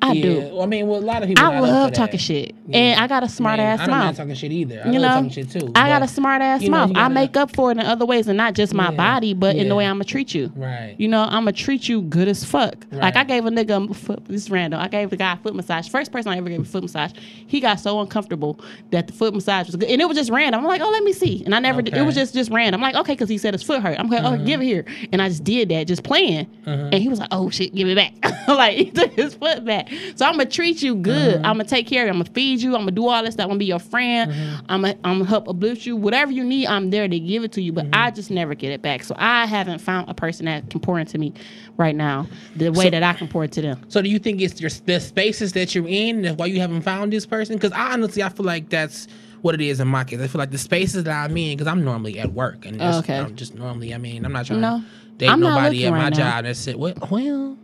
I 0.00 0.12
yeah. 0.12 0.22
do. 0.22 0.40
Well, 0.52 0.62
I 0.62 0.66
mean, 0.66 0.86
well, 0.86 1.00
a 1.00 1.02
lot 1.02 1.22
of 1.22 1.28
people. 1.28 1.44
I 1.44 1.58
love 1.58 1.92
talking 1.92 2.18
shit, 2.18 2.54
Yeah. 2.66 2.78
and 2.78 3.00
I 3.00 3.06
got 3.06 3.22
a 3.24 3.28
smart 3.28 3.58
Man, 3.58 3.78
ass 3.78 3.80
I'm 3.80 3.90
not 3.90 4.04
mouth. 4.06 4.16
talking 4.16 4.34
shit 4.34 4.52
either. 4.52 4.82
I 4.84 4.90
You 4.90 4.98
know, 4.98 5.08
talking 5.08 5.30
shit 5.30 5.50
too. 5.50 5.72
I 5.74 5.88
got 5.88 6.02
a 6.02 6.08
smart 6.08 6.40
ass 6.40 6.62
you 6.62 6.70
know, 6.70 6.86
mouth. 6.86 6.92
I 6.96 7.08
make 7.08 7.36
up 7.36 7.54
for 7.54 7.70
it 7.70 7.78
in 7.78 7.80
other 7.80 8.06
ways, 8.06 8.28
and 8.28 8.36
not 8.36 8.54
just 8.54 8.74
my 8.74 8.90
Yeah. 8.90 8.96
body, 8.96 9.34
but 9.34 9.56
in 9.56 9.68
the 9.68 9.74
way 9.74 9.86
I'm 9.86 9.94
gonna 9.96 10.04
treat 10.04 10.34
you. 10.34 10.52
Right. 10.54 10.94
You 10.98 11.08
know, 11.08 11.22
I'm 11.22 11.42
gonna 11.42 11.52
treat 11.52 11.88
you 11.88 12.02
good 12.02 12.28
as 12.28 12.44
fuck. 12.44 12.86
Like 12.92 13.16
I 13.16 13.24
gave 13.24 13.46
a 13.46 13.50
nigga 13.50 13.90
a 13.90 13.94
foot. 13.94 14.24
This 14.26 14.42
is 14.44 14.50
random. 14.50 14.80
I 14.80 14.88
gave 14.88 15.10
the 15.10 15.16
guy 15.16 15.32
a 15.32 15.36
foot 15.36 15.54
massage. 15.54 15.88
First 15.88 16.12
person 16.12 16.32
I 16.32 16.36
ever 16.36 16.48
gave 16.48 16.60
a 16.60 16.64
foot 16.64 16.82
massage. 16.82 17.12
He 17.46 17.60
got 17.60 17.80
so 17.80 18.00
uncomfortable 18.00 18.60
that 18.90 19.06
the 19.06 19.12
foot 19.12 19.34
massage 19.34 19.66
was 19.66 19.76
good, 19.76 19.88
and 19.88 20.00
it 20.00 20.08
was 20.08 20.16
just 20.16 20.30
random. 20.30 20.60
I'm 20.60 20.66
like, 20.66 20.80
oh, 20.80 20.90
let 20.90 21.02
me 21.02 21.12
see, 21.12 21.42
and 21.44 21.54
I 21.54 21.58
never. 21.58 21.82
Did, 21.82 21.96
it 21.96 22.02
was 22.02 22.14
just 22.14 22.34
just 22.34 22.50
random. 22.50 22.82
I'm 22.82 22.92
like, 22.92 23.00
okay, 23.00 23.12
because 23.14 23.28
he 23.28 23.38
said 23.38 23.54
his 23.54 23.62
foot 23.62 23.82
hurt. 23.82 23.98
I'm 23.98 24.08
like, 24.08 24.22
oh, 24.22 24.34
uh-huh. 24.34 24.44
give 24.44 24.60
it 24.60 24.64
here, 24.64 24.84
and 25.12 25.20
I 25.20 25.28
just 25.28 25.44
did 25.44 25.68
that, 25.70 25.86
just 25.86 26.04
playing, 26.04 26.46
uh-huh. 26.66 26.90
and 26.92 26.94
he 26.94 27.08
was 27.08 27.18
like, 27.18 27.28
oh 27.32 27.50
shit, 27.50 27.74
give 27.74 27.88
it 27.88 27.96
back. 27.96 28.12
like 28.48 28.76
he 28.76 28.90
took 28.90 29.12
his 29.12 29.34
foot 29.34 29.64
back. 29.64 29.87
So 30.16 30.26
I'm 30.26 30.32
gonna 30.32 30.46
treat 30.46 30.82
you 30.82 30.94
good. 30.96 31.36
Mm-hmm. 31.36 31.44
I'm 31.46 31.56
gonna 31.56 31.64
take 31.64 31.86
care 31.86 32.02
of 32.02 32.06
you. 32.06 32.12
I'm 32.12 32.18
gonna 32.24 32.34
feed 32.34 32.60
you. 32.60 32.74
I'm 32.74 32.82
gonna 32.82 32.90
do 32.92 33.06
all 33.08 33.22
this 33.22 33.34
stuff. 33.34 33.44
I'm 33.44 33.50
gonna 33.50 33.58
be 33.58 33.64
your 33.66 33.78
friend. 33.78 34.30
Mm-hmm. 34.30 34.66
I'm 34.68 34.82
gonna 34.82 34.94
I'm 35.04 35.18
gonna 35.18 35.24
help 35.28 35.48
uplift 35.48 35.86
you. 35.86 35.96
Whatever 35.96 36.32
you 36.32 36.44
need, 36.44 36.66
I'm 36.66 36.90
there 36.90 37.06
to 37.08 37.18
give 37.20 37.44
it 37.44 37.52
to 37.52 37.62
you. 37.62 37.72
But 37.72 37.86
mm-hmm. 37.86 37.94
I 37.94 38.10
just 38.10 38.30
never 38.30 38.54
get 38.54 38.72
it 38.72 38.82
back. 38.82 39.04
So 39.04 39.14
I 39.18 39.46
haven't 39.46 39.78
found 39.80 40.08
a 40.08 40.14
person 40.14 40.46
that 40.46 40.70
can 40.70 40.80
pour 40.80 40.98
into 40.98 41.18
me 41.18 41.32
right 41.76 41.94
now 41.94 42.26
the 42.56 42.70
way 42.70 42.84
So- 42.86 42.90
that 42.90 43.02
I 43.02 43.12
can 43.14 43.28
pour 43.28 43.44
into 43.44 43.60
them. 43.62 43.84
So 43.88 44.02
do 44.02 44.08
you 44.08 44.18
think 44.18 44.40
it's 44.40 44.60
your 44.60 44.70
the 44.86 45.00
spaces 45.00 45.52
that 45.52 45.74
you're 45.74 45.86
in 45.88 46.22
that's 46.22 46.36
why 46.36 46.46
you 46.46 46.60
haven't 46.60 46.82
found 46.82 47.12
this 47.12 47.26
person? 47.26 47.56
Because 47.56 47.72
I 47.72 47.92
honestly 47.92 48.22
I 48.22 48.28
feel 48.28 48.46
like 48.46 48.68
that's 48.70 49.06
what 49.40 49.54
it 49.54 49.60
is 49.60 49.78
in 49.78 49.86
my 49.86 50.02
case. 50.04 50.20
I 50.20 50.26
feel 50.26 50.40
like 50.40 50.50
the 50.50 50.58
spaces 50.58 51.04
that 51.04 51.24
I'm 51.24 51.36
in 51.36 51.56
because 51.56 51.70
I'm 51.70 51.84
normally 51.84 52.18
at 52.18 52.32
work 52.32 52.66
and 52.66 52.82
Okay. 52.82 53.18
I'm 53.18 53.36
just 53.36 53.54
normally. 53.54 53.94
I 53.94 53.98
mean, 53.98 54.24
I'm 54.24 54.32
not 54.32 54.46
trying 54.46 54.60
No. 54.60 54.80
to 54.80 55.10
date 55.12 55.28
I'm 55.28 55.38
nobody 55.40 55.86
at 55.86 55.92
my 55.92 56.08
now. 56.08 56.16
job. 56.16 56.44
That's 56.44 56.66
it. 56.66 56.76
Well, 56.78 56.94
well, 57.08 57.56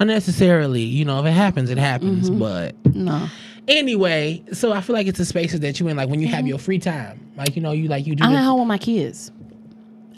unnecessarily. 0.00 0.82
You 0.82 1.04
know, 1.04 1.20
if 1.20 1.26
it 1.26 1.32
happens, 1.32 1.70
it 1.70 1.78
happens. 1.78 2.28
Mm-hmm. 2.30 2.38
But 2.40 2.94
No. 2.94 3.28
anyway, 3.68 4.42
so 4.52 4.72
I 4.72 4.80
feel 4.80 4.94
like 4.94 5.06
it's 5.06 5.18
the 5.18 5.24
spaces 5.24 5.60
that 5.60 5.78
you 5.78 5.86
in, 5.88 5.96
like 5.96 6.08
when 6.08 6.20
you 6.20 6.28
have 6.28 6.46
your 6.46 6.58
free 6.58 6.78
time, 6.78 7.20
like 7.36 7.54
you 7.54 7.62
know, 7.62 7.72
you 7.72 7.88
like 7.88 8.06
you 8.06 8.16
do. 8.16 8.24
I'm 8.24 8.34
at 8.34 8.42
home 8.42 8.60
with 8.60 8.68
my 8.68 8.78
kids. 8.78 9.30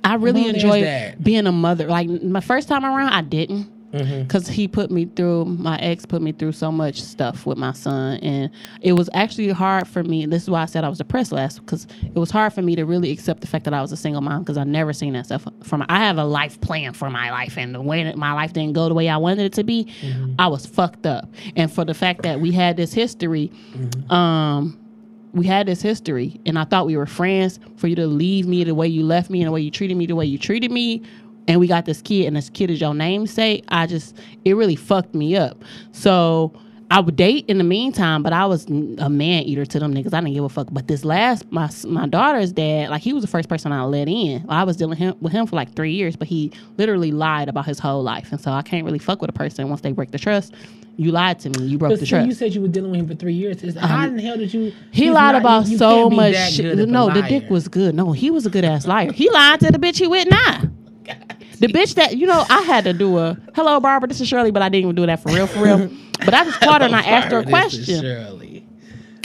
I 0.05 0.15
really 0.15 0.49
enjoy 0.49 1.15
being 1.23 1.47
a 1.47 1.53
mother. 1.53 1.87
Like 1.87 2.09
my 2.09 2.41
first 2.41 2.69
time 2.69 2.85
around, 2.85 3.13
I 3.13 3.21
didn't. 3.23 3.71
Mm-hmm. 3.93 4.23
Because 4.23 4.49
he 4.49 4.67
put 4.69 4.91
me 4.91 5.05
through, 5.05 5.45
my 5.45 5.77
ex 5.79 6.07
put 6.07 6.23
me 6.23 6.33
through 6.33 6.53
so 6.53 6.73
much 6.73 7.03
stuff 7.03 7.45
with 7.47 7.59
my 7.59 7.73
son. 7.73 8.19
And 8.21 8.51
it 8.81 8.95
was 8.95 9.11
actually 9.13 9.51
hard 9.51 9.87
for 9.87 10.03
me. 10.03 10.25
This 10.27 10.45
is 10.45 10.51
why 10.51 10.63
I 10.63 10.67
said 10.67 10.83
I 10.85 10.89
was 10.89 10.99
depressed 10.99 11.31
last, 11.33 11.61
because 11.61 11.87
it 12.03 12.19
was 12.19 12.31
hard 12.31 12.53
for 12.53 12.63
me 12.63 12.75
to 12.77 12.85
really 12.85 13.11
accept 13.11 13.43
the 13.43 13.47
fact 13.47 13.65
that 13.67 13.75
I 13.75 13.83
was 13.83 13.93
a 13.93 13.97
single 13.97 14.23
mom, 14.23 14.43
because 14.43 14.57
I 14.57 14.65
never 14.65 14.93
seen 14.93 15.13
that 15.13 15.27
stuff 15.27 15.47
from. 15.63 15.85
I 15.89 15.99
have 15.99 16.19
a 16.19 16.25
life 16.25 16.61
plan 16.61 16.95
for 16.95 17.11
my 17.11 17.31
life, 17.31 17.59
and 17.59 17.75
the 17.75 17.83
way 17.83 18.03
that 18.05 18.17
my 18.17 18.33
life 18.33 18.53
didn't 18.53 18.73
go 18.73 18.89
the 18.89 18.95
way 18.95 19.09
I 19.09 19.17
wanted 19.19 19.45
it 19.45 19.53
to 19.55 19.65
be, 19.65 19.85
Mm-hmm. 20.01 20.35
I 20.39 20.47
was 20.49 20.65
fucked 20.67 21.07
up. 21.07 21.29
And 21.57 21.71
for 21.71 21.85
the 21.85 21.95
fact 21.95 22.23
that 22.23 22.41
we 22.41 22.51
had 22.53 22.77
this 22.77 22.93
history, 22.93 23.51
Mm-hmm. 23.77 24.11
um, 24.13 24.79
we 25.35 25.47
had 25.47 25.67
this 25.67 25.81
history 25.81 26.39
and 26.45 26.59
I 26.59 26.65
thought 26.65 26.85
we 26.85 26.95
were 26.95 27.07
friends 27.07 27.59
for 27.77 27.87
you 27.87 27.97
to 27.97 28.07
leave 28.07 28.47
me 28.47 28.65
the 28.65 28.75
way 28.75 28.87
you 28.87 29.03
left 29.03 29.31
me 29.31 29.41
and 29.41 29.49
the 29.49 29.53
way 29.53 29.63
you 29.63 29.71
treated 29.71 29.97
me 29.97 30.05
the 30.05 30.15
way 30.15 30.27
you 30.27 30.37
treated 30.37 30.71
me 30.71 31.03
and 31.49 31.59
we 31.61 31.67
got 31.67 31.85
this 31.87 32.01
kid 32.03 32.27
and 32.27 32.37
this 32.37 32.49
kid 32.51 32.71
is 32.71 32.81
your 32.81 32.95
namesake 32.95 33.65
I 33.69 33.87
just 33.87 34.17
it 34.45 34.55
really 34.55 34.77
fucked 34.77 35.15
me 35.15 35.37
up 35.37 35.65
so 35.93 36.53
I 36.91 37.01
would 37.01 37.17
date 37.17 37.47
in 37.49 37.57
the 37.59 37.65
meantime 37.65 38.23
but 38.23 38.33
I 38.35 38.45
was 38.47 38.67
a 38.67 39.09
man 39.09 39.45
eater 39.45 39.65
to 39.65 39.79
them 39.81 39.95
niggas 39.95 40.13
I 40.13 40.21
didn't 40.21 40.35
give 40.35 40.45
a 40.45 40.49
fuck 40.49 40.69
but 40.71 40.89
this 40.89 41.05
last 41.05 41.51
my 41.51 41.71
my 41.87 42.07
daughter's 42.07 42.53
dad 42.53 42.91
like 42.91 43.01
he 43.03 43.13
was 43.13 43.23
the 43.23 43.29
first 43.29 43.49
person 43.49 43.73
I 43.73 43.83
let 43.85 44.09
in 44.09 44.45
I 44.49 44.65
was 44.65 44.77
dealing 44.77 44.99
him, 44.99 45.15
with 45.21 45.33
him 45.33 45.47
for 45.47 45.57
like 45.57 45.75
three 45.75 45.93
years 45.93 46.17
but 46.17 46.29
he 46.29 46.53
literally 46.77 47.11
lied 47.11 47.49
about 47.49 47.65
his 47.67 47.79
whole 47.79 48.03
life 48.03 48.31
and 48.31 48.41
so 48.41 48.51
I 48.53 48.63
can't 48.63 48.85
really 48.85 48.99
fuck 48.99 49.21
with 49.21 49.31
a 49.31 49.33
person 49.35 49.69
once 49.69 49.81
they 49.81 49.93
break 49.93 50.11
the 50.11 50.19
trust 50.19 50.55
you 50.99 51.11
lied 51.11 51.39
to 51.41 51.49
me 51.49 51.65
you 51.67 51.79
broke 51.79 51.93
But 51.93 52.01
the 52.01 52.07
see, 52.07 52.11
trust 52.11 52.27
you 52.29 52.35
said 52.35 52.55
you 52.55 52.61
were 52.61 52.69
dealing 52.69 52.91
with 52.91 53.01
him 53.01 53.09
for 53.09 53.15
three 53.15 53.33
years. 53.33 53.63
Is, 53.65 53.79
um, 53.79 53.83
how 53.85 54.07
in 54.07 54.17
the 54.17 54.23
hell 54.23 54.37
did 54.37 54.53
you? 54.53 54.75
he 54.91 55.11
lied 55.11 55.33
not- 55.33 55.41
about 55.41 55.65
you- 55.65 55.73
you 55.73 55.79
so 55.79 56.11
much 56.11 56.35
shit. 56.53 56.65
good 56.67 56.73
of 56.75 56.79
a 56.81 56.93
No, 56.93 57.09
the 57.11 57.23
dick 57.23 57.49
was 57.49 57.67
good. 57.67 57.95
No, 57.95 58.13
he 58.13 58.31
was 58.31 58.45
a 58.45 58.51
good 58.51 58.63
ass 58.65 58.87
liar. 58.87 59.11
He 59.11 59.31
lied 59.31 59.61
to 59.61 59.73
the 59.73 59.79
bitch 59.79 59.99
he 59.99 60.07
with 60.07 60.29
now. 60.31 60.61
The 61.63 61.69
bitch 61.69 61.95
that 61.95 62.17
you 62.17 62.27
know, 62.27 62.45
I 62.51 62.63
had 62.63 62.83
to 62.85 62.93
do 62.93 63.19
a 63.19 63.37
hello, 63.55 63.79
Barbara. 63.79 64.09
This 64.09 64.21
is 64.21 64.27
Shirley, 64.27 64.51
but 64.51 64.63
I 64.63 64.69
didn't 64.69 64.85
even 64.85 64.97
do 64.97 65.07
that 65.07 65.23
for 65.23 65.29
real, 65.29 65.47
for 65.47 65.63
real. 65.63 65.91
But 66.25 66.35
I 66.35 66.45
just 66.45 66.61
called 66.61 66.83
her 66.83 66.87
and 66.87 66.95
I 66.95 67.03
asked 67.03 67.33
her 67.33 67.39
a 67.39 67.43
Barbara, 67.43 67.69
this 67.69 67.75
is 67.79 67.87
question. 67.87 68.05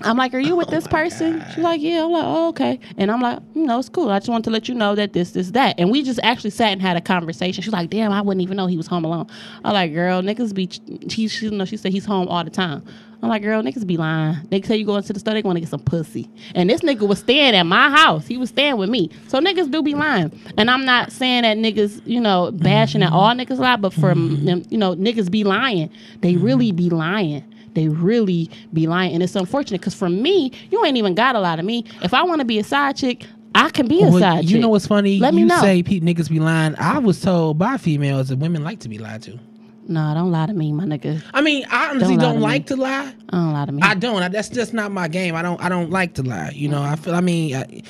I'm 0.04 0.18
like, 0.18 0.34
"Are 0.34 0.40
you 0.40 0.56
with 0.56 0.68
oh 0.68 0.72
this 0.72 0.86
Oh 0.86 0.90
my 0.92 1.04
person?" 1.04 1.40
God. 1.40 1.52
She's 1.54 1.64
like, 1.64 1.82
"Yeah." 1.82 2.04
I'm 2.04 2.12
like, 2.12 2.24
"Oh, 2.26 2.50
okay." 2.50 2.80
And 2.98 3.10
I'm 3.10 3.22
like, 3.22 3.40
mm, 3.40 3.56
"You 3.56 3.66
know, 3.66 3.80
it's 3.80 3.90
cool. 3.90 4.10
I 4.10 4.20
just 4.20 4.30
want 4.30 4.44
to 4.46 4.52
let 4.52 4.70
you 4.70 4.76
know 4.76 4.94
that 4.96 5.14
this, 5.14 5.32
this, 5.32 5.52
that." 5.52 5.76
And 5.80 5.92
we 5.92 6.04
just 6.04 6.20
actually 6.24 6.52
sat 6.52 6.72
and 6.72 6.82
had 6.82 6.98
a 6.98 7.02
conversation. 7.02 7.64
She's 7.64 7.74
like, 7.74 7.90
"Damn, 7.90 8.12
I 8.12 8.22
wouldn't 8.22 8.44
even 8.44 8.58
know 8.58 8.68
he 8.68 8.78
was 8.78 8.88
home 8.88 9.06
alone." 9.06 9.28
I'm 9.64 9.74
like, 9.74 9.94
"Girl, 9.94 10.22
niggas 10.22 10.54
be." 10.54 10.70
She, 11.10 11.28
she, 11.28 11.46
you 11.46 11.52
know, 11.52 11.66
she 11.66 11.78
said 11.78 11.92
he's 11.92 12.06
home 12.06 12.28
all 12.28 12.44
the 12.44 12.52
time. 12.52 12.84
I'm 13.24 13.30
like, 13.30 13.42
"Girl, 13.42 13.64
niggas 13.64 13.88
be 13.88 13.98
lying. 13.98 14.38
They 14.50 14.62
say 14.62 14.78
you 14.78 14.86
go 14.86 14.96
into 14.96 15.14
the 15.14 15.20
store, 15.20 15.34
they 15.34 15.42
want 15.42 15.56
to 15.56 15.62
get 15.62 15.70
some 15.70 15.80
pussy." 15.80 16.30
And 16.54 16.70
this 16.70 16.82
nigga 16.82 17.08
was 17.08 17.20
staying 17.20 17.56
at 17.56 17.64
my 17.64 17.90
house. 17.90 18.28
He 18.28 18.38
was 18.38 18.50
staying 18.50 18.78
with 18.78 18.90
me. 18.90 19.10
So 19.28 19.40
niggas 19.40 19.72
do 19.72 19.82
be 19.82 19.96
lying. 19.96 20.40
And 20.58 20.70
I'm 20.70 20.86
not 20.86 21.12
saying 21.12 21.42
that 21.42 21.58
niggas, 21.58 22.02
you 22.06 22.22
know, 22.22 22.52
bashing 22.52 23.02
at 23.02 23.08
mm-hmm. 23.08 23.16
all 23.16 23.34
niggas 23.34 23.58
lie, 23.58 23.78
but 23.78 23.94
for 23.94 24.14
mm-hmm. 24.14 24.46
them, 24.46 24.64
you 24.70 24.78
know, 24.78 24.96
niggas 24.96 25.32
be 25.32 25.44
lying. 25.44 25.90
They 26.22 26.36
really 26.36 26.72
be 26.72 26.92
lying 26.92 27.44
they 27.74 27.88
really 27.88 28.50
be 28.74 28.88
lying 28.88 29.14
and 29.14 29.22
it's 29.24 29.36
unfortunate 29.36 29.80
because 29.82 29.94
for 29.96 30.10
me 30.10 30.52
you 30.72 30.84
ain't 30.86 30.98
even 30.98 31.14
got 31.16 31.36
a 31.36 31.40
lot 31.40 31.60
of 31.60 31.66
me 31.66 31.84
if 32.04 32.14
i 32.14 32.24
want 32.24 32.40
to 32.40 32.46
be 32.46 32.58
a 32.60 32.64
side 32.64 32.96
chick 32.96 33.26
i 33.56 33.70
can 33.70 33.88
be 33.88 34.02
a 34.04 34.10
Well, 34.10 34.20
side 34.20 34.42
chick 34.42 34.50
you 34.52 34.60
know 34.60 34.70
what's 34.70 34.88
funny? 34.88 35.20
Let 35.20 35.34
me 35.34 35.42
you 35.42 35.46
know. 35.48 35.60
say 35.62 35.82
pe- 35.84 36.00
niggas 36.00 36.30
be 36.30 36.40
lying. 36.40 36.76
I 36.78 37.00
was 37.00 37.22
told 37.22 37.58
by 37.58 37.78
females 37.78 38.30
that 38.30 38.38
women 38.38 38.64
like 38.64 38.80
to 38.82 38.90
be 38.90 38.98
lied 38.98 39.22
to. 39.24 39.40
no 39.88 40.14
don't 40.14 40.32
lie 40.32 40.46
to 40.48 40.54
me 40.54 40.72
my 40.74 40.84
nigga 40.86 41.22
I 41.34 41.42
mean, 41.42 41.66
I 41.72 41.90
honestly 41.92 42.16
Don't 42.18 42.20
don't, 42.20 42.34
to 42.36 42.40
me. 42.40 42.44
like 42.44 42.66
to 42.68 42.76
lie. 42.76 43.14
i 43.30 43.36
don't 43.38 43.54
lie 43.54 43.66
to 43.66 43.72
me 43.72 43.82
I 43.84 43.94
don't. 43.96 44.22
I, 44.24 44.28
that's 44.30 44.50
just 44.50 44.74
not 44.74 44.92
my 44.92 45.08
game. 45.08 45.36
I 45.36 45.42
don't. 45.42 45.62
I 45.62 45.70
don't 45.70 45.90
like 45.92 46.14
to 46.16 46.24
lie. 46.24 46.52
You 46.54 46.68
know. 46.70 46.82
I 46.82 46.96
feel. 46.98 47.16
I 47.16 47.22
mean, 47.22 47.56
I, 47.56 47.82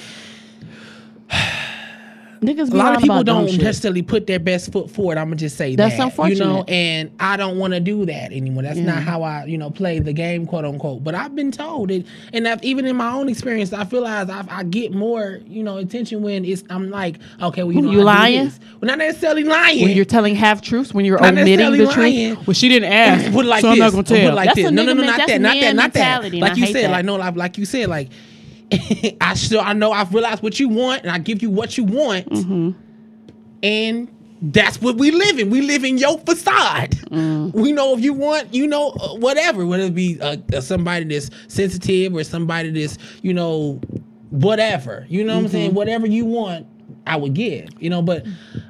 niggas 2.41 2.71
a 2.71 2.75
lot 2.75 2.95
of 2.95 3.01
people 3.01 3.23
don't 3.23 3.49
shit. 3.49 3.61
necessarily 3.61 4.01
put 4.01 4.27
their 4.27 4.39
best 4.39 4.71
foot 4.71 4.89
forward. 4.89 5.17
I'm 5.17 5.25
gonna 5.27 5.35
just 5.37 5.57
say 5.57 5.75
That's 5.75 5.97
that. 5.97 6.29
You 6.29 6.35
know, 6.35 6.63
and 6.67 7.11
I 7.19 7.37
don't 7.37 7.57
want 7.57 7.73
to 7.73 7.79
do 7.79 8.05
that 8.05 8.31
anymore. 8.31 8.63
That's 8.63 8.77
Yeah. 8.77 8.85
not 8.85 9.03
how 9.03 9.23
I, 9.23 9.45
you 9.45 9.57
know, 9.57 9.69
play 9.69 9.99
the 9.99 10.13
game, 10.13 10.45
quote 10.45 10.65
unquote. 10.65 11.03
But 11.03 11.15
I've 11.15 11.35
been 11.35 11.51
told 11.51 11.91
it, 11.91 12.05
and 12.33 12.47
I've, 12.47 12.63
even 12.63 12.85
in 12.85 12.95
my 12.95 13.11
own 13.11 13.29
experience, 13.29 13.73
I 13.73 13.85
feel 13.85 14.05
as 14.05 14.29
I, 14.29 14.43
I 14.49 14.63
get 14.63 14.93
more, 14.93 15.39
you 15.47 15.63
know, 15.63 15.77
attention 15.77 16.21
when 16.21 16.45
it's. 16.45 16.63
I'm 16.69 16.89
like, 16.89 17.17
okay, 17.41 17.63
well, 17.63 17.71
you 17.73 17.81
know, 17.81 17.91
You 17.91 18.03
lying? 18.03 18.45
this. 18.45 18.59
Well, 18.81 18.87
not 18.87 18.97
necessarily 18.99 19.43
lying. 19.43 19.83
when 19.83 19.95
you're 19.95 20.05
telling 20.05 20.35
half 20.35 20.61
truths 20.61 20.93
when 20.93 21.05
you're 21.05 21.19
Not 21.19 21.31
omitting 21.33 21.71
the 21.71 21.85
lying. 21.85 22.35
truth 22.35 22.47
well 22.47 22.53
she 22.53 22.69
didn't 22.69 22.91
ask 22.91 23.31
put 23.31 23.45
it 23.45 23.49
like 23.49 23.61
so 23.61 23.69
this. 23.69 23.73
i'm 23.73 23.79
not 23.79 23.91
gonna 23.91 24.03
Put 24.03 24.11
it 24.17 24.21
tell 24.21 24.35
like 24.35 24.45
that's 24.47 24.55
this. 24.57 24.67
a 24.67 24.71
No, 24.71 24.83
nigga 24.83 24.85
no, 24.87 24.93
no, 24.93 25.03
not 25.03 25.27
that, 25.27 25.41
not 25.41 25.53
that, 25.59 25.75
not 25.75 25.93
that. 25.93 26.33
Like 26.33 26.57
you 26.57 26.67
said, 26.67 26.91
like 26.91 27.05
no, 27.05 27.15
like, 27.15 27.35
like 27.35 27.57
you 27.57 27.65
said, 27.65 27.89
like 27.89 28.09
I 29.21 29.33
still, 29.35 29.61
I 29.61 29.73
know, 29.73 29.91
I've 29.91 30.13
realized 30.13 30.43
what 30.43 30.59
you 30.59 30.69
want, 30.69 31.03
and 31.03 31.11
I 31.11 31.17
give 31.19 31.41
you 31.41 31.49
what 31.49 31.77
you 31.77 31.83
want, 31.83 32.29
Mm-hmm. 32.29 32.71
and 33.63 34.13
that's 34.41 34.79
what 34.81 34.97
we 34.97 35.09
live 35.09 35.39
in. 35.39 35.49
We 35.49 35.61
live 35.61 35.83
in 35.83 35.97
your 35.97 36.19
facade. 36.19 36.91
Mm. 37.09 37.53
We 37.53 37.71
know 37.71 37.95
if 37.95 38.01
you 38.01 38.13
want, 38.13 38.53
you 38.53 38.67
know, 38.67 38.89
uh, 38.91 39.15
whatever, 39.15 39.65
whether 39.65 39.85
it 39.85 39.95
be 39.95 40.21
uh, 40.21 40.37
uh, 40.53 40.61
somebody 40.61 41.05
that's 41.05 41.31
sensitive 41.47 42.13
or 42.13 42.23
somebody 42.23 42.69
that's, 42.69 42.99
you 43.23 43.33
know, 43.33 43.81
whatever. 44.29 45.07
You 45.09 45.23
know 45.23 45.33
what 45.33 45.39
I'm 45.39 45.45
Mm-hmm. 45.45 45.51
saying? 45.53 45.73
Whatever 45.73 46.05
you 46.07 46.25
want. 46.25 46.67
I 47.07 47.15
would 47.15 47.33
give, 47.33 47.69
you 47.79 47.89
know, 47.89 48.01
but 48.01 48.25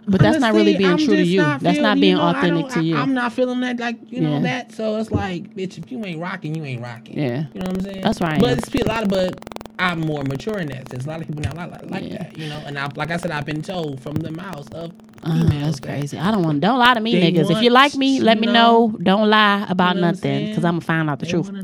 But 0.07 0.21
that's 0.21 0.39
not 0.39 0.53
really 0.53 0.77
being 0.77 0.91
I'm 0.91 0.97
true 0.99 1.15
to 1.15 1.23
you. 1.23 1.41
That's 1.41 1.63
feeling- 1.63 1.81
not 1.81 1.97
you 1.97 2.01
being 2.01 2.15
know, 2.17 2.21
authentic 2.29 2.69
to 2.73 2.83
you. 2.83 2.95
I, 2.95 3.01
am 3.01 3.13
not 3.15 3.33
feeling 3.33 3.59
that, 3.61 3.79
like 3.79 3.97
you 4.11 4.21
know 4.21 4.33
Yeah. 4.35 4.41
that. 4.41 4.71
So 4.73 4.95
it's 4.97 5.09
like, 5.11 5.55
bitch, 5.55 5.79
if 5.79 5.91
you 5.91 6.05
ain't 6.05 6.21
rocking, 6.21 6.53
you 6.53 6.63
ain't 6.63 6.81
rocking. 6.83 7.17
Yeah. 7.17 7.45
you 7.53 7.59
know 7.61 7.67
what 7.67 7.77
I'm 7.77 7.81
saying. 7.81 8.01
That's 8.01 8.21
right. 8.21 8.39
But 8.39 8.59
it's 8.59 8.73
a 8.75 8.87
lot 8.87 9.03
of, 9.03 9.09
but 9.09 9.43
I'm 9.79 9.99
more 10.01 10.23
mature 10.23 10.57
in 10.57 10.67
that 10.69 10.89
sense. 10.89 11.05
A 11.05 11.09
lot 11.09 11.21
of 11.21 11.27
people 11.27 11.41
not 11.43 11.55
like, 11.55 11.89
like 11.89 12.03
Yeah. 12.03 12.17
that, 12.23 12.37
you 12.37 12.47
know. 12.47 12.61
And 12.65 12.77
I, 12.79 12.89
like 12.95 13.11
I 13.11 13.17
said, 13.17 13.31
I've 13.31 13.45
been 13.45 13.61
told 13.61 13.99
from 14.01 14.15
the 14.15 14.31
mouths 14.31 14.67
of 14.73 14.91
Oh, 15.23 15.31
females 15.33 15.63
that's 15.65 15.79
crazy. 15.79 16.17
I 16.17 16.31
don't 16.31 16.43
want. 16.43 16.61
Don't 16.61 16.77
lie 16.79 16.93
to 16.93 16.99
me, 16.99 17.19
They 17.19 17.31
niggas. 17.31 17.49
If 17.51 17.61
you 17.61 17.69
like 17.71 17.95
me, 17.95 18.19
let 18.19 18.39
me 18.39 18.47
know. 18.47 18.87
know. 18.87 18.97
Don't 19.01 19.29
lie 19.29 19.65
about 19.67 19.95
You 19.95 20.01
know 20.01 20.07
nothing, 20.11 20.45
because 20.45 20.63
I'm 20.63 20.73
gonna 20.75 20.81
find 20.81 21.09
out 21.09 21.19
the 21.19 21.25
They 21.25 21.31
truth. 21.31 21.51
know. 21.51 21.61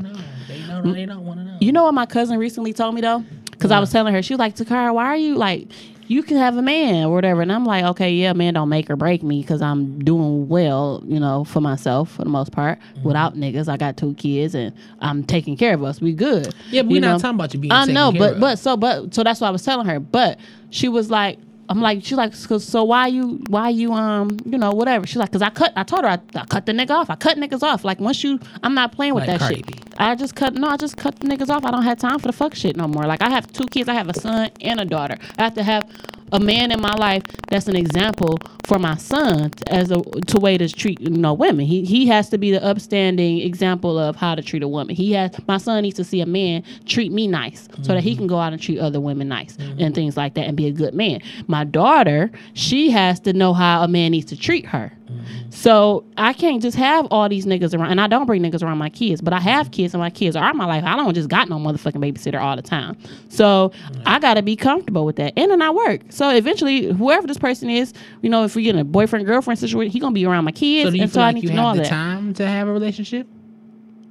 They 0.48 0.58
don't. 0.58 0.84
Mm. 0.84 0.94
They 0.94 1.06
don't 1.06 1.24
want 1.24 1.38
to 1.40 1.44
know. 1.44 1.56
You 1.60 1.72
know 1.72 1.84
what 1.84 1.94
my 1.94 2.04
cousin 2.06 2.38
recently 2.38 2.72
told 2.72 2.94
me 2.94 3.00
though? 3.00 3.24
Because 3.50 3.70
I 3.70 3.78
was 3.80 3.90
telling 3.90 4.12
her, 4.12 4.22
she 4.22 4.34
was 4.34 4.38
like, 4.40 4.56
Takara, 4.56 4.92
why 4.92 5.06
are 5.06 5.16
you 5.16 5.36
like, 5.36 5.68
you 6.06 6.22
can 6.22 6.36
have 6.36 6.56
a 6.56 6.62
man 6.62 7.04
or 7.06 7.14
whatever. 7.14 7.42
And 7.42 7.52
I'm 7.52 7.64
like, 7.64 7.84
okay, 7.84 8.12
yeah, 8.12 8.32
man, 8.32 8.54
don't 8.54 8.68
make 8.68 8.90
or 8.90 8.96
break 8.96 9.22
me 9.22 9.40
because 9.40 9.62
I'm 9.62 9.98
doing 10.04 10.48
well, 10.48 11.02
you 11.06 11.18
know, 11.18 11.44
for 11.44 11.60
myself 11.60 12.12
for 12.12 12.24
the 12.24 12.30
most 12.30 12.52
part. 12.52 12.78
Mm-hmm. 12.78 13.08
Without 13.08 13.34
niggas, 13.36 13.68
I 13.68 13.76
got 13.76 13.96
two 13.96 14.14
kids 14.14 14.54
and 14.54 14.74
I'm 15.00 15.24
taking 15.24 15.56
care 15.56 15.74
of 15.74 15.82
us. 15.82 16.00
We 16.00 16.12
good. 16.12 16.54
Yeah, 16.70 16.82
but 16.82 16.90
we're 16.90 17.00
not 17.00 17.12
know? 17.14 17.18
talking 17.18 17.36
about 17.36 17.54
you 17.54 17.60
being. 17.60 17.72
I 17.72 17.86
know, 17.86 18.12
but 18.12 18.34
of. 18.34 18.40
but 18.40 18.58
so 18.58 18.76
but 18.76 19.14
so 19.14 19.22
that's 19.22 19.40
what 19.40 19.48
I 19.48 19.50
was 19.50 19.64
telling 19.64 19.86
her. 19.86 19.98
But 20.00 20.38
she 20.70 20.88
was 20.88 21.10
like, 21.10 21.38
I'm 21.68 21.80
like, 21.80 22.04
she's 22.04 22.18
like, 22.18 22.34
so, 22.34 22.58
so 22.58 22.84
why 22.84 23.06
you 23.08 23.42
why 23.48 23.70
you 23.70 23.92
um 23.92 24.36
you 24.44 24.58
know 24.58 24.72
whatever. 24.72 25.06
She's 25.06 25.16
like, 25.16 25.32
cause 25.32 25.42
I 25.42 25.50
cut. 25.50 25.72
I 25.76 25.82
told 25.82 26.04
her 26.04 26.10
I, 26.10 26.18
I 26.34 26.44
cut 26.46 26.66
the 26.66 26.72
nigga 26.72 26.90
off. 26.90 27.10
I 27.10 27.16
cut 27.16 27.38
niggas 27.38 27.62
off. 27.62 27.84
Like 27.84 28.00
once 28.00 28.22
you, 28.24 28.38
I'm 28.62 28.74
not 28.74 28.92
playing 28.92 29.14
with 29.14 29.26
Like 29.26 29.38
that 29.38 29.40
Cardi 29.40 29.56
shit. 29.56 29.66
B. 29.66 29.74
I 29.98 30.14
just 30.14 30.34
cut. 30.34 30.54
No, 30.54 30.68
I 30.68 30.76
just 30.76 30.96
cut 30.96 31.18
the 31.20 31.26
niggas 31.26 31.48
off. 31.48 31.64
I 31.64 31.70
don't 31.70 31.82
have 31.82 31.98
time 31.98 32.18
for 32.18 32.26
the 32.28 32.32
fuck 32.32 32.54
shit 32.54 32.76
no 32.76 32.86
more. 32.88 33.04
Like 33.04 33.22
I 33.22 33.30
have 33.30 33.50
two 33.52 33.66
kids. 33.66 33.88
I 33.88 33.94
have 33.94 34.08
a 34.08 34.14
son 34.18 34.50
and 34.60 34.80
a 34.80 34.84
daughter. 34.84 35.16
I 35.38 35.44
have 35.44 35.54
to 35.54 35.62
have 35.62 35.88
a 36.34 36.40
man 36.40 36.72
in 36.72 36.80
my 36.80 36.94
life 36.94 37.22
that's 37.48 37.68
an 37.68 37.76
example 37.76 38.38
for 38.64 38.78
my 38.78 38.96
son 38.96 39.52
as 39.68 39.90
a 39.92 40.00
to 40.26 40.38
way 40.38 40.58
to 40.58 40.68
treat 40.68 41.00
you 41.00 41.10
know 41.10 41.32
women. 41.32 41.64
He 41.64 41.84
he 41.84 42.06
has 42.08 42.28
to 42.30 42.38
be 42.38 42.50
the 42.50 42.62
upstanding 42.62 43.38
example 43.40 43.98
of 43.98 44.16
how 44.16 44.34
to 44.34 44.42
treat 44.42 44.62
a 44.62 44.68
woman. 44.68 44.96
He 44.96 45.12
has 45.12 45.30
my 45.46 45.58
son 45.58 45.82
needs 45.82 45.96
to 45.96 46.04
see 46.04 46.20
a 46.20 46.26
man 46.26 46.64
treat 46.86 47.12
me 47.12 47.28
nice 47.28 47.68
so 47.82 47.94
that 47.94 48.02
he 48.02 48.10
mm-hmm. 48.12 48.18
can 48.18 48.26
go 48.26 48.38
out 48.38 48.52
and 48.52 48.60
treat 48.60 48.78
other 48.78 49.00
women 49.00 49.28
nice 49.28 49.56
mm-hmm. 49.56 49.80
and 49.80 49.94
things 49.94 50.16
like 50.16 50.34
that 50.34 50.46
and 50.46 50.56
be 50.56 50.66
a 50.66 50.72
good 50.72 50.94
man. 50.94 51.20
My 51.46 51.64
daughter, 51.64 52.32
she 52.54 52.90
has 52.90 53.20
to 53.20 53.32
know 53.32 53.52
how 53.52 53.84
a 53.84 53.88
man 53.88 54.10
needs 54.10 54.26
to 54.26 54.36
treat 54.36 54.66
her. 54.66 54.92
Mm-hmm. 55.06 55.50
So 55.50 56.04
I 56.16 56.32
can't 56.32 56.62
just 56.62 56.76
have 56.76 57.06
all 57.10 57.28
these 57.28 57.46
niggas 57.46 57.76
around, 57.76 57.90
and 57.90 58.00
I 58.00 58.06
don't 58.06 58.26
bring 58.26 58.42
niggas 58.42 58.62
around 58.62 58.78
my 58.78 58.88
kids, 58.88 59.20
but 59.20 59.32
I 59.32 59.40
have 59.40 59.66
mm-hmm. 59.66 59.72
kids, 59.72 59.94
and 59.94 60.00
my 60.00 60.10
kids 60.10 60.36
are 60.36 60.54
my 60.54 60.64
life. 60.64 60.84
I 60.84 60.96
don't 60.96 61.14
just 61.14 61.28
got 61.28 61.48
no 61.48 61.56
motherfucking 61.56 62.02
babysitter 62.02 62.40
all 62.40 62.56
the 62.56 62.62
time. 62.62 62.96
So 63.28 63.70
mm-hmm. 63.74 64.02
I 64.06 64.18
gotta 64.18 64.42
be 64.42 64.56
comfortable 64.56 65.04
with 65.04 65.16
that, 65.16 65.32
and 65.36 65.50
then 65.50 65.62
I 65.62 65.70
work. 65.70 66.02
So 66.10 66.30
eventually, 66.30 66.92
whoever 66.92 67.26
this 67.26 67.38
person 67.38 67.70
is, 67.70 67.92
you 68.22 68.30
know, 68.30 68.44
if 68.44 68.56
we 68.56 68.62
get 68.62 68.74
in 68.74 68.80
a 68.80 68.84
boyfriend 68.84 69.26
girlfriend 69.26 69.58
situation, 69.58 69.90
he 69.90 70.00
gonna 70.00 70.14
be 70.14 70.26
around 70.26 70.44
my 70.44 70.52
kids, 70.52 70.88
so 70.88 70.90
do 70.90 70.96
you 70.96 71.02
and 71.02 71.12
feel 71.12 71.20
so 71.20 71.22
I 71.22 71.26
like 71.26 71.34
need 71.36 71.44
you 71.44 71.50
to 71.50 71.56
know 71.56 71.68
have 71.68 71.76
the 71.76 71.82
that. 71.82 71.88
time 71.88 72.34
to 72.34 72.46
have 72.46 72.68
a 72.68 72.72
relationship? 72.72 73.26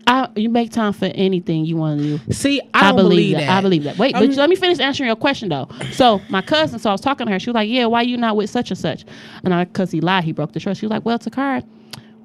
I, 0.05 0.27
you 0.35 0.49
make 0.49 0.71
time 0.71 0.93
for 0.93 1.05
anything 1.05 1.65
you 1.65 1.77
want 1.77 2.01
to 2.01 2.17
do. 2.17 2.33
See, 2.33 2.61
I 2.73 2.91
don't 2.91 2.97
believe, 2.97 3.35
that. 3.35 3.45
that. 3.45 3.57
I 3.57 3.61
believe 3.61 3.83
that. 3.83 3.97
Wait, 3.97 4.13
but 4.13 4.27
let 4.29 4.49
me 4.49 4.55
finish 4.55 4.79
answering 4.79 5.07
your 5.07 5.15
question 5.15 5.49
though. 5.49 5.69
So 5.91 6.21
my 6.29 6.41
cousin, 6.41 6.79
so 6.79 6.89
I 6.89 6.93
was 6.93 7.01
talking 7.01 7.25
to 7.27 7.31
her. 7.31 7.39
She 7.39 7.49
was 7.49 7.55
like, 7.55 7.69
"Yeah, 7.69 7.85
why 7.85 8.01
you 8.01 8.17
not 8.17 8.35
with 8.35 8.49
such 8.49 8.69
and 8.71 8.77
such?" 8.77 9.05
And 9.43 9.53
I, 9.53 9.65
cause 9.65 9.91
he 9.91 10.01
lied, 10.01 10.23
he 10.23 10.31
broke 10.31 10.51
the 10.51 10.59
trust. 10.59 10.81
She 10.81 10.85
was 10.85 10.91
like, 10.91 11.05
"Well, 11.05 11.19
Takara, 11.19 11.63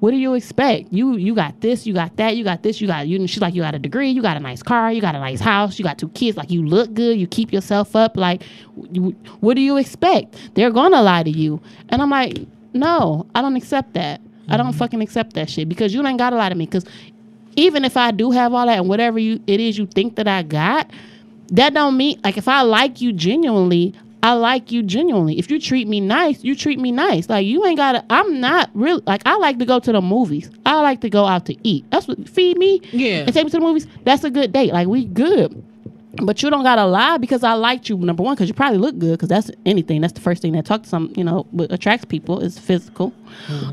what 0.01 0.11
do 0.11 0.17
you 0.17 0.33
expect? 0.33 0.91
You 0.91 1.15
you 1.15 1.33
got 1.33 1.61
this, 1.61 1.87
you 1.87 1.93
got 1.93 2.17
that, 2.17 2.35
you 2.35 2.43
got 2.43 2.63
this, 2.63 2.81
you 2.81 2.87
got 2.87 3.07
you." 3.07 3.25
She's 3.27 3.41
like, 3.41 3.55
"You 3.55 3.61
got 3.61 3.75
a 3.75 3.79
degree, 3.79 4.09
you 4.09 4.21
got 4.21 4.35
a 4.35 4.41
nice 4.41 4.61
car, 4.61 4.91
you 4.91 4.99
got 4.99 5.15
a 5.15 5.19
nice 5.19 5.39
house, 5.39 5.79
you 5.79 5.83
got 5.85 5.97
two 5.97 6.09
kids. 6.09 6.35
Like 6.35 6.51
you 6.51 6.65
look 6.65 6.93
good, 6.93 7.17
you 7.17 7.27
keep 7.27 7.53
yourself 7.53 7.95
up. 7.95 8.17
Like, 8.17 8.43
you, 8.91 9.15
what 9.39 9.53
do 9.53 9.61
you 9.61 9.77
expect? 9.77 10.35
They're 10.55 10.71
gonna 10.71 11.01
lie 11.01 11.23
to 11.23 11.31
you." 11.31 11.61
And 11.89 12.01
I'm 12.01 12.09
like, 12.09 12.39
"No, 12.73 13.25
I 13.35 13.41
don't 13.41 13.55
accept 13.55 13.93
that. 13.93 14.19
I 14.49 14.57
don't 14.57 14.67
mm-hmm. 14.67 14.77
fucking 14.77 15.01
accept 15.01 15.33
that 15.33 15.49
shit 15.49 15.69
because 15.69 15.93
you 15.93 16.05
ain't 16.05 16.17
gotta 16.17 16.35
lie 16.35 16.49
to 16.49 16.55
me. 16.55 16.65
Because 16.65 16.85
even 17.55 17.85
if 17.85 17.97
I 17.97 18.11
do 18.11 18.31
have 18.31 18.53
all 18.53 18.65
that 18.65 18.77
and 18.79 18.89
whatever 18.89 19.19
you 19.19 19.41
it 19.47 19.59
is 19.59 19.77
you 19.77 19.85
think 19.85 20.15
that 20.15 20.27
I 20.27 20.43
got, 20.43 20.89
that 21.51 21.73
don't 21.73 21.97
mean 21.97 22.19
like 22.23 22.37
if 22.37 22.47
I 22.47 22.61
like 22.61 23.01
you 23.01 23.11
genuinely, 23.13 23.93
I 24.21 24.33
like 24.33 24.71
you 24.71 24.83
genuinely. 24.83 25.39
If 25.39 25.49
you 25.49 25.59
treat 25.59 25.87
me 25.87 25.99
nice, 26.01 26.43
you 26.43 26.55
treat 26.55 26.77
me 26.79 26.91
nice. 26.91 27.29
Like 27.29 27.45
you 27.45 27.65
ain't 27.65 27.77
gotta 27.77 28.03
I'm 28.09 28.39
not 28.39 28.69
really 28.73 29.01
like 29.07 29.21
I 29.25 29.37
like 29.37 29.59
to 29.59 29.65
go 29.65 29.79
to 29.79 29.91
the 29.91 30.01
movies. 30.01 30.49
I 30.65 30.79
like 30.81 31.01
to 31.01 31.09
go 31.09 31.25
out 31.25 31.45
to 31.47 31.55
eat. 31.67 31.85
That's 31.89 32.07
what 32.07 32.27
feed 32.29 32.57
me 32.57 32.81
Yeah. 32.91 33.19
and 33.25 33.33
take 33.33 33.45
me 33.45 33.49
to 33.51 33.57
the 33.57 33.61
movies. 33.63 33.87
That's 34.03 34.23
a 34.23 34.29
good 34.29 34.51
date. 34.51 34.73
Like 34.73 34.87
we 34.87 35.05
good. 35.05 35.63
But 36.23 36.41
you 36.41 36.49
don't 36.49 36.63
gotta 36.63 36.85
lie 36.85 37.17
because 37.17 37.43
I 37.43 37.53
liked 37.53 37.87
you. 37.87 37.95
Number 37.97 38.23
one, 38.23 38.35
because 38.35 38.47
you 38.49 38.53
probably 38.55 38.79
look 38.79 38.97
good. 38.97 39.11
Because 39.11 39.29
that's 39.29 39.51
anything. 39.65 40.01
That's 40.01 40.11
the 40.13 40.19
first 40.19 40.41
thing 40.41 40.51
that 40.53 40.65
talk 40.65 40.83
to 40.83 40.89
some, 40.89 41.13
you 41.15 41.23
know, 41.23 41.45
what 41.51 41.71
attracts 41.71 42.03
people 42.05 42.39
is 42.39 42.57
physical. 42.59 43.13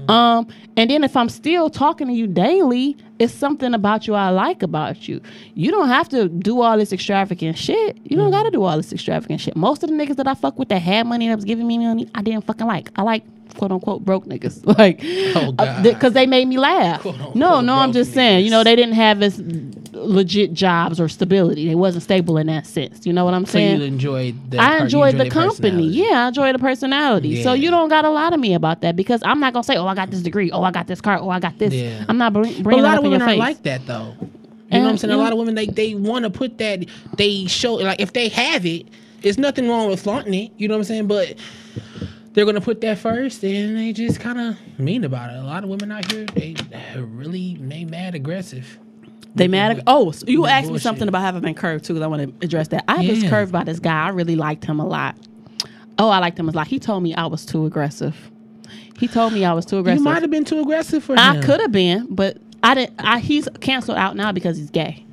Um, 0.09 0.47
and 0.77 0.91
then 0.91 1.03
if 1.03 1.17
I'm 1.17 1.29
still 1.31 1.71
talking 1.71 2.07
to 2.09 2.13
you 2.13 2.27
daily 2.27 2.97
it's 3.19 3.33
something 3.33 3.73
about 3.75 4.07
you 4.07 4.15
I 4.15 4.31
like 4.31 4.63
about 4.63 5.09
you. 5.09 5.21
You 5.55 5.71
don't 5.71 5.89
have 5.89 6.09
to 6.11 6.29
do 6.29 6.61
all 6.61 6.77
this 6.77 6.93
extravagant 6.93 7.57
shit. 7.57 7.97
You 8.05 8.17
don't 8.17 8.31
got 8.31 8.43
to 8.45 8.51
do 8.51 8.63
all 8.63 8.77
this 8.77 8.93
extravagant 8.93 9.41
shit. 9.41 9.57
Most 9.57 9.83
of 9.83 9.89
the 9.91 9.97
niggas 9.97 10.17
that 10.17 10.27
I 10.29 10.35
fuck 10.35 10.59
with 10.59 10.69
that 10.69 10.81
had 10.83 11.07
money 11.07 11.27
and 11.27 11.33
that 11.33 11.37
was 11.37 11.45
giving 11.45 11.67
me 11.67 11.79
money, 11.79 12.09
I 12.15 12.23
didn't 12.23 12.45
fucking 12.45 12.67
like. 12.67 12.91
I 12.97 13.03
like 13.03 13.23
quote 13.57 13.73
unquote 13.73 14.05
broke 14.05 14.27
niggas, 14.27 14.67
like, 14.79 15.01
Oh, 15.35 15.49
uh, 15.59 15.83
God. 15.83 15.83
because 15.83 16.13
they 16.13 16.27
made 16.27 16.47
me 16.47 16.59
laugh. 16.59 17.01
Quote, 17.03 17.35
no, 17.35 17.61
no, 17.63 17.75
I'm 17.77 17.93
just 17.93 18.13
saying. 18.13 18.45
You 18.45 18.51
know, 18.51 18.63
they 18.63 18.77
didn't 18.77 18.95
have 18.95 19.23
as 19.23 19.39
legit 20.07 20.53
jobs 20.53 21.01
or 21.01 21.09
stability. 21.09 21.69
They 21.69 21.75
wasn't 21.75 22.03
stable 22.05 22.39
in 22.39 22.47
that 22.49 22.67
sense. 22.67 23.07
You 23.07 23.13
know 23.13 23.25
what 23.25 23.35
I'm 23.35 23.45
So 23.47 23.53
saying? 23.53 23.81
you 23.81 23.87
enjoyed 23.87 24.51
the 24.51 24.59
I 24.59 24.79
you 24.79 24.83
enjoyed 24.85 25.17
the 25.19 25.29
company. 25.31 25.87
Yeah, 25.87 26.25
I 26.25 26.29
enjoyed 26.29 26.55
the 26.55 26.59
personality. 26.59 27.43
So 27.43 27.53
you 27.53 27.71
don't 27.71 27.89
got 27.89 28.03
to 28.03 28.11
lie 28.11 28.31
to 28.31 28.39
me 28.39 28.55
about 28.55 28.81
that 28.83 28.97
because 28.97 29.21
I'm 29.25 29.41
not 29.41 29.53
gonna 29.53 29.65
say, 29.65 29.77
"Oh, 29.77 29.87
I 29.87 29.95
got 29.95 30.11
this 30.11 30.23
degree. 30.23 30.51
Oh, 30.51 30.63
I 30.63 30.71
got 30.71 30.87
this 30.87 31.01
car. 31.01 31.19
Oh, 31.21 31.29
I 31.31 31.41
got 31.41 31.59
this." 31.59 31.75
Yeah. 31.75 32.05
I'm 32.09 32.19
not 32.19 32.33
bring, 32.33 32.63
But 32.63 32.75
a 32.75 32.77
lot 32.79 32.99
of 32.99 33.05
women 33.05 33.23
aren't 33.23 33.39
like 33.39 33.63
that 33.65 33.87
though. 33.87 34.15
You 34.71 34.79
know 34.81 34.85
what 34.85 34.91
I'm 34.91 34.99
saying? 34.99 35.15
A 35.15 35.17
lot 35.17 35.33
of 35.33 35.39
women 35.39 35.55
they 35.55 35.67
they 35.67 35.95
want 35.95 36.25
to 36.25 36.31
put 36.31 36.59
that 36.59 36.85
they 37.17 37.47
show 37.47 37.75
like 37.75 38.01
if 38.01 38.13
they 38.13 38.29
have 38.29 38.67
it, 38.67 38.87
there's 39.23 39.39
nothing 39.39 39.69
wrong 39.69 39.89
with 39.89 40.03
flaunting 40.03 40.35
it. 40.35 40.53
You 40.57 40.69
know 40.69 40.75
what 40.75 40.79
I'm 40.81 40.85
saying? 40.85 41.07
But 41.07 41.37
they're 42.33 42.45
gonna 42.45 42.61
put 42.61 42.81
that 42.83 42.99
first, 42.99 43.43
and 43.45 43.77
they 43.79 43.93
just 43.93 44.21
kind 44.21 44.39
of 44.41 44.79
mean 44.79 45.05
about 45.05 45.31
it. 45.31 45.39
A 45.39 45.43
lot 45.43 45.65
of 45.65 45.71
women 45.71 45.91
out 45.93 46.11
here 46.13 46.27
they 46.35 46.55
really 46.97 47.57
they 47.61 47.85
mad 47.85 48.15
aggressive. 48.15 48.79
They 49.37 49.49
mad. 49.49 49.79
At, 49.79 49.85
oh, 49.87 50.11
so 50.11 50.27
you 50.27 50.47
asked 50.47 50.71
me 50.71 50.79
something 50.79 51.09
about 51.09 51.21
having 51.23 51.43
been 51.43 51.55
curved 51.55 51.85
too. 51.85 51.95
'cause 51.95 52.03
I 52.03 52.07
want 52.07 52.23
to 52.41 52.45
address 52.45 52.69
that. 52.69 52.85
I 52.89 53.07
was 53.07 53.23
Yeah. 53.23 53.31
curved 53.31 53.53
by 53.53 53.65
this 53.65 53.79
guy. 53.79 54.07
I 54.07 54.09
really 54.09 54.37
liked 54.37 54.65
him 54.65 54.81
a 54.81 54.87
lot. 54.87 55.15
Oh, 55.99 56.09
I 56.09 56.19
liked 56.19 56.39
him 56.39 56.49
a 56.49 56.53
lot. 56.53 56.67
He 56.67 56.79
told 56.79 57.03
me 57.03 57.15
I 57.15 57.27
was 57.27 57.45
too 57.47 57.65
aggressive. 57.67 58.17
He 58.99 59.09
told 59.09 59.33
me 59.33 59.45
I 59.45 59.53
was 59.53 59.65
too 59.67 59.79
aggressive. 59.79 59.99
You 59.99 60.05
might 60.05 60.23
have 60.23 60.31
been 60.31 60.45
too 60.45 60.61
aggressive 60.61 61.05
for 61.05 61.13
him. 61.13 61.19
I 61.19 61.41
could 61.43 61.61
have 61.61 61.73
been, 61.73 62.07
but 62.11 62.39
I 62.63 62.75
didn't. 62.75 62.95
I, 62.99 63.19
he's 63.19 63.47
canceled 63.61 63.99
out 63.99 64.17
now 64.17 64.33
because 64.33 64.57
he's 64.57 64.71
gay. 64.71 65.05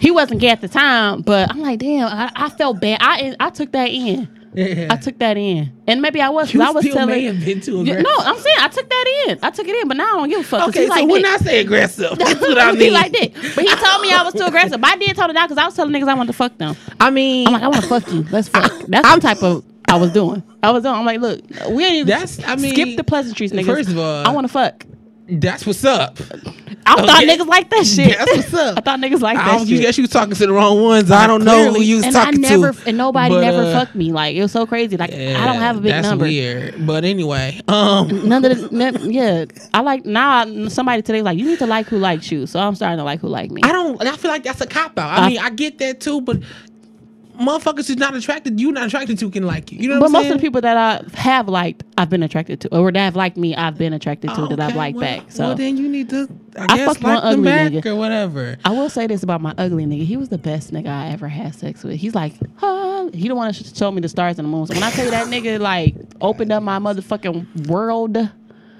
He 0.00 0.10
wasn't 0.10 0.40
gay 0.40 0.50
at 0.50 0.60
the 0.60 0.68
time, 0.68 1.22
but 1.22 1.50
I'm 1.50 1.60
like, 1.60 1.78
damn, 1.80 2.06
I, 2.06 2.30
I 2.36 2.48
felt 2.50 2.80
bad. 2.80 2.98
I 3.00 3.34
I 3.40 3.50
took 3.50 3.72
that 3.72 3.88
in. 3.90 4.28
Yeah. 4.58 4.88
I 4.90 4.96
took 4.96 5.18
that 5.20 5.36
in, 5.36 5.72
and 5.86 6.02
maybe 6.02 6.20
I 6.20 6.28
was. 6.30 6.52
You 6.52 6.60
I 6.62 6.70
was 6.70 6.82
still 6.84 6.94
telling. 6.96 7.14
may 7.14 7.24
have 7.24 7.44
been 7.44 7.60
too 7.60 7.80
aggressive. 7.80 8.02
no, 8.02 8.10
I'm 8.18 8.36
saying 8.38 8.56
I 8.58 8.68
took 8.68 8.88
that 8.88 9.24
in. 9.28 9.38
I 9.42 9.50
took 9.50 9.68
it 9.68 9.76
in, 9.82 9.86
but 9.88 9.96
now 9.96 10.04
I 10.08 10.12
don't 10.16 10.28
give 10.28 10.40
a 10.40 10.44
fuck. 10.44 10.68
Okay, 10.70 10.86
so 10.86 10.92
like 10.92 11.08
when 11.08 11.22
that. 11.22 11.40
I 11.40 11.44
say 11.44 11.60
aggressive, 11.60 12.18
that's 12.18 12.40
what 12.40 12.58
I 12.58 12.72
mean. 12.72 12.92
like 12.92 13.12
that. 13.12 13.32
But 13.54 13.64
he 13.64 13.74
told 13.76 14.02
me 14.02 14.10
I 14.12 14.22
was 14.24 14.34
too 14.34 14.44
aggressive. 14.44 14.80
But 14.80 14.90
I 14.90 14.96
did 14.96 15.14
tell 15.14 15.28
the 15.28 15.34
doc 15.34 15.48
because 15.48 15.62
I 15.62 15.64
was 15.66 15.76
telling 15.76 15.92
niggas 15.92 16.08
I 16.08 16.14
wanted 16.14 16.32
to 16.32 16.36
fuck 16.36 16.58
them. 16.58 16.76
I 16.98 17.10
mean, 17.10 17.46
I'm 17.46 17.52
like, 17.52 17.62
I 17.62 17.68
want 17.68 17.82
to 17.82 17.88
fuck 17.88 18.10
you. 18.12 18.24
Let's 18.32 18.48
fuck. 18.48 18.72
That's 18.88 19.14
the 19.14 19.20
type 19.20 19.42
of 19.44 19.64
I 19.86 19.96
was 19.96 20.12
doing. 20.12 20.42
I 20.62 20.70
was 20.72 20.82
doing. 20.82 20.94
I'm 20.96 21.06
like, 21.06 21.20
look, 21.20 21.40
we 21.70 21.84
ain't 21.84 21.94
even 21.94 22.06
That's- 22.08 22.40
I 22.44 22.56
mean, 22.56 22.72
skip 22.72 22.96
the 22.96 23.04
pleasantries, 23.04 23.52
niggas. 23.52 23.66
first 23.66 23.88
of 23.90 23.98
all- 23.98 24.26
I 24.26 24.30
want 24.32 24.44
to 24.46 24.52
fuck. 24.52 24.84
That's 25.28 25.66
what's 25.66 25.84
up. 25.84 26.18
I 26.86 27.04
thought 27.04 27.24
niggas 27.24 27.46
like 27.46 27.68
that 27.70 27.86
shit. 27.86 28.16
That's 28.16 28.36
what's 28.36 28.54
up. 28.54 28.78
I 28.78 28.80
thought 28.80 28.98
niggas 28.98 29.20
like 29.20 29.36
that 29.36 29.46
don't, 29.46 29.58
shit. 29.60 29.68
you 29.68 29.80
guess 29.80 29.98
you 29.98 30.02
was 30.02 30.10
talking 30.10 30.34
to 30.34 30.46
the 30.46 30.52
wrong 30.52 30.82
ones. 30.82 31.10
I 31.10 31.26
don't 31.26 31.44
know 31.44 31.74
who 31.74 31.82
you 31.82 31.96
was 31.96 32.06
and 32.06 32.14
talking 32.14 32.44
I 32.44 32.48
never, 32.48 32.72
to. 32.72 32.88
And 32.88 32.96
nobody 32.96 33.34
But, 33.34 33.40
never 33.42 33.62
uh, 33.62 33.72
fucked 33.72 33.94
me. 33.94 34.10
Like 34.10 34.36
it 34.36 34.40
was 34.42 34.52
so 34.52 34.66
crazy. 34.66 34.96
Like 34.96 35.12
I 35.12 35.44
don't 35.44 35.56
have 35.60 35.76
a 35.76 35.80
big 35.80 35.92
that's 35.92 36.08
number. 36.08 36.24
weird. 36.24 36.86
But 36.86 37.04
anyway, 37.04 37.60
um, 37.68 38.28
None 38.28 38.44
of 38.44 38.58
the, 38.58 38.68
none- 38.76 39.10
yeah. 39.12 39.44
I 39.74 39.80
like 39.82 40.06
now. 40.06 40.30
I, 40.30 40.68
somebody 40.68 41.02
today 41.02 41.18
was 41.20 41.26
like, 41.26 41.38
you 41.38 41.44
need 41.44 41.58
to 41.58 41.66
like 41.66 41.86
who 41.86 41.98
likes 41.98 42.32
you. 42.32 42.46
So 42.46 42.58
I'm 42.58 42.74
starting 42.74 42.98
to 42.98 43.04
like 43.04 43.20
who 43.20 43.28
like 43.28 43.50
me. 43.50 43.60
I 43.64 43.72
don't. 43.72 44.02
I 44.02 44.16
feel 44.16 44.30
like 44.30 44.44
that's 44.44 44.62
a 44.62 44.66
cop 44.66 44.98
out. 44.98 45.10
I, 45.18 45.24
I- 45.24 45.28
mean, 45.28 45.38
I 45.40 45.50
get 45.50 45.78
that 45.78 46.00
too, 46.00 46.22
but 46.22 46.38
motherfuckers 47.38 47.86
who's 47.88 47.96
not 47.96 48.14
attracted, 48.14 48.60
you 48.60 48.72
not 48.72 48.86
attracted 48.86 49.18
to 49.18 49.30
can 49.30 49.44
like 49.46 49.70
you. 49.72 49.78
You 49.78 49.88
know 49.88 50.00
But 50.00 50.10
most 50.10 50.22
saying? 50.22 50.32
of 50.34 50.38
the 50.38 50.42
people 50.46 50.60
that 50.60 50.76
I 50.76 51.18
have 51.18 51.48
liked, 51.48 51.84
I've 51.96 52.10
been 52.10 52.22
attracted 52.22 52.60
to, 52.62 52.76
or 52.76 52.90
that 52.92 52.98
have 52.98 53.16
liked 53.16 53.36
me, 53.36 53.54
I've 53.56 53.78
been 53.78 53.92
attracted 53.92 54.30
to, 54.34 54.42
Oh, 54.42 54.46
that 54.48 54.60
I've 54.60 54.76
liked 54.76 54.96
well, 54.96 55.18
back. 55.18 55.30
So 55.30 55.44
well, 55.48 55.54
then 55.54 55.76
you 55.76 55.88
need 55.88 56.10
to, 56.10 56.28
I, 56.56 56.64
I 56.68 56.76
guess, 56.76 56.86
like 56.88 57.00
them 57.00 57.16
ugly 57.16 57.44
back 57.44 57.72
nigga. 57.72 57.86
or 57.86 57.96
whatever. 57.96 58.58
I 58.64 58.70
will 58.70 58.90
say 58.90 59.06
this 59.06 59.22
about 59.22 59.40
my 59.40 59.54
ugly 59.56 59.86
nigga. 59.86 60.04
He 60.04 60.16
was 60.16 60.28
the 60.28 60.38
best 60.38 60.72
nigga 60.72 60.88
I 60.88 61.08
ever 61.08 61.28
had 61.28 61.54
sex 61.54 61.84
with. 61.84 61.96
He's 61.96 62.14
like, 62.14 62.34
huh? 62.56 63.10
He 63.14 63.28
don't 63.28 63.36
want 63.36 63.54
to 63.54 63.64
showed 63.74 63.92
me 63.92 64.00
the 64.00 64.08
stars 64.08 64.38
and 64.38 64.46
the 64.46 64.50
moon. 64.50 64.66
So 64.66 64.74
when 64.74 64.82
I 64.82 64.90
tell 64.90 65.04
you 65.04 65.10
that 65.12 65.26
nigga 65.28 65.58
like 65.60 65.94
opened 66.20 66.52
up 66.52 66.62
my 66.62 66.78
motherfucking 66.78 67.68
world, 67.68 68.16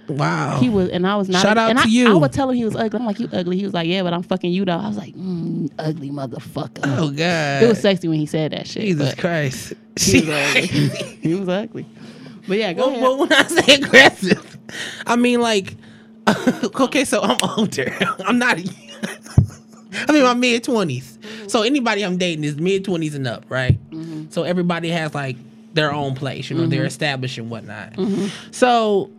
Wow. 0.09 0.59
he 0.61 0.69
was, 0.69 0.89
and 0.89 1.07
I 1.07 1.17
was 1.17 1.29
not. 1.29 1.43
Shout 1.43 1.59
out 1.59 1.71
and 1.71 1.79
to 1.79 1.85
I, 1.85 1.89
you. 1.89 2.11
I 2.11 2.15
would 2.15 2.33
tell 2.33 2.51
him 2.51 2.57
he 2.57 2.65
was 2.65 2.75
ugly. 2.77 2.99
I'm 2.99 3.07
like, 3.07 3.21
you 3.21 3.29
ugly. 3.33 3.57
He 3.59 3.65
was 3.65 3.75
like, 3.75 3.87
yeah, 3.87 4.03
but 4.03 4.13
I'm 4.13 4.23
fucking 4.23 4.51
you 4.51 4.65
though. 4.65 4.79
I 4.79 4.89
was 4.89 4.97
like, 4.97 5.15
mm, 5.15 5.71
ugly 5.79 6.11
motherfucker. 6.11 6.81
oh 6.85 7.11
God. 7.11 7.63
It 7.63 7.69
was 7.69 7.81
sexy 7.81 8.09
when 8.09 8.19
he 8.19 8.27
said 8.27 8.53
that 8.53 8.67
shit. 8.67 8.83
Jesus 8.83 9.15
Christ. 9.15 9.75
He 9.99 10.21
was 10.21 10.29
ugly. 10.57 10.67
he 11.23 11.35
was 11.35 11.49
ugly. 11.49 11.87
But 12.47 12.59
yeah, 12.59 12.73
go 12.73 12.87
Well, 12.87 12.91
ahead. 12.91 13.03
well, 13.03 13.19
when 13.19 13.33
I 13.33 13.43
say 13.43 13.75
aggressive, 13.75 14.59
I 15.07 15.17
mean 15.17 15.41
like, 15.41 15.75
okay, 16.81 17.05
so 17.05 17.21
I'm 17.21 17.37
older. 17.59 17.93
I'm 18.25 18.39
not. 18.39 18.59
I'm 20.09 20.15
in 20.15 20.23
my 20.23 20.35
mid 20.35 20.63
20s. 20.63 21.19
Mm-hmm. 21.19 21.49
So 21.49 21.63
anybody 21.63 22.05
I'm 22.05 22.17
dating 22.17 22.45
is 22.45 22.57
mid 22.57 22.85
twenties 22.85 23.15
and 23.15 23.27
up, 23.27 23.45
right? 23.49 23.77
Mm-hmm. 23.91 24.27
So 24.31 24.45
everybody 24.45 24.91
has 24.91 25.15
like 25.15 25.37
their 25.75 25.93
own 25.93 26.15
place, 26.15 26.49
you 26.51 26.57
know, 26.57 26.67
they're 26.67 26.81
mm-hmm. 26.81 26.87
established 26.87 27.39
and 27.39 27.51
whatnot. 27.51 27.95
So 28.51 29.11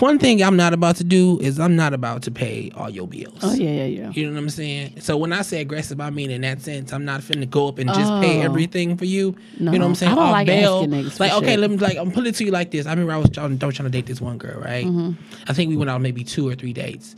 one 0.00 0.18
thing 0.18 0.42
I'm 0.42 0.56
not 0.56 0.72
about 0.72 0.96
to 0.96 1.04
do 1.04 1.38
is 1.40 1.60
I'm 1.60 1.76
not 1.76 1.94
about 1.94 2.22
to 2.22 2.30
pay 2.30 2.72
all 2.76 2.90
your 2.90 3.06
bills. 3.06 3.38
oh 3.42 3.54
yeah, 3.54 3.70
yeah, 3.70 3.84
yeah. 3.84 4.10
You 4.12 4.26
know 4.26 4.32
what 4.32 4.38
I'm 4.40 4.50
saying? 4.50 5.00
So 5.00 5.16
when 5.16 5.32
I 5.32 5.42
say 5.42 5.60
aggressive, 5.60 6.00
I 6.00 6.10
mean 6.10 6.30
in 6.30 6.40
that 6.40 6.60
sense, 6.60 6.92
I'm 6.92 7.04
not 7.04 7.20
finna 7.20 7.48
go 7.48 7.68
up 7.68 7.78
and 7.78 7.88
just 7.88 8.10
pay 8.22 8.38
Oh. 8.40 8.42
everything 8.42 8.96
for 8.96 9.04
you. 9.04 9.36
No, 9.60 9.72
you 9.72 9.78
know 9.78 9.84
what 9.84 9.90
I'm 9.90 9.94
saying? 9.94 10.12
I 10.12 10.14
don't 10.16 10.24
Off 10.24 10.32
like 10.32 10.46
bail. 10.48 10.76
asking 10.78 10.90
niggas 10.90 11.20
Like, 11.20 11.32
okay, 11.34 11.46
shit. 11.52 11.60
let 11.60 11.70
me 11.70 11.76
like 11.76 11.96
I'm 11.98 12.10
put 12.10 12.26
it 12.26 12.34
to 12.36 12.44
you 12.44 12.50
like 12.50 12.70
this. 12.72 12.86
I 12.86 12.90
remember 12.90 13.12
I 13.12 13.16
was 13.18 13.30
trying, 13.30 13.62
I 13.62 13.66
was 13.66 13.74
trying 13.76 13.86
to 13.86 13.90
date 13.96 14.06
this 14.06 14.20
one 14.20 14.38
girl, 14.38 14.60
right? 14.60 14.84
Mm-hmm. 14.86 15.12
I 15.48 15.52
think 15.52 15.68
we 15.68 15.76
went 15.76 15.88
out 15.90 16.00
maybe 16.00 16.24
two 16.24 16.48
or 16.48 16.54
three 16.54 16.72
dates. 16.72 17.14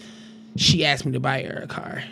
She 0.56 0.84
asked 0.84 1.06
me 1.06 1.12
to 1.12 1.20
buy 1.20 1.42
her 1.42 1.60
a 1.62 1.66
car. 1.66 2.02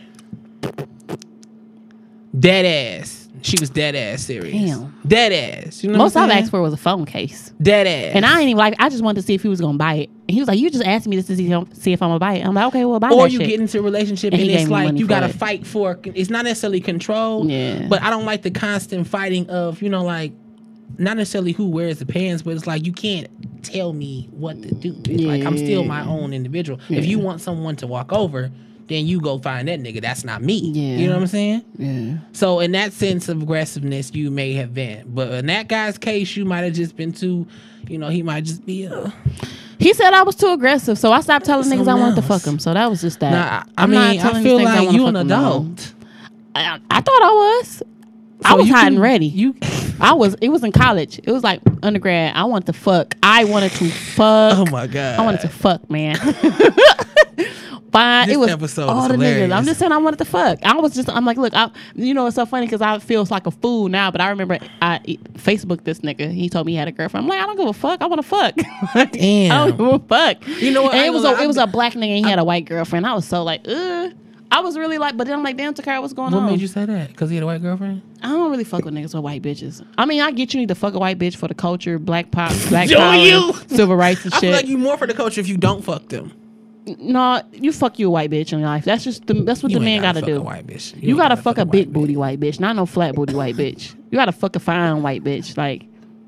Dead 2.39 3.01
ass. 3.01 3.26
She 3.43 3.57
was 3.61 3.71
dead 3.71 3.95
ass 3.95 4.23
serious. 4.23 4.53
Damn. 4.53 4.99
Dead 5.07 5.33
ass. 5.67 5.83
You 5.85 5.91
know 5.91 5.99
Most 5.99 6.17
I've 6.17 6.31
asked 6.31 6.51
for 6.51 6.61
was 6.63 6.73
a 6.73 6.77
phone 6.77 7.05
case. 7.07 7.53
Dead 7.61 7.87
ass. 7.87 8.15
And 8.17 8.25
I 8.27 8.41
ain't 8.41 8.49
even 8.49 8.57
like. 8.59 8.75
I 8.79 8.89
just 8.89 9.03
wanted 9.03 9.21
to 9.21 9.27
see 9.27 9.35
if 9.35 9.43
he 9.43 9.49
was 9.49 9.61
gonna 9.61 9.79
buy 9.79 9.95
it. 9.95 10.11
And 10.29 10.31
he 10.31 10.41
was 10.41 10.49
like, 10.49 10.59
"You 10.59 10.71
just 10.71 10.85
asked 10.85 11.07
me 11.07 11.17
this 11.17 11.27
to 11.29 11.37
see, 11.37 11.47
see 11.75 11.93
if 11.93 12.03
I'm 12.03 12.09
gonna 12.09 12.19
buy 12.19 12.35
it." 12.35 12.47
I'm 12.47 12.55
like, 12.55 12.67
"Okay, 12.69 12.85
well, 12.85 12.99
buy 12.99 13.09
it. 13.11 13.15
or 13.15 13.29
you 13.29 13.39
shit." 13.39 13.49
get 13.49 13.61
into 13.61 13.79
a 13.79 13.83
relationship 13.83 14.33
And 14.33 14.43
and, 14.43 14.51
it's 14.51 14.69
like 14.71 14.97
you 14.99 15.07
gotta 15.07 15.27
it. 15.27 15.35
fight 15.37 15.67
for 15.67 15.99
it's 16.05 16.31
not 16.31 16.45
necessarily 16.45 16.81
control 16.81 17.49
Yeah. 17.49 17.87
but 17.89 18.03
i 18.03 18.11
don't 18.11 18.25
like 18.25 18.43
the 18.43 18.51
constant 18.51 19.07
fighting 19.07 19.49
of 19.49 19.81
you 19.83 19.89
know 19.89 20.03
like 20.05 20.33
not 20.99 21.17
necessarily 21.17 21.53
who 21.53 21.69
wears 21.69 21.99
the 21.99 22.07
pants 22.07 22.43
but 22.43 22.55
it's 22.55 22.67
like 22.67 22.85
you 22.87 22.93
can't 22.93 23.29
tell 23.63 23.93
me 23.93 24.29
what 24.33 24.61
to 24.63 24.75
do 24.75 24.97
it's 25.09 25.23
like 25.25 25.45
i'm 25.45 25.57
still 25.59 25.85
my 25.85 26.05
own 26.07 26.33
individual 26.33 26.79
if 26.89 27.05
you 27.07 27.19
want 27.19 27.41
someone 27.41 27.77
to 27.77 27.87
walk 27.87 28.13
over 28.13 28.51
then 28.89 29.07
you 29.07 29.21
go 29.21 29.39
find 29.39 29.69
that 29.69 29.81
nigga 29.81 30.01
that's 30.01 30.25
not 30.25 30.43
me 30.43 30.59
Yeah. 30.73 30.97
you 30.97 31.07
know 31.09 31.15
what 31.15 31.23
i'm 31.23 31.27
saying 31.27 31.65
yeah. 31.79 32.19
so 32.33 32.61
in 32.61 32.73
that 32.73 32.93
sense 32.93 33.29
of 33.29 33.43
aggressiveness 33.43 34.15
you 34.15 34.31
may 34.31 34.53
have 34.55 34.73
been 34.75 35.05
but 35.15 35.33
in 35.33 35.47
that 35.47 35.69
guy's 35.69 35.99
case 35.99 36.37
you 36.37 36.45
might 36.45 36.61
have 36.63 36.73
just 36.75 36.97
been 36.97 37.13
too 37.13 37.47
you 37.89 37.99
know 37.99 38.09
he 38.09 38.23
might 38.23 38.45
just 38.45 38.65
be 38.67 38.87
uh, 38.87 39.11
He 39.79 39.93
said 39.95 40.13
I 40.15 40.23
was 40.23 40.35
too 40.37 40.49
aggressive, 40.53 40.99
so 40.99 41.13
I 41.13 41.21
stopped 41.21 41.45
telling 41.47 41.71
niggas 41.71 41.87
I 41.87 41.95
wanted 41.95 42.17
to 42.17 42.23
fuck 42.23 42.43
him. 42.45 42.59
So 42.59 42.73
that 42.75 42.89
was 42.89 43.01
just 43.03 43.21
that. 43.21 43.31
nah, 43.31 43.73
i 43.79 43.83
I'm 43.85 43.91
mean 43.91 44.01
i 44.01 44.43
feel 44.43 44.59
I 44.61 44.63
like 44.65 44.87
wanna 44.87 44.93
you 44.99 45.07
an 45.07 45.15
fuck 45.15 45.21
'em 45.21 45.27
no 45.29 45.37
more. 45.39 45.49
adult 45.51 45.95
I, 46.55 46.81
I 46.91 47.01
thought 47.03 47.23
I 47.23 47.33
was. 47.61 47.83
I 48.45 48.55
was 48.55 48.69
hot 48.71 48.85
can- 48.85 48.95
and 48.95 49.03
ready. 49.03 49.27
you 49.27 49.55
I 50.01 50.15
was. 50.15 50.35
It 50.41 50.49
was 50.49 50.65
in 50.65 50.73
college. 50.73 51.21
It 51.23 51.31
was 51.31 51.45
like 51.45 51.61
undergrad. 51.83 52.35
I 52.35 52.45
wanted 52.45 52.67
to 52.67 52.73
fuck. 52.73 53.15
I 53.23 53.45
wanted 53.45 53.73
to 53.73 53.89
fuck. 53.91 54.59
oh 54.59 54.67
my 54.71 54.87
god 54.87 55.21
I 55.21 55.25
wanted 55.25 55.43
to 55.43 55.49
fuck, 55.49 55.89
man. 55.91 56.17
Fine. 57.93 58.27
This 58.29 58.35
it 58.37 58.39
was 58.39 58.51
episode 58.51 58.89
all 58.89 59.09
the 59.09 59.15
niggas. 59.15 59.53
I'm 59.53 59.65
just 59.65 59.79
saying 59.79 59.93
I 59.93 59.97
wanted 59.99 60.19
to 60.19 60.25
fuck. 60.25 60.59
I 60.63 60.75
was 60.75 60.95
just. 60.95 61.09
I'm 61.09 61.25
like, 61.25 61.37
look, 61.37 61.55
I. 61.55 61.71
You 61.95 62.15
know, 62.15 62.27
it's 62.27 62.37
so 62.37 62.45
funny 62.47 62.67
because 62.67 62.81
I 62.81 62.99
feel 62.99 63.27
like 63.31 63.47
a 63.47 63.51
fool 63.51 63.89
now. 63.89 64.11
But 64.11 64.21
I 64.21 64.29
remember 64.31 64.59
I 64.83 64.99
Facebook 65.35 65.85
this 65.85 66.01
nigga. 66.01 66.31
He 66.33 66.49
told 66.49 66.67
me 66.67 66.73
he 66.73 66.79
had 66.79 66.89
a 66.89 66.93
girlfriend. 66.93 67.25
I'm 67.25 67.29
like, 67.29 67.41
I 67.41 67.47
don't 67.47 67.57
give 67.57 67.69
a 67.69 67.73
fuck. 67.73 68.03
I 68.03 68.07
want 68.07 68.21
to 68.23 68.29
fuck. 68.29 68.55
Damn. 69.13 69.53
I 69.53 69.69
don't 69.71 69.77
give 69.79 70.03
a 70.03 70.07
fuck. 70.07 70.47
You 70.49 70.73
know 70.73 70.83
what? 70.85 70.95
It 70.95 71.13
was 71.13 71.25
a, 71.25 71.43
it 71.43 71.47
was 71.47 71.57
a 71.57 71.67
black 71.67 71.93
nigga. 71.95 72.17
and 72.17 72.25
He 72.25 72.31
had 72.31 72.39
a 72.39 72.45
white 72.45 72.65
girlfriend. 72.65 73.07
I 73.07 73.15
was 73.15 73.27
so 73.27 73.43
like, 73.43 73.63
ugh. 73.67 74.13
I 74.49 74.61
was 74.61 74.79
really 74.79 74.97
like, 74.97 75.17
but 75.17 75.27
then 75.27 75.37
I'm 75.37 75.43
like, 75.43 75.57
damn, 75.57 75.75
Takara, 75.75 76.01
what's 76.01 76.13
going 76.15 76.31
What 76.33 76.39
on? 76.39 76.45
What 76.45 76.53
made 76.53 76.61
you 76.61 76.69
say 76.69 76.85
that? 76.85 77.09
Because 77.09 77.31
he 77.31 77.37
had 77.37 77.43
a 77.43 77.47
white 77.47 77.61
girlfriend? 77.63 78.01
I 78.23 78.29
don't 78.29 78.49
really 78.51 78.63
fuck 78.63 78.85
with 78.85 78.95
niggas 78.95 79.13
with 79.13 79.25
white 79.25 79.43
bitches. 79.43 79.85
I 79.99 80.05
mean, 80.07 80.21
I 80.23 80.31
get 80.31 80.55
you 80.55 80.61
need 80.61 80.69
to 80.69 80.77
fuck 80.77 80.95
a 80.95 80.99
white 81.01 81.19
bitch 81.19 81.35
for 81.35 81.49
the 81.49 81.55
culture, 81.55 81.99
black 81.99 82.31
pop, 82.31 82.53
black 82.69 82.89
Do 82.89 82.97
power, 82.97 83.17
you? 83.17 83.53
civil 83.69 83.97
rights 83.97 84.25
and 84.25 84.33
shit. 84.35 84.39
I 84.45 84.47
feel 84.47 84.53
like 84.53 84.67
you 84.69 84.79
more 84.79 84.97
for 84.97 85.09
the 85.09 85.15
culture 85.15 85.41
if 85.41 85.49
you 85.49 85.57
don't 85.57 85.83
fuck 85.85 86.09
them. 86.09 86.33
No, 86.99 87.43
you 87.53 87.73
fuck 87.73 87.99
you 87.99 88.09
a 88.09 88.11
white 88.11 88.31
bitch 88.31 88.53
in 88.53 88.63
life. 88.63 88.85
That's 88.85 89.05
just 89.05 89.27
the, 89.27 89.35
that's 89.35 89.63
what 89.63 89.73
You 89.73 89.79
the 89.79 89.85
man 89.85 90.03
gotta, 90.03 90.21
fuck 90.21 90.29
a 90.29 90.33
do. 90.35 90.41
white 90.43 90.67
bitch. 90.67 90.95
You, 91.03 91.11
ain't 91.11 91.19
gotta, 91.19 91.37
fuck 91.37 91.59
a 91.59 91.65
big 91.65 91.93
booty 91.93 92.17
white 92.17 92.39
bitch, 92.41 92.61
not 92.61 92.77
no 92.77 92.87
flat 92.87 93.15
booty 93.15 93.35
white 93.35 93.57
bitch. 93.63 93.95
You 94.11 94.19
gotta 94.19 94.33
fuck 94.33 94.57
a 94.57 94.61
fine 94.61 95.03
white 95.03 95.25
bitch. 95.25 95.57
Like, 95.57 95.87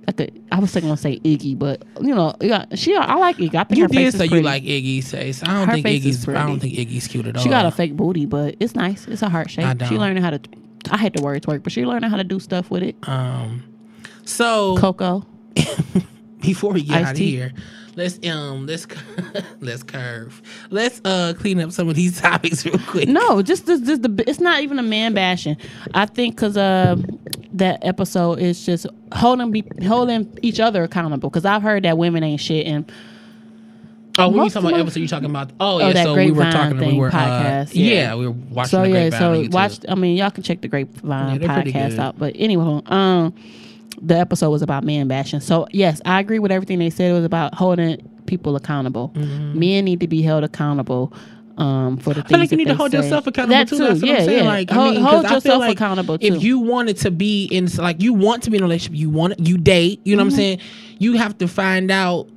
I 0.09 0.13
could, 0.13 0.43
I 0.51 0.59
was 0.59 0.75
gonna 0.75 0.97
say 0.97 1.21
Iggy, 1.21 1.59
but 1.59 1.83
you 2.01 2.15
know, 2.15 2.35
you 2.41 2.49
got, 2.49 2.79
she, 2.79 2.97
I 2.97 3.15
like 3.17 3.37
Iggy. 3.37 3.55
I 3.55 3.65
think 3.65 3.79
You 3.79 3.85
her 3.85 3.89
face 3.89 3.97
did 3.99 4.07
is 4.07 4.31
say 4.31 4.37
you 4.37 4.43
like 4.43 4.63
Iggy's 4.65 5.11
face. 5.11 5.43
I 5.43 5.47
don't 5.47 5.69
Her 5.69 5.75
think 5.75 5.87
Iggy's. 5.87 6.29
I 6.29 6.47
don't 6.47 6.59
think 6.61 6.75
Iggy's 6.75 7.07
cute 7.07 7.27
at 7.27 7.37
all. 7.37 7.43
She 7.43 7.51
got 7.51 7.67
a 7.67 7.71
fake 7.71 7.95
booty, 7.95 8.25
but 8.27 8.57
it's 8.59 8.75
nice. 8.75 9.07
It's 9.07 9.23
a 9.23 9.29
heart 9.29 9.51
shape. 9.51 9.67
I 9.67 9.87
She 9.87 9.99
learning 9.99 10.23
how 10.23 10.31
to. 10.31 10.41
I 10.91 10.97
hate 10.97 11.13
the 11.15 11.23
word 11.23 11.43
twerk, 11.43 11.63
but 11.63 11.73
she 11.73 11.85
learning 11.85 12.09
how 12.09 12.17
to 12.17 12.25
do 12.25 12.41
stuff 12.41 12.71
with 12.71 12.83
it. 12.83 12.97
Um. 13.07 13.63
So 14.25 14.77
Coco. 14.79 15.27
before 16.41 16.73
we 16.73 16.83
get 16.83 16.97
Iced 16.97 17.05
out 17.07 17.11
of 17.13 17.17
tea. 17.19 17.31
here, 17.33 17.53
let's 17.99 18.19
um 18.27 18.67
let's 18.67 18.87
let's 19.61 19.83
curve. 19.83 20.41
Let's 20.71 21.01
uh 21.05 21.35
clean 21.39 21.61
up 21.61 21.73
some 21.73 21.89
of 21.89 21.97
these 21.97 22.21
topics 22.23 22.65
real 22.65 22.79
quick. 22.79 23.09
No, 23.09 23.43
just 23.43 23.67
this, 23.67 23.81
this 23.81 23.99
the 23.99 24.25
it's 24.27 24.41
not 24.41 24.63
even 24.63 24.79
a 24.79 24.83
man 24.83 25.13
bashing. 25.13 25.57
I 25.93 26.07
think 26.07 26.37
because 26.37 26.57
uh, 26.57 26.97
that 27.53 27.85
episode 27.85 28.39
is 28.39 28.65
just 28.65 28.87
holding 29.13 29.51
be 29.51 29.65
holding 29.87 30.39
each 30.43 30.61
other 30.61 30.85
accountable. 30.85 31.29
Because 31.29 31.45
I've 31.45 31.63
heard 31.63 31.83
that 31.83 31.99
women 31.99 32.23
ain't 32.23 32.41
shit, 32.41 32.67
and 32.67 32.91
Oh, 34.21 34.31
when 34.31 34.45
you 34.45 34.51
talking 34.51 34.71
about 34.71 34.81
episode, 34.81 34.99
you 35.01 35.07
talking 35.07 35.31
about? 35.31 35.51
Oh, 35.61 35.81
Oh, 35.81 35.91
yeah. 35.91 36.03
So 36.03 36.15
we 36.17 36.33
were 36.33 36.51
talking. 36.51 36.79
We 36.79 36.95
were 36.99 37.11
podcast, 37.11 37.69
Uh, 37.69 37.73
yeah. 37.75 37.95
yeah. 37.95 38.15
we 38.17 38.27
were 38.27 38.33
watching. 38.33 38.71
so 38.71 38.83
the 38.83 38.89
yeah, 38.89 39.09
Grapevine 39.11 39.23
on 39.39 39.45
so 39.45 39.51
watch. 39.57 39.79
I 39.89 39.95
mean, 39.95 40.17
y'all 40.17 40.31
can 40.33 40.43
check 40.43 40.61
the 40.61 40.67
Grapevine 40.67 41.41
Yeah, 41.41 41.47
podcast 41.63 41.99
out. 42.01 42.19
But 42.19 42.35
anyway, 42.37 42.83
um, 42.87 43.33
the 44.03 44.17
episode 44.19 44.51
was 44.51 44.63
about 44.63 44.85
man 44.85 45.09
bashing. 45.09 45.41
So 45.41 45.67
yes, 45.73 46.01
I 46.05 46.21
agree 46.21 46.39
with 46.39 46.53
everything 46.53 46.79
they 46.79 46.91
said. 46.91 47.11
It 47.11 47.15
was 47.15 47.25
about 47.25 47.55
holding 47.55 48.09
people 48.27 48.57
accountable. 48.57 49.11
Mm-hmm. 49.15 49.59
Men 49.59 49.85
need 49.85 50.01
to 50.01 50.09
be 50.09 50.23
held 50.23 50.45
accountable. 50.45 51.13
Um, 51.57 51.97
for 51.97 52.15
the 52.15 52.23
things 52.23 52.27
I 52.27 52.29
feel 52.29 52.39
like 52.39 52.51
you 52.53 52.57
need 52.59 52.69
to 52.69 52.75
hold 52.77 52.93
say. 52.93 52.99
yourself 52.99 53.27
accountable 53.27 53.57
That 53.59 53.67
too. 53.69 53.79
That's 53.79 54.01
what 54.01 54.09
yeah, 54.09 54.15
I'm 54.19 54.25
saying. 54.27 54.45
yeah. 54.45 54.49
Like, 54.49 54.71
hold, 54.71 54.87
I 54.87 54.91
mean, 54.93 55.01
hold 55.03 55.23
yourself 55.29 55.59
like 55.59 55.73
accountable 55.73 56.17
too. 56.17 56.27
If 56.37 56.43
you 56.45 56.61
wanted 56.61 56.99
to 56.99 57.11
be 57.11 57.47
in, 57.47 57.67
like, 57.79 58.01
you 58.01 58.13
want 58.15 58.45
to 58.45 58.51
be 58.51 58.59
in 58.59 58.63
a 58.63 58.67
relationship, 58.67 58.97
you 58.97 59.11
want 59.11 59.41
you 59.41 59.59
date. 59.59 60.01
You 60.05 60.15
know 60.15 60.23
Mm-hmm. 60.23 60.27
what 60.29 60.33
I'm 60.35 60.37
saying? 60.37 60.61
You 61.01 61.15
have 61.15 61.37
to 61.39 61.49
find 61.49 61.91
out 61.91 62.29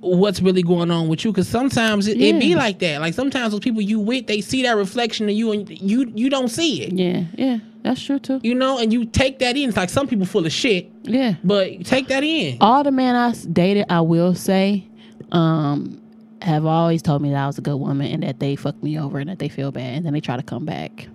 what's 0.00 0.40
really 0.40 0.62
going 0.62 0.90
on 0.90 1.08
with 1.08 1.24
you 1.24 1.32
because 1.32 1.48
sometimes 1.48 2.06
it, 2.06 2.20
it 2.20 2.38
be 2.38 2.54
like 2.54 2.78
that 2.78 3.00
like 3.00 3.12
sometimes 3.14 3.50
those 3.50 3.60
people 3.60 3.82
you 3.82 3.98
with 3.98 4.26
they 4.28 4.40
see 4.40 4.62
that 4.62 4.76
reflection 4.76 5.28
of 5.28 5.34
you 5.34 5.50
and 5.50 5.68
you 5.80 6.10
you 6.14 6.30
don't 6.30 6.48
see 6.48 6.82
it 6.84 6.92
yeah, 6.92 7.24
yeah, 7.36 7.58
that's 7.82 8.00
true 8.00 8.18
too. 8.20 8.38
you 8.44 8.54
know 8.54 8.78
and 8.78 8.92
you 8.92 9.04
take 9.04 9.40
that 9.40 9.56
in 9.56 9.68
it's 9.68 9.76
like 9.76 9.90
some 9.90 10.06
people 10.06 10.24
full 10.24 10.46
of 10.46 10.52
shit 10.52 10.88
Yeah. 11.02 11.34
but 11.42 11.84
take 11.84 12.06
that 12.08 12.22
in 12.22 12.58
all 12.60 12.84
the 12.84 12.92
men 12.92 13.16
i 13.16 13.32
dated, 13.52 13.86
I 13.90 14.00
will 14.02 14.34
say, 14.36 14.86
um, 15.32 16.00
have 16.42 16.64
always 16.64 17.02
told 17.02 17.20
me 17.22 17.30
that 17.30 17.42
I 17.42 17.46
was 17.48 17.58
a 17.58 17.62
good 17.62 17.76
woman 17.76 18.06
and 18.12 18.22
that 18.22 18.38
they 18.38 18.54
fucked 18.54 18.82
me 18.84 18.98
over 18.98 19.18
and 19.18 19.28
that 19.28 19.40
they 19.40 19.48
feel 19.48 19.72
bad 19.72 19.94
and 19.96 20.06
then 20.06 20.12
they 20.12 20.20
try 20.20 20.36
to 20.36 20.42
come 20.44 20.64
back, 20.64 21.08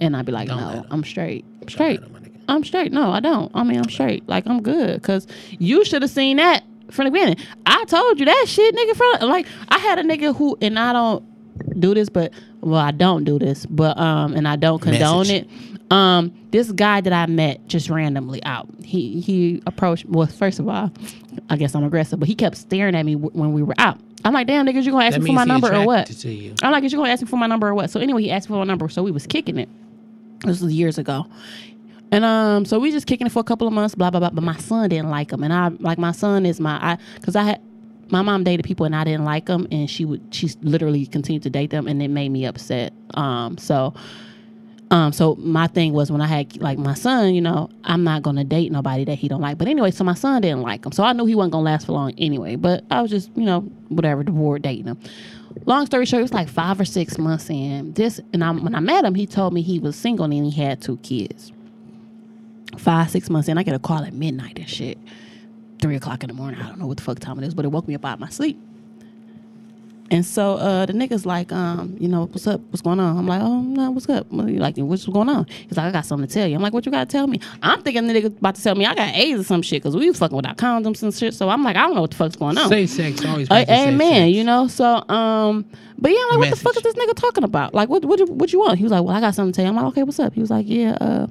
and 0.00 0.14
I'd 0.16 0.26
be 0.26 0.32
like, 0.32 0.48
Don't 0.48 0.60
no. 0.60 0.84
I'm 0.90 1.02
straight, 1.04 1.44
straight, 1.68 2.00
Don't 2.02 2.12
let 2.12 2.22
'em, 2.22 2.22
my 2.22 2.28
nigga. 2.28 2.44
I'm 2.48 2.64
straight. 2.64 2.92
No, 2.92 3.10
I 3.10 3.20
don't. 3.20 3.50
I 3.54 3.64
mean, 3.64 3.78
I'm 3.78 3.88
straight. 3.88 4.28
Like 4.28 4.46
I'm 4.46 4.60
good 4.62 5.00
because 5.00 5.26
you 5.58 5.84
should 5.86 6.02
have 6.02 6.10
seen 6.10 6.36
that 6.36 6.62
from 6.94 7.06
of 7.06 7.12
beginning. 7.12 7.36
I 7.66 7.84
told 7.84 8.18
you 8.18 8.26
that 8.26 8.44
shit, 8.48 8.74
nigga. 8.74 8.96
From 8.96 9.28
like 9.28 9.46
I 9.68 9.78
had 9.78 9.98
a 9.98 10.02
nigga 10.02 10.34
who, 10.36 10.56
and 10.60 10.78
I 10.78 10.92
don't 10.92 11.80
do 11.80 11.94
this, 11.94 12.08
but 12.08 12.32
well, 12.60 12.80
I 12.80 12.90
don't 12.90 13.24
do 13.24 13.38
this, 13.38 13.66
but 13.66 13.98
um, 13.98 14.34
and 14.34 14.46
I 14.48 14.56
don't 14.56 14.80
condone 14.80 15.26
Message. 15.28 15.44
it. 15.44 15.92
Um, 15.92 16.32
this 16.50 16.72
guy 16.72 17.00
that 17.02 17.12
I 17.12 17.26
met 17.26 17.66
just 17.68 17.90
randomly 17.90 18.42
out. 18.44 18.68
He 18.82 19.20
he 19.20 19.62
approached. 19.66 20.06
Well, 20.06 20.26
first 20.26 20.58
of 20.58 20.68
all, 20.68 20.90
I 21.50 21.56
guess 21.56 21.74
I'm 21.74 21.84
aggressive, 21.84 22.18
but 22.18 22.28
he 22.28 22.34
kept 22.34 22.56
staring 22.56 22.94
at 22.94 23.04
me 23.04 23.14
w- 23.14 23.30
when 23.38 23.52
we 23.52 23.62
were 23.62 23.74
out. 23.78 23.98
I'm 24.24 24.32
like, 24.32 24.46
damn, 24.46 24.66
niggas, 24.66 24.84
you 24.84 24.92
gonna 24.92 25.04
ask 25.04 25.14
that 25.16 25.22
me 25.22 25.30
for 25.30 25.34
my 25.34 25.44
number 25.44 25.72
or 25.72 25.84
what? 25.84 26.08
attracted 26.08 26.18
to 26.22 26.32
you. 26.32 26.54
I'm 26.62 26.72
like, 26.72 26.82
is 26.84 26.92
you 26.92 26.98
gonna 26.98 27.10
ask 27.10 27.22
me 27.22 27.28
for 27.28 27.36
my 27.36 27.46
number 27.46 27.68
or 27.68 27.74
what? 27.74 27.90
So 27.90 28.00
anyway, 28.00 28.22
he 28.22 28.30
asked 28.30 28.48
me 28.48 28.54
for 28.54 28.58
my 28.58 28.64
number, 28.64 28.88
so 28.88 29.02
we 29.02 29.10
was 29.10 29.26
kicking 29.26 29.58
it. 29.58 29.68
This 30.46 30.62
was 30.62 30.72
years 30.72 30.96
ago. 30.96 31.26
And 32.14 32.24
um, 32.24 32.64
so 32.64 32.78
we 32.78 32.92
just 32.92 33.08
kicking 33.08 33.26
it 33.26 33.30
for 33.32 33.40
a 33.40 33.44
couple 33.44 33.66
of 33.66 33.72
months, 33.72 33.96
blah 33.96 34.08
blah 34.08 34.20
blah. 34.20 34.30
But 34.30 34.44
my 34.44 34.56
son 34.58 34.88
didn't 34.88 35.10
like 35.10 35.32
him, 35.32 35.42
and 35.42 35.52
I 35.52 35.70
like 35.80 35.98
my 35.98 36.12
son 36.12 36.46
is 36.46 36.60
my 36.60 36.76
I 36.76 36.98
because 37.16 37.34
I 37.34 37.42
had 37.42 37.60
my 38.08 38.22
mom 38.22 38.44
dated 38.44 38.64
people 38.64 38.86
and 38.86 38.94
I 38.94 39.02
didn't 39.02 39.24
like 39.24 39.46
them, 39.46 39.66
and 39.72 39.90
she 39.90 40.04
would 40.04 40.22
she 40.30 40.48
literally 40.62 41.06
continued 41.06 41.42
to 41.42 41.50
date 41.50 41.70
them, 41.70 41.88
and 41.88 42.00
it 42.00 42.06
made 42.06 42.28
me 42.28 42.46
upset. 42.46 42.92
Um, 43.14 43.58
so 43.58 43.94
um, 44.92 45.12
so 45.12 45.34
my 45.40 45.66
thing 45.66 45.92
was 45.92 46.12
when 46.12 46.20
I 46.20 46.28
had 46.28 46.56
like 46.62 46.78
my 46.78 46.94
son, 46.94 47.34
you 47.34 47.40
know, 47.40 47.68
I'm 47.82 48.04
not 48.04 48.22
gonna 48.22 48.44
date 48.44 48.70
nobody 48.70 49.04
that 49.06 49.16
he 49.16 49.26
don't 49.26 49.40
like. 49.40 49.58
But 49.58 49.66
anyway, 49.66 49.90
so 49.90 50.04
my 50.04 50.14
son 50.14 50.40
didn't 50.42 50.62
like 50.62 50.86
him, 50.86 50.92
so 50.92 51.02
I 51.02 51.14
knew 51.14 51.26
he 51.26 51.34
wasn't 51.34 51.54
gonna 51.54 51.64
last 51.64 51.86
for 51.86 51.94
long 51.94 52.12
anyway. 52.16 52.54
But 52.54 52.84
I 52.92 53.02
was 53.02 53.10
just, 53.10 53.28
you 53.34 53.44
know, 53.44 53.62
whatever, 53.88 54.22
bored 54.22 54.62
dating 54.62 54.86
him. 54.86 55.00
Long 55.66 55.84
story 55.86 56.06
short, 56.06 56.20
it 56.20 56.22
was 56.22 56.32
like 56.32 56.48
five 56.48 56.78
or 56.78 56.84
six 56.84 57.18
months 57.18 57.50
in. 57.50 57.92
This 57.94 58.20
and 58.32 58.44
I, 58.44 58.52
when 58.52 58.76
I 58.76 58.80
met 58.80 59.04
him, 59.04 59.16
he 59.16 59.26
told 59.26 59.52
me 59.52 59.62
he 59.62 59.80
was 59.80 59.96
single 59.96 60.26
and 60.26 60.32
he 60.32 60.52
had 60.52 60.80
two 60.80 60.98
kids. 60.98 61.50
Five 62.78 63.10
six 63.10 63.30
months 63.30 63.48
in, 63.48 63.58
I 63.58 63.62
get 63.62 63.74
a 63.74 63.78
call 63.78 64.04
at 64.04 64.12
midnight 64.12 64.58
and 64.58 64.68
shit, 64.68 64.98
three 65.80 65.96
o'clock 65.96 66.22
in 66.22 66.28
the 66.28 66.34
morning. 66.34 66.60
I 66.60 66.68
don't 66.68 66.78
know 66.78 66.86
what 66.86 66.96
the 66.98 67.02
fuck 67.02 67.18
time 67.18 67.38
it 67.38 67.46
is, 67.46 67.54
but 67.54 67.64
it 67.64 67.68
woke 67.68 67.88
me 67.88 67.94
up 67.94 68.04
out 68.04 68.14
of 68.14 68.20
my 68.20 68.28
sleep. 68.28 68.60
And 70.10 70.24
so 70.24 70.54
uh, 70.56 70.84
the 70.84 70.92
nigga's 70.92 71.24
like, 71.24 71.50
um, 71.50 71.96
you 71.98 72.08
know, 72.08 72.26
what's 72.26 72.46
up? 72.46 72.60
What's 72.68 72.82
going 72.82 73.00
on? 73.00 73.16
I'm 73.16 73.26
like, 73.26 73.40
oh 73.40 73.62
no, 73.62 73.90
what's 73.90 74.08
up? 74.08 74.26
Like, 74.30 74.76
what's 74.76 75.06
going 75.06 75.30
on? 75.30 75.46
He's 75.46 75.76
like, 75.76 75.86
I 75.86 75.90
got 75.90 76.04
something 76.04 76.28
to 76.28 76.32
tell 76.32 76.46
you. 76.46 76.54
I'm 76.56 76.62
like, 76.62 76.74
what 76.74 76.84
you 76.84 76.92
got 76.92 77.08
to 77.08 77.12
tell 77.12 77.26
me? 77.26 77.40
I'm 77.62 77.82
thinking 77.82 78.06
the 78.06 78.12
nigga 78.12 78.26
about 78.26 78.54
to 78.56 78.62
tell 78.62 78.74
me 78.74 78.84
I 78.84 78.94
got 78.94 79.14
AIDS 79.14 79.40
or 79.40 79.44
some 79.44 79.62
shit 79.62 79.82
because 79.82 79.96
we 79.96 80.08
was 80.08 80.18
fucking 80.18 80.36
without 80.36 80.58
condoms 80.58 81.02
and 81.02 81.12
shit. 81.12 81.32
So 81.32 81.48
I'm 81.48 81.64
like, 81.64 81.76
I 81.76 81.80
don't 81.80 81.94
know 81.94 82.02
what 82.02 82.10
the 82.10 82.16
fuck's 82.16 82.36
going 82.36 82.58
on. 82.58 82.68
Safe 82.68 82.90
sex 82.90 83.24
always. 83.24 83.50
Uh, 83.50 83.64
amen. 83.68 84.28
You 84.28 84.44
know, 84.44 84.68
so 84.68 85.08
um, 85.08 85.64
but 85.98 86.10
yeah, 86.10 86.18
I'm 86.30 86.38
like, 86.38 86.50
what 86.50 86.50
the 86.50 86.62
fuck 86.62 86.76
is 86.76 86.82
this 86.82 86.94
nigga 86.94 87.14
talking 87.14 87.44
about? 87.44 87.72
Like, 87.72 87.88
what 87.88 88.04
what 88.04 88.18
you, 88.18 88.26
what 88.26 88.52
you 88.52 88.60
want? 88.60 88.76
He 88.78 88.84
was 88.84 88.92
like, 88.92 89.02
well, 89.02 89.16
I 89.16 89.20
got 89.20 89.34
something 89.34 89.52
to 89.52 89.56
tell 89.56 89.64
you. 89.64 89.70
I'm 89.70 89.76
like, 89.76 89.86
okay, 89.86 90.02
what's 90.02 90.20
up? 90.20 90.34
He 90.34 90.40
was 90.40 90.50
like, 90.50 90.66
yeah, 90.68 90.98
uh, 91.00 91.26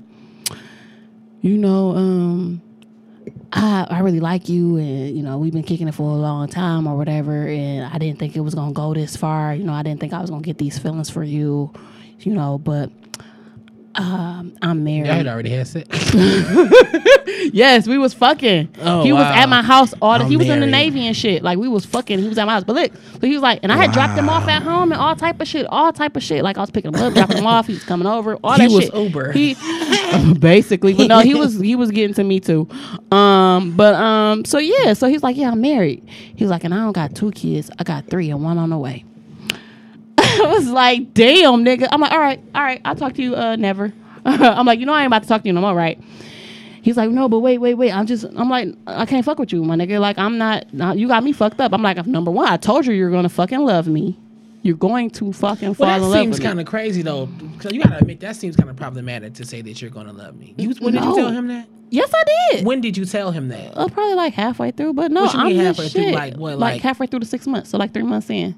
you 1.43 1.57
know, 1.57 1.91
um, 1.91 2.61
I 3.51 3.85
I 3.89 3.99
really 3.99 4.21
like 4.21 4.47
you, 4.47 4.77
and 4.77 5.15
you 5.15 5.21
know, 5.23 5.37
we've 5.37 5.51
been 5.51 5.63
kicking 5.63 5.89
it 5.89 5.93
for 5.93 6.09
a 6.09 6.15
long 6.15 6.47
time 6.47 6.87
or 6.87 6.95
whatever, 6.95 7.47
and 7.47 7.85
I 7.85 7.97
didn't 7.97 8.17
think 8.17 8.37
it 8.37 8.39
was 8.39 8.55
gonna 8.55 8.71
go 8.71 8.93
this 8.93 9.17
far. 9.17 9.53
You 9.53 9.65
know, 9.65 9.73
I 9.73 9.83
didn't 9.83 9.99
think 9.99 10.13
I 10.13 10.21
was 10.21 10.29
gonna 10.29 10.41
get 10.41 10.57
these 10.57 10.79
feelings 10.79 11.09
for 11.09 11.23
you, 11.23 11.71
you 12.21 12.33
know, 12.33 12.57
but. 12.57 12.89
Um, 13.95 14.57
I'm 14.61 14.83
married. 14.83 15.07
Y'all 15.07 15.15
had 15.15 15.27
already 15.27 15.49
had 15.49 15.67
sex. 15.67 16.13
Yes, 17.51 17.87
we 17.87 17.97
was 17.97 18.13
fucking. 18.13 18.75
Oh, 18.79 19.03
he 19.03 19.11
was 19.11 19.21
wow. 19.21 19.33
at 19.33 19.49
my 19.49 19.61
house 19.61 19.93
all 20.01 20.17
the, 20.17 20.23
I'm 20.23 20.29
he 20.29 20.37
was 20.37 20.47
in 20.47 20.59
the. 20.59 20.67
Navy 20.67 21.05
and 21.05 21.15
shit. 21.15 21.43
Like 21.43 21.57
we 21.57 21.67
was 21.67 21.85
fucking. 21.85 22.19
He 22.19 22.27
was 22.27 22.37
at 22.37 22.45
my 22.45 22.53
house. 22.53 22.63
But 22.63 22.75
look, 22.75 22.91
so 22.95 23.27
he 23.27 23.33
was 23.33 23.41
like, 23.41 23.59
and 23.63 23.71
I 23.71 23.77
had 23.77 23.91
dropped 23.91 24.17
him 24.17 24.29
off 24.29 24.47
at 24.47 24.63
home 24.63 24.91
and 24.91 24.99
all 24.99 25.15
type 25.15 25.39
of 25.41 25.47
shit, 25.47 25.65
all 25.67 25.91
type 25.93 26.15
of 26.15 26.23
shit. 26.23 26.43
Like 26.43 26.57
I 26.57 26.61
was 26.61 26.71
picking 26.71 26.93
him 26.93 27.01
up, 27.01 27.13
dropping 27.13 27.37
him 27.37 27.45
off. 27.45 27.67
He 27.67 27.73
was 27.73 27.83
coming 27.83 28.07
over. 28.07 28.35
All 28.37 28.53
He 28.57 28.67
that 28.67 28.71
was 28.71 28.85
shit. 28.85 28.95
Uber. 28.95 29.31
He 29.33 29.55
basically, 30.39 30.93
but 30.93 31.07
no, 31.07 31.19
he 31.19 31.35
was 31.35 31.59
he 31.59 31.75
was 31.75 31.91
getting 31.91 32.13
to 32.15 32.23
me 32.23 32.39
too. 32.39 32.67
Um, 33.11 33.75
but 33.75 33.95
um, 33.95 34.45
so 34.45 34.57
yeah, 34.57 34.93
so 34.93 35.07
he's 35.07 35.23
like, 35.23 35.35
yeah, 35.35 35.51
I'm 35.51 35.61
married. 35.61 36.07
He's 36.35 36.49
like, 36.49 36.63
and 36.63 36.73
I 36.73 36.77
don't 36.77 36.93
got 36.93 37.15
two 37.15 37.31
kids. 37.31 37.69
I 37.77 37.83
got 37.83 38.07
three 38.07 38.29
and 38.29 38.43
one 38.43 38.57
on 38.57 38.69
the 38.69 38.77
way. 38.77 39.05
I 40.41 40.47
was 40.53 40.67
like, 40.69 41.13
damn, 41.13 41.63
nigga. 41.65 41.87
I'm 41.91 42.01
like, 42.01 42.11
all 42.11 42.19
right, 42.19 42.39
all 42.55 42.61
right. 42.63 42.81
I'll 42.85 42.95
talk 42.95 43.13
to 43.13 43.21
you. 43.21 43.35
Uh, 43.35 43.55
never. 43.55 43.93
I'm 44.25 44.65
like, 44.65 44.79
you 44.79 44.85
know, 44.85 44.93
I 44.93 44.99
ain't 45.01 45.07
about 45.07 45.23
to 45.23 45.27
talk 45.29 45.41
to 45.43 45.47
you 45.47 45.53
no 45.53 45.61
more, 45.61 45.73
right? 45.75 45.99
He's 46.81 46.97
like, 46.97 47.09
no, 47.11 47.29
but 47.29 47.39
wait, 47.39 47.59
wait, 47.59 47.75
wait. 47.75 47.91
I'm 47.93 48.05
just, 48.05 48.25
I'm 48.35 48.49
like, 48.49 48.67
I 48.87 49.05
can't 49.05 49.23
fuck 49.23 49.39
with 49.39 49.53
you, 49.53 49.63
my 49.63 49.75
nigga. 49.75 49.99
Like, 50.01 50.17
I'm 50.17 50.37
not, 50.37 50.65
you 50.97 51.07
got 51.07 51.23
me 51.23 51.31
fucked 51.31 51.61
up. 51.61 51.73
I'm 51.73 51.81
like, 51.81 52.05
number 52.05 52.29
one, 52.31 52.47
I 52.49 52.57
told 52.57 52.85
you 52.85 52.93
you're 52.93 53.11
gonna 53.11 53.29
fucking 53.29 53.59
love 53.59 53.87
me. 53.87 54.19
You're 54.63 54.77
going 54.77 55.09
to 55.11 55.33
fucking 55.33 55.73
fall 55.73 55.87
Well, 55.87 55.95
in 55.95 56.01
that 56.01 56.07
love 56.07 56.19
seems 56.21 56.29
with 56.35 56.39
me. 56.39 56.45
kind 56.45 56.59
of 56.61 56.65
crazy 56.65 57.01
though. 57.01 57.27
'Cause 57.59 57.73
you 57.73 57.83
gotta 57.83 57.97
admit 57.97 58.21
that 58.21 58.35
seems 58.37 58.55
kind 58.55 58.69
of 58.69 58.77
problematic 58.77 59.33
to 59.35 59.45
say 59.45 59.61
that 59.61 59.81
you're 59.81 59.91
gonna 59.91 60.13
love 60.13 60.37
me. 60.37 60.55
You, 60.57 60.73
when 60.79 60.93
did 60.93 61.03
you 61.03 61.15
tell 61.15 61.29
him 61.31 61.47
that? 61.47 61.67
Yes, 61.89 62.09
I 62.13 62.23
did. 62.53 62.65
When 62.65 62.79
did 62.79 62.95
you 62.95 63.03
tell 63.05 63.31
him 63.31 63.49
that? 63.49 63.77
Uh, 63.77 63.87
probably 63.89 64.15
like 64.15 64.33
halfway 64.33 64.71
through, 64.71 64.93
but 64.93 65.11
no, 65.11 65.25
I'm 65.25 65.53
halfway 65.55 65.89
through? 65.89 66.01
shit. 66.03 66.15
Like, 66.15 66.35
what, 66.37 66.57
Like 66.57 66.75
like- 66.75 66.81
halfway 66.81 67.07
through 67.07 67.19
the 67.19 67.25
six 67.25 67.45
months, 67.45 67.71
so 67.71 67.77
like 67.77 67.93
three 67.93 68.03
months 68.03 68.29
in. 68.29 68.55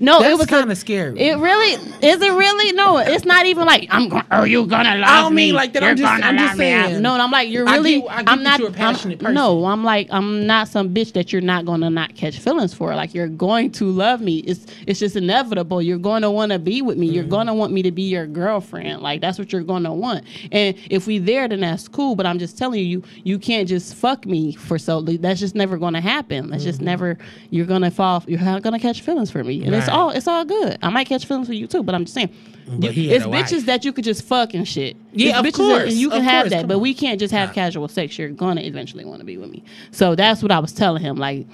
No, 0.00 0.22
it 0.22 0.36
was 0.36 0.46
kind 0.46 0.70
of 0.70 0.76
scary. 0.76 1.18
It 1.20 1.38
really 1.38 1.72
is 2.02 2.20
it 2.20 2.32
really 2.32 2.72
no. 2.72 2.98
It's 2.98 3.24
not 3.24 3.46
even 3.46 3.64
like 3.64 3.86
I'm. 3.90 4.08
Go- 4.08 4.22
are 4.30 4.46
you 4.46 4.66
gonna 4.66 4.96
love 4.96 5.08
I 5.08 5.20
don't 5.22 5.34
mean 5.34 5.50
me? 5.50 5.52
like 5.52 5.72
that. 5.74 5.82
You're 5.82 5.90
I'm 5.90 5.96
just- 5.96 6.10
gonna 6.12 6.26
I'm 6.26 6.36
just 6.38 6.48
love 6.50 6.58
me. 6.58 6.64
saying. 6.64 7.02
No, 7.02 7.14
I'm 7.14 7.30
like 7.30 7.48
you're 7.48 7.64
really. 7.64 8.06
I 8.08 8.24
I'm 8.26 8.42
not. 8.42 8.58
you're 8.58 8.70
a 8.70 8.72
passionate 8.72 9.14
I'm, 9.20 9.26
person. 9.26 9.34
No, 9.34 9.64
I'm 9.66 9.84
like 9.84 10.08
I'm 10.10 10.46
not 10.46 10.68
some 10.68 10.92
bitch 10.92 11.12
that 11.12 11.32
you're 11.32 11.42
not 11.42 11.64
gonna 11.64 11.90
not 11.90 12.14
catch 12.16 12.38
feelings 12.38 12.74
for. 12.74 12.94
Like 12.96 13.14
you're 13.14 13.28
going 13.28 13.70
to 13.72 13.84
love 13.90 14.20
me. 14.20 14.38
It's 14.38 14.66
it's 14.86 14.98
just 14.98 15.14
inevitable. 15.16 15.80
You're 15.80 15.98
going 15.98 16.22
to 16.22 16.30
want 16.30 16.50
to 16.52 16.58
be 16.58 16.82
with 16.82 16.98
me. 16.98 17.06
You're 17.06 17.22
Mm-hmm. 17.22 17.30
going 17.30 17.46
to 17.46 17.54
want 17.54 17.72
me 17.72 17.82
to 17.82 17.92
be 17.92 18.02
your 18.02 18.26
girlfriend. 18.26 19.00
Like 19.02 19.20
that's 19.20 19.38
what 19.38 19.52
you're 19.52 19.62
going 19.62 19.84
to 19.84 19.92
want. 19.92 20.24
And 20.50 20.76
if 20.90 21.06
we 21.06 21.18
there, 21.18 21.46
then 21.46 21.60
that's 21.60 21.86
cool. 21.88 22.16
But 22.16 22.26
I'm 22.26 22.38
just 22.40 22.58
telling 22.58 22.80
you, 22.80 22.86
you 22.86 23.02
you 23.22 23.38
can't 23.38 23.68
just 23.68 23.94
fuck 23.94 24.26
me 24.26 24.52
for 24.54 24.78
so. 24.78 25.02
That's 25.02 25.38
just 25.38 25.54
never 25.54 25.78
going 25.78 25.94
to 25.94 26.00
happen. 26.00 26.50
That's 26.50 26.64
just 26.64 26.78
Mm-hmm. 26.78 26.86
never. 26.86 27.18
You're 27.50 27.66
gonna 27.66 27.90
fall. 27.90 28.24
You're 28.26 28.40
not 28.40 28.62
gonna 28.62 28.78
catch 28.80 29.02
feelings 29.02 29.30
for 29.30 29.44
me, 29.44 29.51
and 29.62 29.74
it's 29.74 29.88
all 29.88 30.10
it's 30.10 30.26
all 30.28 30.44
good. 30.44 30.78
I 30.82 30.88
might 30.88 31.06
catch 31.08 31.26
feelings 31.26 31.46
for 31.48 31.54
you 31.54 31.66
too, 31.66 31.82
but 31.82 31.94
I'm 31.94 32.04
just 32.04 32.14
saying. 32.14 32.30
But 32.66 32.84
you- 32.84 32.90
he 32.92 33.08
had 33.08 33.16
it's 33.16 33.26
bitches 33.26 33.56
wife. 33.56 33.66
that 33.66 33.84
you 33.84 33.92
could 33.92 34.04
just 34.04 34.24
fuck 34.24 34.54
and 34.54 34.66
shit. 34.66 34.96
Yeah, 35.12 35.30
It's 35.30 35.38
of 35.40 35.44
bitches 35.46 35.56
course, 35.56 35.82
and 35.90 35.92
you 36.00 36.10
can 36.10 36.22
have 36.22 36.44
course, 36.44 36.50
that, 36.52 36.60
come 36.60 36.68
but 36.68 36.74
on. 36.76 36.80
we 36.80 36.94
can't 36.94 37.18
just 37.18 37.32
have 37.34 37.52
casual 37.52 37.88
sex. 37.88 38.16
You're 38.18 38.28
gonna 38.30 38.60
eventually 38.62 39.04
want 39.04 39.18
to 39.18 39.24
be 39.24 39.36
with 39.36 39.50
me. 39.50 39.64
So 39.90 40.14
that's 40.14 40.42
what 40.42 40.52
I 40.52 40.60
was 40.60 40.72
telling 40.72 41.02
him. 41.02 41.16
Like, 41.16 41.46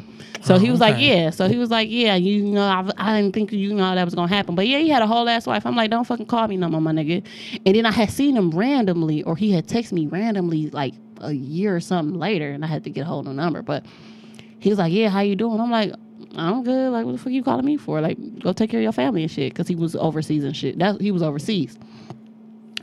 so 0.43 0.59
he 0.59 0.69
Oh, 0.69 0.73
was 0.73 0.81
like, 0.81 0.97
yeah. 0.99 1.31
So 1.31 1.49
he 1.49 1.57
was 1.57 1.71
like, 1.71 1.89
yeah. 1.91 2.15
You 2.15 2.43
know, 2.45 2.61
I, 2.63 2.89
I 2.99 3.21
didn't 3.23 3.35
think 3.35 3.53
you 3.53 3.73
know 3.75 3.95
that 3.95 4.05
was 4.05 4.15
gonna 4.15 4.29
happen, 4.29 4.55
but 4.55 4.67
yeah, 4.69 4.79
he 4.79 4.91
had 4.91 5.03
a 5.03 5.07
whole 5.07 5.29
ass 5.29 5.47
wife. 5.47 5.65
I'm 5.67 5.75
like, 5.75 5.91
don't 5.91 6.05
fucking 6.05 6.27
call 6.27 6.47
me 6.47 6.57
no 6.59 6.69
more, 6.69 6.81
my 6.81 6.93
nigga. 6.93 7.25
And 7.65 7.75
then 7.75 7.87
I 7.87 7.91
had 7.91 8.11
seen 8.11 8.37
him 8.37 8.51
randomly, 8.51 9.23
or 9.23 9.35
he 9.35 9.51
had 9.51 9.67
texted 9.67 9.93
me 9.93 10.07
randomly 10.07 10.69
like 10.71 10.93
a 11.23 11.33
year 11.33 11.75
or 11.75 11.81
something 11.81 12.19
later, 12.19 12.51
and 12.51 12.65
I 12.65 12.69
had 12.69 12.85
to 12.85 12.91
get 12.91 13.01
a 13.03 13.05
hold 13.07 13.27
of 13.27 13.35
the 13.35 13.41
number, 13.43 13.63
but. 13.63 13.85
He 14.61 14.71
was 14.71 14.79
like, 14.81 14.93
"Yeah, 14.93 15.09
how 15.09 15.21
you 15.21 15.37
doing?" 15.37 15.61
I'm 15.61 15.71
like, 15.71 15.93
"I'm 16.37 16.63
good. 16.63 16.91
Like, 16.91 17.05
what 17.07 17.13
the 17.13 17.19
fuck 17.19 17.33
you 17.33 17.43
calling 17.43 17.65
me 17.65 17.77
for? 17.77 18.01
Like, 18.01 18.19
go 18.41 18.53
take 18.53 18.71
care 18.71 18.81
of 18.81 18.85
your 18.85 18.93
family 18.93 19.23
and 19.23 19.31
shit." 19.31 19.53
Because 19.53 19.69
he 19.69 19.75
was 19.75 19.97
overseas 19.97 20.45
and 20.45 20.57
shit. 20.57 20.79
That 20.79 21.01
he 21.01 21.11
was 21.11 21.23
overseas. 21.23 21.79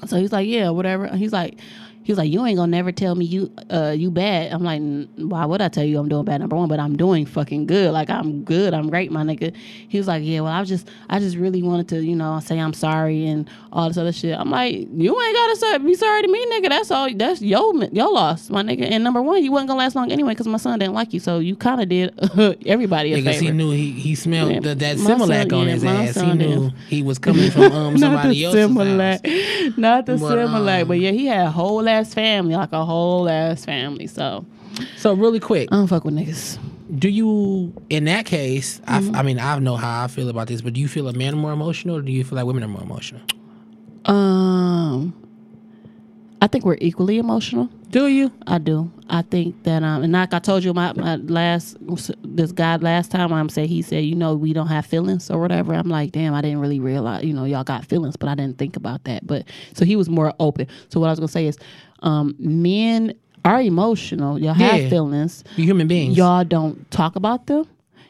So 0.05 0.17
he's 0.17 0.31
like, 0.31 0.47
"Yeah, 0.47 0.69
whatever." 0.69 1.07
He's 1.15 1.33
like, 1.33 1.59
he 2.05 2.11
was 2.11 2.17
like, 2.19 2.31
"You 2.31 2.45
ain't 2.45 2.55
gonna 2.57 2.71
never 2.71 2.91
tell 2.91 3.15
me 3.15 3.25
you 3.25 3.51
uh 3.69 3.93
you 3.97 4.11
bad." 4.11 4.53
I'm 4.53 4.63
like, 4.63 4.81
"Why 5.17 5.43
would 5.43 5.59
I 5.59 5.67
tell 5.69 5.83
you 5.83 5.99
I'm 5.99 6.07
doing 6.07 6.23
bad? 6.23 6.39
Number 6.39 6.55
one, 6.55 6.69
but 6.69 6.79
I'm 6.79 6.95
doing 6.95 7.25
fucking 7.25 7.65
good. 7.65 7.91
Like 7.91 8.09
I'm 8.11 8.43
good. 8.43 8.73
I'm 8.75 8.89
great, 8.89 9.11
my 9.11 9.23
nigga." 9.23 9.53
He 9.89 9.97
was 9.97 10.07
like, 10.07 10.21
"Yeah, 10.23 10.41
well, 10.41 10.51
I 10.53 10.63
just 10.63 10.87
I 11.09 11.17
just 11.19 11.35
really 11.35 11.63
wanted 11.63 11.87
to, 11.89 12.03
you 12.03 12.15
know, 12.15 12.39
say 12.39 12.59
I'm 12.59 12.73
sorry 12.73 13.25
and 13.27 13.49
all 13.73 13.87
this 13.87 13.97
other 13.97 14.11
shit." 14.13 14.37
I'm 14.39 14.51
like, 14.51 14.75
"You 14.95 15.19
ain't 15.21 15.35
gotta 15.35 15.55
say, 15.57 15.77
be 15.79 15.95
sorry 15.95 16.21
to 16.21 16.27
me, 16.27 16.45
nigga. 16.53 16.69
That's 16.69 16.91
all. 16.91 17.11
That's 17.13 17.41
your 17.41 17.83
your 17.91 18.13
loss, 18.13 18.49
my 18.51 18.61
nigga. 18.61 18.89
And 18.91 19.03
number 19.03 19.21
one, 19.21 19.43
you 19.43 19.51
wasn't 19.51 19.69
gonna 19.69 19.79
last 19.79 19.95
long 19.95 20.11
anyway 20.11 20.31
because 20.33 20.47
my 20.47 20.57
son 20.57 20.77
didn't 20.77 20.93
like 20.93 21.11
you, 21.13 21.19
so 21.19 21.39
you 21.39 21.55
kind 21.55 21.81
of 21.81 21.89
did 21.89 22.13
everybody 22.67 23.13
a 23.13 23.15
Because 23.17 23.37
favor." 23.39 23.51
he 23.51 23.57
knew 23.57 23.71
he, 23.71 23.91
he 23.91 24.13
smelled 24.13 24.51
Yeah. 24.51 24.59
the, 24.59 24.75
that 24.75 24.97
Similac 24.97 25.51
on 25.51 25.67
yeah, 25.67 25.73
his 25.73 25.83
ass. 25.83 26.21
He 26.21 26.33
knew 26.33 26.69
did. 26.69 26.73
he 26.87 27.01
was 27.01 27.17
coming 27.17 27.49
from 27.49 27.71
um, 27.71 27.97
somebody 27.97 28.43
not 28.43 28.55
else's 28.55 28.75
the 28.75 28.83
house. 28.83 29.21
Similac, 29.21 29.77
not 29.77 30.05
the 30.05 30.17
But, 30.17 30.37
Similac, 30.37 30.81
um, 30.83 30.87
but 30.89 30.99
yeah, 30.99 31.11
he 31.11 31.25
had 31.25 31.47
a 31.47 31.51
whole 31.51 31.87
ass 31.87 31.94
family, 32.03 32.55
like 32.55 32.73
a 32.73 32.83
whole 32.85 33.29
ass 33.29 33.63
family. 33.65 34.07
So 34.07 34.45
So 34.97 35.13
really 35.13 35.39
quick, 35.39 35.69
I 35.71 35.75
don't 35.77 35.87
fuck 35.87 36.03
with 36.05 36.15
niggas. 36.15 36.57
do 36.99 37.07
you 37.09 37.73
in 37.89 38.05
that 38.05 38.25
case? 38.25 38.79
Mm-hmm. 38.87 39.15
I, 39.15 39.19
I 39.19 39.21
mean, 39.23 39.39
I 39.39 39.57
know 39.59 39.75
how 39.77 40.03
I 40.03 40.07
feel 40.07 40.29
about 40.29 40.47
this, 40.47 40.61
but 40.61 40.73
do 40.73 40.81
you 40.81 40.87
feel 40.87 41.07
a 41.07 41.13
man 41.13 41.37
more 41.37 41.51
emotional, 41.53 41.97
or 41.97 42.01
do 42.01 42.11
you 42.11 42.23
feel 42.23 42.35
like 42.35 42.45
women 42.45 42.63
are 42.63 42.67
more 42.67 42.83
emotional? 42.83 43.21
Um, 44.05 45.13
I 46.45 46.47
think 46.47 46.63
we're 46.63 46.77
equally 46.79 47.17
emotional. 47.17 47.69
Do 47.89 48.05
you? 48.05 48.31
I 48.45 48.59
do. 48.59 48.91
I 49.09 49.23
think 49.23 49.63
that 49.63 49.81
um, 49.81 50.03
and 50.03 50.13
like 50.13 50.31
I 50.31 50.37
told 50.37 50.63
you, 50.63 50.75
my, 50.75 50.93
my 50.93 51.15
last 51.15 51.75
this 52.23 52.51
guy 52.51 52.75
last 52.75 53.09
time 53.09 53.33
I'm 53.33 53.49
say 53.49 53.65
he 53.65 53.81
said, 53.81 54.03
you 54.03 54.13
know, 54.13 54.35
we 54.35 54.53
don't 54.53 54.67
have 54.67 54.85
feelings 54.85 55.31
or 55.31 55.41
whatever. 55.41 55.73
I'm 55.73 55.89
like, 55.89 56.11
damn, 56.11 56.35
I 56.35 56.41
didn't 56.41 56.59
really 56.59 56.79
realize, 56.79 57.23
you 57.23 57.33
know, 57.33 57.45
y'all 57.45 57.63
got 57.63 57.83
feelings, 57.83 58.15
but 58.15 58.29
I 58.29 58.35
didn't 58.35 58.59
think 58.59 58.75
about 58.75 59.05
that. 59.05 59.25
But 59.25 59.47
so 59.73 59.85
he 59.85 59.95
was 59.95 60.07
more 60.07 60.35
open. 60.39 60.67
So 60.89 60.99
what 60.99 61.07
I 61.07 61.09
was 61.13 61.19
gonna 61.19 61.29
say 61.29 61.47
is, 61.47 61.57
um, 62.03 62.35
men 62.37 63.15
are 63.43 63.59
emotional. 63.59 64.37
Y'all 64.37 64.53
have 64.53 64.87
feelings. 64.87 65.43
You 65.55 65.63
human 65.63 65.87
beings. 65.87 66.15
Y'all 66.15 66.43
don't 66.43 66.91
talk 66.91 67.15
about 67.15 67.47
them. 67.47 67.65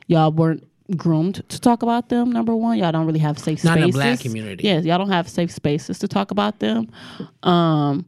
Y'all 0.08 0.34
weren't 0.34 0.68
groomed 0.96 1.44
to 1.50 1.60
talk 1.60 1.84
about 1.84 2.10
them. 2.10 2.32
Number 2.32 2.56
one, 2.56 2.78
y'all 2.78 2.92
don't 2.92 3.06
really 3.06 3.20
have 3.20 3.38
safe 3.38 3.60
spaces. 3.60 3.66
Not 3.66 3.78
in 3.80 3.86
the 3.86 3.92
black 3.92 4.20
community. 4.20 4.64
Yes, 4.64 4.86
y'all 4.86 4.98
don't 4.98 5.10
have 5.10 5.28
safe 5.28 5.52
spaces 5.52 6.00
to 6.00 6.08
talk 6.08 6.32
about 6.32 6.60
them. 6.60 6.90
Um, 7.44 8.06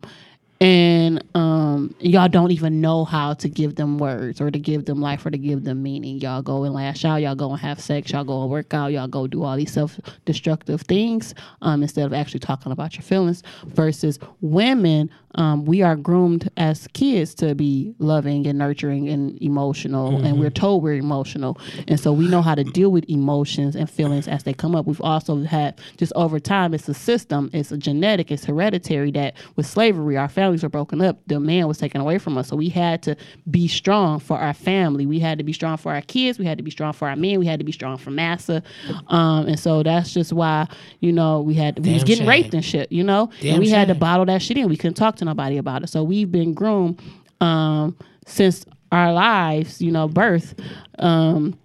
and 0.60 1.24
um, 1.36 1.94
y'all 2.00 2.28
don't 2.28 2.52
even 2.52 2.82
know 2.82 3.06
how 3.06 3.34
to 3.36 3.50
give 3.50 3.76
them 3.76 3.98
words 3.98 4.42
or 4.42 4.50
to 4.50 4.60
give 4.60 4.86
them 4.86 5.02
life 5.02 5.26
or 5.26 5.32
to 5.32 5.38
give 5.38 5.64
them 5.64 5.84
meaning. 5.84 6.20
Y'all 6.20 6.42
go 6.42 6.64
and 6.64 6.74
lash 6.74 7.06
out. 7.06 7.18
Y'all 7.18 7.36
go 7.36 7.52
and 7.52 7.60
have 7.60 7.80
sex. 7.80 8.12
Y'all 8.12 8.24
go 8.24 8.42
and 8.42 8.50
work 8.50 8.74
out. 8.74 8.92
Y'all 8.92 9.08
go 9.08 9.28
do 9.28 9.44
all 9.44 9.56
these 9.56 9.72
self-destructive 9.72 10.82
things 10.82 11.36
um, 11.62 11.84
instead 11.84 12.06
of 12.06 12.14
actually 12.14 12.40
talking 12.40 12.72
about 12.72 12.96
your 12.96 13.04
feelings. 13.04 13.44
Versus 13.66 14.18
women, 14.42 15.10
um, 15.36 15.66
we 15.66 15.84
are 15.84 15.96
groomed 15.96 16.50
as 16.58 16.88
kids 16.94 17.36
to 17.36 17.54
be 17.54 17.94
loving 18.00 18.48
and 18.48 18.58
nurturing 18.58 19.08
and 19.10 19.40
emotional, 19.42 20.26
and 20.26 20.40
we're 20.40 20.50
told 20.50 20.82
we're 20.82 20.96
emotional, 20.96 21.60
and 21.88 22.00
so 22.00 22.12
we 22.12 22.28
know 22.28 22.42
how 22.42 22.56
to 22.56 22.64
deal 22.64 22.92
with 22.92 23.08
emotions 23.08 23.76
and 23.76 23.88
feelings 23.88 24.28
as 24.28 24.44
they 24.44 24.54
come 24.54 24.74
up. 24.76 24.88
We've 24.88 25.02
also 25.02 25.44
had 25.44 25.80
just 25.98 26.12
over 26.16 26.40
time, 26.40 26.74
it's 26.74 26.90
a 26.90 26.94
system, 26.96 27.52
it's 27.54 27.72
a 27.72 27.78
genetic, 27.78 28.32
it's 28.32 28.46
hereditary 28.46 29.12
that 29.12 29.36
with 29.56 29.68
slavery, 29.68 30.18
our 30.18 30.28
families 30.48 30.64
were 30.64 30.70
broken 30.70 31.02
up. 31.02 31.20
The 31.28 31.42
man 31.42 31.68
was 31.68 31.78
taken 31.78 32.00
away 32.00 32.18
from 32.20 32.38
us, 32.38 32.48
so 32.48 32.56
we 32.56 32.70
had 32.70 33.04
to 33.04 33.18
be 33.52 33.68
strong 33.68 34.18
for 34.18 34.40
our 34.40 34.54
family. 34.54 35.06
We 35.06 35.20
had 35.20 35.38
to 35.40 35.44
be 35.44 35.52
strong 35.52 35.76
for 35.76 35.94
our 35.94 36.02
kids. 36.02 36.40
We 36.40 36.46
had 36.46 36.58
to 36.58 36.64
be 36.64 36.72
strong 36.72 36.94
for 36.94 37.10
our 37.10 37.18
men. 37.18 37.40
We 37.40 37.46
had 37.46 37.60
to 37.60 37.66
be 37.66 37.74
strong 37.74 37.98
for 37.98 38.12
massa, 38.12 38.64
um, 39.08 39.48
and 39.48 39.60
so 39.60 39.84
that's 39.84 40.14
just 40.14 40.32
why 40.32 40.68
you 41.02 41.12
know 41.12 41.42
we 41.42 41.54
had 41.54 41.80
we 41.86 41.94
was 41.94 42.06
getting 42.06 42.22
shame. 42.24 42.30
raped 42.30 42.54
and 42.54 42.64
shit, 42.64 42.90
you 42.94 43.04
know, 43.04 43.30
Damn 43.42 43.56
and 43.56 43.60
we 43.60 43.70
had 43.70 43.90
to 43.90 43.96
bottle 43.96 44.26
that 44.28 44.42
shit 44.42 44.58
in. 44.58 44.70
We 44.70 44.78
couldn't 44.78 44.96
talk 44.96 45.18
to 45.18 45.26
nobody 45.26 45.58
about 45.58 45.84
it. 45.84 45.90
So 45.90 46.02
we've 46.02 46.32
been 46.32 46.54
groomed 46.54 47.02
um, 47.42 47.98
since 48.26 48.66
our 48.94 49.12
lives, 49.12 49.82
you 49.82 49.92
know, 49.92 50.08
birth. 50.08 50.56
Um, 50.98 51.60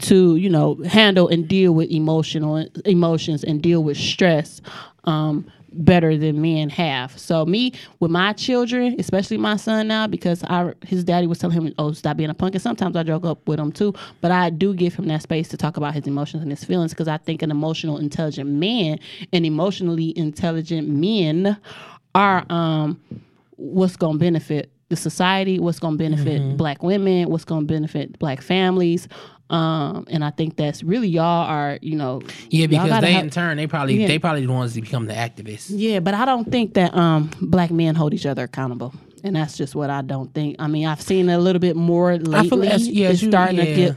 to 0.00 0.36
you 0.36 0.48
know 0.48 0.76
handle 0.86 1.26
and 1.26 1.48
deal 1.48 1.74
with 1.74 1.90
emotional 1.90 2.64
emotions 2.84 3.42
and 3.42 3.60
deal 3.60 3.82
with 3.82 3.96
stress 3.96 4.60
um, 5.02 5.50
better 5.72 6.16
than 6.16 6.40
men 6.40 6.70
have. 6.70 7.18
So 7.18 7.44
me 7.46 7.72
with 8.00 8.10
my 8.10 8.32
children, 8.32 8.96
especially 8.98 9.36
my 9.36 9.56
son 9.56 9.88
now, 9.88 10.06
because 10.06 10.42
I 10.44 10.72
his 10.86 11.04
daddy 11.04 11.26
was 11.26 11.38
telling 11.38 11.54
him, 11.60 11.74
"Oh, 11.78 11.92
stop 11.92 12.16
being 12.16 12.30
a 12.30 12.34
punk." 12.34 12.54
And 12.54 12.62
sometimes 12.62 12.96
I 12.96 13.02
joke 13.02 13.24
up 13.24 13.46
with 13.46 13.58
him 13.60 13.72
too, 13.72 13.94
but 14.20 14.30
I 14.30 14.50
do 14.50 14.74
give 14.74 14.94
him 14.94 15.06
that 15.08 15.22
space 15.22 15.48
to 15.48 15.56
talk 15.56 15.76
about 15.76 15.94
his 15.94 16.06
emotions 16.06 16.42
and 16.42 16.50
his 16.50 16.64
feelings 16.64 16.92
because 16.92 17.08
I 17.08 17.18
think 17.18 17.42
an 17.42 17.50
emotional, 17.50 17.98
intelligent 17.98 18.50
man 18.50 18.98
and 19.32 19.44
emotionally 19.46 20.16
intelligent 20.16 20.88
men 20.88 21.56
are 22.14 22.44
um 22.50 23.00
what's 23.56 23.96
going 23.96 24.14
to 24.14 24.18
benefit 24.18 24.70
the 24.88 24.96
society, 24.96 25.58
what's 25.58 25.78
going 25.78 25.94
to 25.94 25.98
benefit 25.98 26.40
Mm-hmm. 26.40 26.56
black 26.56 26.82
women, 26.82 27.28
what's 27.28 27.44
going 27.44 27.66
to 27.66 27.72
benefit 27.72 28.18
black 28.18 28.40
families. 28.40 29.06
Um, 29.50 30.04
and 30.10 30.22
I 30.24 30.30
think 30.30 30.56
that's 30.56 30.82
really 30.82 31.08
y'all 31.08 31.24
are, 31.46 31.78
you 31.80 31.96
know, 31.96 32.20
yeah, 32.50 32.66
because 32.66 33.00
they 33.00 33.12
have- 33.14 33.24
in 33.24 33.30
turn 33.30 33.56
they 33.56 33.66
probably 33.66 34.00
Yeah. 34.00 34.06
they 34.08 34.18
probably 34.18 34.44
the 34.44 34.52
ones 34.52 34.74
that 34.74 34.82
become 34.82 35.06
the 35.06 35.14
activists. 35.14 35.70
yeah, 35.74 36.00
but 36.00 36.12
I 36.14 36.24
don't 36.26 36.50
think 36.50 36.74
that 36.74 36.94
um 36.94 37.30
black 37.40 37.70
men 37.70 37.94
hold 37.94 38.12
each 38.12 38.26
other 38.26 38.42
accountable. 38.44 38.92
And 39.24 39.34
that's 39.34 39.56
just 39.56 39.74
what 39.74 39.90
I 39.90 40.02
don't 40.02 40.32
think. 40.32 40.56
I 40.60 40.68
mean, 40.68 40.86
I've 40.86 41.00
seen 41.02 41.28
a 41.28 41.38
little 41.38 41.58
bit 41.60 41.74
more 41.76 42.16
lately. 42.18 42.62
that's- 42.68 42.86
yeah, 42.86 43.08
it's 43.08 43.22
you- 43.22 43.30
starting 43.30 43.56
to 43.56 43.64
get 43.74 43.96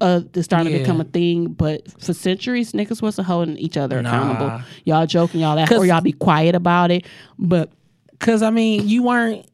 uh 0.00 0.20
it's 0.34 0.44
starting 0.44 0.72
to 0.72 0.78
become 0.80 1.00
a 1.00 1.04
thing, 1.04 1.46
but 1.48 1.82
for 2.02 2.12
centuries 2.12 2.72
niggas 2.72 3.00
wasn't 3.00 3.26
holding 3.28 3.56
each 3.56 3.76
other 3.76 4.02
Nah. 4.02 4.08
accountable. 4.08 4.60
Y'all 4.84 5.06
joking, 5.06 5.40
y'all 5.40 5.54
laugh, 5.56 5.68
'Cause- 5.68 5.78
or 5.78 5.86
y'all 5.86 6.00
be 6.00 6.12
quiet 6.12 6.54
about 6.56 6.90
it. 6.90 7.04
But 7.38 7.70
Cause 8.20 8.42
I 8.42 8.50
mean, 8.50 8.88
you 8.88 9.04
weren't 9.04 9.46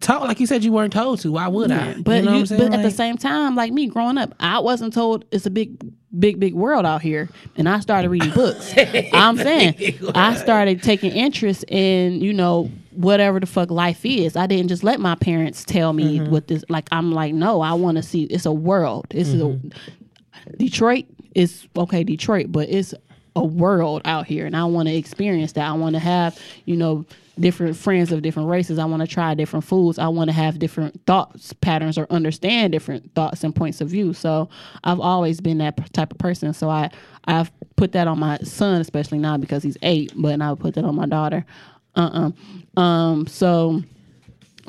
told 0.00 0.22
like 0.28 0.40
you 0.40 0.46
said 0.46 0.64
you 0.64 0.72
weren't 0.72 0.92
told 0.92 1.20
to. 1.20 1.32
Why 1.32 1.48
would 1.48 1.70
I? 1.70 1.94
But 2.00 2.24
you 2.24 2.30
know 2.30 2.38
you- 2.38 2.46
but 2.46 2.72
at 2.74 2.82
the 2.82 2.90
same 2.90 3.16
time, 3.16 3.54
like 3.56 3.72
me 3.72 3.86
growing 3.86 4.18
up, 4.18 4.34
I 4.40 4.58
wasn't 4.58 4.92
told 4.92 5.24
it's 5.30 5.46
a 5.46 5.50
big, 5.50 5.78
big, 6.18 6.38
big 6.40 6.54
world 6.54 6.84
out 6.86 7.02
here, 7.02 7.28
and 7.56 7.68
I 7.68 7.80
started 7.80 8.08
reading 8.10 8.30
books. 8.32 8.74
I'm 9.12 9.36
saying 9.36 9.74
I 10.14 10.34
started 10.36 10.82
taking 10.82 11.12
interest 11.12 11.64
in 11.68 12.20
you 12.20 12.32
know 12.32 12.70
whatever 12.92 13.38
the 13.38 13.46
fuck 13.46 13.70
life 13.70 14.04
is. 14.04 14.34
I 14.36 14.46
didn't 14.46 14.68
just 14.68 14.82
let 14.82 14.98
my 15.00 15.14
parents 15.14 15.64
tell 15.64 15.92
me 15.92 16.18
Mm-hmm. 16.18 16.30
what 16.32 16.48
this 16.48 16.64
like. 16.68 16.88
I'm 16.92 17.12
like, 17.12 17.34
no, 17.34 17.60
I 17.60 17.72
want 17.74 17.96
to 17.96 18.02
see. 18.02 18.24
It's 18.24 18.46
a 18.46 18.52
world. 18.52 19.06
It's 19.10 19.30
Mm-hmm. 19.30 19.68
a 19.68 20.56
Detroit 20.56 21.04
is 21.34 21.66
okay, 21.76 22.04
Detroit, 22.04 22.46
but 22.50 22.68
it's 22.68 22.94
a 23.38 23.44
world 23.44 24.02
out 24.04 24.26
here, 24.26 24.46
and 24.46 24.56
I 24.56 24.64
want 24.64 24.88
to 24.88 24.94
experience 24.94 25.52
that. 25.52 25.68
I 25.68 25.72
want 25.72 25.94
to 25.94 26.00
have, 26.00 26.38
you 26.64 26.76
know, 26.76 27.04
different 27.38 27.76
friends 27.76 28.12
of 28.12 28.22
different 28.22 28.48
races. 28.48 28.78
I 28.78 28.84
want 28.84 29.00
to 29.02 29.08
try 29.08 29.34
different 29.34 29.64
foods. 29.64 29.98
I 29.98 30.08
want 30.08 30.28
to 30.28 30.34
have 30.34 30.58
different 30.58 31.00
thoughts 31.06 31.52
patterns 31.54 31.96
or 31.96 32.06
understand 32.10 32.72
different 32.72 33.14
thoughts 33.14 33.44
and 33.44 33.54
points 33.54 33.80
of 33.80 33.88
view. 33.88 34.12
So 34.12 34.48
I've 34.84 35.00
always 35.00 35.40
been 35.40 35.58
that 35.58 35.92
type 35.92 36.12
of 36.12 36.18
person. 36.18 36.52
So 36.52 36.68
I 36.68 36.90
I've 37.24 37.50
put 37.76 37.92
that 37.92 38.08
on 38.08 38.18
my 38.18 38.38
son, 38.38 38.80
especially 38.80 39.18
now 39.18 39.36
because 39.36 39.62
he's 39.62 39.76
eight, 39.82 40.12
but 40.16 40.40
I 40.40 40.54
put 40.54 40.74
that 40.74 40.84
on 40.84 40.96
my 40.96 41.06
daughter. 41.06 41.44
Uh 41.94 42.30
uh 42.76 42.80
Um. 42.80 43.26
So 43.26 43.82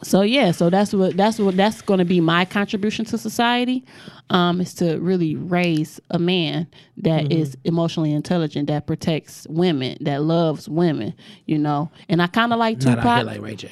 so 0.04 0.22
yeah 0.22 0.52
so 0.52 0.70
that's 0.70 0.94
what 0.94 1.16
that's 1.18 1.40
what 1.40 1.56
that's 1.58 1.82
going 1.82 1.98
to 1.98 2.06
be 2.06 2.20
my 2.20 2.46
contribution 2.46 3.06
to 3.06 3.18
society 3.18 3.84
um 4.30 4.62
is 4.62 4.74
to 4.74 4.98
really 5.00 5.36
raise 5.36 6.00
a 6.12 6.20
man 6.20 6.68
that 6.98 7.32
is 7.32 7.58
emotionally 7.64 8.12
intelligent 8.12 8.68
that 8.68 8.86
protects 8.88 9.46
women 9.50 9.98
that 10.02 10.22
loves 10.24 10.68
women 10.70 11.14
you 11.46 11.58
know? 11.58 11.90
And 12.08 12.22
i 12.22 12.28
kind 12.28 12.54
of 12.54 12.60
like 12.60 12.78
not 12.82 13.00
out 13.00 13.04
here 13.04 13.24
tupac. 13.24 13.26
like 13.26 13.42
Ray 13.42 13.56
J. 13.56 13.72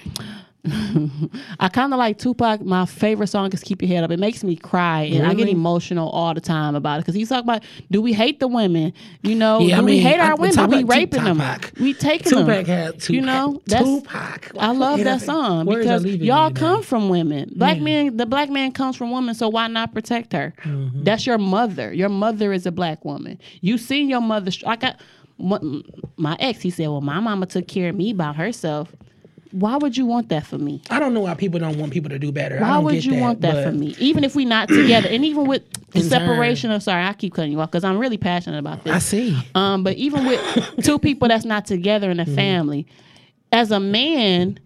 i 1.60 1.68
kind 1.70 1.94
of 1.94 1.98
like 2.00 2.18
tupac 2.18 2.62
my 2.62 2.86
favorite 2.86 3.28
song 3.28 3.52
is 3.54 3.62
keep 3.64 3.82
your 3.82 3.90
head 3.90 4.04
up 4.04 4.12
it 4.12 4.20
makes 4.20 4.44
me 4.44 4.56
cry 4.56 5.02
and 5.04 5.26
i 5.26 5.34
get 5.34 5.48
emotional 5.48 6.10
all 6.10 6.34
the 6.34 6.42
time 6.42 6.76
about 6.76 6.96
it 7.00 7.02
because 7.02 7.16
he's 7.16 7.30
talking 7.30 7.44
about 7.50 7.64
do 7.92 8.02
we 8.02 8.14
hate 8.14 8.40
the 8.40 8.48
women 8.48 8.92
you 9.22 9.36
know 9.36 9.60
Yeah, 9.60 9.76
do 9.78 9.82
I 9.82 9.86
we 9.86 9.92
mean, 9.94 10.02
hate 10.04 10.20
I- 10.20 10.30
our 10.30 10.36
women 10.36 10.70
we 10.70 10.84
raping 10.84 11.24
them 11.24 11.42
we 11.80 11.94
taking 11.94 12.30
Tupac 12.32 12.46
them 12.46 12.66
had 12.66 12.94
Tupac. 13.00 13.10
you 13.10 13.22
know 13.22 13.62
that's 13.66 13.84
Tupac. 13.84 14.52
I 14.60 14.72
love 14.72 15.00
that 15.04 15.22
song 15.22 15.66
because 15.66 16.04
y'all 16.06 16.50
me 16.50 16.54
now. 16.54 16.60
come 16.60 16.84
from 16.84 17.10
women. 17.10 17.52
Black 17.56 17.80
man, 17.80 18.18
the 18.18 18.26
black 18.26 18.50
man 18.50 18.72
comes 18.72 18.96
from 18.96 19.12
women, 19.12 19.36
so 19.36 19.48
why 19.50 19.68
not 19.68 19.94
protect 19.94 20.34
her? 20.34 20.54
Mm-hmm. 20.64 21.04
That's 21.04 21.26
your 21.26 21.38
mother. 21.38 21.94
Your 21.94 22.10
mother 22.10 22.54
is 22.54 22.66
a 22.66 22.72
black 22.72 23.06
woman. 23.06 23.40
You 23.62 23.78
seen 23.78 24.10
your 24.10 24.22
mother. 24.22 24.52
I 24.66 24.76
got 24.76 25.00
my, 25.38 25.60
my 26.18 26.36
ex. 26.40 26.62
He 26.62 26.70
said, 26.70 26.88
"Well, 26.88 27.02
my 27.02 27.20
mama 27.20 27.46
took 27.46 27.68
care 27.68 27.90
of 27.90 27.96
me 27.96 28.14
by 28.14 28.34
herself. 28.34 28.94
Why 29.52 29.78
would 29.78 29.96
you 29.98 30.06
want 30.06 30.30
that 30.30 30.46
for 30.46 30.58
me? 30.58 30.82
I 30.90 31.00
don't 31.00 31.14
know 31.14 31.22
why 31.22 31.34
people 31.36 31.60
don't 31.60 31.78
want 31.78 31.92
people 31.94 32.10
to 32.10 32.20
do 32.20 32.32
better. 32.32 32.58
I 32.58 32.62
Why 32.62 32.68
don't 32.76 32.84
would 32.86 32.94
get 32.96 33.06
you 33.06 33.16
want 33.16 33.42
that 33.42 33.64
for 33.64 33.72
me? 33.72 33.96
Even 34.00 34.24
if 34.24 34.36
we're 34.36 34.48
not 34.48 34.68
together, 34.70 35.08
and 35.10 35.24
even 35.26 35.48
with 35.48 35.64
the 35.92 36.02
separation 36.02 36.72
of 36.72 36.84
sorry, 36.84 37.04
I 37.04 37.14
keep 37.14 37.34
cutting 37.34 37.52
you 37.52 37.62
off 37.62 37.72
because 37.72 37.84
I'm 37.84 37.98
really 37.98 38.18
passionate 38.18 38.60
about 38.60 38.84
this. 38.84 38.94
I 38.94 39.00
see. 39.00 39.38
Um, 39.56 39.84
but 39.84 39.96
even 39.98 40.26
with 40.26 40.42
two 40.84 41.00
people 41.00 41.28
that's 41.28 41.46
not 41.46 41.66
together 41.66 42.08
Mm-hmm. 42.10 42.20
in 42.22 42.34
a 42.34 42.36
family, 42.36 42.88
as 43.52 43.72
a 43.72 43.80
man, 43.80 44.60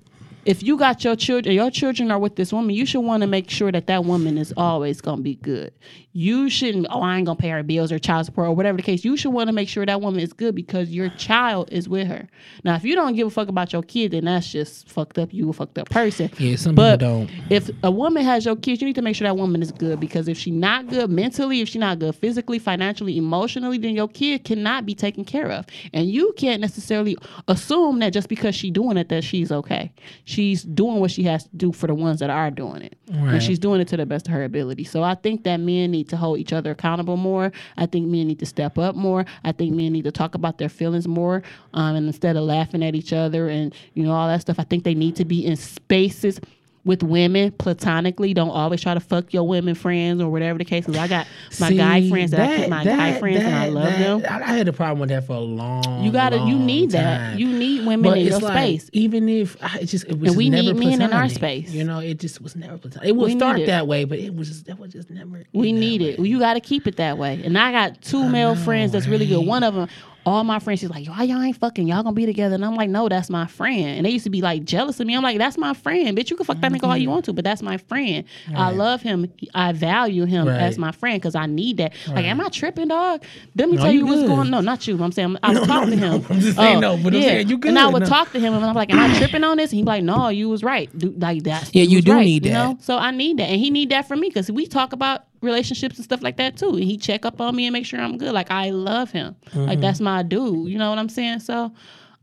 if 0.46 0.64
you 0.64 0.78
got 0.78 1.04
your 1.04 1.16
children, 1.16 1.54
your 1.56 1.70
children 1.72 2.10
are 2.12 2.20
with 2.20 2.36
this 2.36 2.52
woman, 2.52 2.76
you 2.76 2.86
should 2.86 3.02
want 3.02 3.22
to 3.22 3.28
make 3.28 3.50
sure 3.50 3.72
that 3.72 3.88
that 3.88 4.06
woman 4.06 4.38
is 4.38 4.54
always 4.58 5.02
gonna 5.02 5.22
be 5.22 5.36
good. 5.36 5.72
You 6.14 6.50
shouldn't. 6.50 6.88
Oh, 6.90 7.02
I 7.02 7.18
ain't 7.18 7.26
gonna 7.26 7.38
pay 7.38 7.50
her 7.50 7.64
bills 7.64 7.90
or 7.92 7.98
child 8.00 8.26
support 8.26 8.50
or 8.50 8.54
whatever 8.56 8.76
the 8.78 8.84
case. 8.84 9.06
You 9.06 9.16
should 9.16 9.30
want 9.32 9.48
to 9.48 9.54
make 9.54 9.70
sure 9.70 9.86
that 9.86 10.02
woman 10.02 10.20
is 10.20 10.34
good 10.34 10.56
because 10.56 10.90
your 10.90 11.08
child 11.12 11.70
is 11.72 11.88
with 11.88 12.08
her. 12.08 12.28
Now, 12.66 12.76
if 12.76 12.84
you 12.84 12.96
don't 12.96 13.16
give 13.16 13.28
a 13.28 13.30
fuck 13.30 13.48
about 13.48 13.72
your 13.72 13.82
kid, 13.82 14.12
then 14.12 14.26
that's 14.26 14.52
just 14.52 14.90
fucked 14.90 15.18
up. 15.18 15.34
You 15.34 15.50
a 15.50 15.54
fucked 15.54 15.78
up 15.78 15.90
person. 15.90 16.30
Yeah, 16.38 16.58
some 16.58 16.76
But 16.76 17.00
people 17.00 17.28
don't. 17.28 17.32
if 17.50 17.70
a 17.84 17.90
woman 17.92 18.24
has 18.26 18.46
your 18.46 18.58
kids, 18.58 18.82
you 18.82 18.88
need 18.88 18.96
to 18.96 19.02
make 19.02 19.16
sure 19.16 19.26
that 19.26 19.38
woman 19.38 19.62
is 19.62 19.72
good 19.72 20.02
because 20.02 20.28
if 20.28 20.38
she's 20.38 20.54
not 20.54 20.88
good 20.88 21.10
mentally, 21.10 21.62
if 21.62 21.70
she's 21.70 21.80
not 21.80 22.00
good 22.00 22.14
physically, 22.16 22.60
financially, 22.60 23.18
emotionally, 23.18 23.78
then 23.78 23.96
your 23.96 24.10
kid 24.10 24.44
cannot 24.44 24.86
be 24.86 24.94
taken 24.96 25.24
care 25.24 25.50
of. 25.50 25.66
And 25.94 26.10
you 26.12 26.34
can't 26.36 26.60
necessarily 26.60 27.16
assume 27.48 28.00
that 28.00 28.12
just 28.12 28.28
because 28.28 28.54
she's 28.54 28.72
doing 28.72 28.98
it 28.98 29.08
that 29.10 29.24
she's 29.24 29.50
okay. 29.52 29.94
She's 30.32 30.64
doing 30.64 31.02
what 31.02 31.12
she 31.12 31.24
has 31.24 31.44
to 31.44 31.50
do 31.58 31.74
for 31.74 31.88
the 31.88 31.94
ones 31.94 32.20
that 32.20 32.30
are 32.30 32.50
doing 32.50 32.84
it. 32.84 32.98
Right. 33.10 33.34
And 33.34 33.44
she's 33.44 33.60
doing 33.60 33.82
it 33.82 33.90
to 33.90 33.98
the 33.98 34.06
best 34.06 34.28
of 34.28 34.34
her 34.34 34.46
ability. 34.46 34.86
So 34.86 35.04
I 35.04 35.16
think 35.16 35.44
that 35.44 35.58
men 35.58 35.92
need 35.92 36.08
to 36.08 36.16
hold 36.16 36.40
each 36.40 36.54
other 36.54 36.72
accountable 36.72 37.18
more. 37.18 37.52
I 37.76 37.86
think 37.86 38.08
men 38.08 38.28
need 38.28 38.40
to 38.40 38.46
step 38.46 38.78
up 38.78 38.96
more. 38.96 39.26
I 39.44 39.52
think 39.52 39.76
men 39.76 39.92
need 39.92 40.06
to 40.06 40.12
talk 40.12 40.34
about 40.34 40.58
their 40.58 40.70
feelings 40.70 41.06
more. 41.06 41.44
Um, 41.74 41.98
and 41.98 42.08
instead 42.08 42.38
of 42.38 42.44
laughing 42.44 42.82
at 42.82 42.96
each 42.96 43.12
other 43.12 43.50
and, 43.50 43.76
you 43.94 44.04
know, 44.04 44.14
all 44.14 44.30
that 44.30 44.40
stuff, 44.40 44.58
I 44.58 44.64
think 44.64 44.86
they 44.86 44.96
need 44.96 45.18
to 45.18 45.26
be 45.26 45.46
in 45.46 45.58
spaces 45.58 46.40
with 46.84 47.04
women 47.04 47.52
platonically. 47.52 48.34
Don't 48.34 48.50
always 48.50 48.82
try 48.82 48.94
to 48.94 49.00
fuck 49.00 49.34
your 49.34 49.48
women 49.48 49.76
friends 49.76 50.22
or 50.22 50.30
whatever 50.32 50.58
the 50.58 50.66
case 50.66 50.88
is. 50.88 50.98
I 50.98 51.08
got 51.08 51.28
my 51.60 51.72
guy 51.72 52.10
friends 52.10 52.32
that, 52.32 52.40
I 52.40 52.58
keep 52.58 52.70
my 52.70 52.84
guy 52.84 53.20
friends 53.20 53.44
and 53.44 53.56
I 53.56 53.68
love 53.68 53.84
that- 53.86 54.00
them. 54.00 54.24
I, 54.28 54.44
I 54.52 54.58
had 54.58 54.68
a 54.68 54.74
problem 54.74 55.00
with 55.00 55.10
that 55.10 55.26
for 55.28 55.34
a 55.34 55.40
long. 55.40 56.04
You 56.04 56.12
gotta, 56.12 56.38
you 56.40 56.58
need 56.58 56.92
that. 56.92 57.38
You 57.40 57.48
need 57.48 57.86
women 57.86 58.02
But 58.12 58.18
in 58.18 58.28
your 58.28 58.40
like, 58.40 58.54
space. 58.54 58.90
even 58.94 59.30
if 59.30 59.58
I 59.64 59.80
it 59.80 59.86
just 59.86 60.06
it 60.06 60.20
was 60.20 60.30
And 60.30 60.38
we 60.38 60.50
need 60.50 60.76
men 60.76 61.02
in 61.02 61.14
our 61.14 61.30
space. 61.30 61.72
You 61.72 61.84
know, 61.84 62.00
it 62.00 62.20
just 62.20 62.42
was 62.42 62.56
never 62.56 62.78
platonic. 62.78 63.10
It 63.10 63.16
would 63.16 63.32
We 63.32 63.38
start 63.38 63.66
that 63.66 63.88
way, 63.88 64.04
but 64.06 64.18
it 64.20 64.36
was 64.36 64.48
just 64.50 64.66
that 64.66 64.80
was 64.80 64.92
just 64.92 65.10
never. 65.10 65.44
We 65.54 65.72
that 65.72 65.80
need 65.80 66.02
it. 66.02 66.20
You 66.20 66.40
got 66.40 66.56
to 66.56 66.60
keep 66.62 66.88
it 66.88 66.96
that 66.98 67.18
way. 67.18 67.42
And 67.44 67.58
I 67.58 67.72
got 67.72 68.02
two 68.02 68.28
male 68.28 68.56
friends 68.56 68.92
that's 68.92 69.08
really 69.08 69.28
good. 69.28 69.46
One 69.46 69.64
of 69.64 69.74
them, 69.76 69.88
all 70.26 70.44
my 70.44 70.60
friends, 70.60 70.80
she's 70.82 70.90
like, 70.90 71.08
why 71.08 71.24
y'all 71.24 71.42
ain't 71.42 71.58
fucking? 71.58 71.88
Y'all 71.88 72.04
gonna 72.04 72.14
be 72.14 72.26
together? 72.26 72.56
And 72.56 72.64
I'm 72.64 72.76
like, 72.76 72.90
no, 72.90 73.10
that's 73.10 73.30
my 73.30 73.48
friend. 73.48 73.98
And 73.98 74.06
they 74.06 74.12
used 74.12 74.24
to 74.26 74.30
be 74.30 74.42
like 74.42 74.64
jealous 74.64 75.00
of 75.00 75.08
me. 75.08 75.16
I'm 75.16 75.24
like, 75.24 75.38
that's 75.38 75.58
my 75.58 75.74
friend, 75.74 76.18
bitch. 76.18 76.30
You 76.30 76.36
can 76.38 76.46
fuck 76.46 76.60
that 76.62 76.72
nigga 76.72 76.84
all 76.84 76.96
you 76.96 77.04
mm-hmm. 77.04 77.12
want 77.14 77.26
to, 77.26 77.34
but 77.34 77.44
that's 77.44 77.62
my 77.62 77.78
friend. 77.78 78.26
I 78.56 78.72
love 78.72 79.02
him. 79.02 79.32
I 79.54 79.72
value 79.72 80.26
him 80.26 80.48
Right. 80.48 80.60
as 80.62 80.78
my 80.78 80.92
friend 80.92 81.20
because 81.22 81.36
I 81.36 81.46
need 81.46 81.78
that. 81.78 81.94
Like, 82.08 82.26
am 82.26 82.42
I 82.42 82.50
tripping, 82.50 82.88
dog? 82.90 83.24
Let 83.56 83.70
me 83.70 83.78
No, 83.78 83.84
tell 83.84 83.92
you 83.92 84.00
you 84.00 84.06
what's 84.06 84.22
good. 84.22 84.28
going. 84.28 84.50
No, 84.50 84.62
not 84.62 84.88
you. 84.88 85.02
I'm 85.02 85.12
saying 85.12 85.38
I 85.44 85.54
would 85.54 85.68
talk 85.68 85.86
to 85.90 85.96
him. 85.96 86.26
I'm 86.30 86.40
just 86.40 86.58
saying 86.58 86.78
oh, 86.78 86.80
no, 86.80 86.98
but 86.98 87.14
I'm 87.16 87.22
saying 87.22 87.50
you 87.50 87.60
And 87.66 87.80
I 87.80 87.88
would 87.88 88.02
no. 88.04 88.08
talk 88.08 88.32
to 88.34 88.40
him, 88.40 88.54
and 88.54 88.64
I'm 88.64 88.76
like, 88.76 88.92
am 88.92 89.00
I 89.00 89.18
tripping 89.18 89.44
on 89.44 89.58
this? 89.58 89.72
And 89.72 89.78
he'd 89.78 89.84
be 89.84 89.88
like, 89.88 90.04
no, 90.04 90.30
you 90.30 90.50
was 90.50 90.64
right. 90.64 90.90
Do, 90.98 91.12
like 91.18 91.44
that. 91.44 91.74
Yeah, 91.74 91.84
you 91.84 92.02
do 92.02 92.14
right, 92.14 92.26
need 92.26 92.46
you 92.46 92.52
that. 92.52 92.68
know? 92.70 92.78
So 92.82 92.98
I 92.98 93.12
need 93.12 93.38
that, 93.38 93.50
and 93.50 93.60
he 93.60 93.70
need 93.70 93.90
that 93.90 94.08
from 94.08 94.20
me 94.20 94.30
because 94.30 94.52
we 94.52 94.68
talk 94.68 94.94
about 94.94 95.26
relationships 95.42 95.98
and 95.98 96.06
stuff 96.06 96.22
like 96.22 96.38
that 96.38 96.58
too. 96.58 96.70
And 96.70 96.84
he 96.84 96.98
check 96.98 97.26
up 97.26 97.42
on 97.42 97.56
me 97.56 97.66
and 97.66 97.74
make 97.74 97.86
sure 97.86 98.00
I'm 98.00 98.18
good. 98.18 98.34
Like 98.34 98.52
I 98.52 98.70
love 98.70 99.12
him. 99.12 99.36
Mm-hmm. 99.48 99.66
Like 99.66 99.80
that's 99.82 100.00
my 100.00 100.24
dude. 100.24 100.70
You 100.70 100.78
know 100.78 100.90
what 100.90 101.00
I'm 101.00 101.10
saying? 101.10 101.40
So. 101.40 101.72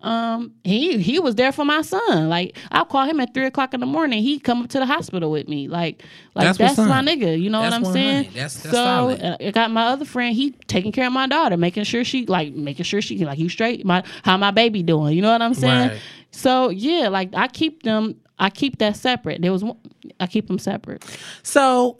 Um, 0.00 0.52
he 0.62 0.98
he 0.98 1.18
was 1.18 1.34
there 1.34 1.50
for 1.50 1.64
my 1.64 1.82
son. 1.82 2.28
Like 2.28 2.56
I'll 2.70 2.84
call 2.84 3.04
him 3.04 3.18
at 3.18 3.34
three 3.34 3.46
o'clock 3.46 3.74
in 3.74 3.80
the 3.80 3.86
morning. 3.86 4.22
He 4.22 4.38
come 4.38 4.62
up 4.62 4.68
to 4.70 4.78
the 4.78 4.86
hospital 4.86 5.28
with 5.28 5.48
me. 5.48 5.66
Like 5.66 6.04
like 6.36 6.56
That's 6.56 6.76
that's, 6.76 6.78
my 6.78 7.02
nigga. 7.02 7.36
You 7.36 7.50
know 7.50 7.60
That's 7.62 7.72
what 7.72 7.76
I'm 7.78 7.82
100. 7.82 7.92
saying? 7.94 8.24
That's- 8.32 8.62
that's 8.62 8.62
so 8.62 8.70
solid. 8.70 9.20
I 9.40 9.50
got 9.50 9.72
my 9.72 9.86
other 9.86 10.04
friend. 10.04 10.36
He 10.36 10.52
taking 10.68 10.92
care 10.92 11.08
of 11.08 11.12
my 11.12 11.26
daughter, 11.26 11.56
making 11.56 11.82
sure 11.82 12.04
she 12.04 12.26
like 12.26 12.52
making 12.52 12.84
sure 12.84 13.02
she 13.02 13.24
like 13.24 13.40
you 13.40 13.48
straight. 13.48 13.84
My 13.84 14.04
how 14.22 14.36
my 14.36 14.52
baby 14.52 14.84
doing? 14.84 15.16
You 15.16 15.22
know 15.22 15.32
what 15.32 15.42
I'm 15.42 15.54
saying? 15.54 15.88
Right. 15.88 16.00
So 16.30 16.68
yeah, 16.68 17.08
like 17.08 17.34
I 17.34 17.48
keep 17.48 17.82
them. 17.82 18.20
I 18.38 18.50
keep 18.50 18.78
that 18.78 18.96
separate. 18.96 19.42
There 19.42 19.52
was 19.52 19.64
one, 19.64 19.78
I 20.20 20.26
keep 20.26 20.46
them 20.46 20.58
separate. 20.58 21.04
So, 21.42 21.98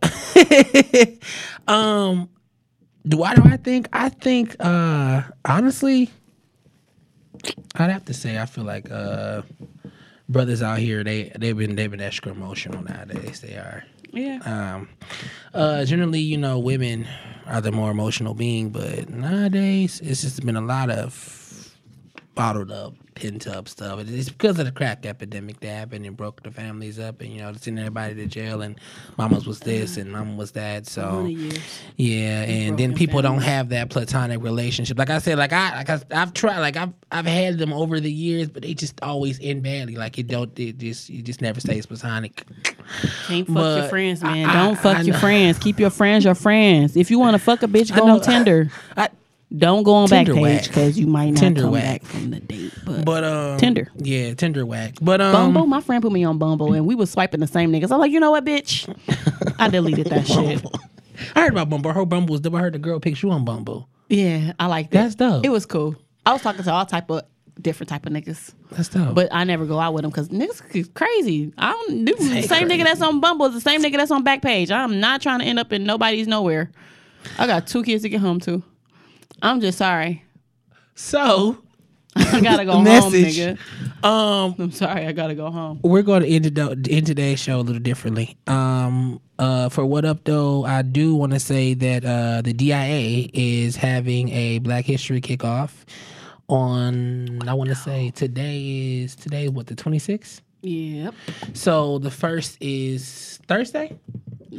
um, 1.69 2.29
do 3.07 3.23
I 3.23 3.35
do 3.35 3.43
I 3.45 3.57
think 3.57 3.89
I 3.93 4.09
think 4.09 4.57
uh 4.61 5.23
honestly, 5.45 6.11
I'd 7.77 7.91
have 7.91 8.05
to 8.07 8.15
say 8.15 8.39
I 8.39 8.47
feel 8.47 8.65
like 8.65 8.91
uh 8.91 9.43
brothers 10.29 10.63
out 10.63 10.79
here 10.79 11.03
they 11.03 11.33
they've 11.39 11.57
been 11.57 11.75
they've 11.75 11.91
been 11.91 12.01
extra 12.01 12.33
emotional 12.33 12.83
nowadays. 12.83 13.41
They 13.41 13.55
are. 13.55 13.85
Yeah. 14.13 14.39
Um, 14.45 14.89
uh, 15.53 15.85
generally, 15.85 16.21
you 16.21 16.39
know, 16.39 16.59
women 16.59 17.07
are 17.47 17.61
the 17.61 17.73
more 17.73 17.91
emotional 17.91 18.35
being, 18.35 18.71
but 18.71 19.09
nowadays 19.11 20.01
it's 20.03 20.23
just 20.23 20.45
been 20.45 20.57
a 20.57 20.63
lot 20.63 20.91
of 20.91 21.75
bottled 22.35 22.71
up, 22.71 22.95
pent 23.21 23.47
up 23.47 23.69
stuff. 23.69 24.01
It's 24.01 24.29
because 24.29 24.59
of 24.59 24.67
the 24.67 24.73
crack 24.73 25.05
epidemic 25.07 25.61
that 25.61 25.67
happened 25.69 26.07
and 26.07 26.17
broke 26.17 26.43
the 26.43 26.51
families 26.51 26.99
up, 26.99 27.21
and 27.21 27.31
you 27.33 27.41
know, 27.41 27.53
sending 27.55 27.85
everybody 27.85 28.15
to 28.15 28.27
jail, 28.27 28.63
and 28.63 28.79
mamas 29.17 29.47
was 29.47 29.61
this 29.61 29.97
and 29.97 30.11
mama 30.13 30.35
was 30.37 30.53
that. 30.53 30.87
So 30.87 31.27
yeah, 31.97 32.43
and 32.45 32.79
then 32.79 32.95
people 32.95 33.21
don't 33.23 33.43
have 33.43 33.71
that 33.71 33.91
platonic 33.91 34.43
relationship. 34.43 34.99
Like 34.99 35.11
I 35.11 35.19
said, 35.19 35.39
like 35.39 35.53
I, 35.53 35.77
like 35.77 35.91
I, 35.91 36.01
I've 36.13 36.33
tried, 36.35 36.59
like 36.61 36.77
I've, 36.77 36.93
I've 37.11 37.27
had 37.27 37.59
them 37.59 37.73
over 37.73 38.01
the 38.01 38.13
years, 38.13 38.49
but 38.49 38.63
they 38.63 38.75
just 38.75 39.01
always 39.03 39.39
end 39.43 39.63
badly. 39.63 39.97
Like 39.97 40.19
it 40.19 40.27
don't, 40.29 40.57
it 40.59 40.79
just, 40.79 41.11
it 41.11 41.23
just 41.23 41.41
never 41.41 41.61
stays 41.61 41.87
platonic. 41.87 42.45
Can't 43.27 43.47
fuck 43.47 43.55
But 43.57 43.79
your 43.81 43.89
friends, 43.89 44.23
man. 44.23 44.49
I- 44.49 44.65
Don't 44.65 44.77
fuck 44.79 44.99
I 44.99 45.01
your 45.03 45.17
friends. 45.19 45.59
Keep 45.59 45.79
your 45.81 45.91
friends 45.91 46.25
your 46.25 46.35
friends. 46.35 46.97
If 46.97 47.11
you 47.11 47.19
want 47.19 47.35
to 47.35 47.39
fuck 47.39 47.63
a 47.63 47.67
bitch, 47.67 47.95
go 47.95 48.07
know. 48.07 48.15
on 48.15 48.21
Tinder. 48.21 48.71
I, 48.97 49.09
Don't 49.57 49.83
go 49.83 49.95
on 49.95 50.09
Tinder 50.09 50.35
Backpage 50.35 50.41
whack. 50.43 50.63
because 50.69 50.99
you 50.99 51.07
might 51.07 51.31
not 51.31 51.41
Tinder 51.41 51.63
come 51.63 51.73
whack. 51.73 52.03
back 52.03 52.11
from 52.11 52.31
the 52.31 52.41
date. 52.41 52.58
But, 52.89 53.05
but 53.05 53.25
um, 53.25 53.59
Tinder. 53.59 53.89
yeah, 53.97 54.35
Tinder 54.35 54.65
whack. 54.67 54.95
But 55.01 55.21
um, 55.21 55.33
Bumble, 55.33 55.67
my 55.67 55.81
friend 55.81 56.03
put 56.03 56.13
me 56.13 56.25
on 56.25 56.39
Bumble, 56.39 56.73
and 56.73 56.87
we 56.87 56.95
was 56.95 57.11
swiping 57.11 57.41
the 57.41 57.47
same 57.47 57.73
niggas. 57.73 57.93
I'm 57.93 57.99
like, 57.99 58.13
you 58.13 58.21
know 58.21 58.31
what, 58.31 58.45
bitch? 58.45 58.89
I 59.59 59.69
deleted 59.69 60.07
that 60.07 60.27
shit. 60.27 60.65
I 61.35 61.43
heard 61.43 61.53
about 61.53 61.69
Bumble. 61.71 61.91
I 61.91 61.95
heard 61.95 62.09
Bumble 62.09 62.33
was. 62.33 62.47
I 62.47 62.59
heard 62.59 62.75
the 62.75 62.79
girl 62.79 63.01
picked 63.01 63.23
you 63.23 63.31
on 63.31 63.45
Bumble. 63.45 63.89
Yeah, 64.09 64.53
I 64.59 64.67
like 64.67 64.91
that. 64.91 65.03
That's 65.03 65.15
dope. 65.17 65.45
It 65.45 65.51
was 65.51 65.67
cool. 65.67 65.97
I 66.25 66.33
was 66.33 66.43
talking 66.43 66.63
to 66.63 66.73
all 66.73 66.87
type 66.87 67.11
of 67.11 67.23
different 67.61 67.89
type 67.89 68.07
of 68.07 68.13
niggas. 68.13 68.55
That's 68.71 68.89
dope. 68.89 69.15
But 69.15 69.29
I 69.33 69.45
never 69.45 69.67
go 69.67 69.79
out 69.79 69.95
with 69.95 70.03
them 70.03 70.11
because 70.11 70.29
niggas 70.29 70.63
is 70.75 70.89
crazy. 70.95 71.53
I 71.59 71.73
don't 71.73 72.05
do 72.05 72.15
the 72.15 72.23
same 72.23 72.47
crazy. 72.49 72.65
nigga 72.65 72.85
that's 72.85 73.03
on 73.03 73.21
Bumble 73.21 73.47
is 73.47 73.55
the 73.55 73.61
same 73.61 73.83
nigga 73.83 73.97
that's 73.97 74.11
on 74.11 74.25
Backpage. 74.25 74.71
I'm 74.71 75.01
not 75.01 75.21
trying 75.23 75.41
to 75.41 75.45
end 75.45 75.59
up 75.59 75.73
in 75.73 75.85
nobody's 75.85 76.27
nowhere. 76.29 76.71
I 77.39 77.47
got 77.47 77.67
two 77.67 77.83
kids 77.83 78.03
to 78.05 78.09
get 78.09 78.21
home 78.21 78.41
to. 78.41 78.63
I'm 79.43 79.61
just 79.61 79.79
sorry. 79.79 80.25
so 80.95 81.59
I 82.19 82.41
gotta 82.41 82.65
go 82.65 82.73
home, 82.73 82.85
nigga. 82.85 83.59
um, 84.05 84.55
I'm 84.59 84.71
sorry. 84.73 85.07
I 85.07 85.13
gotta 85.13 85.35
go 85.35 85.51
home. 85.51 85.81
we're 85.83 86.03
going 86.03 86.23
to 86.23 86.29
end, 86.29 86.47
it, 86.47 86.89
end 86.91 87.07
today's 87.07 87.41
show 87.41 87.61
a 87.61 87.63
little 87.63 87.81
differently. 87.81 88.37
Um, 88.47 89.21
uh, 89.39 89.69
for 89.69 89.87
what 89.87 90.05
up 90.05 90.25
though, 90.25 90.65
I 90.65 90.83
do 90.83 91.15
want 91.15 91.33
to 91.33 91.41
say 91.41 91.75
that 91.75 92.05
uh, 92.05 92.43
the 92.43 92.53
DIA 92.53 93.29
is 93.33 93.77
having 93.77 94.29
a 94.31 94.59
Black 94.59 94.85
History 94.85 95.21
kickoff 95.21 95.71
on. 96.49 97.47
I 97.49 97.55
want 97.55 97.71
to 97.71 97.77
say 97.77 98.11
today 98.11 99.01
is 99.03 99.15
today 99.15 99.49
what 99.49 99.67
the 99.67 99.75
twenty 99.75 99.99
sixth. 99.99 100.43
Yep. 100.63 101.15
So 101.55 101.99
the 101.99 102.11
first 102.11 102.59
is 102.61 103.39
Thursday. 103.47 103.97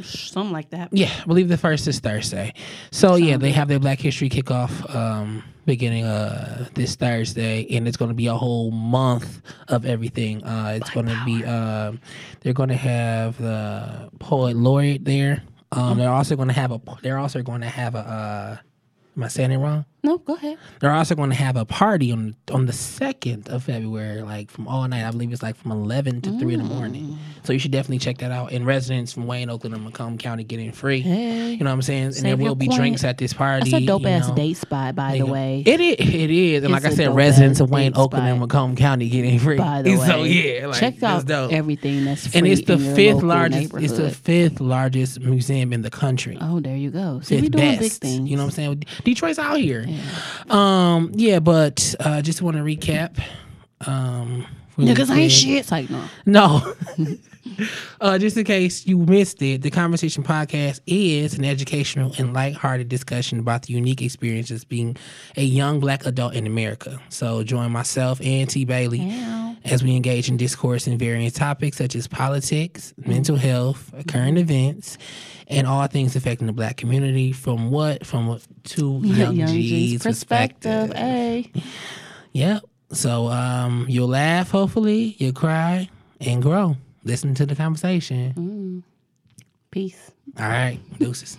Something 0.02 0.52
like 0.52 0.70
that. 0.70 0.88
Yeah, 0.92 1.12
I 1.20 1.24
believe 1.26 1.48
the 1.48 1.58
first 1.58 1.86
is 1.88 2.00
Thursday. 2.00 2.54
So 2.90 3.16
yeah, 3.16 3.36
they 3.36 3.50
have 3.52 3.68
their 3.68 3.78
Black 3.78 4.00
History 4.00 4.28
kickoff 4.28 4.94
um, 4.94 5.42
beginning 5.66 6.04
uh, 6.04 6.68
this 6.74 6.96
Thursday, 6.96 7.66
and 7.76 7.86
it's 7.86 7.96
going 7.96 8.10
to 8.10 8.14
be 8.14 8.26
a 8.26 8.34
whole 8.34 8.70
month 8.70 9.42
of 9.68 9.84
everything. 9.86 10.42
Uh, 10.44 10.78
it's 10.80 10.90
going 10.90 11.06
to 11.06 11.22
be 11.24 11.44
um 11.44 12.00
they're 12.40 12.52
going 12.52 12.68
to 12.68 12.76
have 12.76 13.36
the 13.38 14.10
poet 14.18 14.56
laureate 14.56 15.04
there. 15.04 15.42
Um, 15.72 15.98
they're 15.98 16.10
also 16.10 16.36
going 16.36 16.48
to 16.48 16.54
have 16.54 16.72
a. 16.72 16.80
They're 17.02 17.18
also 17.18 17.42
going 17.42 17.60
to 17.60 17.68
have 17.68 17.94
a. 17.94 17.98
Uh, 17.98 18.56
am 19.16 19.22
I 19.22 19.28
saying 19.28 19.52
it 19.52 19.58
wrong? 19.58 19.84
No, 20.02 20.18
go 20.18 20.34
ahead. 20.34 20.58
They're 20.80 20.92
also 20.92 21.14
going 21.14 21.30
to 21.30 21.36
have 21.36 21.56
a 21.56 21.64
party 21.64 22.10
on 22.12 22.34
on 22.50 22.66
the 22.66 22.72
second 22.72 23.48
of 23.48 23.64
February, 23.64 24.22
like 24.22 24.50
from 24.50 24.66
all 24.66 24.86
night. 24.88 25.06
I 25.06 25.10
believe 25.10 25.32
it's 25.32 25.42
like 25.42 25.56
from 25.56 25.72
eleven 25.72 26.20
to 26.22 26.38
three 26.38 26.54
in 26.54 26.62
the 26.62 26.66
morning. 26.66 27.04
Mm. 27.04 27.16
So 27.46 27.52
you 27.52 27.58
should 27.58 27.70
definitely 27.70 27.98
check 27.98 28.18
that 28.18 28.30
out. 28.30 28.52
And 28.52 28.66
residents 28.66 29.12
from 29.12 29.26
Wayne, 29.26 29.50
Oakland, 29.50 29.74
and 29.74 29.84
Macomb 29.84 30.18
County 30.18 30.44
get 30.44 30.58
in 30.58 30.72
free. 30.72 31.00
Hey. 31.00 31.52
You 31.52 31.58
know 31.58 31.66
what 31.66 31.74
I'm 31.74 31.82
saying? 31.82 32.04
And 32.04 32.14
there 32.16 32.36
will 32.36 32.54
be 32.54 32.68
coin. 32.68 32.78
drinks 32.78 33.04
at 33.04 33.18
this 33.18 33.32
party. 33.32 33.70
That's 33.70 33.82
a 33.82 33.86
dope 33.86 34.06
ass 34.06 34.28
know. 34.28 34.34
date 34.34 34.56
spot, 34.56 34.94
by 34.94 35.18
the 35.18 35.26
way. 35.26 35.62
It 35.66 35.80
is. 35.80 35.96
It 35.98 36.30
is. 36.30 36.64
And 36.64 36.72
like 36.72 36.84
I 36.84 36.90
said, 36.90 37.14
residents 37.14 37.60
of 37.60 37.70
Wayne, 37.70 37.92
Oakland, 37.96 38.26
and. 38.26 38.40
Macomb 38.40 38.76
County 38.76 39.08
get 39.08 39.24
in 39.24 39.38
free. 39.38 39.58
by 39.58 39.82
the 39.82 39.96
way. 39.96 40.06
So 40.06 40.22
yeah, 40.24 40.66
like, 40.66 40.80
check 40.80 41.02
out 41.02 41.26
dope. 41.26 41.52
everything 41.52 42.04
that's 42.04 42.26
free 42.26 42.38
and 42.38 42.46
it's 42.46 42.62
the 42.66 42.78
fifth 42.78 43.22
largest. 43.22 43.74
It's 43.74 43.92
the 43.92 44.10
fifth 44.10 44.60
largest 44.60 45.20
museum 45.20 45.72
in 45.72 45.82
the 45.82 45.90
country. 45.90 46.38
Oh, 46.40 46.60
there 46.60 46.76
you 46.76 46.90
go. 46.90 47.20
Fifth 47.22 47.42
we 47.42 47.48
doing 47.48 47.70
big 47.72 47.80
best. 47.80 48.00
things. 48.00 48.28
You 48.28 48.36
know 48.36 48.44
what 48.44 48.58
I'm 48.58 48.80
saying? 48.80 48.84
Detroit's 49.04 49.38
out 49.38 49.58
here. 49.58 49.84
Um, 50.48 51.12
yeah, 51.14 51.38
but 51.38 51.94
uh, 52.00 52.22
just 52.22 52.42
want 52.42 52.56
to 52.56 52.62
recap. 52.62 53.20
Um, 53.86 54.46
really 54.76 54.94
Niggas 54.94 55.14
ain't 55.14 55.32
shit. 55.32 55.58
It's 55.58 55.70
like 55.70 55.90
no. 55.90 56.04
No. 56.26 56.74
uh, 58.00 58.18
just 58.18 58.36
in 58.36 58.44
case 58.44 58.86
you 58.86 58.98
missed 58.98 59.40
it, 59.42 59.62
the 59.62 59.70
Conversation 59.70 60.22
Podcast 60.22 60.80
is 60.86 61.34
an 61.34 61.44
educational 61.44 62.12
and 62.18 62.32
lighthearted 62.32 62.88
discussion 62.88 63.38
about 63.38 63.62
the 63.62 63.74
unique 63.74 64.02
experiences 64.02 64.64
being 64.64 64.96
a 65.36 65.42
young 65.42 65.80
black 65.80 66.06
adult 66.06 66.34
in 66.34 66.46
America. 66.46 67.00
So 67.08 67.42
join 67.42 67.72
myself 67.72 68.20
and 68.22 68.48
T. 68.48 68.64
Bailey 68.64 69.00
Ow. 69.10 69.56
as 69.64 69.82
we 69.82 69.96
engage 69.96 70.28
in 70.28 70.36
discourse 70.36 70.86
in 70.86 70.98
various 70.98 71.32
topics 71.32 71.78
such 71.78 71.94
as 71.94 72.06
politics, 72.06 72.94
mental 72.98 73.36
health, 73.36 73.92
current 74.08 74.38
events, 74.38 74.98
and 75.50 75.66
all 75.66 75.86
things 75.88 76.16
affecting 76.16 76.46
the 76.46 76.52
black 76.52 76.76
community 76.76 77.32
from 77.32 77.70
what? 77.70 78.06
From 78.06 78.26
what 78.28 78.42
to 78.64 79.00
Young, 79.04 79.36
Young 79.36 79.48
G's 79.48 79.70
G's 79.70 80.02
perspective. 80.02 80.92
Hey. 80.94 81.50
Yep. 82.32 82.62
So 82.92 83.26
um, 83.26 83.86
you'll 83.88 84.06
laugh, 84.06 84.52
hopefully, 84.52 85.16
you'll 85.18 85.32
cry, 85.32 85.88
and 86.20 86.40
grow. 86.40 86.76
Listen 87.02 87.34
to 87.34 87.44
the 87.44 87.56
conversation. 87.56 88.84
Peace. 89.72 90.12
All 90.38 90.46
right. 90.48 90.78
Deuces. 91.00 91.36